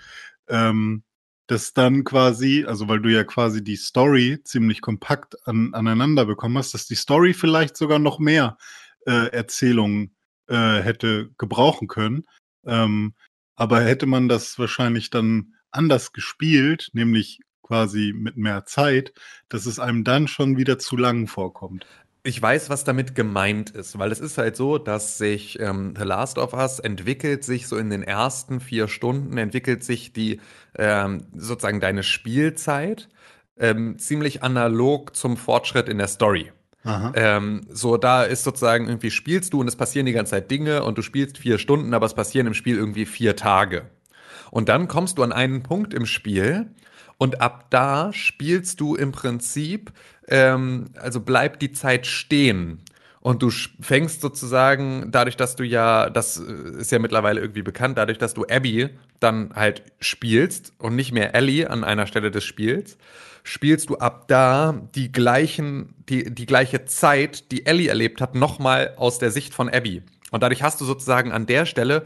ähm, 0.49 1.03
dass 1.49 1.73
dann 1.73 2.05
quasi, 2.05 2.65
also 2.67 2.89
weil 2.89 3.01
du 3.01 3.11
ja 3.11 3.25
quasi 3.25 3.63
die 3.63 3.77
Story 3.77 4.41
ziemlich 4.45 4.81
kompakt 4.81 5.37
an, 5.47 5.75
aneinander 5.75 6.25
bekommen 6.27 6.59
hast, 6.59 6.75
dass 6.75 6.87
die 6.87 6.95
Story 6.97 7.35
vielleicht 7.35 7.77
sogar 7.77 7.99
noch 7.99 8.19
mehr 8.19 8.59
äh, 9.07 9.29
Erzählungen 9.33 10.17
äh, 10.49 10.81
hätte 10.81 11.31
gebrauchen 11.39 11.89
können. 11.89 12.25
Ähm, 12.65 13.15
aber 13.57 13.81
hätte 13.81 14.07
man 14.07 14.29
das 14.29 14.59
wahrscheinlich 14.59 15.11
dann 15.11 15.55
anders 15.71 16.13
gespielt, 16.13 16.91
nämlich 16.93 17.41
quasi 17.63 18.13
mit 18.15 18.37
mehr 18.37 18.65
Zeit, 18.67 19.13
dass 19.49 19.67
es 19.67 19.79
einem 19.79 20.05
dann 20.05 20.29
schon 20.29 20.57
wieder 20.57 20.79
zu 20.79 20.97
lang 20.97 21.27
vorkommt. 21.27 21.87
Ich 22.27 22.43
weiß, 22.43 22.71
was 22.71 22.83
damit 22.83 23.15
gemeint 23.15 23.71
ist, 23.71 24.01
weil 24.01 24.11
es 24.11 24.19
ist 24.19 24.37
halt 24.37 24.57
so, 24.57 24.79
dass 24.79 25.17
sich 25.17 25.61
ähm, 25.61 25.95
The 25.97 26.03
Last 26.03 26.39
of 26.39 26.55
Us 26.55 26.81
entwickelt 26.81 27.45
sich 27.45 27.69
so 27.69 27.77
in 27.77 27.89
den 27.89 28.03
ersten 28.03 28.59
vier 28.59 28.89
Stunden, 28.89 29.39
entwickelt 29.39 29.85
sich 29.85 30.13
die 30.13 30.41
ähm, 30.77 31.29
sozusagen 31.37 31.79
deine 31.79 32.03
Spielzeit 32.03 33.09
ähm, 33.57 34.01
ziemlich 34.01 34.43
analog 34.43 35.15
zum 35.15 35.37
Fortschritt 35.37 35.89
in 35.89 35.99
der 35.99 36.09
Story. 36.09 36.51
Ähm, 37.15 37.61
so, 37.71 37.97
da 37.97 38.25
ist 38.25 38.43
sozusagen 38.43 38.89
irgendwie 38.89 39.13
spielst 39.13 39.53
du 39.53 39.61
und 39.61 39.69
es 39.69 39.77
passieren 39.77 40.07
die 40.07 40.13
ganze 40.13 40.31
Zeit 40.31 40.51
Dinge 40.51 40.83
und 40.83 40.99
du 40.99 41.03
spielst 41.03 41.39
vier 41.39 41.59
Stunden, 41.59 41.95
aber 41.95 42.07
es 42.07 42.15
passieren 42.15 42.49
im 42.49 42.55
Spiel 42.55 42.77
irgendwie 42.77 43.07
vier 43.07 43.37
Tage. 43.37 43.89
Und 44.51 44.69
dann 44.69 44.89
kommst 44.89 45.19
du 45.19 45.23
an 45.23 45.31
einen 45.31 45.63
Punkt 45.63 45.95
im 45.95 46.07
Spiel 46.07 46.67
und 47.19 47.41
ab 47.41 47.67
da 47.71 48.13
spielst 48.13 48.81
du 48.81 48.95
im 48.95 49.13
Prinzip, 49.13 49.93
ähm, 50.29 50.91
also 50.97 51.21
bleibt 51.21 51.63
die 51.63 51.73
Zeit 51.73 52.07
stehen. 52.07 52.83
Und 53.21 53.43
du 53.43 53.51
fängst 53.81 54.21
sozusagen, 54.21 55.11
dadurch, 55.11 55.37
dass 55.37 55.57
du 55.57 55.65
ja, 55.65 56.11
das 56.11 56.39
äh, 56.39 56.79
ist 56.79 56.93
ja 56.93 56.99
mittlerweile 56.99 57.41
irgendwie 57.41 57.63
bekannt, 57.63 57.99
dadurch, 57.99 58.19
dass 58.19 58.35
du 58.35 58.45
Abby 58.45 58.91
dann 59.19 59.53
halt 59.55 59.83
spielst 59.99 60.75
und 60.79 60.95
nicht 60.95 61.11
mehr 61.11 61.35
Ellie 61.35 61.69
an 61.69 61.83
einer 61.83 62.07
Stelle 62.07 62.31
des 62.31 62.45
Spiels, 62.45 62.99
spielst 63.43 63.91
du 63.91 63.97
ab 63.97 64.29
da 64.29 64.81
die 64.95 65.11
gleichen, 65.11 65.95
die, 66.09 66.33
die 66.33 66.47
gleiche 66.47 66.85
Zeit, 66.85 67.51
die 67.51 67.67
Ellie 67.67 67.89
erlebt 67.89 68.21
hat, 68.21 68.35
nochmal 68.35 68.95
aus 68.97 69.19
der 69.19 69.31
Sicht 69.31 69.55
von 69.55 69.69
Abby. 69.69 70.03
Und 70.31 70.43
dadurch 70.43 70.63
hast 70.63 70.81
du 70.81 70.85
sozusagen 70.85 71.33
an 71.33 71.47
der 71.47 71.67
Stelle 71.67 72.05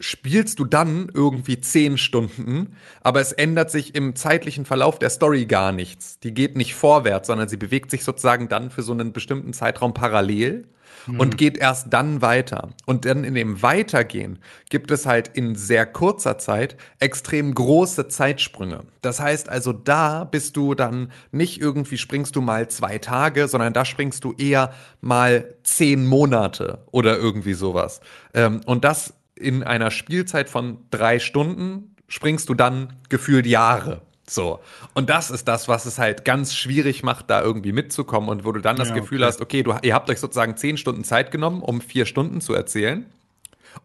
spielst 0.00 0.58
du 0.58 0.64
dann 0.64 1.10
irgendwie 1.12 1.60
zehn 1.60 1.98
Stunden, 1.98 2.76
aber 3.00 3.20
es 3.20 3.32
ändert 3.32 3.70
sich 3.70 3.94
im 3.94 4.14
zeitlichen 4.14 4.64
Verlauf 4.64 4.98
der 4.98 5.10
Story 5.10 5.46
gar 5.46 5.72
nichts. 5.72 6.18
Die 6.20 6.32
geht 6.32 6.56
nicht 6.56 6.74
vorwärts, 6.74 7.26
sondern 7.26 7.48
sie 7.48 7.56
bewegt 7.56 7.90
sich 7.90 8.04
sozusagen 8.04 8.48
dann 8.48 8.70
für 8.70 8.82
so 8.82 8.92
einen 8.92 9.12
bestimmten 9.12 9.52
Zeitraum 9.52 9.94
parallel 9.94 10.68
und 11.16 11.38
geht 11.38 11.56
erst 11.56 11.92
dann 11.92 12.20
weiter. 12.20 12.70
Und 12.84 13.04
dann 13.04 13.24
in 13.24 13.34
dem 13.34 13.62
Weitergehen 13.62 14.38
gibt 14.68 14.90
es 14.90 15.06
halt 15.06 15.28
in 15.28 15.54
sehr 15.54 15.86
kurzer 15.86 16.38
Zeit 16.38 16.76
extrem 16.98 17.54
große 17.54 18.08
Zeitsprünge. 18.08 18.80
Das 19.00 19.20
heißt 19.20 19.48
also, 19.48 19.72
da 19.72 20.24
bist 20.24 20.56
du 20.56 20.74
dann 20.74 21.10
nicht 21.30 21.60
irgendwie 21.60 21.98
springst 21.98 22.36
du 22.36 22.40
mal 22.40 22.68
zwei 22.68 22.98
Tage, 22.98 23.48
sondern 23.48 23.72
da 23.72 23.84
springst 23.84 24.24
du 24.24 24.34
eher 24.36 24.72
mal 25.00 25.54
zehn 25.62 26.06
Monate 26.06 26.84
oder 26.90 27.16
irgendwie 27.16 27.54
sowas. 27.54 28.00
Ähm, 28.34 28.60
und 28.66 28.84
das 28.84 29.14
in 29.40 29.62
einer 29.62 29.90
Spielzeit 29.90 30.48
von 30.48 30.78
drei 30.90 31.18
Stunden 31.18 31.94
springst 32.08 32.48
du 32.48 32.54
dann 32.54 32.94
gefühlt 33.08 33.46
Jahre. 33.46 34.02
So. 34.28 34.60
Und 34.94 35.08
das 35.08 35.30
ist 35.30 35.48
das, 35.48 35.68
was 35.68 35.86
es 35.86 35.98
halt 35.98 36.24
ganz 36.24 36.54
schwierig 36.54 37.02
macht, 37.02 37.30
da 37.30 37.40
irgendwie 37.42 37.72
mitzukommen 37.72 38.28
und 38.28 38.44
wo 38.44 38.52
du 38.52 38.60
dann 38.60 38.76
das 38.76 38.88
Ja, 38.88 38.94
Gefühl 38.94 39.18
okay. 39.18 39.26
hast, 39.26 39.40
okay, 39.40 39.62
du, 39.62 39.74
ihr 39.82 39.94
habt 39.94 40.10
euch 40.10 40.20
sozusagen 40.20 40.56
zehn 40.56 40.76
Stunden 40.76 41.04
Zeit 41.04 41.30
genommen, 41.30 41.62
um 41.62 41.80
vier 41.80 42.04
Stunden 42.04 42.40
zu 42.40 42.52
erzählen. 42.54 43.06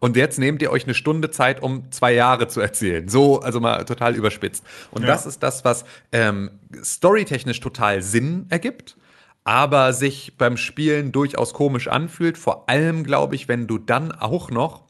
Und 0.00 0.16
jetzt 0.16 0.38
nehmt 0.38 0.60
ihr 0.60 0.70
euch 0.70 0.84
eine 0.84 0.94
Stunde 0.94 1.30
Zeit, 1.30 1.62
um 1.62 1.90
zwei 1.92 2.12
Jahre 2.12 2.48
zu 2.48 2.60
erzählen. 2.60 3.08
So, 3.08 3.40
also 3.40 3.60
mal 3.60 3.84
total 3.84 4.16
überspitzt. 4.16 4.64
Und 4.90 5.02
Ja. 5.02 5.08
das 5.08 5.24
ist 5.24 5.42
das, 5.42 5.64
was 5.64 5.84
ähm, 6.12 6.50
storytechnisch 6.82 7.60
total 7.60 8.02
Sinn 8.02 8.46
ergibt, 8.48 8.96
aber 9.44 9.92
sich 9.92 10.36
beim 10.36 10.56
Spielen 10.56 11.12
durchaus 11.12 11.52
komisch 11.54 11.88
anfühlt. 11.88 12.38
Vor 12.38 12.68
allem, 12.68 13.04
glaube 13.04 13.34
ich, 13.34 13.46
wenn 13.48 13.66
du 13.66 13.78
dann 13.78 14.10
auch 14.12 14.50
noch 14.50 14.82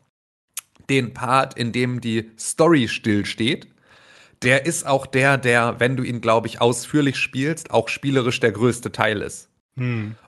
den 0.91 1.15
Part, 1.15 1.59
in 1.59 1.73
dem 1.73 2.01
die 2.01 2.31
Story 2.39 2.89
stillsteht, 2.89 3.69
der 4.43 4.67
ist 4.67 4.87
auch 4.87 5.07
der, 5.07 5.39
der, 5.39 5.81
wenn 5.81 5.97
du 5.97 6.03
ihn, 6.03 6.21
glaube 6.21 6.49
ich, 6.49 6.61
ausführlich 6.61 7.17
spielst, 7.17 7.71
auch 7.71 7.89
spielerisch 7.89 8.41
der 8.41 8.53
größte 8.53 8.93
Teil 8.93 9.23
ist. 9.23 9.49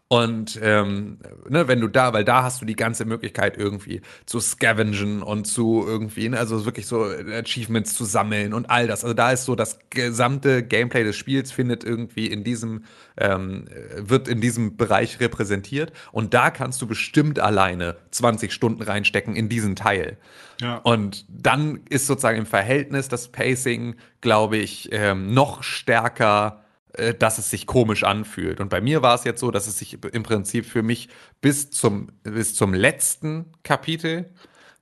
Und 0.09 0.61
ähm, 0.63 1.19
ne, 1.49 1.67
wenn 1.67 1.81
du 1.81 1.89
da, 1.89 2.13
weil 2.13 2.25
da 2.25 2.45
hast 2.45 2.63
du 2.63 2.65
die 2.65 2.77
ganze 2.77 3.05
Möglichkeit 3.05 3.57
irgendwie 3.57 4.03
zu 4.25 4.39
scavengen 4.39 5.21
und 5.21 5.47
zu 5.47 5.85
irgendwie, 5.85 6.29
ne, 6.29 6.39
also 6.39 6.65
wirklich 6.65 6.87
so 6.87 7.03
Achievements 7.03 7.95
zu 7.95 8.05
sammeln 8.05 8.55
und 8.55 8.71
all 8.71 8.87
das. 8.87 9.03
Also 9.03 9.15
da 9.15 9.33
ist 9.33 9.47
so 9.47 9.57
das 9.57 9.81
gesamte 9.91 10.63
Gameplay 10.63 11.03
des 11.03 11.17
Spiels 11.17 11.51
findet 11.51 11.83
irgendwie 11.83 12.29
in 12.29 12.45
diesem, 12.45 12.85
ähm, 13.17 13.65
wird 13.97 14.29
in 14.29 14.41
diesem 14.41 14.77
Bereich 14.77 15.19
repräsentiert. 15.19 15.93
Und 16.13 16.35
da 16.35 16.51
kannst 16.51 16.81
du 16.81 16.87
bestimmt 16.87 17.41
alleine 17.41 17.97
20 18.13 18.53
Stunden 18.53 18.83
reinstecken 18.83 19.35
in 19.35 19.49
diesen 19.49 19.75
Teil. 19.75 20.19
Ja. 20.61 20.77
Und 20.77 21.25
dann 21.29 21.81
ist 21.89 22.07
sozusagen 22.07 22.39
im 22.39 22.47
Verhältnis 22.47 23.09
das 23.09 23.33
Pacing, 23.33 23.97
glaube 24.21 24.57
ich, 24.57 24.89
ähm, 24.93 25.35
noch 25.35 25.65
stärker, 25.65 26.63
äh, 26.63 26.66
dass 27.19 27.39
es 27.39 27.51
sich 27.51 27.67
komisch 27.67 28.05
anfühlt. 28.05 28.61
Und 28.61 28.69
bei 28.69 28.81
mir 28.81 29.03
war 29.03 29.15
es 29.15 29.25
jetzt 29.25 29.41
so, 29.41 29.51
dass 29.51 29.67
es 29.67 29.79
sich 29.79 29.99
im 30.13 30.23
Prinzip 30.23 30.67
für 30.67 30.83
mich 30.83 31.09
bis 31.41 31.71
zum, 31.71 32.09
bis 32.23 32.55
zum 32.55 32.75
letzten 32.75 33.47
Kapitel 33.63 34.31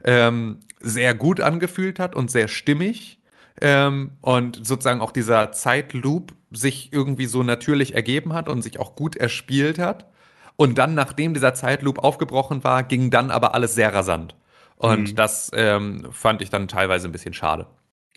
ähm, 0.05 0.61
sehr 0.81 1.15
gut 1.15 1.41
angefühlt 1.41 1.99
hat 1.99 2.15
und 2.15 2.31
sehr 2.31 2.49
stimmig. 2.49 3.19
Ähm, 3.61 4.13
und 4.21 4.67
sozusagen 4.67 5.01
auch 5.01 5.13
dieser 5.13 5.53
Zeitloop 5.53 6.35
sich 6.51 6.93
irgendwie 6.93 7.27
so 7.27 7.43
natürlich 7.43 7.95
ergeben 7.95 8.33
hat 8.33 8.49
und 8.49 8.63
sich 8.63 8.81
auch 8.81 8.97
gut 8.97 9.17
erspielt 9.17 9.79
hat. 9.79 10.11
Und 10.57 10.79
dann, 10.79 10.95
nachdem 10.95 11.35
dieser 11.35 11.55
Zeitloop 11.55 11.99
aufgebrochen 11.99 12.63
war, 12.65 12.83
ging 12.83 13.11
dann 13.11 13.31
aber 13.31 13.55
alles 13.55 13.75
sehr 13.75 13.93
rasant. 13.93 14.37
Und 14.77 15.19
das 15.19 15.51
ähm, 15.55 16.07
fand 16.11 16.43
ich 16.43 16.51
dann 16.51 16.69
teilweise 16.69 17.09
ein 17.09 17.13
bisschen 17.13 17.35
schade. 17.35 17.67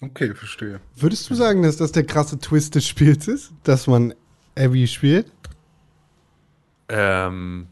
Okay, 0.02 0.34
verstehe. 0.36 0.80
Würdest 0.96 1.30
du 1.30 1.36
sagen, 1.36 1.64
dass 1.64 1.78
das 1.78 1.92
der 1.92 2.04
krasse 2.06 2.38
Twist 2.40 2.76
des 2.76 2.88
Spiels 2.88 3.28
ist, 3.28 3.52
dass 3.64 3.88
man 3.88 4.14
Abby 4.56 4.88
spielt? 4.88 5.32
Ähm, 6.90 7.68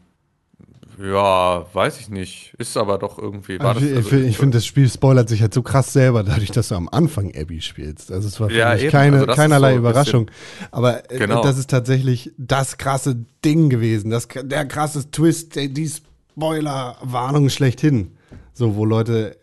ja, 1.00 1.66
weiß 1.72 2.00
ich 2.00 2.08
nicht. 2.08 2.54
Ist 2.58 2.76
aber 2.76 2.98
doch 2.98 3.18
irgendwie. 3.18 3.58
War 3.60 3.68
Also 3.76 3.80
das, 3.80 3.88
ich 3.90 3.96
also, 3.96 4.16
ich 4.16 4.36
finde, 4.38 4.58
das 4.58 4.66
Spiel 4.66 4.88
spoilert 4.88 5.28
sich 5.28 5.40
halt 5.42 5.54
so 5.54 5.62
krass 5.62 5.92
selber, 5.92 6.22
dadurch, 6.24 6.50
dass 6.50 6.68
du 6.68 6.74
am 6.74 6.88
Anfang 6.88 7.32
Abby 7.36 7.60
spielst. 7.60 8.10
Also 8.10 8.28
es 8.28 8.40
war 8.40 8.48
für 8.50 8.56
Ja, 8.56 8.72
mich 8.74 8.82
eben. 8.84 8.92
keine, 8.92 9.16
Also 9.16 9.26
das 9.26 9.36
ist 9.36 9.40
keinerlei 9.42 9.70
so 9.72 9.76
ein 9.76 9.82
bisschen- 9.82 9.90
Überraschung. 9.90 10.30
Aber 10.70 11.10
äh, 11.10 11.18
Genau. 11.18 11.42
das 11.42 11.58
ist 11.58 11.70
tatsächlich 11.70 12.32
das 12.38 12.76
krasse 12.78 13.24
Ding 13.44 13.68
gewesen. 13.70 14.10
Das, 14.10 14.26
der 14.28 14.66
krasse 14.66 15.10
Twist, 15.10 15.54
der, 15.56 15.68
die 15.68 15.88
Spoiler-Warnung 15.88 17.50
schlechthin. 17.50 18.16
So, 18.52 18.74
wo 18.76 18.84
Leute 18.84 19.36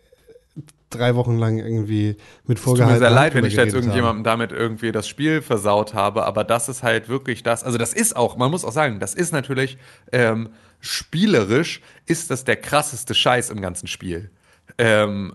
drei 0.94 1.14
Wochen 1.14 1.38
lang 1.38 1.58
irgendwie 1.58 2.16
mit 2.46 2.58
Es 2.58 2.64
tut 2.64 2.78
mir 2.78 2.98
sehr 2.98 3.10
leid, 3.10 3.34
wenn 3.34 3.44
ich 3.44 3.54
jetzt 3.54 3.74
irgendjemandem 3.74 4.24
damit 4.24 4.52
irgendwie 4.52 4.92
das 4.92 5.06
Spiel 5.08 5.42
versaut 5.42 5.94
habe, 5.94 6.24
aber 6.24 6.44
das 6.44 6.68
ist 6.68 6.82
halt 6.82 7.08
wirklich 7.08 7.42
das. 7.42 7.64
Also, 7.64 7.78
das 7.78 7.92
ist 7.92 8.16
auch, 8.16 8.36
man 8.36 8.50
muss 8.50 8.64
auch 8.64 8.72
sagen, 8.72 9.00
das 9.00 9.14
ist 9.14 9.32
natürlich 9.32 9.78
ähm, 10.12 10.50
spielerisch, 10.80 11.80
ist 12.06 12.30
das 12.30 12.44
der 12.44 12.56
krasseste 12.56 13.14
Scheiß 13.14 13.50
im 13.50 13.60
ganzen 13.60 13.86
Spiel. 13.86 14.30
Ähm, 14.78 15.34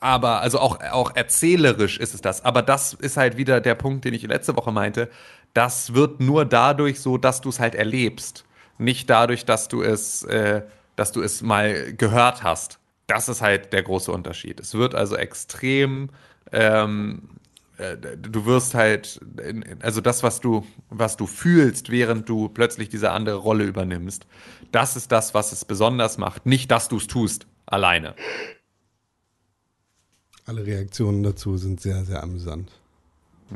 aber, 0.00 0.40
also 0.40 0.58
auch, 0.58 0.80
auch 0.92 1.14
erzählerisch 1.14 1.98
ist 1.98 2.14
es 2.14 2.20
das. 2.20 2.44
Aber 2.44 2.62
das 2.62 2.94
ist 2.94 3.16
halt 3.16 3.36
wieder 3.36 3.60
der 3.60 3.74
Punkt, 3.74 4.04
den 4.04 4.14
ich 4.14 4.22
letzte 4.22 4.56
Woche 4.56 4.72
meinte. 4.72 5.08
Das 5.54 5.94
wird 5.94 6.20
nur 6.20 6.44
dadurch 6.44 7.00
so, 7.00 7.18
dass 7.18 7.40
du 7.40 7.48
es 7.48 7.60
halt 7.60 7.74
erlebst. 7.74 8.44
Nicht 8.78 9.08
dadurch, 9.08 9.46
dass 9.46 9.68
du 9.68 9.82
es, 9.82 10.22
äh, 10.24 10.62
dass 10.96 11.12
du 11.12 11.22
es 11.22 11.42
mal 11.42 11.94
gehört 11.94 12.42
hast. 12.42 12.78
Das 13.06 13.28
ist 13.28 13.40
halt 13.40 13.72
der 13.72 13.82
große 13.82 14.10
Unterschied. 14.10 14.58
Es 14.60 14.74
wird 14.74 14.94
also 14.94 15.16
extrem, 15.16 16.10
ähm, 16.52 17.28
äh, 17.78 17.96
du 17.96 18.46
wirst 18.46 18.74
halt, 18.74 19.20
in- 19.42 19.80
also 19.80 20.00
das, 20.00 20.22
was 20.22 20.40
du, 20.40 20.66
was 20.90 21.16
du 21.16 21.26
fühlst, 21.26 21.90
während 21.90 22.28
du 22.28 22.48
plötzlich 22.48 22.88
diese 22.88 23.10
andere 23.12 23.36
Rolle 23.36 23.64
übernimmst, 23.64 24.26
das 24.72 24.96
ist 24.96 25.12
das, 25.12 25.34
was 25.34 25.52
es 25.52 25.64
besonders 25.64 26.18
macht. 26.18 26.46
Nicht, 26.46 26.70
dass 26.70 26.88
du 26.88 26.96
es 26.96 27.06
tust, 27.06 27.46
alleine. 27.66 28.14
Alle 30.44 30.64
Reaktionen 30.66 31.22
dazu 31.22 31.56
sind 31.56 31.80
sehr, 31.80 32.04
sehr 32.04 32.22
amüsant. 32.22 32.70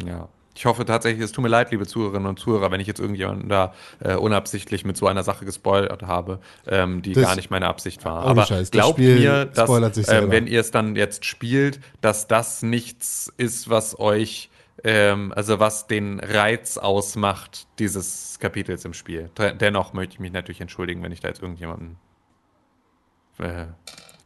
Ja. 0.05 0.29
Ich 0.55 0.67
hoffe 0.67 0.85
tatsächlich, 0.85 1.23
es 1.23 1.33
tut 1.33 1.43
mir 1.43 1.49
leid, 1.49 1.71
liebe 1.71 1.87
Zuhörerinnen 1.87 2.27
und 2.29 2.39
Zuhörer, 2.39 2.71
wenn 2.71 2.81
ich 2.81 2.87
jetzt 2.87 2.99
irgendjemanden 3.01 3.49
da 3.49 3.73
äh, 4.01 4.15
unabsichtlich 4.17 4.85
mit 4.85 4.97
so 4.97 5.07
einer 5.07 5.23
Sache 5.23 5.45
gespoilert 5.45 6.03
habe, 6.03 6.41
ähm, 6.67 7.03
die 7.03 7.13
Das- 7.13 7.25
gar 7.25 7.37
nicht 7.37 7.51
meine 7.51 7.67
Absicht 7.69 8.05
war. 8.05 8.25
Aber 8.25 8.45
Scheiß, 8.45 8.59
das 8.63 8.71
glaubt 8.71 8.95
Spiel 8.99 9.19
mir, 9.21 9.45
dass 9.47 9.69
spoilert 9.69 9.95
sich 9.95 10.07
selber. 10.07 10.31
wenn 10.33 10.47
ihr 10.47 10.61
es 10.61 10.71
dann 10.71 10.97
jetzt 10.97 11.25
spielt, 11.25 11.81
dass 12.01 12.27
das 12.27 12.63
nichts 12.63 13.33
ist, 13.37 13.71
was 13.71 13.99
euch, 14.01 14.51
ähm, 14.83 15.33
also 15.37 15.61
was 15.61 15.87
den 15.87 16.19
Reiz 16.21 16.79
ausmacht 16.79 17.67
dieses 17.79 18.39
Kapitels 18.41 18.85
im 18.85 18.93
Spiel. 18.93 19.31
Dennoch 19.61 19.93
möchte 19.93 20.15
ich 20.15 20.21
mich 20.21 20.33
natürlich 20.33 20.61
entschuldigen, 20.61 21.03
wenn 21.03 21.13
ich 21.13 21.21
da 21.21 21.29
jetzt 21.29 21.43
irgendjemanden 21.43 21.97
äh, 23.39 23.67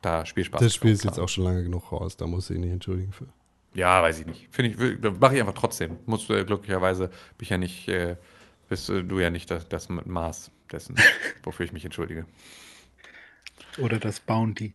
da 0.02 0.24
Spielspaß 0.26 0.60
Das 0.60 0.74
Spiel 0.74 0.92
ist 0.92 1.04
jetzt 1.04 1.18
auch 1.18 1.28
schon 1.28 1.44
lange 1.44 1.62
genug 1.62 1.92
raus, 1.92 2.16
da 2.16 2.26
muss 2.26 2.50
ich 2.50 2.58
nicht 2.58 2.72
entschuldigen 2.72 3.12
für. 3.12 3.26
Ja, 3.74 4.02
weiß 4.02 4.20
ich 4.20 4.26
nicht. 4.26 4.48
Finde 4.50 4.70
ich, 4.70 4.78
will- 4.78 4.98
mache 5.20 5.34
ich 5.34 5.40
einfach 5.40 5.54
trotzdem. 5.54 5.98
Muss 6.06 6.28
äh, 6.30 6.44
glücklicherweise 6.44 7.08
bin 7.08 7.14
ich 7.40 7.50
ja 7.50 7.58
nicht, 7.58 7.88
äh, 7.88 8.16
bist 8.68 8.88
äh, 8.90 9.02
du 9.02 9.18
ja 9.20 9.30
nicht 9.30 9.50
das, 9.50 9.68
das 9.68 9.88
Maß 9.88 10.50
dessen, 10.72 10.96
wofür 11.42 11.66
ich 11.66 11.72
mich 11.72 11.84
entschuldige. 11.84 12.24
Oder 13.78 13.98
das 13.98 14.20
Bounty. 14.20 14.74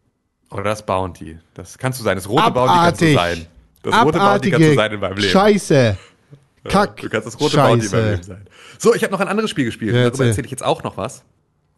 Oder 0.51 0.63
das 0.63 0.85
Bounty. 0.85 1.37
Das 1.53 1.77
kannst 1.77 1.99
du 1.99 2.03
sein. 2.03 2.15
Das 2.15 2.27
rote 2.27 2.51
Bounty 2.51 2.73
kannst 2.73 3.01
du 3.01 3.05
Abartig. 3.05 3.15
sein. 3.15 3.47
Das 3.83 3.95
rote 4.05 4.19
Bounty 4.19 4.51
kannst 4.51 4.67
du 4.67 4.75
sein 4.75 4.91
in 4.91 4.99
meinem 4.99 5.17
Leben. 5.17 5.29
Scheiße. 5.29 5.97
Kack. 6.65 6.97
Du 6.97 7.09
kannst 7.09 7.27
das 7.27 7.39
rote 7.39 7.55
Bounty 7.57 7.85
in 7.85 7.91
meinem 7.91 8.01
Scheiße. 8.01 8.11
Leben 8.11 8.23
sein. 8.23 8.45
So, 8.77 8.93
ich 8.95 9.03
habe 9.03 9.13
noch 9.13 9.19
ein 9.21 9.27
anderes 9.27 9.49
Spiel 9.49 9.65
gespielt. 9.65 9.91
Ja, 9.93 9.99
Darüber 10.01 10.09
erzähl. 10.11 10.27
erzähle 10.27 10.45
ich 10.45 10.51
jetzt 10.51 10.63
auch 10.65 10.83
noch 10.83 10.97
was. 10.97 11.23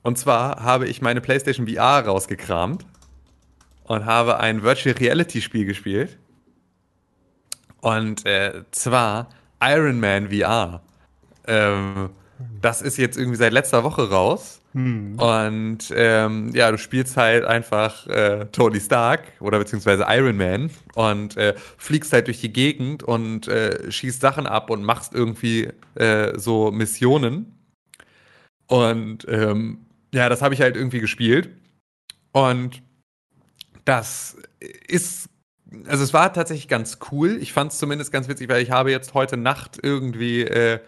Und 0.03 0.17
zwar 0.17 0.63
habe 0.63 0.87
ich 0.87 1.01
meine 1.01 1.21
PlayStation 1.21 1.67
VR 1.67 2.05
rausgekramt 2.05 2.85
und 3.83 4.05
habe 4.05 4.39
ein 4.39 4.63
Virtual 4.63 4.95
Reality 4.95 5.41
Spiel 5.41 5.65
gespielt. 5.65 6.17
Und 7.81 8.25
äh, 8.25 8.63
zwar 8.71 9.29
Iron 9.61 9.99
Man 9.99 10.29
VR. 10.29 10.81
Ähm, 11.47 12.09
das 12.61 12.81
ist 12.81 12.97
jetzt 12.97 13.17
irgendwie 13.17 13.37
seit 13.37 13.53
letzter 13.53 13.83
Woche 13.83 14.09
raus. 14.09 14.61
Und 15.17 15.79
ähm, 15.93 16.51
ja, 16.53 16.71
du 16.71 16.77
spielst 16.77 17.17
halt 17.17 17.43
einfach 17.43 18.07
äh, 18.07 18.45
Tony 18.51 18.79
Stark 18.79 19.23
oder 19.41 19.59
beziehungsweise 19.59 20.05
Iron 20.07 20.37
Man 20.37 20.71
und 20.95 21.35
äh, 21.35 21.55
fliegst 21.77 22.13
halt 22.13 22.27
durch 22.27 22.39
die 22.39 22.53
Gegend 22.53 23.03
und 23.03 23.47
äh, 23.49 23.91
schießt 23.91 24.21
Sachen 24.21 24.47
ab 24.47 24.69
und 24.69 24.83
machst 24.83 25.13
irgendwie 25.13 25.69
äh, 25.95 26.39
so 26.39 26.71
Missionen. 26.71 27.57
Und 28.67 29.27
ähm, 29.27 29.85
ja, 30.13 30.29
das 30.29 30.41
habe 30.41 30.53
ich 30.53 30.61
halt 30.61 30.77
irgendwie 30.77 31.01
gespielt. 31.01 31.49
Und 32.31 32.81
das 33.83 34.37
ist, 34.87 35.27
also 35.87 36.03
es 36.03 36.13
war 36.13 36.33
tatsächlich 36.33 36.67
ganz 36.67 36.99
cool. 37.11 37.37
Ich 37.41 37.53
fand 37.53 37.71
es 37.71 37.77
zumindest 37.77 38.11
ganz 38.11 38.27
witzig, 38.27 38.49
weil 38.49 38.61
ich 38.61 38.71
habe 38.71 38.91
jetzt 38.91 39.13
heute 39.13 39.37
Nacht 39.37 39.79
irgendwie 39.81 40.41
äh, 40.41 40.79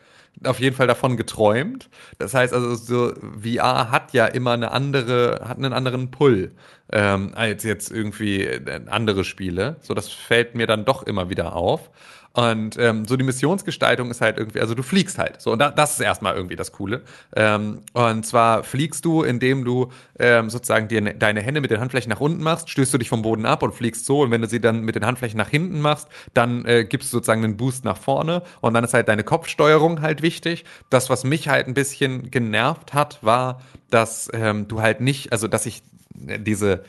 auf 0.43 0.59
jeden 0.59 0.75
Fall 0.75 0.87
davon 0.87 1.15
geträumt. 1.17 1.89
Das 2.17 2.33
heißt 2.33 2.53
also, 2.53 2.75
so 2.75 3.13
VR 3.41 3.91
hat 3.91 4.13
ja 4.13 4.25
immer 4.25 4.51
eine 4.51 4.71
andere, 4.71 5.41
hat 5.47 5.57
einen 5.57 5.73
anderen 5.73 6.11
Pull 6.11 6.51
ähm, 6.93 7.31
als 7.35 7.63
jetzt 7.63 7.91
irgendwie 7.91 8.43
äh, 8.43 8.81
andere 8.87 9.23
Spiele. 9.25 9.77
So, 9.81 9.93
das 9.93 10.09
fällt 10.09 10.55
mir 10.55 10.67
dann 10.67 10.85
doch 10.85 11.03
immer 11.03 11.29
wieder 11.29 11.55
auf. 11.55 11.89
Und 12.35 12.79
ähm, 12.79 13.05
so 13.05 13.15
die 13.15 13.23
Missionsgestaltung 13.23 14.09
ist 14.09 14.19
halt 14.19 14.39
irgendwie, 14.39 14.59
also 14.59 14.73
du 14.73 14.81
fliegst 14.81 15.19
halt. 15.19 15.39
So, 15.39 15.51
und 15.51 15.59
da, 15.59 15.69
das 15.69 15.93
ist 15.93 15.99
erstmal 15.99 16.35
irgendwie 16.35 16.55
das 16.55 16.71
Coole. 16.71 17.03
Ähm, 17.35 17.81
und 17.93 18.25
zwar 18.25 18.63
fliegst 18.63 19.05
du, 19.05 19.21
indem 19.21 19.63
du 19.63 19.91
ähm, 20.17 20.49
sozusagen 20.49 20.87
dir 20.87 21.01
ne- 21.01 21.13
deine 21.13 21.41
Hände 21.41 21.61
mit 21.61 21.69
den 21.69 21.79
Handflächen 21.79 22.09
nach 22.09 22.19
unten 22.21 22.41
machst, 22.41 22.71
stößt 22.71 22.91
du 22.91 22.97
dich 22.97 23.09
vom 23.09 23.21
Boden 23.21 23.45
ab 23.45 23.61
und 23.61 23.75
fliegst 23.75 24.07
so. 24.07 24.21
Und 24.21 24.31
wenn 24.31 24.41
du 24.41 24.47
sie 24.47 24.59
dann 24.59 24.81
mit 24.81 24.95
den 24.95 25.05
Handflächen 25.05 25.37
nach 25.37 25.49
hinten 25.49 25.79
machst, 25.79 26.07
dann 26.33 26.65
äh, 26.65 26.85
gibst 26.85 27.13
du 27.13 27.17
sozusagen 27.17 27.43
einen 27.43 27.55
Boost 27.55 27.85
nach 27.85 27.97
vorne. 27.97 28.41
Und 28.61 28.73
dann 28.73 28.83
ist 28.83 28.95
halt 28.95 29.09
deine 29.09 29.23
Kopfsteuerung 29.23 30.01
halt 30.01 30.23
wichtig. 30.23 30.65
Das, 30.89 31.11
was 31.11 31.23
mich 31.23 31.49
halt 31.49 31.67
ein 31.67 31.75
bisschen 31.75 32.31
genervt 32.31 32.95
hat, 32.95 33.19
war, 33.21 33.61
dass 33.91 34.27
ähm, 34.33 34.67
du 34.67 34.81
halt 34.81 35.01
nicht, 35.01 35.31
also 35.31 35.47
dass 35.47 35.67
ich 35.67 35.83
diese 36.23 36.83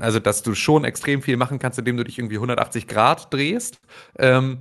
also 0.00 0.20
dass 0.20 0.42
du 0.42 0.54
schon 0.54 0.84
extrem 0.84 1.22
viel 1.22 1.36
machen 1.36 1.58
kannst, 1.58 1.78
indem 1.78 1.96
du 1.96 2.04
dich 2.04 2.18
irgendwie 2.18 2.36
180 2.36 2.86
Grad 2.86 3.32
drehst. 3.32 3.80
Ähm, 4.18 4.58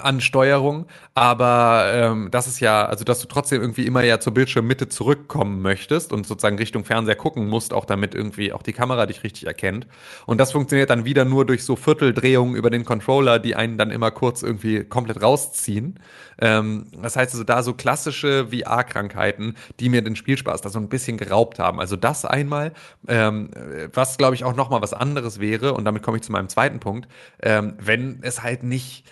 an 0.00 0.20
Steuerung, 0.20 0.86
aber 1.14 1.90
ähm, 1.92 2.28
das 2.30 2.46
ist 2.46 2.60
ja, 2.60 2.86
also 2.86 3.04
dass 3.04 3.20
du 3.20 3.28
trotzdem 3.28 3.60
irgendwie 3.60 3.86
immer 3.86 4.02
ja 4.02 4.20
zur 4.20 4.34
Bildschirmmitte 4.34 4.88
zurückkommen 4.88 5.62
möchtest 5.62 6.12
und 6.12 6.26
sozusagen 6.26 6.58
Richtung 6.58 6.84
Fernseher 6.84 7.16
gucken 7.16 7.48
musst, 7.48 7.72
auch 7.72 7.84
damit 7.84 8.14
irgendwie 8.14 8.52
auch 8.52 8.62
die 8.62 8.72
Kamera 8.72 9.06
dich 9.06 9.24
richtig 9.24 9.46
erkennt. 9.46 9.86
Und 10.26 10.38
das 10.38 10.52
funktioniert 10.52 10.90
dann 10.90 11.04
wieder 11.04 11.24
nur 11.24 11.46
durch 11.46 11.64
so 11.64 11.76
Vierteldrehungen 11.76 12.56
über 12.56 12.70
den 12.70 12.84
Controller, 12.84 13.38
die 13.38 13.56
einen 13.56 13.78
dann 13.78 13.90
immer 13.90 14.10
kurz 14.10 14.42
irgendwie 14.42 14.84
komplett 14.84 15.22
rausziehen. 15.22 15.98
Ähm, 16.40 16.86
das 17.02 17.16
heißt 17.16 17.32
also 17.32 17.44
da 17.44 17.62
so 17.62 17.74
klassische 17.74 18.48
VR-Krankheiten, 18.48 19.56
die 19.80 19.88
mir 19.88 20.02
den 20.02 20.16
Spielspaß 20.16 20.60
da 20.60 20.68
so 20.68 20.78
ein 20.78 20.88
bisschen 20.88 21.16
geraubt 21.16 21.58
haben. 21.58 21.80
Also 21.80 21.96
das 21.96 22.24
einmal, 22.24 22.72
ähm, 23.08 23.50
was 23.92 24.18
glaube 24.18 24.34
ich 24.34 24.44
auch 24.44 24.54
noch 24.54 24.70
mal 24.70 24.82
was 24.82 24.92
anderes 24.92 25.40
wäre 25.40 25.74
und 25.74 25.84
damit 25.84 26.02
komme 26.02 26.18
ich 26.18 26.22
zu 26.22 26.32
meinem 26.32 26.48
zweiten 26.48 26.80
Punkt, 26.80 27.08
ähm, 27.42 27.74
wenn 27.78 28.20
es 28.22 28.42
halt 28.42 28.62
nicht 28.62 29.04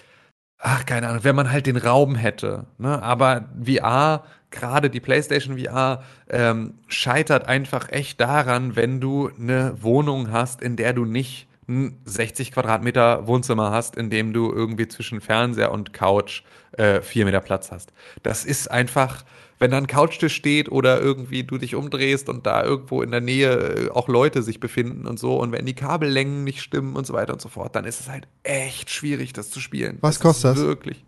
ach, 0.66 0.84
keine 0.84 1.08
Ahnung, 1.08 1.22
wenn 1.22 1.36
man 1.36 1.52
halt 1.52 1.66
den 1.66 1.76
Raum 1.76 2.16
hätte. 2.16 2.66
Ne? 2.78 3.00
Aber 3.00 3.44
VR, 3.64 4.24
gerade 4.50 4.90
die 4.90 4.98
PlayStation 4.98 5.58
VR, 5.60 6.02
ähm, 6.28 6.74
scheitert 6.88 7.46
einfach 7.46 7.88
echt 7.92 8.20
daran, 8.20 8.74
wenn 8.74 9.00
du 9.00 9.30
eine 9.38 9.80
Wohnung 9.80 10.32
hast, 10.32 10.62
in 10.62 10.74
der 10.74 10.92
du 10.92 11.04
nicht 11.04 11.46
ein 11.68 12.00
60 12.04 12.50
Quadratmeter 12.50 13.28
Wohnzimmer 13.28 13.70
hast, 13.70 13.96
in 13.96 14.10
dem 14.10 14.32
du 14.32 14.52
irgendwie 14.52 14.88
zwischen 14.88 15.20
Fernseher 15.20 15.70
und 15.70 15.92
Couch 15.92 16.42
äh, 16.72 17.00
vier 17.00 17.26
Meter 17.26 17.40
Platz 17.40 17.70
hast. 17.70 17.92
Das 18.24 18.44
ist 18.44 18.68
einfach, 18.68 19.24
wenn 19.58 19.70
da 19.70 19.78
ein 19.78 19.86
Couchtisch 19.86 20.34
steht 20.34 20.70
oder 20.70 21.00
irgendwie 21.00 21.44
du 21.44 21.58
dich 21.58 21.74
umdrehst 21.74 22.28
und 22.28 22.46
da 22.46 22.62
irgendwo 22.62 23.02
in 23.02 23.10
der 23.10 23.20
Nähe 23.20 23.52
äh, 23.52 23.90
auch 23.90 24.08
Leute 24.08 24.42
sich 24.42 24.60
befinden 24.60 25.06
und 25.06 25.18
so 25.18 25.40
und 25.40 25.52
wenn 25.52 25.66
die 25.66 25.74
Kabellängen 25.74 26.44
nicht 26.44 26.60
stimmen 26.60 26.96
und 26.96 27.06
so 27.06 27.14
weiter 27.14 27.32
und 27.32 27.40
so 27.40 27.48
fort, 27.48 27.74
dann 27.74 27.84
ist 27.84 28.00
es 28.00 28.08
halt 28.08 28.28
echt 28.42 28.90
schwierig, 28.90 29.32
das 29.32 29.50
zu 29.50 29.60
spielen. 29.60 29.98
Was 30.00 30.16
das 30.16 30.22
kostet 30.22 30.50
das? 30.52 30.58
Wirklich. 30.58 31.04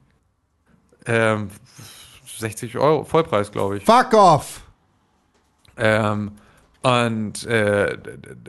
Ähm, 1.07 1.51
60 2.39 2.79
Euro, 2.79 3.05
Vollpreis, 3.05 3.51
glaube 3.51 3.79
ich. 3.79 3.85
Fuck 3.85 4.15
off! 4.15 4.63
Ähm, 5.77 6.33
und 6.83 7.45
äh, 7.47 7.99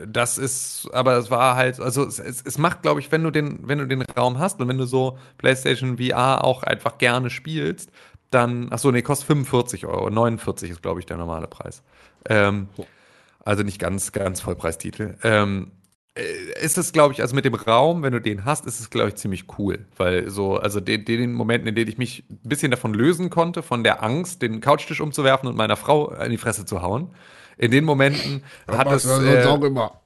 das 0.06 0.38
ist, 0.38 0.88
aber 0.92 1.16
es 1.16 1.30
war 1.30 1.56
halt, 1.56 1.80
also 1.80 2.06
es, 2.06 2.20
es, 2.20 2.42
es 2.42 2.58
macht, 2.58 2.82
glaube 2.82 3.00
ich, 3.00 3.10
wenn 3.10 3.24
du 3.24 3.30
den, 3.30 3.58
wenn 3.66 3.78
du 3.78 3.86
den 3.86 4.02
Raum 4.02 4.38
hast 4.38 4.60
und 4.60 4.68
wenn 4.68 4.78
du 4.78 4.86
so 4.86 5.18
PlayStation 5.38 5.98
VR 5.98 6.44
auch 6.44 6.62
einfach 6.62 6.98
gerne 6.98 7.28
spielst, 7.28 7.90
dann, 8.30 8.68
ach 8.70 8.78
so, 8.78 8.90
nee, 8.90 9.02
kostet 9.02 9.26
45 9.26 9.86
Euro, 9.86 10.10
49 10.10 10.70
ist, 10.70 10.82
glaube 10.82 11.00
ich, 11.00 11.06
der 11.06 11.16
normale 11.16 11.46
Preis. 11.46 11.82
Ähm, 12.28 12.68
also 13.44 13.62
nicht 13.62 13.78
ganz, 13.78 14.12
ganz 14.12 14.40
Vollpreistitel. 14.40 15.16
Ähm, 15.22 15.72
äh, 16.14 16.64
ist 16.64 16.78
es, 16.78 16.92
glaube 16.92 17.14
ich, 17.14 17.22
also 17.22 17.34
mit 17.34 17.44
dem 17.44 17.54
Raum, 17.54 18.02
wenn 18.02 18.12
du 18.12 18.20
den 18.20 18.44
hast, 18.44 18.66
ist 18.66 18.80
es, 18.80 18.90
glaube 18.90 19.08
ich, 19.08 19.16
ziemlich 19.16 19.46
cool. 19.58 19.86
Weil 19.96 20.30
so, 20.30 20.56
also 20.56 20.80
den, 20.80 21.04
den 21.04 21.32
Momenten, 21.32 21.68
in 21.68 21.74
denen 21.74 21.90
ich 21.90 21.98
mich 21.98 22.24
ein 22.30 22.48
bisschen 22.48 22.70
davon 22.70 22.94
lösen 22.94 23.30
konnte, 23.30 23.62
von 23.62 23.84
der 23.84 24.02
Angst, 24.02 24.42
den 24.42 24.60
Couchtisch 24.60 25.00
umzuwerfen 25.00 25.48
und 25.48 25.56
meiner 25.56 25.76
Frau 25.76 26.10
in 26.12 26.30
die 26.30 26.38
Fresse 26.38 26.64
zu 26.64 26.82
hauen, 26.82 27.10
in 27.56 27.70
den 27.70 27.84
Momenten 27.84 28.42
hat 28.68 28.90
es, 28.90 29.04
äh, 29.04 29.42
immer. 29.66 29.99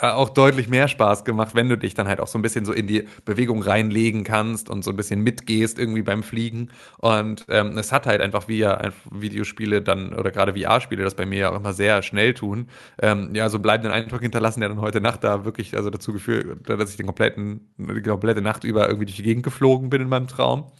Äh, 0.00 0.08
auch 0.08 0.30
deutlich 0.30 0.68
mehr 0.68 0.88
Spaß 0.88 1.24
gemacht, 1.24 1.54
wenn 1.54 1.68
du 1.68 1.76
dich 1.76 1.94
dann 1.94 2.08
halt 2.08 2.20
auch 2.20 2.26
so 2.26 2.38
ein 2.38 2.42
bisschen 2.42 2.64
so 2.64 2.72
in 2.72 2.86
die 2.86 3.06
Bewegung 3.24 3.62
reinlegen 3.62 4.24
kannst 4.24 4.70
und 4.70 4.82
so 4.82 4.90
ein 4.90 4.96
bisschen 4.96 5.20
mitgehst 5.20 5.78
irgendwie 5.78 6.02
beim 6.02 6.22
Fliegen. 6.22 6.70
Und 6.98 7.44
ähm, 7.48 7.76
es 7.76 7.92
hat 7.92 8.06
halt 8.06 8.20
einfach 8.20 8.48
wie 8.48 8.58
ja 8.58 8.80
Videospiele 9.10 9.82
dann 9.82 10.14
oder 10.14 10.30
gerade 10.30 10.54
VR-Spiele 10.54 11.04
das 11.04 11.14
bei 11.14 11.26
mir 11.26 11.38
ja 11.38 11.50
auch 11.50 11.56
immer 11.56 11.72
sehr 11.72 12.02
schnell 12.02 12.34
tun, 12.34 12.68
ähm, 13.00 13.34
ja, 13.34 13.48
so 13.48 13.58
bleibenden 13.58 13.92
Eindruck 13.92 14.22
hinterlassen, 14.22 14.60
der 14.60 14.70
dann 14.70 14.80
heute 14.80 15.00
Nacht 15.00 15.24
da 15.24 15.44
wirklich 15.44 15.76
also 15.76 15.90
dazu 15.90 16.12
geführt, 16.12 16.68
dass 16.68 16.90
ich 16.90 16.96
den 16.96 17.06
kompletten, 17.06 17.68
die 17.76 18.02
komplette 18.02 18.42
Nacht 18.42 18.64
über 18.64 18.86
irgendwie 18.86 19.06
durch 19.06 19.16
die 19.16 19.22
Gegend 19.22 19.44
geflogen 19.44 19.90
bin 19.90 20.02
in 20.02 20.08
meinem 20.08 20.26
Traum. 20.26 20.72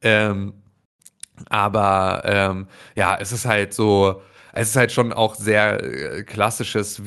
Ähm, 0.00 0.54
aber 1.48 2.22
ähm, 2.24 2.66
ja, 2.94 3.16
es 3.18 3.32
ist 3.32 3.46
halt 3.46 3.74
so, 3.74 4.22
es 4.52 4.70
ist 4.70 4.76
halt 4.76 4.92
schon 4.92 5.12
auch 5.12 5.34
sehr 5.34 5.82
äh, 5.82 6.22
klassisches 6.22 7.04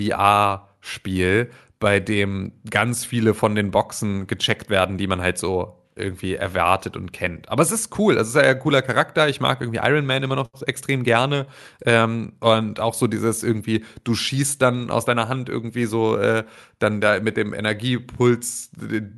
VR-Spiel, 0.84 1.50
bei 1.80 2.00
dem 2.00 2.54
ganz 2.70 3.06
viele 3.06 3.34
von 3.34 3.56
den 3.56 3.72
Boxen 3.72 4.28
gecheckt 4.28 4.70
werden, 4.70 4.98
die 4.98 5.08
man 5.08 5.22
halt 5.22 5.38
so 5.38 5.83
irgendwie 5.95 6.36
erwartet 6.36 6.98
und 6.98 7.14
kennt. 7.14 7.49
Aber 7.49 7.64
es 7.64 7.72
ist 7.72 7.98
cool, 7.98 8.18
es 8.18 8.30
ist 8.30 8.38
ein 8.38 8.60
cooler 8.60 8.82
Charakter. 8.82 9.30
Ich 9.30 9.40
mag 9.40 9.61
irgendwie 9.61 9.80
Iron 9.84 10.06
Man 10.06 10.24
immer 10.24 10.36
noch 10.36 10.49
extrem 10.65 11.03
gerne. 11.03 11.48
Ähm, 11.86 12.34
und 12.40 12.80
auch 12.80 12.94
so 12.94 13.07
dieses 13.07 13.44
irgendwie, 13.44 13.84
du 14.03 14.15
schießt 14.15 14.61
dann 14.61 14.90
aus 14.90 15.06
deiner 15.06 15.28
Hand 15.28 15.49
irgendwie 15.49 15.86
so 15.86 16.18
äh, 16.18 16.44
dann 16.80 16.99
da 17.02 17.20
mit 17.20 17.38
dem 17.38 17.53
Energiepuls 17.53 18.72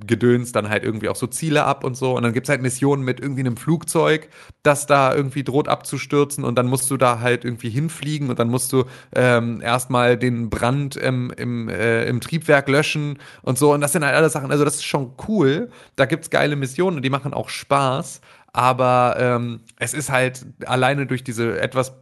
gedöns 0.06 0.52
dann 0.52 0.70
halt 0.70 0.84
irgendwie 0.84 1.10
auch 1.10 1.16
so 1.16 1.28
Ziele 1.28 1.66
ab 1.66 1.84
und 1.84 1.96
so. 1.96 2.16
Und 2.16 2.24
dann 2.24 2.34
gibt's 2.34 2.50
halt 2.50 2.62
Missionen 2.62 3.04
mit 3.04 3.20
irgendwie 3.20 3.42
einem 3.42 3.58
Flugzeug, 3.58 4.30
das 4.64 4.86
da 4.86 5.14
irgendwie 5.16 5.44
droht 5.44 5.68
abzustürzen 5.68 6.44
und 6.44 6.56
dann 6.56 6.68
musst 6.68 6.90
du 6.92 6.98
da 6.98 7.20
halt 7.20 7.46
irgendwie 7.46 7.70
hinfliegen 7.70 8.30
und 8.30 8.40
dann 8.40 8.50
musst 8.50 8.72
du 8.74 8.86
ähm, 9.14 9.62
erstmal 9.62 10.18
den 10.18 10.50
Brand 10.50 10.96
im, 10.96 11.32
im, 11.32 11.70
äh, 11.70 12.06
im 12.06 12.22
Triebwerk 12.22 12.68
löschen 12.70 13.20
und 13.42 13.58
so. 13.58 13.74
Und 13.74 13.82
das 13.82 13.94
sind 13.94 14.04
halt 14.06 14.16
alle 14.16 14.30
Sachen, 14.30 14.52
also 14.52 14.64
das 14.66 14.76
ist 14.76 14.86
schon 14.86 15.14
cool. 15.28 15.70
Da 15.96 16.06
gibt's 16.06 16.30
geile 16.30 16.56
Missionen 16.56 16.65
und 16.96 17.02
die 17.02 17.10
machen 17.10 17.34
auch 17.34 17.50
Spaß. 17.50 18.22
Aber 18.54 19.18
ähm, 19.20 19.62
es 19.78 19.94
ist 19.94 20.10
halt 20.10 20.46
alleine 20.66 21.08
durch 21.08 21.24
diese 21.24 21.60
etwas 21.60 21.94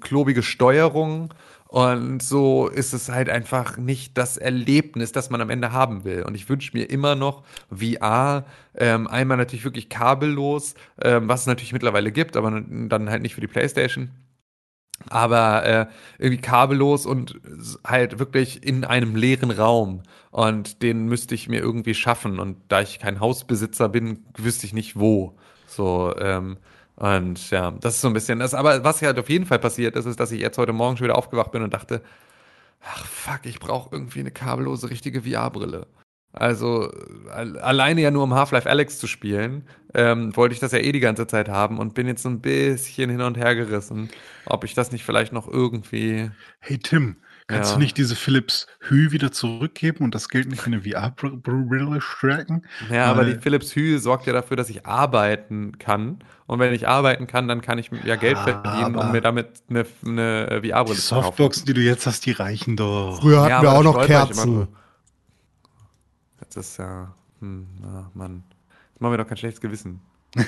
klobige 0.00 0.42
Steuerung 0.42 1.34
und 1.74 2.22
so 2.22 2.68
ist 2.68 2.92
es 2.92 3.08
halt 3.08 3.28
einfach 3.28 3.78
nicht 3.78 4.16
das 4.16 4.36
Erlebnis, 4.36 5.10
das 5.10 5.28
man 5.30 5.40
am 5.40 5.50
Ende 5.50 5.72
haben 5.72 6.04
will. 6.04 6.22
Und 6.22 6.36
ich 6.36 6.48
wünsche 6.48 6.70
mir 6.72 6.88
immer 6.88 7.16
noch 7.16 7.42
VR, 7.68 8.44
ähm, 8.76 9.08
einmal 9.08 9.38
natürlich 9.38 9.64
wirklich 9.64 9.88
kabellos, 9.88 10.76
ähm, 11.02 11.28
was 11.28 11.40
es 11.40 11.46
natürlich 11.48 11.72
mittlerweile 11.72 12.12
gibt, 12.12 12.36
aber 12.36 12.52
dann 12.52 13.10
halt 13.10 13.22
nicht 13.22 13.34
für 13.34 13.40
die 13.40 13.48
PlayStation. 13.48 14.10
Aber 15.10 15.64
äh, 15.64 15.86
irgendwie 16.18 16.40
kabellos 16.40 17.06
und 17.06 17.40
halt 17.86 18.18
wirklich 18.18 18.64
in 18.64 18.84
einem 18.84 19.16
leeren 19.16 19.50
Raum. 19.50 20.02
Und 20.30 20.82
den 20.82 21.06
müsste 21.06 21.34
ich 21.34 21.48
mir 21.48 21.60
irgendwie 21.60 21.94
schaffen. 21.94 22.38
Und 22.38 22.56
da 22.68 22.80
ich 22.80 22.98
kein 22.98 23.20
Hausbesitzer 23.20 23.88
bin, 23.88 24.24
wüsste 24.36 24.66
ich 24.66 24.72
nicht 24.72 24.98
wo. 24.98 25.36
So, 25.66 26.14
ähm, 26.18 26.56
und 26.96 27.50
ja, 27.50 27.72
das 27.72 27.96
ist 27.96 28.00
so 28.00 28.08
ein 28.08 28.14
bisschen 28.14 28.38
das. 28.38 28.54
Aber 28.54 28.84
was 28.84 29.02
halt 29.02 29.18
auf 29.18 29.28
jeden 29.28 29.46
Fall 29.46 29.58
passiert 29.58 29.96
ist, 29.96 30.06
ist, 30.06 30.20
dass 30.20 30.32
ich 30.32 30.40
jetzt 30.40 30.58
heute 30.58 30.72
Morgen 30.72 30.96
schon 30.96 31.04
wieder 31.04 31.18
aufgewacht 31.18 31.50
bin 31.50 31.62
und 31.62 31.74
dachte, 31.74 32.02
ach 32.82 33.04
fuck, 33.06 33.40
ich 33.44 33.58
brauche 33.58 33.90
irgendwie 33.92 34.20
eine 34.20 34.30
kabellose 34.30 34.90
richtige 34.90 35.22
VR-Brille. 35.22 35.86
Also 36.34 36.90
alleine 37.32 38.00
ja 38.00 38.10
nur 38.10 38.24
um 38.24 38.34
Half-Life 38.34 38.68
Alex 38.68 38.98
zu 38.98 39.06
spielen, 39.06 39.64
ähm, 39.94 40.36
wollte 40.36 40.54
ich 40.54 40.60
das 40.60 40.72
ja 40.72 40.78
eh 40.78 40.92
die 40.92 41.00
ganze 41.00 41.26
Zeit 41.26 41.48
haben 41.48 41.78
und 41.78 41.94
bin 41.94 42.08
jetzt 42.08 42.22
so 42.22 42.28
ein 42.28 42.40
bisschen 42.40 43.08
hin 43.10 43.20
und 43.20 43.36
her 43.36 43.54
gerissen, 43.54 44.10
ob 44.46 44.64
ich 44.64 44.74
das 44.74 44.90
nicht 44.90 45.04
vielleicht 45.04 45.32
noch 45.32 45.46
irgendwie. 45.46 46.30
Hey 46.58 46.78
Tim, 46.78 47.16
Kannst 47.46 47.72
ja. 47.72 47.76
du 47.76 47.82
nicht 47.82 47.98
diese 47.98 48.16
Philips 48.16 48.66
Hue 48.88 49.12
wieder 49.12 49.30
zurückgeben 49.30 50.02
und 50.02 50.14
das 50.14 50.30
Geld 50.30 50.48
nicht 50.48 50.62
für 50.62 50.68
eine 50.68 50.80
VR-Brille 50.80 52.00
strecken? 52.00 52.64
Ja, 52.90 53.04
aber 53.04 53.26
die 53.26 53.34
Philips 53.34 53.76
Hue 53.76 53.98
sorgt 53.98 54.26
ja 54.26 54.32
dafür, 54.32 54.56
dass 54.56 54.70
ich 54.70 54.86
arbeiten 54.86 55.76
kann. 55.78 56.20
Und 56.46 56.58
wenn 56.58 56.72
ich 56.72 56.88
arbeiten 56.88 57.26
kann, 57.26 57.46
dann 57.46 57.60
kann 57.60 57.76
ich 57.76 57.90
ja 58.04 58.16
Geld 58.16 58.38
verdienen, 58.38 58.96
um 58.96 59.12
mir 59.12 59.20
damit 59.20 59.48
eine, 59.68 59.84
eine 60.06 60.62
VR-Brille 60.62 60.98
zu 60.98 61.14
kaufen. 61.16 61.26
Softboxen, 61.26 61.66
die 61.66 61.74
du 61.74 61.82
jetzt 61.82 62.06
hast, 62.06 62.24
die 62.24 62.32
reichen 62.32 62.76
doch. 62.76 63.18
Früher 63.20 63.42
hatten 63.42 63.50
ja, 63.50 63.62
wir 63.62 63.72
auch 63.72 63.82
noch 63.82 64.06
Kerzen. 64.06 64.68
Das 66.54 66.70
ist 66.70 66.76
ja, 66.78 67.12
hm, 67.40 67.66
na, 67.80 68.10
Mann. 68.14 68.44
Das 68.92 69.00
machen 69.00 69.12
wir 69.12 69.18
doch 69.18 69.28
kein 69.28 69.36
schlechtes 69.36 69.60
Gewissen. 69.60 70.00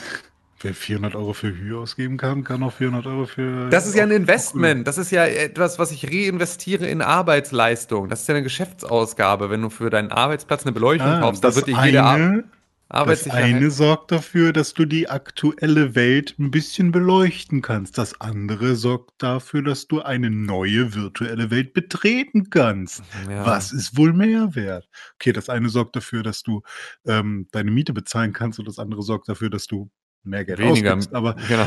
Wer 0.60 0.72
400 0.72 1.14
Euro 1.14 1.34
für 1.34 1.48
Hü 1.48 1.76
ausgeben 1.76 2.16
kann, 2.16 2.42
kann 2.42 2.62
auch 2.62 2.72
400 2.72 3.06
Euro 3.06 3.26
für. 3.26 3.68
Das 3.68 3.86
ist 3.86 3.94
ja 3.94 4.04
ein 4.04 4.10
Investment. 4.10 4.86
Das 4.86 4.96
ist 4.96 5.10
ja 5.10 5.26
etwas, 5.26 5.78
was 5.78 5.92
ich 5.92 6.06
reinvestiere 6.10 6.86
in 6.86 7.02
Arbeitsleistung. 7.02 8.08
Das 8.08 8.22
ist 8.22 8.28
ja 8.28 8.34
eine 8.34 8.42
Geschäftsausgabe. 8.42 9.50
Wenn 9.50 9.60
du 9.60 9.68
für 9.68 9.90
deinen 9.90 10.10
Arbeitsplatz 10.10 10.62
eine 10.62 10.72
Beleuchtung 10.72 11.08
ah, 11.08 11.20
kaufst, 11.20 11.44
dann 11.44 11.54
wird 11.54 11.66
dir 11.66 11.84
jede 11.84 12.06
eine, 12.06 12.44
Das 12.88 13.28
eine 13.28 13.70
sorgt 13.70 14.12
dafür, 14.12 14.52
dass 14.52 14.72
du 14.72 14.84
die 14.84 15.08
aktuelle 15.08 15.96
Welt 15.96 16.36
ein 16.38 16.52
bisschen 16.52 16.92
beleuchten 16.92 17.60
kannst. 17.60 17.98
Das 17.98 18.20
andere 18.20 18.76
sorgt 18.76 19.14
dafür, 19.18 19.62
dass 19.62 19.88
du 19.88 20.02
eine 20.02 20.30
neue 20.30 20.94
virtuelle 20.94 21.50
Welt 21.50 21.74
betreten 21.74 22.48
kannst. 22.48 23.02
Ja. 23.28 23.44
Was 23.44 23.72
ist 23.72 23.96
wohl 23.96 24.12
mehr 24.12 24.54
wert? 24.54 24.88
Okay, 25.14 25.32
das 25.32 25.48
eine 25.48 25.68
sorgt 25.68 25.96
dafür, 25.96 26.22
dass 26.22 26.44
du 26.44 26.62
ähm, 27.06 27.48
deine 27.50 27.72
Miete 27.72 27.92
bezahlen 27.92 28.32
kannst 28.32 28.60
und 28.60 28.68
das 28.68 28.78
andere 28.78 29.02
sorgt 29.02 29.28
dafür, 29.28 29.50
dass 29.50 29.66
du 29.66 29.90
mehr 30.22 30.44
Geld 30.44 30.60
weniger, 30.60 30.92
ausgibst, 30.92 31.14
aber 31.14 31.34
genau. 31.48 31.66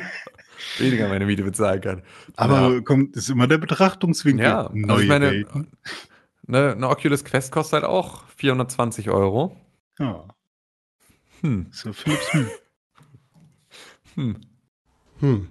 weniger 0.78 1.08
meine 1.08 1.26
Miete 1.26 1.42
bezahlen 1.42 1.82
kann. 1.82 2.02
Aber 2.34 2.74
ja. 2.74 2.80
kommt, 2.80 3.14
ist 3.14 3.28
immer 3.28 3.46
der 3.46 3.58
Betrachtungswinkel. 3.58 4.46
Ja, 4.46 4.70
Neue 4.72 4.90
also 4.90 5.02
ich 5.02 5.08
meine, 5.08 5.46
eine, 6.48 6.72
eine, 6.72 6.88
Oculus 6.88 7.24
Quest 7.24 7.52
kostet 7.52 7.82
halt 7.82 7.84
auch 7.84 8.24
420 8.36 9.10
Euro. 9.10 9.54
Ja. 9.98 10.24
Hm. 11.42 11.66
So 11.70 11.92
Philips 11.92 12.32
hm. 12.32 12.50
hm. 14.14 14.36
Hm. 15.20 15.48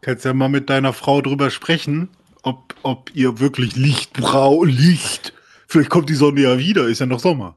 Kannst 0.00 0.24
ja 0.24 0.34
mal 0.34 0.48
mit 0.48 0.68
deiner 0.68 0.92
Frau 0.92 1.20
drüber 1.20 1.50
sprechen, 1.50 2.08
ob, 2.42 2.74
ob 2.82 3.14
ihr 3.14 3.38
wirklich 3.38 3.76
Licht 3.76 4.12
braucht. 4.12 4.68
Licht. 4.68 5.32
Vielleicht 5.68 5.90
kommt 5.90 6.08
die 6.08 6.14
Sonne 6.14 6.40
ja 6.40 6.58
wieder, 6.58 6.88
ist 6.88 6.98
ja 6.98 7.06
noch 7.06 7.20
Sommer. 7.20 7.56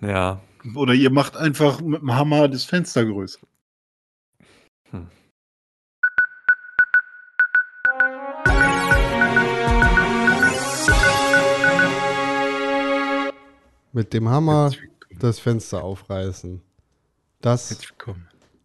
Ja, 0.00 0.40
oder 0.74 0.94
ihr 0.94 1.10
macht 1.10 1.36
einfach 1.36 1.80
mit 1.80 2.02
dem 2.02 2.14
Hammer 2.14 2.48
das 2.48 2.64
Fenster 2.64 3.04
größer. 3.04 3.40
Hm. 4.90 5.08
Mit 13.92 14.12
dem 14.12 14.28
Hammer 14.28 14.70
das 15.22 15.38
Fenster 15.38 15.84
aufreißen. 15.84 16.60
Das 17.40 17.76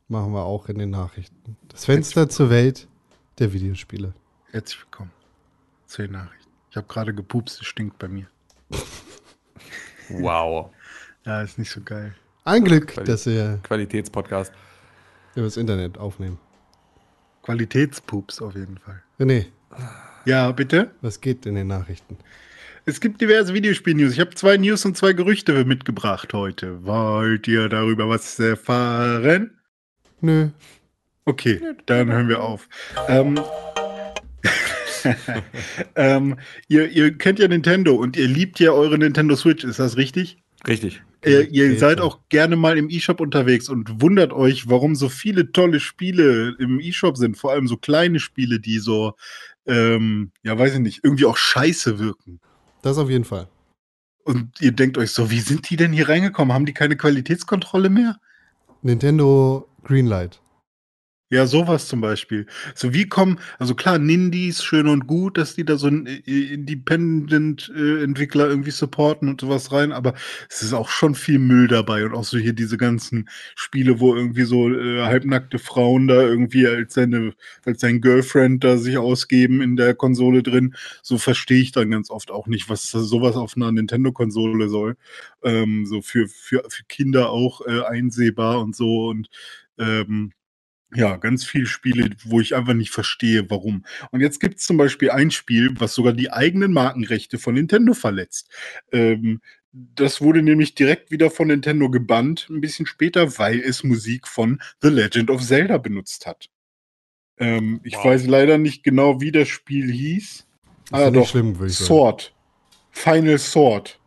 machen 0.07 0.33
wir 0.33 0.43
auch 0.43 0.69
in 0.69 0.79
den 0.79 0.89
Nachrichten. 0.89 1.57
Das 1.67 1.85
Fenster 1.85 2.29
zur 2.29 2.49
Welt 2.49 2.87
der 3.39 3.53
Videospiele. 3.53 4.13
Herzlich 4.51 4.79
willkommen 4.81 5.11
zu 5.85 6.01
den 6.01 6.11
Nachrichten. 6.13 6.51
Ich 6.71 6.77
habe 6.77 6.87
gerade 6.87 7.13
gepupst, 7.13 7.61
es 7.61 7.67
stinkt 7.67 7.97
bei 7.99 8.07
mir. 8.07 8.27
Wow. 10.09 10.71
Ja, 11.25 11.41
ist 11.41 11.59
nicht 11.59 11.69
so 11.69 11.81
geil. 11.81 12.15
Ein 12.45 12.63
Glück, 12.63 12.87
Quali 12.87 13.05
dass 13.05 13.25
wir 13.25 13.59
Qualitätspodcast 13.63 14.53
über 15.35 15.47
das 15.47 15.57
Internet 15.57 15.97
aufnehmen. 15.97 16.39
Qualitätspups 17.43 18.41
auf 18.41 18.55
jeden 18.55 18.77
Fall. 18.77 19.03
René. 19.19 19.47
Ja, 20.23 20.49
bitte? 20.53 20.91
Was 21.01 21.19
geht 21.19 21.45
in 21.45 21.55
den 21.55 21.67
Nachrichten? 21.67 22.17
Es 22.89 23.01
gibt 23.01 23.19
diverse 23.19 23.53
Videospiel-News. 23.53 24.13
Ich 24.13 24.21
habe 24.21 24.33
zwei 24.33 24.55
News 24.55 24.85
und 24.85 24.95
zwei 24.95 25.11
Gerüchte 25.11 25.65
mitgebracht 25.65 26.33
heute. 26.33 26.85
Wollt 26.85 27.45
ihr 27.45 27.67
darüber 27.67 28.07
was 28.07 28.39
erfahren? 28.39 29.59
Nö. 30.21 30.51
Okay, 31.25 31.59
dann 31.85 32.09
hören 32.09 32.29
wir 32.29 32.41
auf. 32.41 32.69
Ähm, 33.09 33.37
ähm, 35.95 36.37
ihr, 36.69 36.89
ihr 36.89 37.17
kennt 37.17 37.39
ja 37.39 37.49
Nintendo 37.49 37.93
und 37.93 38.15
ihr 38.15 38.29
liebt 38.29 38.57
ja 38.61 38.71
eure 38.71 38.97
Nintendo 38.97 39.35
Switch, 39.35 39.65
ist 39.65 39.79
das 39.79 39.97
richtig? 39.97 40.37
Richtig. 40.65 41.01
Ihr, 41.25 41.49
ihr 41.49 41.77
seid 41.77 41.99
auch 41.99 42.21
gerne 42.29 42.55
mal 42.55 42.77
im 42.77 42.89
E-Shop 42.89 43.19
unterwegs 43.19 43.67
und 43.67 44.01
wundert 44.01 44.31
euch, 44.31 44.69
warum 44.69 44.95
so 44.95 45.09
viele 45.09 45.51
tolle 45.51 45.81
Spiele 45.81 46.55
im 46.57 46.79
E-Shop 46.79 47.17
sind. 47.17 47.35
Vor 47.35 47.51
allem 47.51 47.67
so 47.67 47.75
kleine 47.75 48.21
Spiele, 48.21 48.61
die 48.61 48.79
so, 48.79 49.15
ähm, 49.65 50.31
ja, 50.41 50.57
weiß 50.57 50.75
ich 50.75 50.79
nicht, 50.79 51.01
irgendwie 51.03 51.25
auch 51.25 51.35
scheiße 51.35 51.99
wirken. 51.99 52.39
Das 52.87 52.97
auf 52.97 53.09
jeden 53.09 53.25
Fall. 53.25 53.49
Und 54.23 54.61
ihr 54.61 54.71
denkt 54.71 54.97
euch 54.97 55.11
so, 55.11 55.29
wie 55.29 55.41
sind 55.41 55.69
die 55.69 55.75
denn 55.75 55.91
hier 55.91 56.07
reingekommen? 56.07 56.53
Haben 56.53 56.65
die 56.65 56.73
keine 56.73 56.95
Qualitätskontrolle 56.95 57.89
mehr? 57.89 58.17
Nintendo 58.81 59.67
Greenlight. 59.83 60.39
Ja, 61.29 61.45
sowas 61.45 61.89
zum 61.89 61.99
Beispiel. 61.99 62.45
So 62.73 62.93
wie 62.93 63.05
kommen, 63.09 63.39
also 63.59 63.75
klar, 63.75 63.99
Nindies, 63.99 64.63
schön 64.63 64.87
und 64.87 65.07
gut, 65.07 65.37
dass 65.37 65.55
die 65.55 65.65
da 65.65 65.75
so 65.75 65.87
einen 65.87 66.07
äh, 66.07 66.19
Independent-Entwickler 66.53 68.47
irgendwie 68.47 68.71
supporten 68.71 69.27
und 69.27 69.41
sowas 69.41 69.73
rein, 69.73 69.91
aber 69.91 70.13
es 70.49 70.61
ist 70.61 70.71
auch 70.71 70.87
schon 70.87 71.15
viel 71.15 71.39
Müll 71.39 71.67
dabei 71.67 72.05
und 72.05 72.13
auch 72.13 72.23
so 72.23 72.37
hier 72.37 72.53
diese 72.53 72.77
ganzen 72.77 73.27
Spiele, 73.55 73.99
wo 73.99 74.15
irgendwie 74.15 74.43
so 74.43 74.69
äh, 74.73 75.01
halbnackte 75.01 75.59
Frauen 75.59 76.07
da 76.07 76.21
irgendwie 76.21 76.65
als 76.65 76.93
seine, 76.93 77.33
als 77.65 77.81
sein 77.81 77.99
Girlfriend 77.99 78.63
da 78.63 78.77
sich 78.77 78.97
ausgeben 78.97 79.61
in 79.61 79.75
der 79.75 79.95
Konsole 79.95 80.43
drin. 80.43 80.75
So 81.03 81.17
verstehe 81.17 81.61
ich 81.61 81.73
dann 81.73 81.91
ganz 81.91 82.09
oft 82.09 82.31
auch 82.31 82.47
nicht, 82.47 82.69
was 82.69 82.89
sowas 82.89 83.35
auf 83.35 83.57
einer 83.57 83.73
Nintendo-Konsole 83.73 84.69
soll. 84.69 84.95
Ähm, 85.43 85.85
so 85.87 86.01
für, 86.01 86.29
für, 86.29 86.63
für 86.69 86.83
Kinder 86.87 87.31
auch 87.31 87.59
äh, 87.67 87.81
einsehbar 87.81 88.61
und 88.61 88.77
so 88.77 89.07
und 89.09 89.27
ähm, 89.77 90.31
ja, 90.93 91.17
ganz 91.17 91.43
viele 91.45 91.65
Spiele, 91.65 92.09
wo 92.23 92.39
ich 92.39 92.55
einfach 92.55 92.73
nicht 92.73 92.91
verstehe, 92.91 93.49
warum. 93.49 93.85
Und 94.11 94.21
jetzt 94.21 94.39
gibt 94.39 94.59
es 94.59 94.65
zum 94.65 94.77
Beispiel 94.77 95.11
ein 95.11 95.31
Spiel, 95.31 95.71
was 95.79 95.93
sogar 95.93 96.13
die 96.13 96.31
eigenen 96.31 96.71
Markenrechte 96.71 97.37
von 97.37 97.55
Nintendo 97.55 97.93
verletzt. 97.93 98.49
Ähm, 98.91 99.41
das 99.73 100.21
wurde 100.21 100.41
nämlich 100.41 100.75
direkt 100.75 101.11
wieder 101.11 101.29
von 101.29 101.47
Nintendo 101.49 101.89
gebannt, 101.89 102.47
ein 102.49 102.61
bisschen 102.61 102.85
später, 102.85 103.37
weil 103.37 103.59
es 103.59 103.83
Musik 103.83 104.27
von 104.27 104.61
The 104.81 104.87
Legend 104.89 105.29
of 105.29 105.43
Zelda 105.45 105.77
benutzt 105.77 106.25
hat. 106.25 106.49
Ähm, 107.37 107.81
ich 107.83 107.95
Wow. 107.95 108.05
weiß 108.05 108.25
leider 108.27 108.57
nicht 108.57 108.83
genau, 108.83 109.21
wie 109.21 109.31
das 109.31 109.47
Spiel 109.49 109.91
hieß. 109.91 110.47
Ah, 110.91 111.01
ja 111.01 111.11
nicht 111.11 111.21
doch, 111.21 111.27
schlimm, 111.29 111.59
würde 111.59 111.71
ich 111.71 111.77
sagen. 111.77 111.87
Sword. 111.87 112.33
Final 112.91 113.37
Sword 113.37 113.99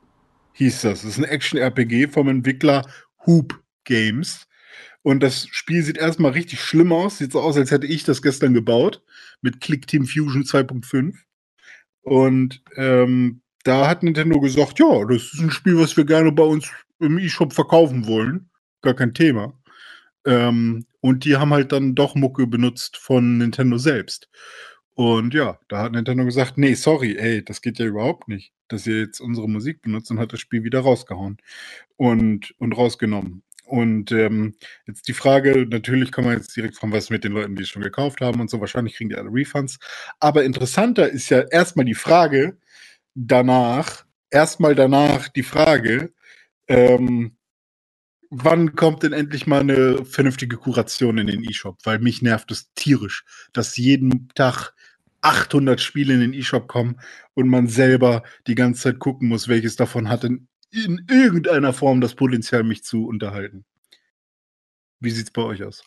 hieß 0.54 0.80
das. 0.80 1.02
Das 1.02 1.10
ist 1.12 1.18
ein 1.18 1.24
Action-RPG 1.24 2.08
vom 2.08 2.28
Entwickler 2.28 2.88
Hoop 3.26 3.62
Games. 3.84 4.46
Und 5.02 5.22
das 5.22 5.48
Spiel 5.50 5.82
sieht 5.82 5.96
erstmal 5.96 6.32
richtig 6.32 6.60
schlimm 6.60 6.92
aus. 6.92 7.18
Sieht 7.18 7.32
so 7.32 7.40
aus, 7.40 7.56
als 7.56 7.70
hätte 7.70 7.86
ich 7.86 8.04
das 8.04 8.22
gestern 8.22 8.54
gebaut. 8.54 9.02
Mit 9.40 9.60
Click 9.60 9.86
Team 9.86 10.06
Fusion 10.06 10.42
2.5. 10.42 11.14
Und 12.02 12.62
ähm, 12.76 13.42
da 13.64 13.88
hat 13.88 14.02
Nintendo 14.02 14.40
gesagt, 14.40 14.78
ja, 14.78 15.04
das 15.04 15.34
ist 15.34 15.40
ein 15.40 15.50
Spiel, 15.50 15.78
was 15.78 15.96
wir 15.96 16.04
gerne 16.04 16.32
bei 16.32 16.42
uns 16.42 16.70
im 16.98 17.18
eShop 17.18 17.52
verkaufen 17.52 18.06
wollen. 18.06 18.50
Gar 18.82 18.94
kein 18.94 19.14
Thema. 19.14 19.54
Ähm, 20.26 20.86
und 21.00 21.24
die 21.24 21.36
haben 21.36 21.52
halt 21.52 21.72
dann 21.72 21.94
doch 21.94 22.14
Mucke 22.14 22.46
benutzt 22.46 22.96
von 22.96 23.38
Nintendo 23.38 23.78
selbst. 23.78 24.28
Und 24.94 25.32
ja, 25.32 25.58
da 25.68 25.84
hat 25.84 25.92
Nintendo 25.92 26.24
gesagt, 26.24 26.58
nee, 26.58 26.74
sorry, 26.74 27.16
ey, 27.16 27.42
das 27.42 27.62
geht 27.62 27.78
ja 27.78 27.86
überhaupt 27.86 28.28
nicht, 28.28 28.52
dass 28.68 28.86
ihr 28.86 28.98
jetzt 28.98 29.20
unsere 29.20 29.48
Musik 29.48 29.80
benutzt 29.80 30.10
und 30.10 30.18
hat 30.18 30.32
das 30.32 30.40
Spiel 30.40 30.62
wieder 30.62 30.80
rausgehauen 30.80 31.38
und, 31.96 32.54
und 32.58 32.76
rausgenommen. 32.76 33.42
Und 33.70 34.10
ähm, 34.10 34.54
jetzt 34.86 35.06
die 35.06 35.12
Frage, 35.12 35.64
natürlich 35.68 36.10
kann 36.10 36.24
man 36.24 36.36
jetzt 36.36 36.56
direkt 36.56 36.76
fragen, 36.76 36.92
was 36.92 37.08
mit 37.08 37.22
den 37.22 37.32
Leuten, 37.32 37.54
die 37.54 37.62
es 37.62 37.68
schon 37.68 37.82
gekauft 37.82 38.20
haben 38.20 38.40
und 38.40 38.50
so, 38.50 38.60
wahrscheinlich 38.60 38.96
kriegen 38.96 39.10
die 39.10 39.16
alle 39.16 39.32
Refunds. 39.32 39.78
Aber 40.18 40.42
interessanter 40.42 41.08
ist 41.08 41.30
ja 41.30 41.40
erstmal 41.40 41.84
die 41.86 41.94
Frage 41.94 42.58
danach, 43.14 44.04
erstmal 44.30 44.74
danach 44.74 45.28
die 45.28 45.44
Frage, 45.44 46.12
ähm, 46.66 47.36
wann 48.30 48.74
kommt 48.74 49.04
denn 49.04 49.12
endlich 49.12 49.46
mal 49.46 49.60
eine 49.60 50.04
vernünftige 50.04 50.56
Kuration 50.56 51.18
in 51.18 51.28
den 51.28 51.44
E-Shop? 51.44 51.78
Weil 51.84 52.00
mich 52.00 52.22
nervt 52.22 52.50
es 52.50 52.72
tierisch, 52.74 53.24
dass 53.52 53.76
jeden 53.76 54.28
Tag 54.34 54.72
800 55.20 55.80
Spiele 55.80 56.14
in 56.14 56.20
den 56.20 56.32
E-Shop 56.32 56.66
kommen 56.66 57.00
und 57.34 57.48
man 57.48 57.68
selber 57.68 58.24
die 58.48 58.56
ganze 58.56 58.82
Zeit 58.82 58.98
gucken 58.98 59.28
muss, 59.28 59.46
welches 59.46 59.76
davon 59.76 60.08
hat 60.08 60.24
in, 60.24 60.48
in 60.72 61.04
irgendeiner 61.08 61.72
Form 61.72 62.00
das 62.00 62.14
Potenzial, 62.14 62.62
mich 62.62 62.84
zu 62.84 63.06
unterhalten. 63.06 63.64
Wie 65.00 65.10
sieht's 65.10 65.30
bei 65.30 65.42
euch 65.42 65.64
aus? 65.64 65.82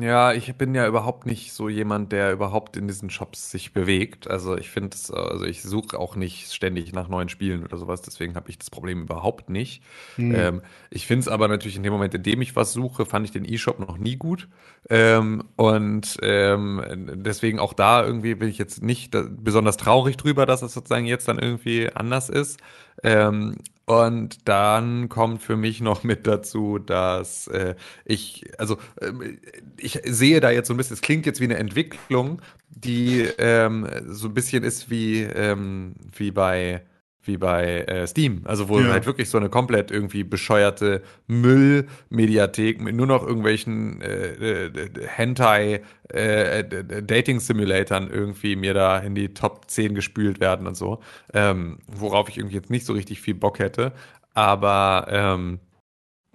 Ja, 0.00 0.32
ich 0.32 0.52
bin 0.56 0.74
ja 0.74 0.88
überhaupt 0.88 1.24
nicht 1.24 1.52
so 1.52 1.68
jemand, 1.68 2.10
der 2.10 2.32
überhaupt 2.32 2.76
in 2.76 2.88
diesen 2.88 3.10
Shops 3.10 3.52
sich 3.52 3.72
bewegt. 3.72 4.28
Also 4.28 4.56
ich 4.56 4.70
finde 4.70 4.96
es, 4.96 5.10
also 5.12 5.44
ich 5.44 5.62
suche 5.62 5.98
auch 5.98 6.16
nicht 6.16 6.52
ständig 6.52 6.92
nach 6.92 7.08
neuen 7.08 7.28
Spielen 7.28 7.62
oder 7.62 7.76
sowas, 7.76 8.02
deswegen 8.02 8.34
habe 8.34 8.50
ich 8.50 8.58
das 8.58 8.70
Problem 8.70 9.02
überhaupt 9.02 9.50
nicht. 9.50 9.84
Hm. 10.16 10.34
Ähm, 10.34 10.62
ich 10.90 11.06
finde 11.06 11.20
es 11.20 11.28
aber 11.28 11.46
natürlich 11.46 11.76
in 11.76 11.84
dem 11.84 11.92
Moment, 11.92 12.12
in 12.14 12.24
dem 12.24 12.42
ich 12.42 12.56
was 12.56 12.72
suche, 12.72 13.06
fand 13.06 13.26
ich 13.26 13.30
den 13.30 13.44
E-Shop 13.44 13.78
noch 13.78 13.98
nie 13.98 14.16
gut. 14.16 14.48
Ähm, 14.90 15.44
und 15.54 16.16
ähm, 16.22 16.82
deswegen 17.14 17.60
auch 17.60 17.72
da 17.72 18.04
irgendwie 18.04 18.34
bin 18.34 18.48
ich 18.48 18.58
jetzt 18.58 18.82
nicht 18.82 19.16
besonders 19.30 19.76
traurig 19.76 20.16
drüber, 20.16 20.44
dass 20.44 20.62
es 20.62 20.74
sozusagen 20.74 21.06
jetzt 21.06 21.28
dann 21.28 21.38
irgendwie 21.38 21.88
anders 21.94 22.30
ist. 22.30 22.58
Ähm, 23.04 23.58
und 23.88 24.46
dann 24.46 25.08
kommt 25.08 25.42
für 25.42 25.56
mich 25.56 25.80
noch 25.80 26.02
mit 26.04 26.26
dazu, 26.26 26.78
dass 26.78 27.46
äh, 27.48 27.74
ich, 28.04 28.44
also 28.58 28.76
ähm, 29.00 29.38
ich 29.78 30.00
sehe 30.04 30.40
da 30.40 30.50
jetzt 30.50 30.68
so 30.68 30.74
ein 30.74 30.76
bisschen, 30.76 30.92
es 30.94 31.00
klingt 31.00 31.24
jetzt 31.24 31.40
wie 31.40 31.44
eine 31.44 31.56
Entwicklung, 31.56 32.42
die 32.68 33.22
ähm, 33.38 33.88
so 34.08 34.28
ein 34.28 34.34
bisschen 34.34 34.62
ist 34.62 34.90
wie, 34.90 35.22
ähm, 35.22 35.94
wie 36.14 36.30
bei 36.30 36.82
wie 37.28 37.36
bei 37.36 37.82
äh, 37.82 38.06
Steam, 38.06 38.42
also 38.44 38.68
wo 38.68 38.80
Ja. 38.80 38.88
halt 38.88 39.06
wirklich 39.06 39.30
so 39.30 39.38
eine 39.38 39.48
komplett 39.48 39.90
irgendwie 39.92 40.24
bescheuerte 40.24 41.02
Müllmediathek 41.28 42.80
mit 42.80 42.96
nur 42.96 43.06
noch 43.06 43.24
irgendwelchen 43.26 44.00
äh, 44.00 44.66
äh, 44.66 44.72
Hentai 45.06 45.82
äh, 46.08 46.64
Dating 47.02 47.38
Simulatoren 47.40 48.10
irgendwie 48.10 48.56
mir 48.56 48.74
da 48.74 48.98
in 48.98 49.14
die 49.14 49.32
Top 49.34 49.70
10 49.70 49.94
gespült 49.94 50.40
werden 50.40 50.66
und 50.66 50.76
so, 50.76 51.00
ähm, 51.34 51.78
worauf 51.86 52.28
ich 52.28 52.38
irgendwie 52.38 52.56
jetzt 52.56 52.70
nicht 52.70 52.86
so 52.86 52.92
richtig 52.94 53.20
viel 53.20 53.34
Bock 53.34 53.58
hätte, 53.60 53.92
aber 54.34 55.06
ähm, 55.10 55.60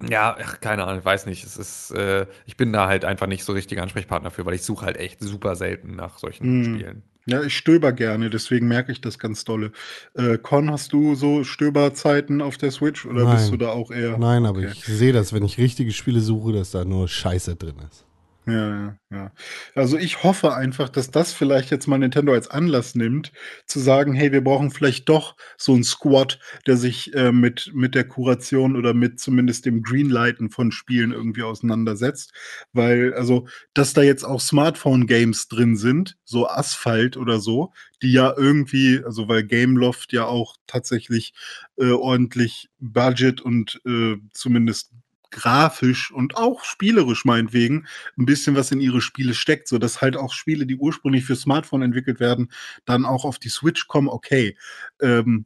ja, 0.09 0.35
ach, 0.41 0.59
keine 0.59 0.83
Ahnung, 0.83 0.99
ich 0.99 1.05
weiß 1.05 1.27
nicht. 1.27 1.45
Es 1.45 1.55
ist, 1.55 1.91
äh, 1.91 2.25
ich 2.45 2.57
bin 2.57 2.73
da 2.73 2.87
halt 2.87 3.05
einfach 3.05 3.27
nicht 3.27 3.45
so 3.45 3.53
richtiger 3.53 3.83
Ansprechpartner 3.83 4.31
für, 4.31 4.45
weil 4.45 4.55
ich 4.55 4.63
suche 4.63 4.85
halt 4.85 4.97
echt 4.97 5.21
super 5.21 5.55
selten 5.55 5.95
nach 5.95 6.17
solchen 6.17 6.45
Hm. 6.45 6.63
Spielen. 6.65 7.03
Ja, 7.25 7.41
ich 7.41 7.55
stöber 7.57 7.93
gerne, 7.93 8.29
deswegen 8.29 8.67
merke 8.67 8.91
ich 8.91 8.99
das 8.99 9.17
ganz 9.17 9.45
dolle. 9.45 9.71
Äh, 10.13 10.37
Con, 10.37 10.69
hast 10.69 10.91
du 10.91 11.15
so 11.15 11.43
Stöberzeiten 11.45 12.41
auf 12.41 12.57
der 12.57 12.71
Switch 12.71 13.05
oder 13.05 13.25
bist 13.31 13.45
Nein. 13.45 13.51
du 13.51 13.57
da 13.65 13.69
auch 13.71 13.91
eher? 13.91 14.17
Nein, 14.17 14.45
aber 14.45 14.59
Okay. 14.59 14.71
ich 14.73 14.83
sehe 14.83 15.13
das, 15.13 15.31
wenn 15.31 15.43
ich 15.45 15.57
richtige 15.57 15.91
Spiele 15.93 16.19
suche, 16.19 16.51
dass 16.51 16.71
da 16.71 16.83
nur 16.83 17.07
Scheiße 17.07 17.55
drin 17.55 17.75
ist. 17.89 18.05
Ja, 18.45 18.53
ja, 18.53 18.97
ja. 19.09 19.31
Also 19.73 19.97
ich 19.97 20.21
hoffe 20.23 20.53
einfach, 20.53 20.89
dass 20.89 21.09
das 21.11 21.31
vielleicht 21.31 21.71
jetzt 21.71 21.87
mal 21.87 21.97
Nintendo 21.97 22.33
als 22.33 22.49
Anlass 22.49 22.93
nimmt, 22.93 23.31
zu 23.67 23.79
sagen, 23.79 24.13
hey, 24.13 24.33
wir 24.33 24.43
brauchen 24.43 24.69
vielleicht 24.69 25.07
doch 25.07 25.37
so 25.57 25.73
einen 25.73 25.85
Squad, 25.85 26.39
der 26.67 26.75
sich 26.75 27.13
äh, 27.15 27.31
mit, 27.31 27.71
mit 27.73 27.95
der 27.95 28.03
Kuration 28.05 28.75
oder 28.75 28.93
mit 28.93 29.17
zumindest 29.21 29.65
dem 29.65 29.81
Greenlighten 29.81 30.49
von 30.49 30.73
Spielen 30.73 31.13
irgendwie 31.13 31.43
auseinandersetzt. 31.43 32.33
Weil, 32.73 33.13
also, 33.13 33.47
dass 33.73 33.93
da 33.93 34.01
jetzt 34.01 34.25
auch 34.25 34.41
Smartphone-Games 34.41 35.47
drin 35.47 35.77
sind, 35.77 36.17
so 36.25 36.45
Asphalt 36.49 37.15
oder 37.15 37.39
so, 37.39 37.71
die 38.01 38.11
ja 38.11 38.33
irgendwie, 38.35 39.01
also 39.05 39.29
weil 39.29 39.45
Gameloft 39.45 40.11
ja 40.11 40.25
auch 40.25 40.57
tatsächlich 40.67 41.33
äh, 41.77 41.91
ordentlich 41.91 42.69
Budget 42.79 43.39
und 43.39 43.79
äh, 43.85 44.17
zumindest 44.33 44.91
grafisch 45.33 46.11
und 46.11 46.37
auch 46.37 46.63
spielerisch 46.63 47.25
meinetwegen 47.25 47.85
ein 48.17 48.25
bisschen 48.25 48.55
was 48.55 48.71
in 48.71 48.79
ihre 48.79 49.01
Spiele 49.01 49.33
steckt, 49.33 49.67
so 49.67 49.77
dass 49.77 50.01
halt 50.01 50.15
auch 50.15 50.33
Spiele, 50.33 50.65
die 50.65 50.77
ursprünglich 50.77 51.25
für 51.25 51.35
Smartphone 51.35 51.81
entwickelt 51.81 52.19
werden, 52.19 52.51
dann 52.85 53.05
auch 53.05 53.25
auf 53.25 53.39
die 53.39 53.49
Switch 53.49 53.87
kommen. 53.87 54.07
Okay, 54.07 54.57
ähm, 55.01 55.45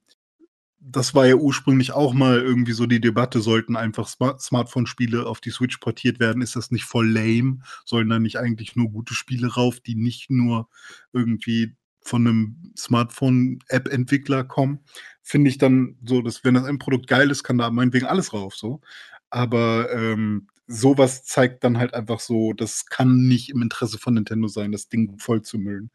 das 0.89 1.14
war 1.14 1.26
ja 1.26 1.35
ursprünglich 1.35 1.91
auch 1.91 2.14
mal 2.14 2.39
irgendwie 2.39 2.72
so 2.72 2.85
die 2.85 3.01
Debatte, 3.01 3.41
sollten 3.41 3.76
einfach 3.76 4.07
Smart 4.07 4.41
Smartphone-Spiele 4.41 5.26
auf 5.26 5.41
die 5.41 5.51
Switch 5.51 5.77
portiert 5.77 6.19
werden? 6.19 6.41
Ist 6.41 6.55
das 6.55 6.72
nicht 6.72 6.85
voll 6.85 7.09
lame? 7.09 7.59
Sollen 7.85 8.09
da 8.09 8.19
nicht 8.19 8.38
eigentlich 8.38 8.76
nur 8.76 8.89
gute 8.89 9.14
Spiele 9.14 9.53
rauf, 9.53 9.80
die 9.80 9.95
nicht 9.95 10.30
nur 10.30 10.69
irgendwie 11.14 11.76
von 12.01 12.26
einem 12.26 12.73
Smartphone-App-Entwickler 12.77 14.45
kommen? 14.45 14.80
Finde 15.23 15.49
ich 15.49 15.57
dann 15.57 15.97
so, 16.05 16.22
dass 16.22 16.43
wenn 16.45 16.53
das 16.53 16.64
ein 16.64 16.80
Produkt 16.80 17.07
geil 17.07 17.31
ist, 17.31 17.43
kann 17.43 17.57
da 17.57 17.69
meinetwegen 17.69 18.05
alles 18.05 18.31
rauf 18.31 18.55
so. 18.55 18.81
Aber 19.30 19.91
ähm, 19.94 20.48
sowas 20.68 21.24
zeigt 21.24 21.64
dann 21.64 21.78
halt 21.78 21.94
einfach 21.94 22.20
so, 22.20 22.54
das 22.54 22.86
kann 22.88 23.28
nicht 23.28 23.49
im 23.49 23.62
Interesse 23.62 23.98
von 23.98 24.14
Nintendo 24.14 24.48
sein, 24.48 24.72
das 24.72 24.90
Ding 24.90 25.18
voll 25.20 25.41
zu 25.41 25.58
müllen. 25.58 25.90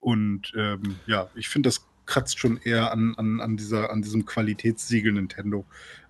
Und 0.00 0.52
ähm, 0.56 0.96
ja, 1.06 1.28
ich 1.34 1.48
finde, 1.48 1.68
das 1.68 1.86
kratzt 2.06 2.38
schon 2.38 2.56
eher 2.58 2.90
an, 2.92 3.14
an, 3.16 3.40
an, 3.40 3.56
dieser, 3.56 3.90
an 3.90 4.02
diesem 4.02 4.24
Qualitätssiegel 4.26 5.12
Nintendo, 5.12 5.64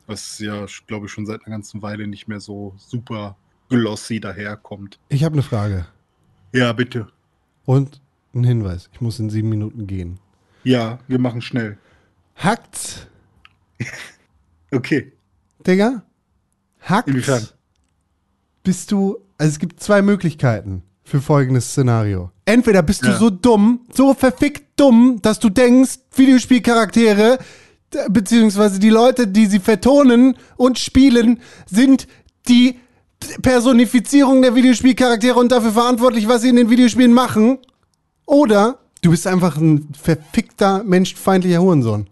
was 0.07 0.39
ja, 0.39 0.67
glaube 0.87 1.07
ich, 1.07 1.13
schon 1.13 1.27
seit 1.27 1.45
einer 1.47 1.57
ganzen 1.57 1.83
Weile 1.83 2.07
nicht 2.07 2.29
mehr 2.29 2.41
so 2.41 2.75
super 2.79 3.37
glossy 3.69 4.21
daherkommt. 4.21 4.99
Ich 5.09 5.25
habe 5.25 5.35
eine 5.35 5.43
Frage 5.43 5.87
Ja, 6.53 6.73
bitte. 6.73 7.09
und 7.65 8.01
einen 8.35 8.45
Hinweis. 8.45 8.89
Ich 8.93 9.01
muss 9.01 9.19
in 9.19 9.31
sieben 9.31 9.49
Minuten 9.49 9.87
gehen. 9.87 10.19
Ja, 10.65 10.99
wir 11.09 11.19
machen 11.19 11.41
schnell. 11.43 11.79
Hackt's, 12.37 13.07
Okay. 14.71 15.13
Digga? 15.67 16.03
Hackt's? 16.89 17.11
Inwiefern? 17.11 17.47
Bist 18.63 18.91
du, 18.93 19.19
also 19.39 19.51
es 19.51 19.59
gibt 19.59 19.81
zwei 19.83 20.03
Möglichkeiten 20.03 20.83
für 21.05 21.21
folgendes 21.21 21.71
Szenario. 21.71 22.31
Entweder 22.45 22.83
bist 22.83 23.03
du 23.03 23.09
Ja. 23.09 23.19
so 23.19 23.31
dumm, 23.31 23.81
so 23.95 24.15
verfickt 24.15 24.79
dumm, 24.79 25.21
dass 25.23 25.39
du 25.39 25.49
denkst, 25.49 25.99
Videospielcharaktere, 26.15 27.39
beziehungsweise 28.11 28.79
die 28.79 28.91
Leute, 28.91 29.27
die 29.27 29.47
sie 29.47 29.61
vertonen 29.61 30.37
und 30.57 30.79
spielen, 30.79 31.41
sind 31.71 32.07
die 32.49 32.79
Personifizierung 33.43 34.43
der 34.43 34.55
Videospielcharaktere 34.55 35.39
und 35.39 35.51
dafür 35.51 35.73
verantwortlich, 35.73 36.29
was 36.29 36.43
sie 36.43 36.51
in 36.51 36.57
den 36.57 36.71
Videospielen 36.71 37.13
machen. 37.13 37.59
Oder 38.27 38.79
du 39.03 39.11
bist 39.11 39.27
einfach 39.27 39.57
ein 39.57 39.89
verfickter, 40.01 40.85
menschenfeindlicher 40.85 41.61
Hurensohn. 41.61 42.07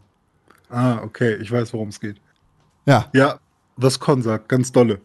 Ah, 0.70 1.00
okay, 1.02 1.36
ich 1.36 1.50
weiß, 1.52 1.72
worum 1.74 1.88
es 1.90 2.00
geht. 2.00 2.16
Ja. 2.86 3.06
Ja, 3.12 3.38
was 3.76 4.00
Con 4.00 4.22
sagt, 4.22 4.48
ganz 4.48 4.72
dolle. 4.72 5.00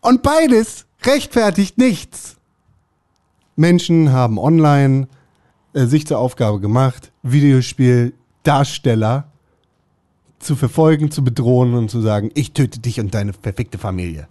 Und 0.00 0.22
beides 0.22 0.86
rechtfertigt 1.04 1.78
nichts. 1.78 2.36
Menschen 3.56 4.12
haben 4.12 4.38
online 4.38 5.08
äh, 5.72 5.86
sich 5.86 6.06
zur 6.06 6.18
Aufgabe 6.18 6.60
gemacht, 6.60 7.10
Videospieldarsteller 7.22 9.30
zu 10.38 10.54
verfolgen, 10.54 11.10
zu 11.10 11.24
bedrohen 11.24 11.74
und 11.74 11.90
zu 11.90 12.00
sagen, 12.00 12.30
ich 12.34 12.52
töte 12.52 12.78
dich 12.78 13.00
und 13.00 13.12
deine 13.14 13.32
verfickte 13.32 13.78
Familie. 13.78 14.28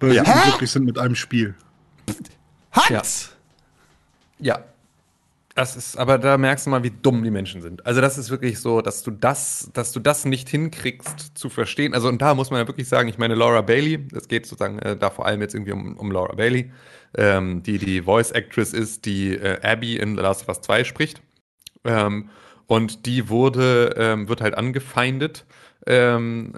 Weil 0.00 0.14
Ja. 0.14 0.24
sie 0.24 0.32
unglücklich 0.32 0.70
sind 0.70 0.84
mit 0.84 0.98
einem 0.98 1.14
Spiel. 1.14 1.54
Hat! 2.72 2.90
Ja. 2.90 3.02
Ja. 4.38 4.64
Das 5.56 5.74
ist, 5.74 5.96
aber 5.96 6.16
da 6.18 6.38
merkst 6.38 6.66
du 6.66 6.70
mal, 6.70 6.84
wie 6.84 6.92
dumm 6.92 7.24
die 7.24 7.30
Menschen 7.30 7.60
sind. 7.60 7.84
Also 7.84 8.00
das 8.00 8.16
ist 8.18 8.30
wirklich 8.30 8.60
so, 8.60 8.82
dass 8.82 9.02
du 9.02 9.10
das, 9.10 9.70
dass 9.74 9.90
du 9.90 9.98
das 9.98 10.24
nicht 10.24 10.48
hinkriegst 10.48 11.36
zu 11.36 11.48
verstehen. 11.50 11.92
Also 11.92 12.08
und 12.08 12.22
da 12.22 12.34
muss 12.34 12.50
man 12.50 12.60
ja 12.60 12.68
wirklich 12.68 12.88
sagen, 12.88 13.08
ich 13.08 13.18
meine 13.18 13.34
Laura 13.34 13.60
Bailey, 13.60 14.06
es 14.14 14.28
geht 14.28 14.46
sozusagen 14.46 14.78
äh, 14.78 14.96
da 14.96 15.10
vor 15.10 15.26
allem 15.26 15.40
jetzt 15.40 15.54
irgendwie 15.54 15.72
um, 15.72 15.96
um 15.96 16.12
Laura 16.12 16.34
Bailey, 16.36 16.70
ähm, 17.16 17.62
die 17.64 17.78
die 17.78 18.02
Voice 18.02 18.30
Actress 18.30 18.72
ist, 18.72 19.06
die 19.06 19.34
äh, 19.34 19.60
Abby 19.62 19.96
in 19.96 20.14
Last 20.14 20.42
of 20.42 20.48
Us 20.48 20.60
2 20.60 20.84
spricht. 20.84 21.20
Ähm, 21.84 22.30
und 22.66 23.06
die 23.06 23.28
wurde, 23.28 23.94
ähm, 23.96 24.28
wird 24.28 24.40
halt 24.42 24.54
angefeindet 24.54 25.44
ähm, 25.86 26.52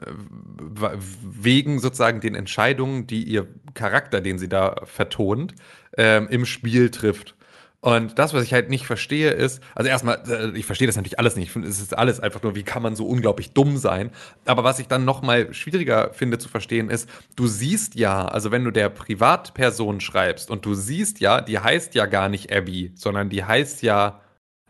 wegen 1.22 1.78
sozusagen 1.78 2.20
den 2.20 2.34
Entscheidungen, 2.34 3.06
die 3.06 3.22
ihr 3.22 3.48
Charakter, 3.74 4.20
den 4.20 4.38
sie 4.38 4.48
da 4.48 4.76
vertont, 4.84 5.54
ähm, 5.96 6.28
im 6.28 6.44
Spiel 6.44 6.90
trifft. 6.90 7.34
Und 7.84 8.16
das, 8.16 8.32
was 8.32 8.44
ich 8.44 8.52
halt 8.52 8.70
nicht 8.70 8.86
verstehe, 8.86 9.32
ist, 9.32 9.60
also 9.74 9.90
erstmal, 9.90 10.22
äh, 10.28 10.56
ich 10.56 10.66
verstehe 10.66 10.86
das 10.86 10.94
natürlich 10.94 11.18
alles 11.18 11.34
nicht. 11.34 11.56
Es 11.56 11.80
ist 11.80 11.98
alles 11.98 12.20
einfach 12.20 12.40
nur, 12.44 12.54
wie 12.54 12.62
kann 12.62 12.80
man 12.80 12.94
so 12.94 13.08
unglaublich 13.08 13.54
dumm 13.54 13.76
sein? 13.76 14.12
Aber 14.44 14.62
was 14.62 14.78
ich 14.78 14.86
dann 14.86 15.04
noch 15.04 15.20
mal 15.20 15.52
schwieriger 15.52 16.14
finde 16.14 16.38
zu 16.38 16.48
verstehen, 16.48 16.90
ist, 16.90 17.08
du 17.34 17.48
siehst 17.48 17.96
ja, 17.96 18.24
also 18.24 18.52
wenn 18.52 18.62
du 18.62 18.70
der 18.70 18.88
Privatperson 18.88 20.00
schreibst 20.00 20.48
und 20.48 20.64
du 20.64 20.74
siehst 20.74 21.18
ja, 21.18 21.40
die 21.40 21.58
heißt 21.58 21.96
ja 21.96 22.06
gar 22.06 22.28
nicht 22.28 22.52
Abby, 22.52 22.92
sondern 22.94 23.30
die 23.30 23.42
heißt 23.42 23.82
ja 23.82 24.20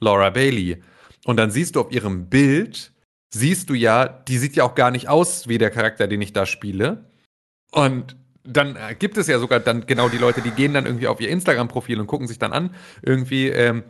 Laura 0.00 0.30
Bailey. 0.30 0.82
Und 1.26 1.36
dann 1.36 1.50
siehst 1.50 1.76
du 1.76 1.82
auf 1.82 1.92
ihrem 1.92 2.30
Bild, 2.30 2.94
siehst 3.28 3.68
du 3.68 3.74
ja, 3.74 4.08
die 4.08 4.38
sieht 4.38 4.56
ja 4.56 4.64
auch 4.64 4.74
gar 4.74 4.90
nicht 4.90 5.10
aus 5.10 5.48
wie 5.48 5.58
der 5.58 5.70
Charakter, 5.70 6.08
den 6.08 6.22
ich 6.22 6.32
da 6.32 6.46
spiele. 6.46 7.04
Und 7.72 8.16
dann 8.44 8.76
äh, 8.76 8.94
gibt 8.98 9.16
es 9.16 9.26
ja 9.26 9.38
sogar 9.38 9.60
dann 9.60 9.86
genau 9.86 10.08
die 10.08 10.18
Leute, 10.18 10.42
die 10.42 10.50
gehen 10.50 10.74
dann 10.74 10.86
irgendwie 10.86 11.06
auf 11.06 11.20
ihr 11.20 11.28
Instagram-Profil 11.28 12.00
und 12.00 12.06
gucken 12.06 12.26
sich 12.26 12.38
dann 12.38 12.52
an, 12.52 12.74
irgendwie, 13.02 13.48
ähm, 13.48 13.84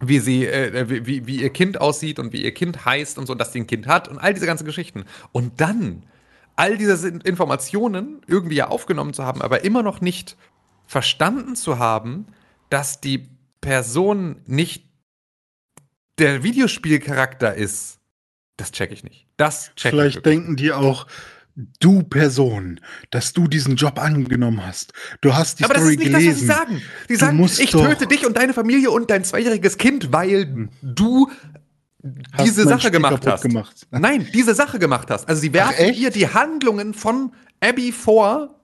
wie 0.00 0.18
sie, 0.18 0.46
äh, 0.46 0.88
wie, 0.88 1.06
wie, 1.06 1.26
wie 1.26 1.42
ihr 1.42 1.50
Kind 1.50 1.80
aussieht 1.80 2.18
und 2.18 2.32
wie 2.32 2.44
ihr 2.44 2.52
Kind 2.52 2.84
heißt 2.84 3.18
und 3.18 3.26
so, 3.26 3.34
dass 3.34 3.52
sie 3.52 3.60
ein 3.60 3.66
Kind 3.66 3.86
hat 3.86 4.08
und 4.08 4.18
all 4.18 4.34
diese 4.34 4.46
ganzen 4.46 4.64
Geschichten. 4.64 5.04
Und 5.32 5.60
dann 5.60 6.04
all 6.56 6.76
diese 6.76 7.08
Informationen 7.08 8.20
irgendwie 8.26 8.56
ja 8.56 8.68
aufgenommen 8.68 9.14
zu 9.14 9.24
haben, 9.24 9.42
aber 9.42 9.64
immer 9.64 9.82
noch 9.82 10.00
nicht 10.00 10.36
verstanden 10.86 11.56
zu 11.56 11.78
haben, 11.78 12.26
dass 12.70 13.00
die 13.00 13.28
Person 13.60 14.42
nicht 14.46 14.84
der 16.18 16.42
Videospielcharakter 16.42 17.54
ist, 17.54 18.00
das 18.56 18.72
check 18.72 18.90
ich 18.90 19.04
nicht. 19.04 19.26
Das 19.36 19.72
check 19.76 19.92
ich 19.92 19.98
Vielleicht 19.98 20.16
wirklich 20.16 20.34
denken 20.34 20.56
die 20.56 20.72
auch, 20.72 21.06
du 21.80 22.02
Person, 22.04 22.80
dass 23.10 23.32
du 23.32 23.48
diesen 23.48 23.76
Job 23.76 23.98
angenommen 24.00 24.64
hast. 24.64 24.92
Du 25.20 25.34
hast 25.34 25.58
die 25.58 25.64
Aber 25.64 25.74
das 25.74 25.82
Story 25.82 25.94
ist 25.94 25.98
nicht 26.00 26.12
gelesen. 26.12 26.48
das, 26.48 26.58
was 26.58 26.58
sie 26.68 26.70
sagen. 26.76 26.82
Die 27.08 27.12
Du 27.14 27.18
sagen, 27.18 27.44
ich 27.44 27.70
töte 27.70 28.06
dich 28.06 28.26
und 28.26 28.36
deine 28.36 28.54
Familie 28.54 28.90
und 28.90 29.10
dein 29.10 29.24
zweijähriges 29.24 29.76
Kind, 29.78 30.12
weil 30.12 30.68
du 30.82 31.28
Hast 32.32 32.46
diese 32.46 32.64
Sache 32.64 32.90
gemacht 32.90 33.26
hast. 33.26 33.42
gemacht. 33.42 33.86
Nein, 33.90 34.28
diese 34.32 34.54
Sache 34.54 34.78
gemacht 34.78 35.10
hast. 35.10 35.28
Also 35.28 35.40
sie 35.40 35.52
werfen 35.52 35.92
ihr 35.94 36.10
die 36.10 36.28
Handlungen 36.28 36.94
von 36.94 37.32
Abby 37.60 37.90
vor, 37.90 38.54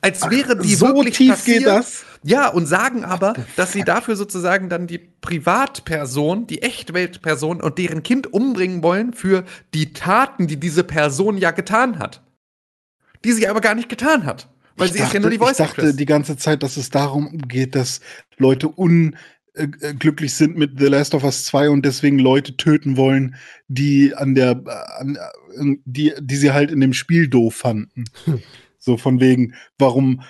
als 0.00 0.30
wäre 0.30 0.56
die 0.56 0.74
so 0.74 0.86
wirklich 0.86 1.16
tief 1.16 1.30
passiert. 1.30 1.58
geht 1.58 1.66
das? 1.66 2.04
Ja, 2.24 2.48
und 2.48 2.66
sagen 2.66 3.04
aber, 3.04 3.34
dass 3.56 3.72
sie 3.72 3.82
dafür 3.82 4.16
sozusagen 4.16 4.68
dann 4.68 4.86
die 4.86 4.98
Privatperson, 4.98 6.46
die 6.46 6.62
Echtweltperson 6.62 7.60
und 7.60 7.78
deren 7.78 8.02
Kind 8.02 8.32
umbringen 8.32 8.82
wollen 8.82 9.12
für 9.12 9.44
die 9.74 9.92
Taten, 9.92 10.46
die 10.46 10.58
diese 10.58 10.84
Person 10.84 11.36
ja 11.36 11.50
getan 11.50 11.98
hat. 11.98 12.22
Die 13.24 13.32
sie 13.32 13.48
aber 13.48 13.60
gar 13.60 13.74
nicht 13.74 13.88
getan 13.88 14.24
hat. 14.24 14.48
Weil 14.76 14.86
ich 14.86 14.92
sie 14.92 14.98
dachte, 14.98 15.08
ist 15.08 15.14
ja 15.14 15.20
nur 15.20 15.30
die 15.30 15.36
ich 15.36 15.42
Voice 15.42 15.56
dachte 15.56 15.80
Actress. 15.82 15.96
die 15.96 16.06
ganze 16.06 16.36
Zeit, 16.36 16.62
dass 16.62 16.76
es 16.76 16.90
darum 16.90 17.38
geht, 17.38 17.74
dass 17.74 18.00
Leute 18.36 18.68
unglücklich 18.68 20.34
sind 20.34 20.56
mit 20.56 20.78
The 20.78 20.86
Last 20.86 21.14
of 21.14 21.24
Us 21.24 21.44
2 21.44 21.70
und 21.70 21.84
deswegen 21.84 22.18
Leute 22.18 22.56
töten 22.56 22.96
wollen, 22.96 23.34
die 23.68 24.14
an 24.14 24.34
der, 24.34 24.62
an, 24.98 25.18
die, 25.84 26.12
die 26.20 26.36
sie 26.36 26.52
halt 26.52 26.70
in 26.70 26.80
dem 26.80 26.94
Spiel 26.94 27.28
doof 27.28 27.56
fanden. 27.56 28.04
So 28.78 28.96
von 28.96 29.20
wegen, 29.20 29.54
warum, 29.78 30.22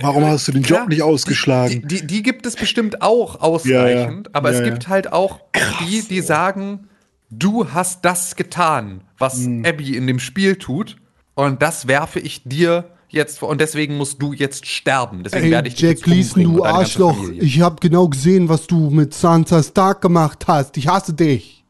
warum 0.00 0.24
hast 0.24 0.48
du 0.48 0.52
den 0.52 0.62
Klar, 0.62 0.80
Job 0.80 0.88
nicht 0.90 1.02
ausgeschlagen? 1.02 1.82
Die, 1.88 2.00
die, 2.00 2.06
die 2.06 2.22
gibt 2.22 2.46
es 2.46 2.56
bestimmt 2.56 3.02
auch 3.02 3.40
ausreichend, 3.40 4.26
Ja, 4.26 4.30
ja. 4.30 4.30
aber 4.32 4.50
Ja, 4.52 4.58
es 4.58 4.66
ja. 4.66 4.70
gibt 4.72 4.88
halt 4.88 5.12
auch 5.12 5.40
die, 5.86 6.02
die 6.02 6.20
sagen, 6.20 6.88
du 7.30 7.70
hast 7.72 8.04
das 8.04 8.36
getan, 8.36 9.02
was 9.18 9.38
Mhm. 9.38 9.64
Abby 9.64 9.96
in 9.96 10.06
dem 10.06 10.18
Spiel 10.18 10.56
tut, 10.56 10.96
und 11.34 11.62
das 11.62 11.86
werfe 11.86 12.18
ich 12.20 12.42
dir 12.44 12.90
jetzt 13.08 13.38
vor, 13.38 13.48
und 13.48 13.60
deswegen 13.60 13.96
musst 13.96 14.20
du 14.20 14.32
jetzt 14.32 14.66
sterben. 14.66 15.22
Deswegen 15.22 15.46
Ey, 15.46 15.50
werde 15.52 15.68
ich 15.68 15.74
dich 15.76 15.82
Jack 15.82 16.06
umbringen 16.06 16.56
du 16.56 16.64
Arschloch. 16.64 17.16
Ich 17.38 17.60
habe 17.60 17.76
genau 17.80 18.08
gesehen, 18.08 18.48
was 18.48 18.66
du 18.66 18.90
mit 18.90 19.14
Sansa 19.14 19.62
Stark 19.62 20.00
gemacht 20.02 20.46
hast. 20.48 20.76
Ich 20.76 20.88
hasse 20.88 21.14
dich. 21.14 21.64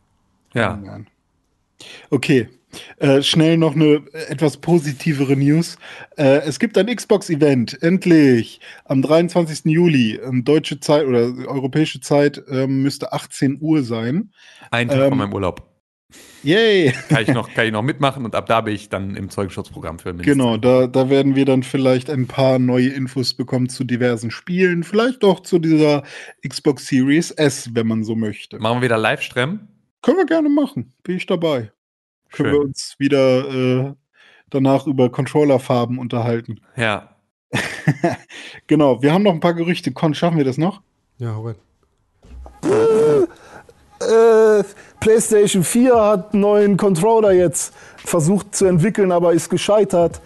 ja. 0.54 0.78
Okay. 2.10 2.48
Äh, 2.98 3.22
schnell 3.22 3.56
noch 3.56 3.74
eine 3.74 4.02
äh, 4.12 4.30
etwas 4.30 4.56
positivere 4.58 5.36
News. 5.36 5.76
Äh, 6.16 6.40
es 6.46 6.58
gibt 6.58 6.76
ein 6.76 6.86
Xbox-Event, 6.86 7.82
endlich, 7.82 8.60
am 8.84 9.02
23. 9.02 9.64
Juli. 9.64 10.16
Ähm, 10.16 10.44
deutsche 10.44 10.80
Zeit 10.80 11.06
oder 11.06 11.32
europäische 11.46 12.00
Zeit 12.00 12.42
ähm, 12.50 12.82
müsste 12.82 13.12
18 13.12 13.58
Uhr 13.60 13.82
sein. 13.82 14.32
Ein 14.70 14.88
Tag 14.88 14.98
Ähm, 14.98 15.08
von 15.10 15.18
meinem 15.18 15.32
Urlaub. 15.32 15.68
Yay! 16.42 16.92
Kann 17.08 17.22
ich, 17.22 17.28
noch, 17.28 17.52
kann 17.52 17.66
ich 17.66 17.72
noch 17.72 17.82
mitmachen 17.82 18.24
und 18.24 18.34
ab 18.34 18.46
da 18.46 18.60
bin 18.62 18.74
ich 18.74 18.88
dann 18.88 19.14
im 19.16 19.28
Zeugenschutzprogramm 19.28 19.98
für 19.98 20.12
Minister. 20.12 20.32
Genau, 20.32 20.56
da, 20.56 20.86
da 20.86 21.10
werden 21.10 21.34
wir 21.34 21.44
dann 21.44 21.62
vielleicht 21.62 22.08
ein 22.08 22.26
paar 22.26 22.58
neue 22.58 22.88
Infos 22.88 23.34
bekommen 23.34 23.68
zu 23.68 23.84
diversen 23.84 24.30
Spielen, 24.30 24.84
vielleicht 24.84 25.24
auch 25.24 25.40
zu 25.40 25.58
dieser 25.58 26.04
Xbox 26.46 26.86
Series 26.86 27.32
S, 27.32 27.70
wenn 27.74 27.88
man 27.88 28.04
so 28.04 28.14
möchte. 28.14 28.58
Machen 28.58 28.78
wir 28.78 28.84
wieder 28.84 28.98
Livestream. 28.98 29.60
Können 30.00 30.18
wir 30.18 30.26
gerne 30.26 30.48
machen, 30.48 30.94
bin 31.02 31.16
ich 31.16 31.26
dabei. 31.26 31.72
Können 32.32 32.52
wir 32.52 32.60
uns 32.60 32.94
wieder 32.98 33.48
äh, 33.48 33.94
danach 34.50 34.86
über 34.86 35.10
Controllerfarben 35.10 35.98
unterhalten. 35.98 36.60
Ja. 36.76 37.10
Genau, 38.66 39.00
wir 39.00 39.14
haben 39.14 39.22
noch 39.22 39.32
ein 39.32 39.40
paar 39.40 39.54
Gerüchte. 39.54 39.92
Con, 39.92 40.12
schaffen 40.12 40.36
wir 40.36 40.44
das 40.44 40.58
noch? 40.58 40.82
Ja, 41.16 41.34
hau 41.34 41.46
rein. 41.46 41.54
Äh, 44.00 44.62
PlayStation 45.00 45.64
4 45.64 45.94
hat 45.94 46.32
einen 46.32 46.42
neuen 46.42 46.76
Controller 46.76 47.32
jetzt 47.32 47.72
versucht 47.96 48.54
zu 48.54 48.66
entwickeln, 48.66 49.10
aber 49.10 49.32
ist 49.32 49.48
gescheitert. 49.48 50.20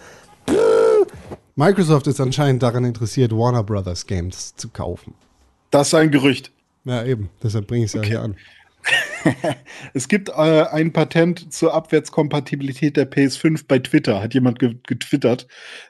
Microsoft 1.55 2.07
ist 2.07 2.19
anscheinend 2.19 2.63
daran 2.63 2.83
interessiert, 2.83 3.31
Warner 3.31 3.63
Brothers 3.63 4.05
Games 4.05 4.55
zu 4.55 4.69
kaufen. 4.69 5.13
Das 5.71 5.87
ist 5.87 5.93
ein 5.93 6.11
Gerücht. 6.11 6.51
Ja, 6.85 7.03
eben. 7.03 7.29
Deshalb 7.41 7.67
bringe 7.67 7.85
ich 7.85 7.93
es 7.93 7.93
ja 7.93 8.01
hier 8.01 8.21
an. 8.21 8.35
Es 9.93 10.07
gibt 10.07 10.29
äh, 10.29 10.33
ein 10.33 10.93
Patent 10.93 11.53
zur 11.53 11.73
Abwärtskompatibilität 11.73 12.97
der 12.97 13.09
PS5 13.09 13.65
bei 13.67 13.79
Twitter, 13.79 14.21
hat 14.21 14.33
jemand 14.33 14.59
ge 14.59 14.75
getwittert, 14.87 15.47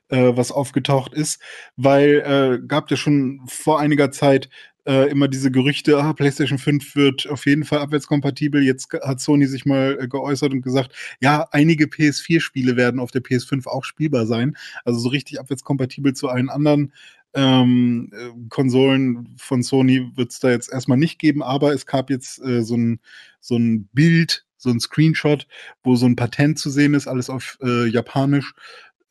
äh, 0.10 0.32
was 0.36 0.52
aufgetaucht 0.52 1.14
ist, 1.14 1.42
weil 1.76 2.60
äh, 2.62 2.68
gab 2.68 2.92
ja 2.92 2.98
schon 2.98 3.42
vor 3.48 3.80
einiger 3.80 4.12
Zeit 4.12 4.50
äh, 4.86 5.10
immer 5.10 5.28
diese 5.28 5.50
Gerüchte, 5.50 5.98
ah, 5.98 6.14
PlayStation 6.14 6.58
5 6.58 6.96
wird 6.96 7.30
auf 7.30 7.46
jeden 7.46 7.64
Fall 7.64 7.80
abwärtskompatibel. 7.80 8.62
Jetzt 8.62 8.92
hat 9.02 9.22
Sony 9.22 9.48
sich 9.48 9.66
mal 9.66 9.98
äh, 10.00 10.08
geäußert 10.08 10.52
und 10.52 10.62
gesagt, 10.62 10.94
ja, 11.22 11.48
einige 11.52 11.86
PS4-Spiele 11.86 12.76
werden 12.76 13.00
auf 13.00 13.12
der 13.12 13.22
PS5 13.22 13.66
auch 13.68 13.86
spielbar 13.86 14.26
sein. 14.26 14.58
Also 14.84 15.00
so 15.00 15.10
richtig 15.10 15.40
abwärtskompatibel 15.40 16.14
zu 16.14 16.28
allen 16.28 16.50
anderen 16.50 16.92
ähm, 17.34 18.12
äh, 18.14 18.30
Konsolen 18.50 19.36
von 19.38 19.64
Sony 19.64 20.12
wird 20.16 20.32
es 20.32 20.40
da 20.40 20.52
jetzt 20.52 20.72
erstmal 20.72 20.98
nicht 20.98 21.20
geben, 21.20 21.42
aber 21.44 21.74
es 21.74 21.86
gab 21.86 22.10
jetzt 22.10 22.44
äh, 22.44 22.64
so 22.64 22.76
ein 22.76 23.00
so 23.40 23.58
ein 23.58 23.90
Bild, 23.94 24.46
so 24.58 24.70
ein 24.70 24.80
Screenshot, 24.80 25.48
wo 25.84 25.96
so 25.96 26.06
ein 26.06 26.16
Patent 26.16 26.58
zu 26.60 26.70
sehen 26.70 26.94
ist, 26.94 27.08
alles 27.08 27.30
auf 27.30 27.58
äh, 27.62 27.88
Japanisch, 27.88 28.54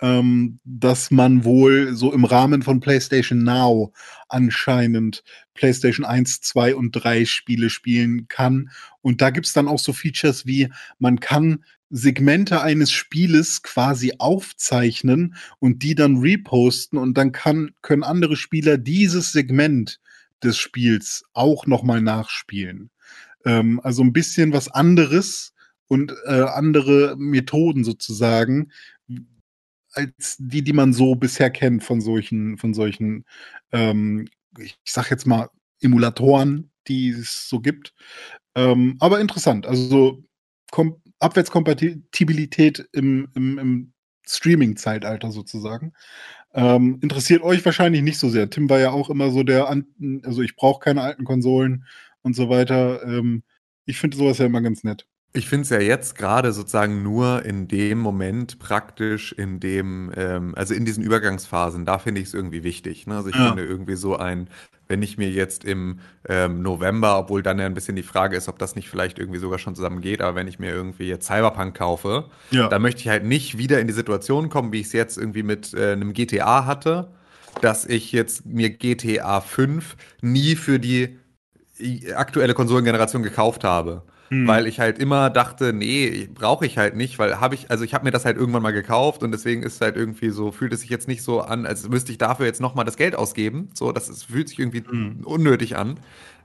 ähm, 0.03 0.59
dass 0.65 1.13
man 1.13 1.45
wohl 1.45 1.95
so 1.95 2.13
im 2.13 2.25
Rahmen 2.25 2.63
von 2.63 2.81
PlayStation 2.81 3.45
Now 3.45 3.93
anscheinend 4.29 5.23
PlayStation 5.55 6.05
1, 6.05 6.41
2 6.41 6.75
und 6.75 6.91
3 6.91 7.25
Spiele 7.25 7.71
spielen 7.71 8.27
kann. 8.27 8.71
Und 9.01 9.23
da 9.23 9.31
gibt's 9.31 9.53
dann 9.53 9.69
auch 9.69 9.79
so 9.79 9.93
Features 9.93 10.45
wie, 10.45 10.69
man 10.99 11.21
kann 11.21 11.65
Segmente 11.89 12.63
eines 12.63 12.91
Spieles 12.91 13.63
quasi 13.63 14.15
aufzeichnen 14.19 15.37
und 15.61 15.83
die 15.83 15.95
dann 15.95 16.17
reposten 16.17 16.99
und 16.99 17.17
dann 17.17 17.31
kann, 17.31 17.71
können 17.81 18.03
andere 18.03 18.37
Spieler 18.37 18.79
dieses 18.79 19.31
Segment 19.31 20.01
des 20.43 20.57
Spiels 20.59 21.25
auch 21.33 21.67
nochmal 21.67 22.01
nachspielen. 22.01 22.91
Ähm, 23.45 23.79
also 23.85 24.03
ein 24.03 24.13
bisschen 24.13 24.53
was 24.53 24.69
anderes 24.69 25.53
und 25.87 26.15
äh, 26.25 26.41
andere 26.41 27.15
Methoden 27.19 27.85
sozusagen, 27.85 28.73
als 29.93 30.37
die, 30.39 30.63
die 30.63 30.73
man 30.73 30.93
so 30.93 31.15
bisher 31.15 31.51
kennt 31.51 31.85
von 31.85 32.01
solchen, 32.01 32.59
von 32.59 32.75
solchen, 32.75 33.25
ähm, 33.73 34.29
ich 34.59 34.77
sag 34.85 35.11
jetzt 35.11 35.27
mal, 35.27 35.49
Emulatoren, 35.81 36.71
die 36.89 37.11
es 37.11 37.49
so 37.49 37.61
gibt. 37.61 37.95
Ähm, 38.55 38.97
aber 39.01 39.21
interessant. 39.21 39.67
Also 39.67 40.23
Kom 40.71 40.97
Abwärtskompatibilität 41.21 42.89
im, 42.93 43.29
im, 43.35 43.59
im 43.59 43.93
Streaming-Zeitalter 44.27 45.31
sozusagen. 45.31 45.93
Ähm, 46.55 46.99
interessiert 47.03 47.43
euch 47.43 47.65
wahrscheinlich 47.65 48.03
nicht 48.03 48.19
so 48.19 48.29
sehr. 48.29 48.51
Tim 48.51 48.69
war 48.69 48.81
ja 48.81 48.91
auch 48.91 49.11
immer 49.11 49.31
so 49.31 49.43
der, 49.43 49.69
also 50.25 50.43
ich 50.43 50.57
brauche 50.57 50.81
keine 50.81 51.03
alten 51.03 51.25
Konsolen 51.25 51.87
und 52.23 52.35
so 52.35 52.49
weiter. 52.49 53.03
Ähm, 53.05 53.45
ich 53.87 53.99
finde 53.99 54.17
sowas 54.17 54.39
ja 54.39 54.47
immer 54.47 54.63
ganz 54.63 54.85
nett. 54.85 55.07
Ich 55.35 55.49
finde 55.49 55.63
es 55.63 55.71
ja 55.71 55.81
jetzt 55.81 56.17
gerade 56.19 56.53
sozusagen 56.53 57.03
nur 57.03 57.43
in 57.47 57.67
dem 57.67 57.99
Moment 57.99 58.59
praktisch, 58.59 59.33
in 59.33 59.61
dem, 59.61 60.13
ähm, 60.15 60.55
also 60.57 60.75
in 60.75 60.85
diesen 60.85 61.03
Übergangsphasen, 61.03 61.87
da 61.87 61.99
finde 61.99 62.21
ich 62.21 62.29
es 62.29 62.35
irgendwie 62.35 62.65
wichtig. 62.65 63.07
Ne? 63.07 63.17
Also 63.17 63.31
ich 63.31 63.37
Ja. 63.37 63.47
finde 63.47 63.65
irgendwie 63.65 63.95
so 63.97 64.17
ein, 64.17 64.49
wenn 64.89 65.03
ich 65.03 65.17
mir 65.17 65.31
jetzt 65.31 65.65
im 65.65 66.01
ähm, 66.29 66.61
November, 66.61 67.19
obwohl 67.19 67.43
dann 67.43 67.59
ja 67.59 67.65
ein 67.65 67.73
bisschen 67.73 67.97
die 67.97 68.03
Frage 68.03 68.37
ist, 68.37 68.49
ob 68.49 68.59
das 68.59 68.77
nicht 68.77 68.91
vielleicht 68.91 69.19
irgendwie 69.19 69.39
sogar 69.39 69.59
schon 69.59 69.75
zusammen 69.75 70.03
geht, 70.03 70.21
aber 70.21 70.35
wenn 70.35 70.49
ich 70.49 70.59
mir 70.59 70.71
irgendwie 70.71 71.09
jetzt 71.09 71.27
Cyberpunk 71.27 71.75
kaufe, 71.79 72.27
Ja. 72.51 72.69
dann 72.69 72.83
möchte 72.83 73.01
ich 73.01 73.09
halt 73.09 73.25
nicht 73.25 73.57
wieder 73.57 73.81
in 73.81 73.87
die 73.87 73.95
Situation 73.95 74.51
kommen, 74.51 74.71
wie 74.73 74.81
ich 74.81 74.89
es 74.89 74.93
jetzt 74.93 75.17
irgendwie 75.17 75.43
mit 75.43 75.73
äh, 75.73 75.93
einem 75.93 76.13
GTA 76.13 76.67
hatte, 76.67 77.09
dass 77.61 77.87
ich 77.87 78.13
jetzt 78.13 78.45
mir 78.45 78.69
GTA 78.69 79.41
5 79.41 79.97
nie 80.21 80.57
für 80.57 80.79
die 80.79 81.19
aktuelle 82.15 82.55
Konsolengeneration 82.55 83.23
gekauft 83.23 83.65
habe. 83.65 84.03
Hm. 84.33 84.49
Weil 84.49 84.67
ich 84.67 84.81
halt 84.81 84.99
immer 84.99 85.29
dachte, 85.29 85.75
nee, 85.75 86.27
brauche 86.33 86.65
ich 86.65 86.79
halt 86.79 86.97
nicht, 86.97 87.19
weil 87.19 87.39
habe 87.39 87.55
ich, 87.55 87.71
also 87.71 87.85
ich 87.85 87.93
habe 87.93 88.05
mir 88.07 88.13
das 88.13 88.25
halt 88.25 88.39
irgendwann 88.39 88.63
mal 88.63 88.71
gekauft 88.71 89.23
und 89.23 89.31
deswegen 89.31 89.63
ist 89.63 89.83
halt 89.83 89.95
irgendwie 89.95 90.31
so, 90.31 90.51
fühlt 90.51 90.73
es 90.73 90.81
sich 90.81 90.89
jetzt 90.89 91.07
nicht 91.07 91.23
so 91.23 91.43
an, 91.43 91.67
als 91.67 91.87
müsste 91.87 92.13
ich 92.13 92.17
dafür 92.17 92.47
jetzt 92.47 92.59
nochmal 92.59 92.87
das 92.87 92.97
Geld 92.97 93.15
ausgeben. 93.15 93.69
So, 93.75 93.93
das 93.93 94.09
ist, 94.09 94.25
fühlt 94.25 94.49
sich 94.49 94.59
irgendwie 94.59 94.83
Hm. 94.89 95.21
unnötig 95.25 95.77
an. 95.77 96.01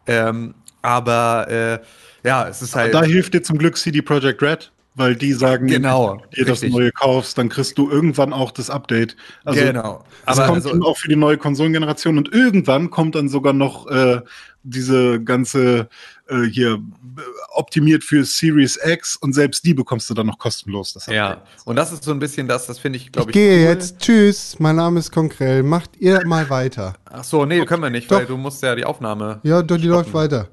Ähm, 0.06 0.54
aber 0.82 1.48
äh, 1.50 1.80
ja, 2.28 2.46
es 2.50 2.62
ist 2.62 2.76
halt. 2.76 2.94
da 2.94 3.04
hilft 3.04 3.34
dir 3.34 3.42
zum 3.42 3.58
Glück 3.58 3.78
CD 3.78 4.02
Projekt 4.02 4.42
Red, 4.42 4.70
weil 4.96 5.16
die 5.16 5.32
sagen, 5.32 5.68
Genau, 5.68 6.12
wenn 6.12 6.18
du 6.18 6.36
dir 6.36 6.46
das 6.46 6.62
richtig. 6.64 6.74
neue 6.74 6.92
kaufst, 6.92 7.38
dann 7.38 7.48
kriegst 7.48 7.78
du 7.78 7.90
irgendwann 7.90 8.34
auch 8.34 8.52
das 8.52 8.70
Update. 8.70 9.16
Also 9.46 9.64
genau. 9.64 10.04
Das 10.26 10.40
Aber 10.40 10.48
kommt 10.48 10.66
also, 10.66 10.82
auch 10.86 10.98
für 10.98 11.08
die 11.08 11.16
neue 11.16 11.38
Konsolengeneration 11.38 12.18
und 12.18 12.34
irgendwann 12.34 12.90
kommt 12.90 13.16
dann 13.16 13.30
sogar 13.30 13.54
noch 13.54 13.88
äh, 13.88 14.20
diese 14.64 15.24
ganze 15.24 15.88
äh, 16.30 16.44
hier 16.44 16.74
äh, 16.74 17.22
optimiert 17.56 18.04
für 18.04 18.24
Series 18.24 18.80
X 18.84 19.16
und 19.16 19.34
selbst 19.34 19.66
die 19.66 19.74
bekommst 19.74 20.10
du 20.10 20.14
dann 20.14 20.28
noch 20.28 20.38
kostenlos. 20.38 20.94
Das 20.94 21.06
ja, 21.08 21.42
und 21.66 21.76
das 21.76 21.92
ist 21.92 22.04
so 22.04 22.12
ein 22.12 22.20
bisschen 22.20 22.48
das, 22.48 22.68
das 22.68 22.80
finde 22.80 22.98
ich, 22.98 23.06
Ich 23.06 23.12
glaube 23.12 23.32
ich. 23.32 23.34
gehe 23.34 23.60
cool. 23.64 23.70
jetzt. 23.74 24.00
Tschüss. 24.00 24.60
Mein 24.60 24.76
Name 24.76 25.00
ist 25.00 25.12
Konkrell. 25.12 25.64
Macht 25.64 25.98
ihr 25.98 26.26
mal 26.26 26.50
weiter. 26.50 26.94
Ach 27.06 27.24
so, 27.24 27.46
nee, 27.46 27.64
können 27.66 27.84
wir 27.84 27.90
nicht, 27.90 28.12
Doch. 28.12 28.18
weil 28.20 28.26
du 28.26 28.38
musst 28.38 28.62
ja 28.64 28.76
die 28.76 28.86
Aufnahme. 28.86 29.40
Ja, 29.44 29.62
die 29.62 29.74
stoppen. 29.74 29.90
läuft 29.90 30.14
weiter. 30.14 30.48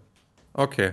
Okay. 0.53 0.93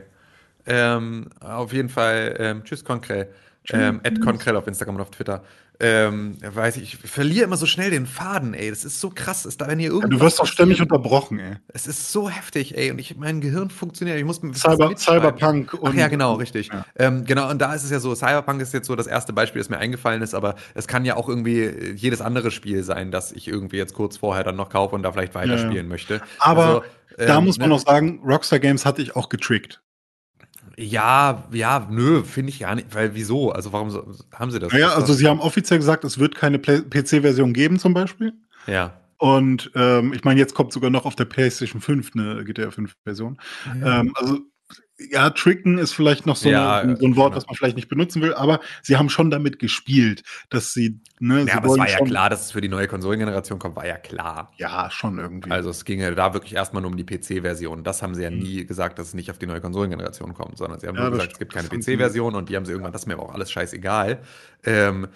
Ähm, 0.66 1.28
auf 1.40 1.74
jeden 1.74 1.90
Fall, 1.90 2.36
ähm, 2.40 2.64
tschüss 2.64 2.84
Konkrell. 2.84 3.30
Ähm, 3.72 4.00
Ed 4.04 4.22
Konkrell 4.22 4.56
auf 4.56 4.68
Instagram 4.68 4.96
und 4.96 5.02
auf 5.02 5.12
Twitter. 5.12 5.44
Ähm, 5.84 6.38
weiß 6.42 6.78
ich, 6.78 6.94
ich 7.04 7.10
verliere 7.10 7.46
immer 7.46 7.58
so 7.58 7.66
schnell 7.66 7.90
den 7.90 8.06
Faden, 8.06 8.54
ey. 8.54 8.70
Das 8.70 8.86
ist 8.86 9.02
so 9.02 9.10
krass. 9.10 9.48
Ist 9.48 9.62
da, 9.62 9.68
wenn 9.68 9.80
hier 9.80 9.88
Ja, 9.88 9.96
irgendwas 9.96 10.20
du 10.20 10.24
wirst 10.24 10.40
doch 10.40 10.46
ständig 10.46 10.80
unterbrochen, 10.80 11.40
ey. 11.40 11.56
Es 11.70 11.88
ist 11.88 12.12
so 12.12 12.30
heftig, 12.30 12.78
ey. 12.78 12.92
Und 12.92 13.00
ich, 13.00 13.18
mein 13.18 13.42
Gehirn 13.42 13.72
funktioniert. 13.72 14.20
Ich 14.20 14.24
muss 14.24 14.42
Cyber. 14.54 14.96
Cyberpunk 14.96 15.72
Ach 15.74 15.80
und 15.80 15.98
ja, 15.98 16.08
genau, 16.08 16.36
richtig. 16.36 16.70
Ja. 16.72 16.86
Ähm, 16.98 17.26
genau, 17.26 17.50
und 17.50 17.60
da 17.60 17.74
ist 17.74 17.84
es 17.84 17.90
ja 17.90 18.00
so, 18.00 18.14
Cyberpunk 18.14 18.62
ist 18.62 18.76
jetzt 18.76 18.86
so 18.86 18.96
das 18.96 19.08
erste 19.08 19.34
Beispiel, 19.34 19.60
das 19.60 19.70
mir 19.70 19.80
eingefallen 19.80 20.22
ist, 20.22 20.36
aber 20.36 20.54
es 20.76 20.88
kann 20.88 21.04
ja 21.04 21.16
auch 21.16 21.28
irgendwie 21.28 21.62
äh, 21.62 21.94
jedes 21.94 22.22
andere 22.22 22.52
Spiel 22.52 22.84
sein, 22.84 23.10
das 23.10 23.32
ich 23.32 23.48
irgendwie 23.48 23.78
jetzt 23.78 23.96
kurz 23.96 24.18
vorher 24.18 24.44
dann 24.44 24.58
noch 24.58 24.70
kaufe 24.70 24.94
und 24.94 25.02
da 25.02 25.12
vielleicht 25.12 25.34
weiterspielen 25.34 25.88
möchte. 25.88 26.22
Aber 26.38 26.64
Also, 26.64 26.84
da 27.18 27.38
ähm, 27.40 27.46
muss 27.46 27.58
man 27.58 27.70
ne? 27.70 27.76
noch 27.76 27.82
sagen, 27.82 28.22
Rockstar 28.24 28.60
Games 28.60 28.86
hatte 28.86 29.02
ich 29.02 29.16
auch 29.16 29.30
getrickt. 29.30 29.82
Ja, 30.82 31.44
ja, 31.52 31.88
nö, 31.90 32.24
finde 32.24 32.50
ich 32.50 32.60
gar 32.60 32.76
nicht, 32.76 32.94
weil 32.94 33.14
wieso? 33.14 33.52
Also 33.52 33.72
warum 33.72 33.92
so, 33.92 34.06
haben 34.34 34.52
sie 34.52 34.60
das? 34.60 34.74
Naja, 34.74 34.94
also 34.94 35.14
sie 35.14 35.28
haben 35.28 35.40
offiziell 35.40 35.80
gesagt, 35.80 36.04
es 36.04 36.18
wird 36.18 36.36
keine 36.36 36.60
PC-Version 36.60 37.54
geben 37.54 37.80
zum 37.80 37.94
Beispiel. 37.94 38.34
ja. 38.68 38.94
Und 39.18 39.70
ähm, 39.76 40.14
ich 40.14 40.24
meine, 40.24 40.40
jetzt 40.40 40.56
kommt 40.56 40.74
sogar 40.74 40.90
noch 40.90 41.06
auf 41.06 41.16
der 41.16 41.26
PlayStation 41.26 41.80
5 41.80 42.10
eine 42.16 42.44
GTA 42.44 42.72
5 42.72 42.96
Version. 43.04 43.38
Ähm, 43.86 44.14
also 44.16 44.40
ja, 45.10 45.30
tricken 45.32 45.78
ist 45.78 45.94
vielleicht 45.94 46.26
noch 46.26 46.36
so, 46.36 46.50
Ja, 46.50 46.80
eine, 46.80 46.98
so 46.98 47.06
ein 47.06 47.16
Wort, 47.16 47.34
genau. 47.34 47.38
was 47.38 47.48
man 47.48 47.56
vielleicht 47.56 47.76
nicht 47.76 47.90
benutzen 47.90 48.22
will, 48.22 48.34
aber 48.34 48.60
sie 48.82 48.98
haben 48.98 49.10
schon 49.10 49.32
damit 49.32 49.60
gespielt, 49.60 50.24
dass 50.50 50.74
sie, 50.74 51.00
ne, 51.20 51.48
sie 51.48 51.48
Ja, 51.50 51.58
aber 51.58 51.68
es 51.68 51.78
war 51.78 51.90
ja 51.90 52.00
klar, 52.02 52.30
dass 52.30 52.46
es 52.46 52.52
für 52.52 52.62
die 52.62 52.70
neue 52.70 52.88
Konsolengeneration 52.88 53.60
kommt, 53.60 53.76
war 53.76 53.86
ja 53.88 53.98
klar. 53.98 54.52
Ja, 54.58 54.90
schon 54.92 55.18
irgendwie. 55.18 55.50
Also 55.52 55.70
es 55.72 55.86
ging 55.86 56.00
ja 56.00 56.12
da 56.12 56.34
wirklich 56.34 56.54
erstmal 56.56 56.82
nur 56.82 56.92
um 56.92 56.98
die 56.98 57.04
PC-Version. 57.04 57.84
Das 57.84 58.02
haben 58.02 58.16
sie 58.16 58.24
ja 58.24 58.30
Mhm. 58.30 58.38
nie 58.40 58.66
gesagt, 58.66 59.00
dass 59.00 59.08
es 59.10 59.14
nicht 59.14 59.32
auf 59.32 59.40
die 59.40 59.48
neue 59.48 59.60
Konsolengeneration 59.62 60.34
kommt, 60.34 60.58
sondern 60.58 60.80
sie 60.80 60.88
haben 60.88 60.96
Ja, 60.96 61.02
nur 61.02 61.12
gesagt, 61.12 61.34
es 61.34 61.40
gibt 61.40 61.52
keine. 61.54 61.68
PC-Version 61.68 62.36
und 62.36 62.50
die 62.50 62.56
haben 62.56 62.66
sie 62.66 62.72
irgendwann, 62.72 62.94
das 62.94 63.02
ist 63.04 63.08
mir 63.08 63.14
aber 63.16 63.24
auch 63.24 63.34
alles 63.34 63.52
scheißegal. 63.52 64.22
Ähm, 64.64 65.08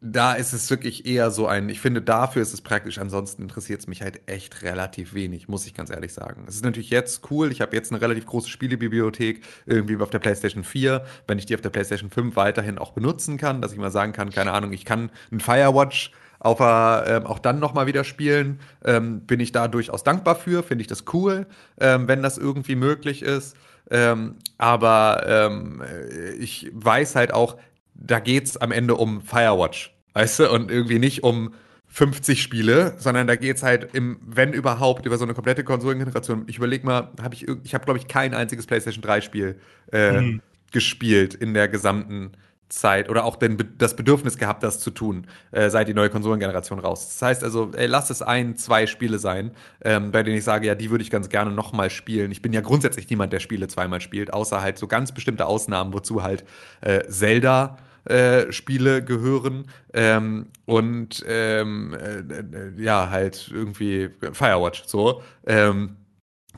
da 0.00 0.34
ist 0.34 0.52
es 0.52 0.68
wirklich 0.68 1.06
eher 1.06 1.30
so 1.30 1.46
ein, 1.46 1.68
ich 1.70 1.80
finde, 1.80 2.02
dafür 2.02 2.42
ist 2.42 2.52
es 2.52 2.60
praktisch, 2.60 2.98
ansonsten 2.98 3.42
interessiert 3.42 3.80
es 3.80 3.86
mich 3.86 4.02
halt 4.02 4.20
echt 4.26 4.62
relativ 4.62 5.14
wenig, 5.14 5.48
muss 5.48 5.66
ich 5.66 5.74
ganz 5.74 5.90
ehrlich 5.90 6.12
sagen. 6.12 6.44
Es 6.46 6.56
ist 6.56 6.64
natürlich 6.64 6.90
jetzt 6.90 7.30
cool, 7.30 7.50
ich 7.50 7.62
habe 7.62 7.74
jetzt 7.74 7.90
eine 7.90 8.00
relativ 8.00 8.26
große 8.26 8.50
Spielebibliothek 8.50 9.42
irgendwie 9.64 9.96
auf 9.96 10.10
der 10.10 10.18
PlayStation 10.18 10.64
4, 10.64 11.04
wenn 11.26 11.38
ich 11.38 11.46
die 11.46 11.54
auf 11.54 11.62
der 11.62 11.70
PlayStation 11.70 12.10
5 12.10 12.36
weiterhin 12.36 12.78
auch 12.78 12.92
benutzen 12.92 13.38
kann, 13.38 13.62
dass 13.62 13.72
ich 13.72 13.78
mal 13.78 13.90
sagen 13.90 14.12
kann, 14.12 14.30
keine 14.30 14.52
Ahnung, 14.52 14.72
ich 14.72 14.84
kann 14.84 15.10
ein 15.32 15.40
Firewatch 15.40 16.12
auf 16.38 16.58
ähm, 16.60 17.26
auch 17.26 17.38
dann 17.38 17.58
nochmal 17.58 17.86
wieder 17.86 18.04
spielen, 18.04 18.60
ähm, 18.84 19.20
bin 19.20 19.40
ich 19.40 19.52
da 19.52 19.66
durchaus 19.66 20.04
dankbar 20.04 20.36
für, 20.36 20.62
finde 20.62 20.82
ich 20.82 20.88
das 20.88 21.04
cool, 21.14 21.46
ähm, 21.80 22.06
wenn 22.06 22.22
das 22.22 22.36
irgendwie 22.36 22.76
möglich 22.76 23.22
ist. 23.22 23.56
Ähm, 23.90 24.36
aber 24.58 25.24
ähm, 25.26 25.82
äh, 25.82 26.34
ich 26.34 26.70
weiß 26.74 27.14
halt 27.14 27.32
auch, 27.32 27.56
da 27.98 28.18
geht's 28.20 28.56
am 28.56 28.72
Ende 28.72 28.94
um 28.96 29.20
Firewatch, 29.22 29.94
weißt 30.14 30.40
du, 30.40 30.50
und 30.50 30.70
irgendwie 30.70 30.98
nicht 30.98 31.22
um 31.24 31.54
50 31.88 32.42
Spiele, 32.42 32.94
sondern 32.98 33.26
da 33.26 33.36
geht's 33.36 33.62
halt 33.62 33.94
im, 33.94 34.18
wenn 34.26 34.52
überhaupt, 34.52 35.06
über 35.06 35.16
so 35.18 35.24
eine 35.24 35.34
komplette 35.34 35.64
Konsolengeneration. 35.64 36.44
Ich 36.48 36.58
überleg 36.58 36.84
mal, 36.84 37.12
habe 37.20 37.34
ich, 37.34 37.46
ich 37.64 37.74
habe 37.74 37.84
glaube 37.84 37.98
ich 37.98 38.08
kein 38.08 38.34
einziges 38.34 38.66
PlayStation 38.66 39.02
3 39.02 39.20
Spiel 39.20 39.58
äh, 39.92 40.22
Mhm. 40.22 40.42
gespielt 40.72 41.34
in 41.34 41.54
der 41.54 41.68
gesamten 41.68 42.32
Zeit 42.68 43.08
oder 43.08 43.24
auch 43.24 43.36
den, 43.36 43.56
das 43.78 43.94
Bedürfnis 43.94 44.38
gehabt, 44.38 44.62
das 44.62 44.80
zu 44.80 44.90
tun, 44.90 45.26
äh, 45.52 45.70
seit 45.70 45.88
die 45.88 45.94
neue 45.94 46.10
Konsolengeneration 46.10 46.78
raus. 46.78 47.06
Das 47.06 47.22
heißt 47.22 47.44
also, 47.44 47.70
ey, 47.74 47.86
lass 47.86 48.10
es 48.10 48.22
ein, 48.22 48.56
zwei 48.56 48.86
Spiele 48.86 49.18
sein, 49.18 49.52
ähm, 49.84 50.10
bei 50.10 50.22
denen 50.22 50.36
ich 50.36 50.44
sage, 50.44 50.66
ja, 50.66 50.74
die 50.74 50.90
würde 50.90 51.02
ich 51.02 51.10
ganz 51.10 51.28
gerne 51.28 51.52
nochmal 51.52 51.90
spielen. 51.90 52.32
Ich 52.32 52.42
bin 52.42 52.52
ja 52.52 52.60
grundsätzlich 52.60 53.08
niemand, 53.08 53.32
der 53.32 53.40
Spiele 53.40 53.68
zweimal 53.68 54.00
spielt, 54.00 54.32
außer 54.32 54.60
halt 54.62 54.78
so 54.78 54.88
ganz 54.88 55.12
bestimmte 55.12 55.46
Ausnahmen, 55.46 55.92
wozu 55.92 56.22
halt 56.22 56.44
äh, 56.80 57.06
Zelda 57.08 57.78
äh, 58.04 58.52
Spiele 58.52 59.04
gehören 59.04 59.66
ähm, 59.92 60.46
und 60.64 61.24
ähm, 61.28 61.94
äh, 61.94 62.18
äh, 62.18 62.72
ja, 62.82 63.10
halt 63.10 63.50
irgendwie 63.52 64.10
Firewatch 64.32 64.84
so. 64.86 65.22
Ähm, 65.46 65.96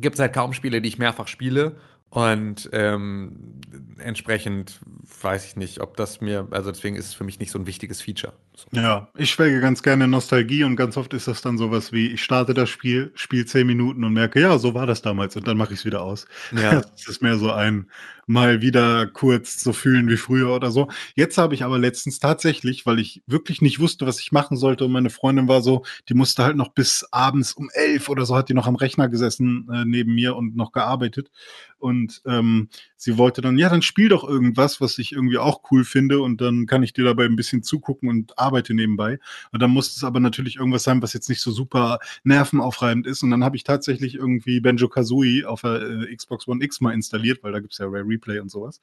Gibt 0.01 0.15
es 0.15 0.21
halt 0.21 0.33
kaum 0.33 0.53
Spiele, 0.53 0.81
die 0.81 0.89
ich 0.89 0.99
mehrfach 0.99 1.27
spiele 1.27 1.77
und 2.11 2.71
ähm, 2.73 3.61
entsprechend 3.99 4.81
weiß 5.23 5.45
ich 5.45 5.57
nicht, 5.57 5.81
ob 5.81 5.97
das 5.97 6.21
mir, 6.21 6.49
also 6.51 6.71
deswegen 6.71 6.97
ist 6.97 7.07
es 7.07 7.15
für 7.15 7.25
mich 7.25 7.39
nicht 7.39 7.51
so 7.51 7.59
ein 7.59 7.67
wichtiges 7.67 8.01
Feature. 8.01 8.33
So. 8.55 8.67
Ja, 8.73 9.09
ich 9.17 9.31
schwelge 9.31 9.61
ganz 9.61 9.83
gerne 9.83 10.05
in 10.05 10.11
Nostalgie 10.11 10.65
und 10.65 10.77
ganz 10.77 10.97
oft 10.97 11.13
ist 11.13 11.29
das 11.29 11.43
dann 11.43 11.59
sowas 11.59 11.93
wie, 11.93 12.09
ich 12.09 12.23
starte 12.23 12.55
das 12.55 12.71
Spiel, 12.71 13.13
spiele 13.15 13.45
zehn 13.45 13.67
Minuten 13.67 14.05
und 14.05 14.15
merke, 14.15 14.41
ja, 14.41 14.59
so 14.59 14.75
war 14.75 14.87
das 14.87 15.03
damals 15.03 15.37
und 15.37 15.47
dann 15.47 15.57
mache 15.57 15.75
ich 15.75 15.81
es 15.81 15.85
wieder 15.85 16.03
aus. 16.03 16.27
Ja. 16.53 16.83
Es 16.97 17.09
ist 17.09 17.23
mehr 17.23 17.37
so 17.37 17.53
ein 17.53 17.89
mal 18.29 18.63
wieder 18.63 19.07
kurz 19.07 19.61
so 19.61 19.73
fühlen 19.73 20.09
wie 20.09 20.17
früher 20.17 20.55
oder 20.55 20.71
so. 20.71 20.89
Jetzt 21.15 21.39
habe 21.39 21.55
ich 21.55 21.65
aber 21.65 21.79
letztens 21.79 22.19
tatsächlich, 22.19 22.87
weil 22.87 22.99
ich 22.99 23.23
wirklich 23.27 23.63
nicht 23.63 23.81
wusste, 23.81 24.07
was 24.07 24.21
ich 24.21 24.33
machen 24.33 24.57
sollte 24.57 24.85
und 24.85 24.93
meine 24.93 25.11
Freundin 25.11 25.49
war 25.49 25.63
so, 25.63 25.85
die 26.09 26.15
musste 26.15 26.45
halt 26.45 26.57
noch 26.57 26.69
bis 26.69 27.07
abends 27.11 27.53
um 27.53 27.71
elf 27.73 28.09
oder 28.09 28.27
so, 28.27 28.37
hat 28.37 28.49
die 28.49 28.55
noch 28.55 28.67
am 28.67 28.77
Rechner 28.77 29.09
gesessen 29.09 29.69
äh, 29.73 29.85
neben 29.85 30.15
mir 30.15 30.37
und 30.37 30.57
noch 30.57 30.73
gearbeitet 30.73 31.31
und 31.79 32.23
ähm, 32.27 32.69
sie 32.99 33.17
wollte 33.17 33.41
dann, 33.41 33.57
ja, 33.57 33.69
dann 33.71 33.81
spiel 33.81 34.09
doch 34.09 34.29
irgendwas, 34.29 34.81
was 34.81 34.99
ich 34.99 35.13
irgendwie 35.13 35.39
auch 35.39 35.63
cool 35.71 35.85
finde 35.85 36.21
und 36.21 36.41
dann 36.41 36.67
kann 36.67 36.83
ich 36.83 36.93
dir 36.93 37.05
dabei 37.05 37.25
ein 37.25 37.37
bisschen 37.37 37.63
zugucken 37.63 38.11
und 38.11 38.39
arbeite 38.39 38.75
nebenbei. 38.75 39.19
Und 39.53 39.63
dann 39.63 39.71
musste 39.71 39.97
es 39.97 40.05
aber 40.05 40.21
natürlich 40.21 40.57
irgendwas 40.57 40.83
sein, 40.83 41.01
was 41.01 41.13
jetzt 41.15 41.29
nicht 41.29 41.41
so 41.41 41.53
super 41.53 42.01
nervenaufreibend 42.25 43.07
ist. 43.07 43.23
Und 43.23 43.31
dann 43.31 43.45
habe 43.45 43.57
ich 43.57 43.63
tatsächlich 43.63 44.17
irgendwie 44.17 44.61
Banjo 44.61 44.89
Kazooie 44.89 45.45
auf 45.47 45.63
der 45.63 45.81
äh, 45.81 46.15
Xbox 46.15 46.49
One 46.49 46.63
X 46.63 46.81
mal 46.81 46.93
installiert, 46.93 47.43
weil 47.43 47.53
da 47.53 47.61
gibt's 47.61 47.79
ja 47.79 47.87
Rare 47.87 48.05
Replay 48.05 48.41
und 48.41 48.51
sowas. 48.51 48.81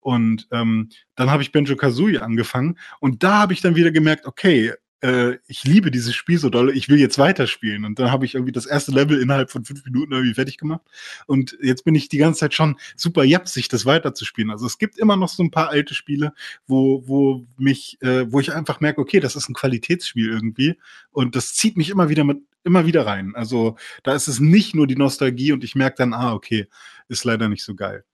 Und 0.00 0.48
ähm, 0.50 0.88
dann 1.14 1.30
habe 1.30 1.42
ich 1.42 1.52
Benjo 1.52 1.76
Kazooie 1.76 2.18
angefangen 2.18 2.76
und 2.98 3.22
da 3.22 3.38
habe 3.38 3.52
ich 3.52 3.60
dann 3.60 3.76
wieder 3.76 3.92
gemerkt, 3.92 4.26
okay, 4.26 4.72
äh, 5.02 5.38
ich 5.48 5.64
liebe 5.64 5.90
dieses 5.90 6.14
Spiel 6.14 6.38
so 6.38 6.48
doll, 6.48 6.70
ich 6.70 6.88
will 6.88 6.98
jetzt 6.98 7.18
weiterspielen. 7.18 7.84
Und 7.84 7.98
dann 7.98 8.10
habe 8.10 8.24
ich 8.24 8.34
irgendwie 8.34 8.52
das 8.52 8.66
erste 8.66 8.92
Level 8.92 9.20
innerhalb 9.20 9.50
von 9.50 9.64
fünf 9.64 9.84
Minuten 9.84 10.12
irgendwie 10.12 10.34
fertig 10.34 10.58
gemacht. 10.58 10.82
Und 11.26 11.58
jetzt 11.60 11.84
bin 11.84 11.94
ich 11.94 12.08
die 12.08 12.18
ganze 12.18 12.40
Zeit 12.40 12.54
schon 12.54 12.76
super 12.96 13.24
japsig, 13.24 13.68
das 13.68 13.84
weiterzuspielen. 13.84 14.50
Also 14.50 14.64
es 14.64 14.78
gibt 14.78 14.98
immer 14.98 15.16
noch 15.16 15.28
so 15.28 15.42
ein 15.42 15.50
paar 15.50 15.68
alte 15.68 15.94
Spiele, 15.94 16.32
wo, 16.66 17.06
wo 17.06 17.46
mich, 17.58 17.98
äh, 18.00 18.30
wo 18.30 18.40
ich 18.40 18.52
einfach 18.52 18.80
merke, 18.80 19.00
okay, 19.00 19.20
das 19.20 19.36
ist 19.36 19.48
ein 19.48 19.54
Qualitätsspiel 19.54 20.30
irgendwie. 20.30 20.78
Und 21.10 21.34
das 21.34 21.54
zieht 21.54 21.76
mich 21.76 21.90
immer 21.90 22.08
wieder 22.08 22.24
mit, 22.24 22.38
immer 22.62 22.86
wieder 22.86 23.04
rein. 23.04 23.34
Also 23.34 23.76
da 24.04 24.14
ist 24.14 24.28
es 24.28 24.38
nicht 24.38 24.74
nur 24.74 24.86
die 24.86 24.96
Nostalgie 24.96 25.52
und 25.52 25.64
ich 25.64 25.74
merke 25.74 25.96
dann, 25.98 26.14
ah, 26.14 26.32
okay, 26.32 26.68
ist 27.08 27.24
leider 27.24 27.48
nicht 27.48 27.64
so 27.64 27.74
geil. 27.74 28.04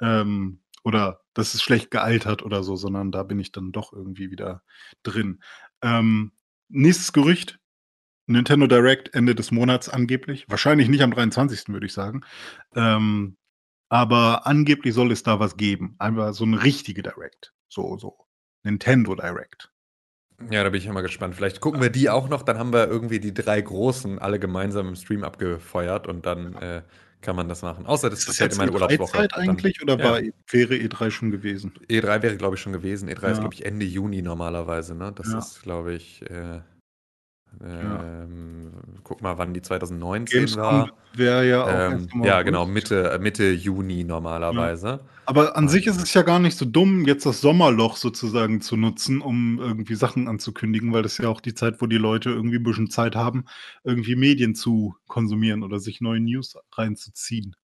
Ähm, 0.00 0.60
oder 0.82 1.20
das 1.34 1.54
ist 1.54 1.62
schlecht 1.62 1.90
gealtert 1.90 2.42
oder 2.42 2.62
so, 2.62 2.76
sondern 2.76 3.12
da 3.12 3.22
bin 3.22 3.38
ich 3.38 3.52
dann 3.52 3.72
doch 3.72 3.92
irgendwie 3.92 4.30
wieder 4.30 4.62
drin. 5.02 5.40
Ähm, 5.82 6.32
nächstes 6.68 7.12
Gerücht. 7.12 7.58
Nintendo 8.26 8.66
Direct 8.66 9.14
Ende 9.14 9.34
des 9.34 9.50
Monats 9.50 9.88
angeblich. 9.88 10.46
Wahrscheinlich 10.48 10.88
nicht 10.88 11.02
am 11.02 11.10
23. 11.10 11.68
würde 11.68 11.86
ich 11.86 11.92
sagen. 11.92 12.22
Ähm, 12.74 13.36
aber 13.88 14.46
angeblich 14.46 14.94
soll 14.94 15.12
es 15.12 15.22
da 15.22 15.38
was 15.38 15.56
geben. 15.56 15.96
Einfach 15.98 16.32
so 16.32 16.44
eine 16.44 16.62
richtige 16.62 17.02
Direct. 17.02 17.52
So, 17.68 17.98
so. 17.98 18.26
Nintendo 18.62 19.14
Direct. 19.14 19.72
Ja, 20.50 20.64
da 20.64 20.70
bin 20.70 20.78
ich 20.78 20.86
ja 20.86 20.92
mal 20.92 21.02
gespannt. 21.02 21.34
Vielleicht 21.34 21.60
gucken 21.60 21.80
wir 21.80 21.90
die 21.90 22.10
auch 22.10 22.28
noch, 22.28 22.42
dann 22.42 22.58
haben 22.58 22.72
wir 22.72 22.88
irgendwie 22.88 23.20
die 23.20 23.34
drei 23.34 23.60
großen 23.60 24.18
alle 24.18 24.38
gemeinsam 24.38 24.88
im 24.88 24.96
Stream 24.96 25.24
abgefeuert 25.24 26.06
und 26.06 26.26
dann 26.26 26.54
äh, 26.54 26.82
kann 27.22 27.36
man 27.36 27.48
das 27.48 27.62
machen. 27.62 27.86
Außer 27.86 28.10
das, 28.10 28.20
Ist 28.20 28.28
das 28.28 28.38
jetzt 28.40 28.52
in 28.54 28.58
meine 28.58 28.72
Urlaubswoche. 28.72 29.12
Zeit 29.12 29.32
Dann- 29.32 29.48
eigentlich 29.48 29.80
oder 29.82 29.98
ja. 29.98 30.04
war, 30.04 30.20
wäre 30.50 30.74
E3 30.74 31.10
schon 31.10 31.30
gewesen? 31.30 31.72
E3 31.88 32.20
wäre, 32.22 32.36
glaube 32.36 32.56
ich, 32.56 32.60
schon 32.60 32.72
gewesen. 32.72 33.08
E3 33.08 33.14
ist, 33.30 33.36
Ja. 33.36 33.40
glaube 33.40 33.54
ich, 33.54 33.64
Ende 33.64 33.86
Juni 33.86 34.20
normalerweise. 34.22 34.94
Ne? 34.94 35.12
Das 35.14 35.32
Ja. 35.32 35.38
ist, 35.38 35.62
glaube 35.62 35.94
ich, 35.94 36.22
äh, 36.30 36.60
ähm, 37.64 38.72
guck 39.02 39.22
mal, 39.22 39.38
wann 39.38 39.54
die 39.54 39.62
2019 39.62 40.38
Gamescom 40.38 40.62
war. 40.62 40.92
wäre 41.14 41.48
ja 41.48 41.64
auch 41.64 41.92
Ähm, 41.92 42.08
ja, 42.24 42.42
genau, 42.42 42.66
Mitte, 42.66 43.10
äh, 43.10 43.18
Mitte 43.18 43.50
Juni 43.50 44.04
normalerweise. 44.04 45.00
Aber 45.24 45.56
an 45.56 45.68
sich 45.68 45.86
ist 45.86 46.02
es 46.02 46.12
ja 46.14 46.22
gar 46.22 46.38
nicht 46.38 46.58
so 46.58 46.64
dumm, 46.64 47.04
jetzt 47.06 47.26
das 47.26 47.40
Sommerloch 47.40 47.96
sozusagen 47.96 48.60
zu 48.60 48.76
nutzen, 48.76 49.20
um 49.20 49.60
irgendwie 49.60 49.94
Sachen 49.94 50.26
anzukündigen, 50.26 50.92
weil 50.92 51.02
das 51.02 51.12
ist 51.12 51.18
ja 51.18 51.28
auch 51.28 51.40
die 51.40 51.54
Zeit, 51.54 51.80
wo 51.80 51.86
die 51.86 51.98
Leute 51.98 52.30
irgendwie 52.30 52.56
ein 52.56 52.64
bisschen 52.64 52.90
Zeit 52.90 53.14
haben, 53.14 53.44
irgendwie 53.84 54.16
Medien 54.16 54.54
zu 54.54 54.96
konsumieren 55.06 55.62
oder 55.62 55.78
sich 55.78 56.00
neue 56.00 56.20
News 56.20 56.56
reinzuziehen. 56.72 57.54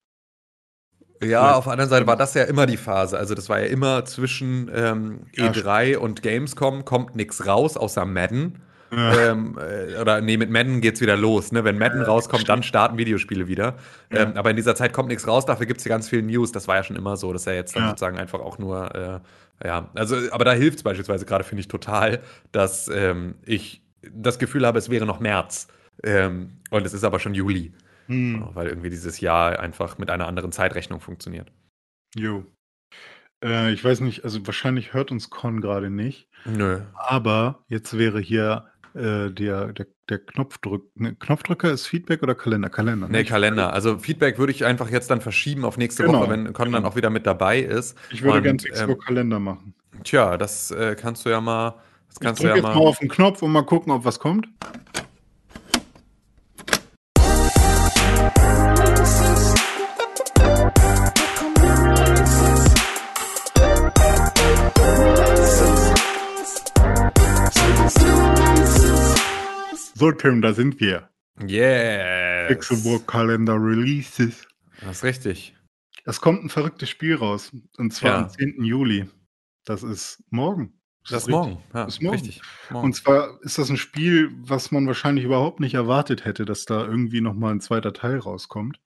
Ja, 1.21 1.57
auf 1.57 1.65
der 1.65 1.73
anderen 1.73 1.91
Seite 1.91 2.07
war 2.07 2.17
das 2.17 2.35
ja 2.35 2.45
immer 2.45 2.67
die 2.67 2.77
Phase. 2.77 3.19
Also 3.19 3.35
das 3.35 3.49
war 3.49 3.61
ja 3.61 3.67
immer 3.67 4.05
zwischen 4.05 4.71
ähm, 4.73 5.27
Ja, 5.35 5.51
E3 5.51 5.97
und 5.97 6.23
Gamescom 6.23 6.85
kommt 6.85 7.17
nichts 7.17 7.45
raus, 7.45 7.77
außer 7.77 8.05
Madden. 8.05 8.63
Ja. 8.91 9.31
Ähm, 9.31 9.59
äh, 9.59 10.01
oder 10.01 10.21
nee, 10.21 10.37
mit 10.37 10.51
Madden 10.51 10.81
geht's 10.81 11.01
wieder 11.01 11.17
los. 11.17 11.53
Ne? 11.53 11.65
Wenn 11.65 11.79
Madden 11.79 12.03
rauskommt, 12.03 12.49
dann 12.49 12.63
starten 12.63 12.97
Videospiele 12.99 13.47
wieder. 13.49 13.77
Ähm, 14.11 14.33
aber 14.35 14.51
in 14.51 14.57
dieser 14.57 14.75
Zeit 14.75 14.93
kommt 14.93 15.09
nichts 15.09 15.27
raus, 15.27 15.45
dafür 15.47 15.67
gibt's 15.67 15.85
ja 15.85 15.91
ganz 15.91 16.09
viel 16.09 16.23
News. 16.23 16.53
Das 16.53 16.69
war 16.69 16.77
ja 16.77 16.83
schon 16.83 16.97
immer 16.97 17.17
so. 17.17 17.33
Das 17.33 17.43
ist 17.43 17.47
ja 17.47 17.53
jetzt 17.53 17.77
dann 17.77 17.83
Ja. 17.83 17.89
sozusagen 17.91 18.19
einfach 18.19 18.41
auch 18.41 18.59
nur, 18.59 18.95
äh, 18.95 19.67
ja, 19.67 19.91
also, 19.95 20.17
aber 20.31 20.45
da 20.45 20.53
hilft's 20.53 20.83
beispielsweise 20.83 21.27
gerade, 21.27 21.45
finde 21.45 21.61
ich, 21.61 21.69
total, 21.69 22.21
dass 22.53 22.89
ähm, 22.89 23.35
ich 23.45 23.83
das 24.11 24.39
Gefühl 24.39 24.67
habe, 24.67 24.79
es 24.79 24.89
wäre 24.91 25.05
noch 25.07 25.21
März. 25.21 25.69
Ähm, 26.05 26.59
und 26.71 26.87
es 26.87 26.95
ist 26.95 27.05
aber 27.05 27.19
schon 27.19 27.35
Juli. 27.35 27.73
Hm. 28.07 28.49
Weil 28.55 28.69
irgendwie 28.69 28.91
dieses 28.91 29.21
Jahr 29.21 29.59
einfach 29.61 29.99
mit 29.99 30.11
einer 30.11 30.27
anderen 30.27 30.53
Zeitrechnung 30.53 31.01
funktioniert. 31.01 31.53
Jo. 32.17 32.47
Äh, 33.45 33.73
ich 33.73 33.85
weiß 33.85 34.01
nicht, 34.01 34.25
also 34.25 34.47
wahrscheinlich 34.47 34.95
hört 34.95 35.11
uns 35.11 35.31
Con 35.31 35.61
gerade 35.61 35.91
nicht, 35.91 36.29
Nö. 36.45 36.81
aber 36.95 37.65
jetzt 37.69 37.97
wäre 37.99 38.21
hier 38.21 38.67
äh, 38.99 39.31
der, 39.31 39.73
der, 39.73 39.87
der 40.09 40.19
Knopfdrück, 40.19 40.85
ne, 40.95 41.15
Knopfdrücker 41.15 41.71
ist 41.71 41.87
Feedback 41.87 42.23
oder 42.23 42.35
Kalender? 42.35 42.69
Kalender. 42.69 43.09
Nee, 43.09 43.19
ne? 43.19 43.25
Kalender. 43.25 43.73
Also 43.73 43.99
Feedback 43.99 44.39
würde 44.39 44.53
ich 44.53 44.65
einfach 44.65 44.91
jetzt 44.91 45.11
dann 45.11 45.21
verschieben 45.21 45.65
auf 45.65 45.79
nächste 45.79 46.05
Genau, 46.05 46.21
Woche, 46.21 46.31
wenn 46.31 46.53
Con 46.53 46.73
dann 46.73 46.83
genau. 46.83 46.89
auch 46.89 46.97
wieder 46.97 47.11
mit 47.11 47.27
dabei 47.27 47.61
ist. 47.61 47.97
Ich 48.11 48.23
würde 48.23 48.43
gerne 48.43 48.59
ähm, 48.63 48.75
Facebook 48.75 49.05
Kalender 49.05 49.39
machen. 49.39 49.75
Tja, 50.05 50.37
das 50.37 50.71
äh, 50.71 50.97
kannst 50.99 51.25
du 51.25 51.31
ja 51.31 51.41
mal. 51.41 51.77
Das 52.09 52.17
Ich 52.17 52.21
kannst 52.21 52.43
du 52.43 52.47
drücke 52.47 52.61
ja 52.61 52.65
jetzt 52.67 52.77
mal 52.77 52.87
auf 52.87 52.99
den 52.99 53.09
Knopf 53.09 53.43
und 53.43 53.53
mal 53.53 53.63
gucken, 53.63 53.93
ob 53.93 54.05
was 54.05 54.19
kommt. 54.19 54.49
So, 69.99 70.13
Tim, 70.13 70.41
da 70.43 70.53
sind 70.53 70.79
wir. 70.81 71.09
Yes. 71.45 72.47
Pixelburg 72.49 73.07
Kalender 73.09 73.55
Releases. 73.55 74.47
Das 74.81 74.99
ist 74.99 75.05
richtig. 75.05 75.57
Es 76.05 76.21
kommt 76.21 76.45
ein 76.45 76.49
verrücktes 76.51 76.89
Spiel 76.89 77.17
raus. 77.17 77.51
Und 77.79 77.93
zwar 77.93 78.11
Ja. 78.13 78.19
am 78.19 78.31
10. 78.31 78.63
Juli. 78.65 79.09
Das 79.65 79.83
ist 79.83 80.23
morgen. 80.31 80.73
Das 81.03 81.11
ist 81.11 81.17
richtig? 81.29 81.33
morgen. 81.33 81.63
Ja, 81.75 81.85
Das 81.85 81.95
ist 81.95 82.03
morgen. 82.03 82.15
Richtig. 82.15 82.43
Morgen. 82.71 82.85
Und 82.87 82.93
zwar 82.95 83.43
ist 83.43 83.59
das 83.59 83.71
ein 83.71 83.77
Spiel, 83.77 84.31
was 84.39 84.71
man 84.71 84.87
wahrscheinlich 84.87 85.25
überhaupt 85.25 85.59
nicht 85.59 85.75
erwartet 85.75 86.25
hätte, 86.25 86.45
dass 86.45 86.65
da 86.65 86.85
irgendwie 86.85 87.21
nochmal 87.21 87.53
ein 87.55 87.61
zweiter 87.61 87.93
Teil 87.93 88.19
rauskommt. 88.19 88.81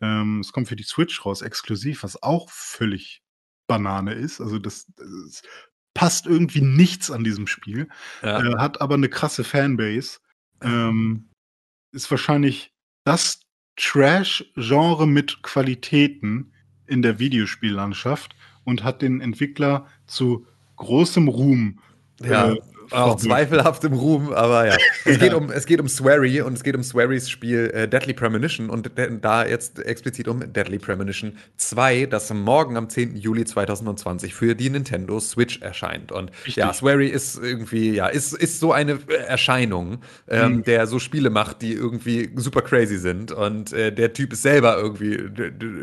Ähm, 0.00 0.40
es 0.40 0.50
kommt 0.52 0.66
für 0.66 0.76
die 0.76 0.82
Switch 0.84 1.24
raus, 1.24 1.40
exklusiv, 1.42 2.02
was 2.02 2.20
auch 2.20 2.50
völlig 2.50 3.22
Banane 3.68 4.14
ist. 4.14 4.40
Also 4.40 4.58
das, 4.58 4.86
das 4.96 5.42
passt 5.94 6.26
irgendwie 6.26 6.62
nichts 6.62 7.12
an 7.12 7.22
diesem 7.22 7.46
Spiel. 7.46 7.88
ja. 8.22 8.40
Äh, 8.42 8.58
hat 8.58 8.80
aber 8.80 8.94
eine 8.94 9.08
krasse 9.08 9.44
Fanbase. 9.44 10.18
Ähm, 10.62 11.28
ist 11.92 12.10
wahrscheinlich 12.10 12.72
das 13.04 13.40
Trash-Genre 13.76 15.06
mit 15.06 15.42
Qualitäten 15.42 16.52
in 16.86 17.02
der 17.02 17.18
Videospiellandschaft 17.18 18.34
und 18.64 18.82
hat 18.82 19.02
den 19.02 19.20
Entwickler 19.20 19.86
zu 20.06 20.46
großem 20.76 21.28
Ruhm. 21.28 21.80
Ja, 22.20 22.52
äh, 22.52 22.60
auch 22.90 23.18
verholfen. 23.18 23.28
zweifelhaft 23.28 23.84
im 23.84 23.92
Ruhm, 23.94 24.32
aber 24.32 24.66
ja. 24.66 24.76
Es 25.04 25.18
geht 25.18 25.34
um, 25.34 25.50
es 25.50 25.66
geht 25.66 25.80
um 25.80 25.88
Swery 25.88 26.40
und 26.42 26.54
es 26.54 26.62
geht 26.62 26.74
um 26.76 26.82
Swerys 26.82 27.30
Spiel 27.30 27.70
äh, 27.74 27.88
Deadly 27.88 28.14
Premonition 28.14 28.70
und 28.70 28.90
da 29.20 29.46
jetzt 29.46 29.78
explizit 29.78 30.28
um 30.28 30.52
Deadly 30.52 30.78
Premonition 30.78 31.36
2, 31.56 32.06
das 32.06 32.32
morgen 32.32 32.76
am 32.76 32.88
10. 32.88 33.16
Juli 33.16 33.44
2020 33.44 34.34
für 34.34 34.54
die 34.54 34.70
Nintendo 34.70 35.20
Switch 35.20 35.60
erscheint. 35.60 36.12
Und 36.12 36.30
Richtig. 36.46 36.56
ja, 36.56 36.72
Swery 36.72 37.08
ist 37.08 37.38
irgendwie, 37.42 37.92
ja, 37.94 38.08
ist, 38.08 38.32
ist 38.34 38.60
so 38.60 38.72
eine 38.72 38.98
äh, 39.08 39.14
Erscheinung, 39.26 39.98
ähm, 40.28 40.56
Mhm. 40.56 40.62
der 40.64 40.86
so 40.86 40.98
Spiele 40.98 41.30
macht, 41.30 41.62
die 41.62 41.72
irgendwie 41.72 42.30
super 42.36 42.62
crazy 42.62 42.98
sind. 42.98 43.32
Und 43.32 43.72
äh, 43.72 43.92
der 43.92 44.12
Typ 44.12 44.32
ist 44.32 44.42
selber 44.42 44.78
irgendwie 44.78 45.18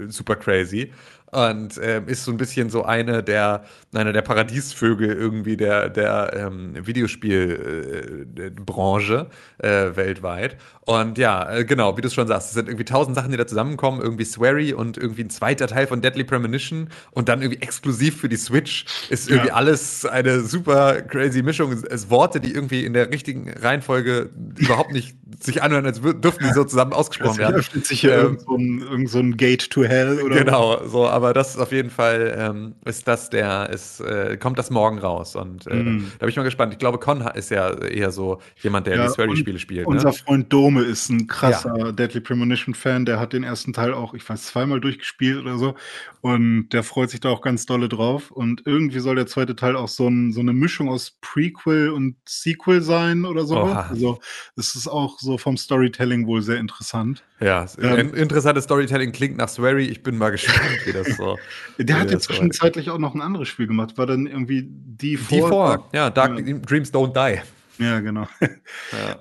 super 0.09 0.35
crazy. 0.35 0.91
Und 1.35 1.77
ähm, 1.83 2.07
ist 2.07 2.23
so 2.23 2.31
ein 2.31 2.37
bisschen 2.37 2.69
so 2.69 2.85
eine 2.85 3.21
der, 3.21 3.65
einer 3.93 4.13
der 4.13 4.21
Paradiesvögel 4.21 5.11
irgendwie 5.11 5.57
der, 5.57 5.89
der 5.89 6.31
ähm, 6.33 6.75
Videospielbranche 6.85 9.27
äh, 9.57 9.95
weltweit. 9.95 10.57
Und 10.81 11.17
ja, 11.17 11.49
äh, 11.51 11.65
genau, 11.65 11.97
wie 11.97 12.01
du 12.01 12.07
es 12.07 12.13
schon 12.13 12.27
sagst, 12.27 12.49
es 12.49 12.53
sind 12.53 12.67
irgendwie 12.69 12.85
tausend 12.85 13.15
Sachen, 13.15 13.31
die 13.31 13.37
da 13.37 13.47
zusammenkommen. 13.47 14.01
Irgendwie 14.01 14.25
Swery 14.25 14.73
und 14.73 14.97
irgendwie 14.97 15.23
ein 15.23 15.29
zweiter 15.29 15.67
Teil 15.67 15.87
von 15.87 16.01
Deadly 16.01 16.23
Premonition 16.23 16.89
und 17.11 17.27
dann 17.27 17.41
irgendwie 17.41 17.61
exklusiv 17.61 18.19
für 18.21 18.29
die 18.29 18.37
Switch 18.37 18.85
ist 19.09 19.29
irgendwie 19.29 19.45
Ja. 19.47 19.49
alles 19.49 20.05
eine 20.05 20.41
super 20.41 21.01
crazy 21.01 21.41
Mischung. 21.41 21.71
Es, 21.71 21.83
es 21.83 22.09
Worte, 22.09 22.39
die 22.39 22.53
irgendwie 22.53 22.85
in 22.85 22.93
der 22.93 23.09
richtigen 23.11 23.49
Reihenfolge 23.51 24.29
überhaupt 24.57 24.91
nicht 24.91 25.15
sich 25.39 25.63
anhören, 25.63 25.85
als 25.85 26.01
dürften 26.01 26.45
die 26.45 26.53
so 26.53 26.63
zusammen 26.63 26.93
ausgesprochen 26.93 27.33
Es 27.33 27.37
werden. 27.39 27.55
öffnet 27.57 27.85
sich 27.85 28.01
hier 28.01 28.13
Ähm, 28.13 28.15
irgend, 28.15 28.41
so 28.41 28.55
ein, 28.55 28.79
irgend 28.81 29.09
so 29.09 29.19
ein 29.19 29.37
Gate 29.37 29.69
to 29.71 29.83
Hell 29.83 30.21
oder 30.21 30.35
Genau, 30.35 30.85
so, 30.87 31.07
aber 31.07 31.24
das 31.33 31.55
ist 31.55 31.57
auf 31.61 31.71
jeden 31.71 31.89
Fall, 31.89 32.35
ähm, 32.37 32.75
ist 32.85 33.07
das 33.07 33.29
der, 33.29 33.69
ist, 33.69 33.99
äh, 34.01 34.37
kommt 34.37 34.57
das 34.59 34.69
morgen 34.69 34.97
raus. 34.99 35.35
Und 35.35 35.67
äh, 35.67 35.75
Mhm. 35.75 36.11
da 36.19 36.25
bin 36.25 36.29
ich 36.29 36.35
mal 36.37 36.43
gespannt. 36.43 36.73
Ich 36.73 36.79
glaube, 36.79 36.99
Con 36.99 37.21
ist 37.35 37.51
ja 37.51 37.73
eher 37.73 38.11
so 38.11 38.39
jemand, 38.61 38.87
der 38.87 38.97
Ja, 38.97 39.07
die 39.07 39.13
Swery-Spiele 39.13 39.59
spielt. 39.59 39.87
Unser 39.87 40.09
Ne? 40.09 40.13
Freund 40.13 40.51
Dome 40.53 40.81
ist 40.81 41.09
ein 41.09 41.27
krasser 41.27 41.91
Deadly 41.93 42.21
Premonition-Fan. 42.21 43.05
Der 43.05 43.19
hat 43.19 43.33
den 43.33 43.43
ersten 43.43 43.73
Teil 43.73 43.93
auch, 43.93 44.13
ich 44.13 44.27
weiß, 44.27 44.43
zweimal 44.43 44.79
durchgespielt 44.79 45.39
oder 45.41 45.57
so. 45.57 45.75
Und 46.21 46.69
der 46.69 46.83
freut 46.83 47.09
sich 47.11 47.19
da 47.19 47.29
auch 47.29 47.41
ganz 47.41 47.65
dolle 47.65 47.87
drauf. 47.87 48.31
Und 48.31 48.63
irgendwie 48.65 48.99
soll 48.99 49.15
der 49.15 49.27
zweite 49.27 49.55
Teil 49.55 49.75
auch 49.75 49.87
so, 49.89 50.07
ein, 50.07 50.31
so 50.33 50.39
eine 50.41 50.53
Mischung 50.53 50.89
aus 50.89 51.17
Prequel 51.21 51.89
und 51.89 52.15
Sequel 52.27 52.81
sein 52.81 53.25
oder 53.25 53.45
so. 53.45 53.57
Oha. 53.57 53.87
Also, 53.89 54.19
es 54.55 54.73
ist 54.75 54.87
auch 54.87 55.19
so 55.19 55.37
vom 55.37 55.55
Storytelling 55.57 56.25
wohl 56.25 56.41
sehr 56.41 56.57
interessant. 56.57 57.23
Ja, 57.41 57.65
Ähm, 57.79 58.13
interessantes 58.13 58.63
Storytelling 58.63 59.11
klingt 59.11 59.37
nach 59.37 59.49
Swery. 59.49 59.85
Ich 59.85 60.01
bin 60.03 60.17
mal 60.17 60.29
gespannt, 60.31 60.79
wie 60.85 60.93
das 60.93 61.04
so. 61.13 61.37
Der 61.77 61.99
hat 61.99 62.11
ja 62.11 62.19
zwischenzeitlich 62.19 62.89
auch 62.89 62.97
noch 62.97 63.15
ein 63.15 63.21
anderes 63.21 63.47
Spiel 63.47 63.67
gemacht. 63.67 63.97
War 63.97 64.05
dann 64.05 64.27
irgendwie 64.27 64.67
die 64.69 65.17
Die 65.17 65.41
vor, 65.41 65.89
ja, 65.93 66.09
Dark 66.09 66.39
Ja. 66.39 66.57
Dreams 66.59 66.93
Don't 66.93 67.13
Die. 67.13 67.41
Ja, 67.83 67.99
genau. 67.99 68.27
Ja. 68.41 68.47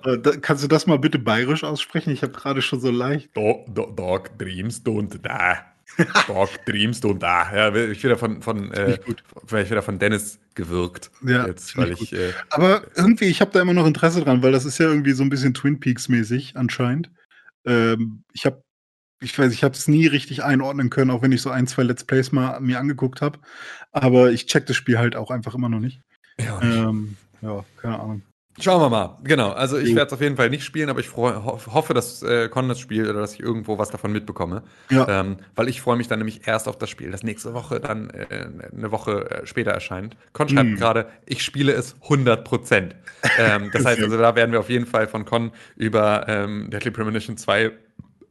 Äh, 0.04 0.18
da, 0.18 0.32
kannst 0.36 0.62
du 0.62 0.68
das 0.68 0.86
mal 0.86 0.98
bitte 0.98 1.18
bayerisch 1.18 1.64
aussprechen? 1.64 2.10
Ich 2.10 2.22
habe 2.22 2.32
gerade 2.32 2.62
schon 2.62 2.80
so 2.80 2.90
leicht. 2.90 3.36
Do, 3.36 3.64
do, 3.68 3.90
Dark 3.90 4.38
Dreams 4.38 4.84
Don't 4.84 5.10
Die. 5.10 5.74
Dog 6.26 6.48
dreamst 6.66 7.04
du 7.04 7.14
da. 7.14 7.54
Ja, 7.54 7.74
ich 7.74 8.02
wieder 8.02 8.16
von, 8.16 8.42
von, 8.42 8.72
äh, 8.72 8.98
vielleicht 9.46 9.70
wieder 9.70 9.82
von 9.82 9.98
Dennis 9.98 10.38
gewirkt. 10.54 11.10
Ja, 11.22 11.46
jetzt, 11.46 11.76
weil 11.76 11.92
ich 11.92 12.12
äh, 12.12 12.32
Aber 12.50 12.82
irgendwie, 12.96 13.26
ich 13.26 13.40
habe 13.40 13.52
da 13.52 13.60
immer 13.60 13.74
noch 13.74 13.86
Interesse 13.86 14.22
dran, 14.22 14.42
weil 14.42 14.52
das 14.52 14.64
ist 14.64 14.78
ja 14.78 14.86
irgendwie 14.86 15.12
so 15.12 15.22
ein 15.22 15.28
bisschen 15.28 15.54
Twin 15.54 15.78
Peaks-mäßig 15.78 16.56
anscheinend. 16.56 17.10
Ähm, 17.64 18.24
ich 18.32 18.44
habe, 18.46 18.62
ich 19.24 19.38
weiß, 19.38 19.52
ich 19.52 19.64
habe 19.64 19.74
es 19.74 19.88
nie 19.88 20.06
richtig 20.06 20.44
einordnen 20.44 20.90
können, 20.90 21.10
auch 21.10 21.22
wenn 21.22 21.32
ich 21.32 21.42
so 21.42 21.50
ein, 21.50 21.66
zwei 21.66 21.82
Let's 21.84 22.04
Plays 22.04 22.32
mal 22.32 22.60
mir 22.60 22.78
angeguckt 22.78 23.20
habe. 23.22 23.38
Aber 23.92 24.30
ich 24.32 24.46
check 24.46 24.66
das 24.66 24.76
Spiel 24.76 24.98
halt 24.98 25.16
auch 25.16 25.30
einfach 25.30 25.54
immer 25.54 25.68
noch 25.68 25.80
nicht. 25.80 26.00
ja, 26.40 26.60
Ähm, 26.62 27.16
ja, 27.42 27.64
keine 27.76 28.00
Ahnung. 28.00 28.22
Schauen 28.60 28.80
wir 28.80 28.88
mal. 28.88 29.18
Genau. 29.24 29.50
Also 29.50 29.78
ich 29.78 29.96
werde 29.96 30.06
es 30.06 30.12
auf 30.12 30.20
jeden 30.20 30.36
Fall 30.36 30.48
nicht 30.48 30.62
spielen, 30.64 30.88
aber 30.88 31.00
ich 31.00 31.08
freu, 31.08 31.32
ho 31.42 31.58
hoffe, 31.72 31.92
dass 31.92 32.22
äh, 32.22 32.48
Con 32.48 32.68
das 32.68 32.78
spielt 32.78 33.08
oder 33.08 33.18
dass 33.20 33.34
ich 33.34 33.40
irgendwo 33.40 33.78
was 33.78 33.90
davon 33.90 34.12
mitbekomme. 34.12 34.62
Ja. 34.90 35.08
Ähm, 35.08 35.38
weil 35.56 35.68
ich 35.68 35.80
freue 35.80 35.96
mich 35.96 36.06
dann 36.06 36.20
nämlich 36.20 36.46
erst 36.46 36.68
auf 36.68 36.78
das 36.78 36.88
Spiel, 36.88 37.10
das 37.10 37.24
nächste 37.24 37.52
Woche 37.52 37.80
dann 37.80 38.10
äh, 38.10 38.46
eine 38.72 38.92
Woche 38.92 39.28
äh, 39.42 39.46
später 39.46 39.72
erscheint. 39.72 40.16
Con 40.32 40.48
schreibt 40.48 40.70
Hm. 40.70 40.76
gerade, 40.76 41.08
ich 41.26 41.42
spiele 41.42 41.72
es 41.72 41.96
100 42.04 42.44
Prozent. 42.44 42.94
ähm, 43.38 43.70
das 43.72 43.84
heißt 43.86 44.00
also, 44.00 44.16
da 44.18 44.36
werden 44.36 44.52
wir 44.52 44.60
auf 44.60 44.70
jeden 44.70 44.86
Fall 44.86 45.08
von 45.08 45.24
Con 45.24 45.50
über 45.74 46.28
ähm, 46.28 46.70
Deadly 46.70 46.92
Premonition 46.92 47.36
2 47.36 47.72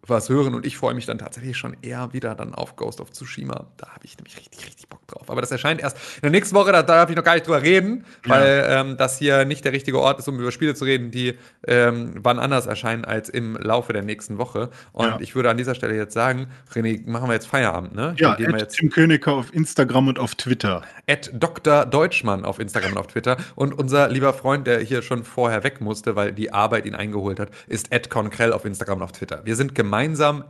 was 0.05 0.27
hören 0.29 0.53
und 0.53 0.65
ich 0.65 0.77
freue 0.77 0.93
mich 0.93 1.05
dann 1.05 1.17
tatsächlich 1.17 1.55
schon 1.57 1.77
eher 1.81 2.11
wieder 2.11 2.35
dann 2.35 2.53
auf 2.53 2.75
Ghost 2.75 2.99
of 2.99 3.11
Tsushima. 3.11 3.67
Da 3.77 3.87
habe 3.87 4.03
ich 4.03 4.17
nämlich 4.17 4.35
richtig, 4.37 4.65
richtig 4.65 4.89
Bock 4.89 5.07
drauf. 5.07 5.29
Aber 5.29 5.39
das 5.39 5.49
erscheint 5.49 5.79
erst 5.81 5.95
in 6.17 6.21
der 6.23 6.31
nächsten 6.31 6.55
Woche, 6.55 6.73
da 6.73 6.83
darf 6.83 7.09
ich 7.09 7.15
noch 7.15 7.23
gar 7.23 7.35
nicht 7.35 7.47
drüber 7.47 7.61
reden, 7.61 8.03
weil 8.25 8.65
ähm, 8.67 8.97
das 8.97 9.17
hier 9.17 9.45
nicht 9.45 9.63
der 9.63 9.71
richtige 9.71 9.99
Ort 10.01 10.19
ist, 10.19 10.27
um 10.27 10.37
über 10.39 10.51
Spiele 10.51 10.75
zu 10.75 10.83
reden, 10.83 11.09
die 11.11 11.37
ähm, 11.67 12.15
wann 12.17 12.37
anders 12.37 12.65
erscheinen 12.65 13.05
als 13.05 13.29
im 13.29 13.55
Laufe 13.55 13.93
der 13.93 14.01
nächsten 14.03 14.37
Woche. 14.37 14.69
Und 14.91 15.05
Ja. 15.07 15.17
ich 15.21 15.35
würde 15.35 15.49
an 15.49 15.55
dieser 15.57 15.73
Stelle 15.73 15.95
jetzt 15.95 16.13
sagen, 16.13 16.47
René, 16.73 17.09
machen 17.09 17.29
wir 17.29 17.33
jetzt 17.33 17.47
Feierabend, 17.47 17.95
ne? 17.95 18.13
Ja, 18.17 18.35
Gehen 18.35 18.47
wir 18.49 18.55
at 18.55 18.61
jetzt 18.61 18.75
Tim 18.77 18.89
Königer 18.89 19.31
auf 19.31 19.53
Instagram 19.53 20.09
und 20.09 20.19
auf 20.19 20.35
Twitter. 20.35 20.81
at 21.07 21.31
Dr. 21.33 21.85
Deutschmann 21.85 22.43
auf 22.43 22.59
Instagram 22.59 22.91
und 22.91 22.97
auf 22.97 23.07
Twitter. 23.07 23.37
Und 23.55 23.73
unser 23.73 24.09
lieber 24.09 24.33
Freund, 24.33 24.67
der 24.67 24.79
hier 24.81 25.01
schon 25.01 25.23
vorher 25.23 25.63
weg 25.63 25.79
musste, 25.79 26.17
weil 26.17 26.33
die 26.33 26.51
Arbeit 26.51 26.85
ihn 26.85 26.95
eingeholt 26.95 27.39
hat, 27.39 27.49
ist 27.67 27.93
at 27.93 28.09
Conkrell 28.09 28.51
auf 28.51 28.65
Instagram 28.65 28.97
und 28.97 29.03
auf 29.03 29.11
Twitter. 29.13 29.39
Wir 29.45 29.55
sind 29.55 29.73
gemeinsam 29.75 29.92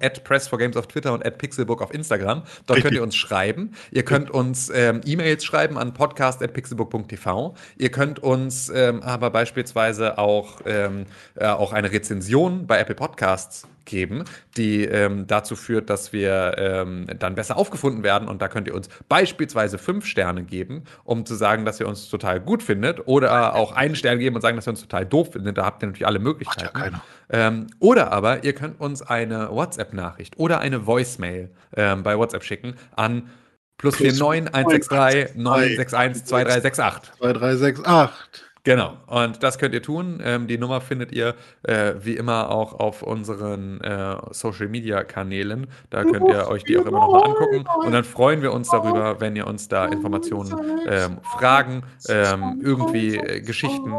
at 0.01 0.23
Press 0.23 0.47
for 0.47 0.57
Games 0.57 0.77
auf 0.77 0.87
Twitter 0.87 1.13
und 1.13 1.25
at 1.25 1.37
Pixelbook 1.37 1.81
auf 1.81 1.93
Instagram. 1.93 2.43
Dort 2.65 2.77
Richtig. 2.77 2.83
könnt 2.83 2.95
ihr 2.95 3.03
uns 3.03 3.15
schreiben. 3.15 3.73
Ihr 3.91 4.03
könnt 4.03 4.31
uns 4.31 4.71
ähm, 4.73 5.01
E-Mails 5.05 5.43
schreiben 5.43 5.77
an 5.77 5.93
podcast.pixelbook.tv. 5.93 7.55
Ihr 7.77 7.91
könnt 7.91 8.19
uns 8.19 8.69
ähm, 8.69 9.01
aber 9.03 9.29
beispielsweise 9.29 10.17
auch, 10.17 10.61
ähm, 10.65 11.05
äh, 11.35 11.47
auch 11.47 11.73
eine 11.73 11.91
Rezension 11.91 12.67
bei 12.67 12.79
Apple 12.79 12.95
Podcasts 12.95 13.67
geben, 13.85 14.23
die 14.57 14.85
ähm, 14.85 15.27
dazu 15.27 15.55
führt, 15.55 15.89
dass 15.89 16.13
wir 16.13 16.55
ähm, 16.57 17.07
dann 17.19 17.35
besser 17.35 17.57
aufgefunden 17.57 18.03
werden. 18.03 18.27
Und 18.27 18.41
da 18.41 18.47
könnt 18.47 18.67
ihr 18.67 18.75
uns 18.75 18.89
beispielsweise 19.09 19.77
fünf 19.77 20.05
Sterne 20.05 20.43
geben, 20.43 20.83
um 21.03 21.25
zu 21.25 21.35
sagen, 21.35 21.65
dass 21.65 21.79
ihr 21.79 21.87
uns 21.87 22.09
total 22.09 22.39
gut 22.39 22.63
findet. 22.63 23.07
Oder 23.07 23.55
auch 23.55 23.71
einen 23.71 23.95
Stern 23.95 24.19
geben 24.19 24.35
und 24.35 24.41
sagen, 24.41 24.55
dass 24.55 24.67
ihr 24.67 24.71
uns 24.71 24.81
total 24.81 25.05
doof 25.05 25.33
findet. 25.33 25.57
Da 25.57 25.65
habt 25.65 25.83
ihr 25.83 25.87
natürlich 25.87 26.07
alle 26.07 26.19
Möglichkeiten. 26.19 26.73
keiner. 26.73 27.01
Ähm, 27.29 27.67
oder 27.79 28.11
aber 28.11 28.43
ihr 28.43 28.53
könnt 28.53 28.79
uns 28.79 29.01
eine 29.01 29.49
WhatsApp-Nachricht 29.49 30.37
oder 30.37 30.59
eine 30.59 30.85
Voicemail 30.85 31.49
ähm, 31.75 32.03
bei 32.03 32.17
WhatsApp 32.17 32.43
schicken 32.43 32.75
an 32.95 33.29
plus 33.77 33.97
Plus 33.97 34.19
49 34.19 34.53
163 34.53 35.35
961 35.35 36.25
2368. 36.25 37.13
2368. 37.17 38.42
Genau, 38.65 38.97
und 39.07 39.43
das 39.43 39.57
könnt 39.57 39.73
ihr 39.73 39.81
tun. 39.81 40.21
Ähm, 40.23 40.47
die 40.47 40.57
Nummer 40.57 40.79
findet 40.79 41.11
ihr 41.11 41.35
äh, 41.63 41.95
wie 41.99 42.15
immer 42.15 42.49
auch 42.49 42.79
auf 42.79 43.03
unseren 43.03 43.81
äh, 43.81 44.15
Social 44.31 44.69
Media 44.69 45.03
Kanälen. 45.03 45.67
Da 45.89 46.05
könnt 46.05 46.29
ihr 46.29 46.47
euch 46.47 46.63
die 46.63 46.77
auch 46.77 46.85
immer 46.85 47.01
noch 47.01 47.11
mal 47.11 47.23
angucken. 47.23 47.65
Und 47.85 47.91
dann 47.91 48.05
freuen 48.05 48.41
wir 48.41 48.53
uns 48.53 48.69
darüber, 48.69 49.19
wenn 49.19 49.35
ihr 49.35 49.47
uns 49.47 49.67
da 49.67 49.85
Informationen, 49.87 50.55
ähm, 50.87 51.19
Fragen, 51.37 51.83
ähm, 52.07 52.61
irgendwie 52.63 53.17
äh, 53.17 53.41
Geschichten 53.41 53.91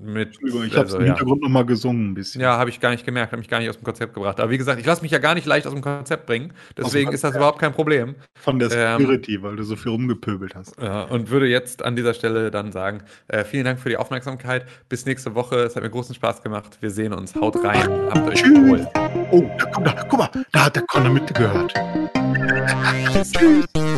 mit. 0.00 0.28
Entschuldigung, 0.28 0.64
ich 0.64 0.72
habe 0.72 0.80
also, 0.82 0.98
im 0.98 1.04
ja. 1.06 1.08
Hintergrund 1.12 1.42
noch 1.42 1.48
mal 1.48 1.64
gesungen 1.64 2.10
ein 2.10 2.14
bisschen. 2.14 2.40
Ja, 2.40 2.56
habe 2.58 2.70
ich 2.70 2.80
gar 2.80 2.90
nicht 2.90 3.04
gemerkt, 3.04 3.32
habe 3.32 3.40
mich 3.40 3.48
gar 3.48 3.58
nicht 3.60 3.68
aus 3.68 3.76
dem 3.76 3.84
Konzept 3.84 4.14
gebracht. 4.14 4.40
Aber 4.40 4.50
wie 4.50 4.58
gesagt, 4.58 4.80
ich 4.80 4.86
lasse 4.86 5.02
mich 5.02 5.10
ja 5.10 5.18
gar 5.18 5.34
nicht 5.34 5.46
leicht 5.46 5.66
aus 5.66 5.72
dem 5.72 5.82
Konzept 5.82 6.26
bringen. 6.26 6.52
Deswegen 6.76 7.12
ist 7.12 7.24
das 7.24 7.34
überhaupt 7.36 7.58
kein 7.58 7.72
Problem. 7.72 8.14
Von 8.34 8.58
der 8.58 8.70
Ähm, 8.72 8.98
Security, 9.00 9.42
weil 9.42 9.56
du 9.56 9.62
so 9.62 9.76
viel 9.76 9.92
rumgepöbelt 9.92 10.54
hast. 10.54 10.80
Ja, 10.80 11.02
und 11.04 11.30
würde 11.30 11.46
jetzt 11.46 11.84
an 11.84 11.96
dieser 11.96 12.14
Stelle 12.14 12.50
dann 12.50 12.72
sagen, 12.72 13.02
äh, 13.28 13.44
vielen 13.44 13.64
Dank 13.64 13.80
für 13.80 13.88
die 13.88 13.96
Aufmerksamkeit. 13.96 14.66
Bis 14.88 15.06
nächste 15.06 15.34
Woche. 15.34 15.56
Es 15.56 15.76
hat 15.76 15.82
mir 15.82 15.90
großen 15.90 16.14
Spaß 16.14 16.42
gemacht. 16.42 16.78
Wir 16.80 16.90
sehen 16.90 17.12
uns. 17.12 17.34
Haut 17.34 17.62
rein. 17.64 17.88
Habt 18.10 18.28
euch 18.28 18.42
Tschüss. 18.42 18.58
wohl. 18.58 18.86
Oh, 19.30 19.48
da 19.58 19.64
kommt 19.66 19.86
da, 19.86 20.06
guck 20.08 20.18
mal, 20.18 20.30
da 20.52 20.64
hat 20.66 20.76
der 20.76 20.82
Connor 20.84 21.12
mitgehört. 21.12 21.74
Tschüss. 23.32 23.89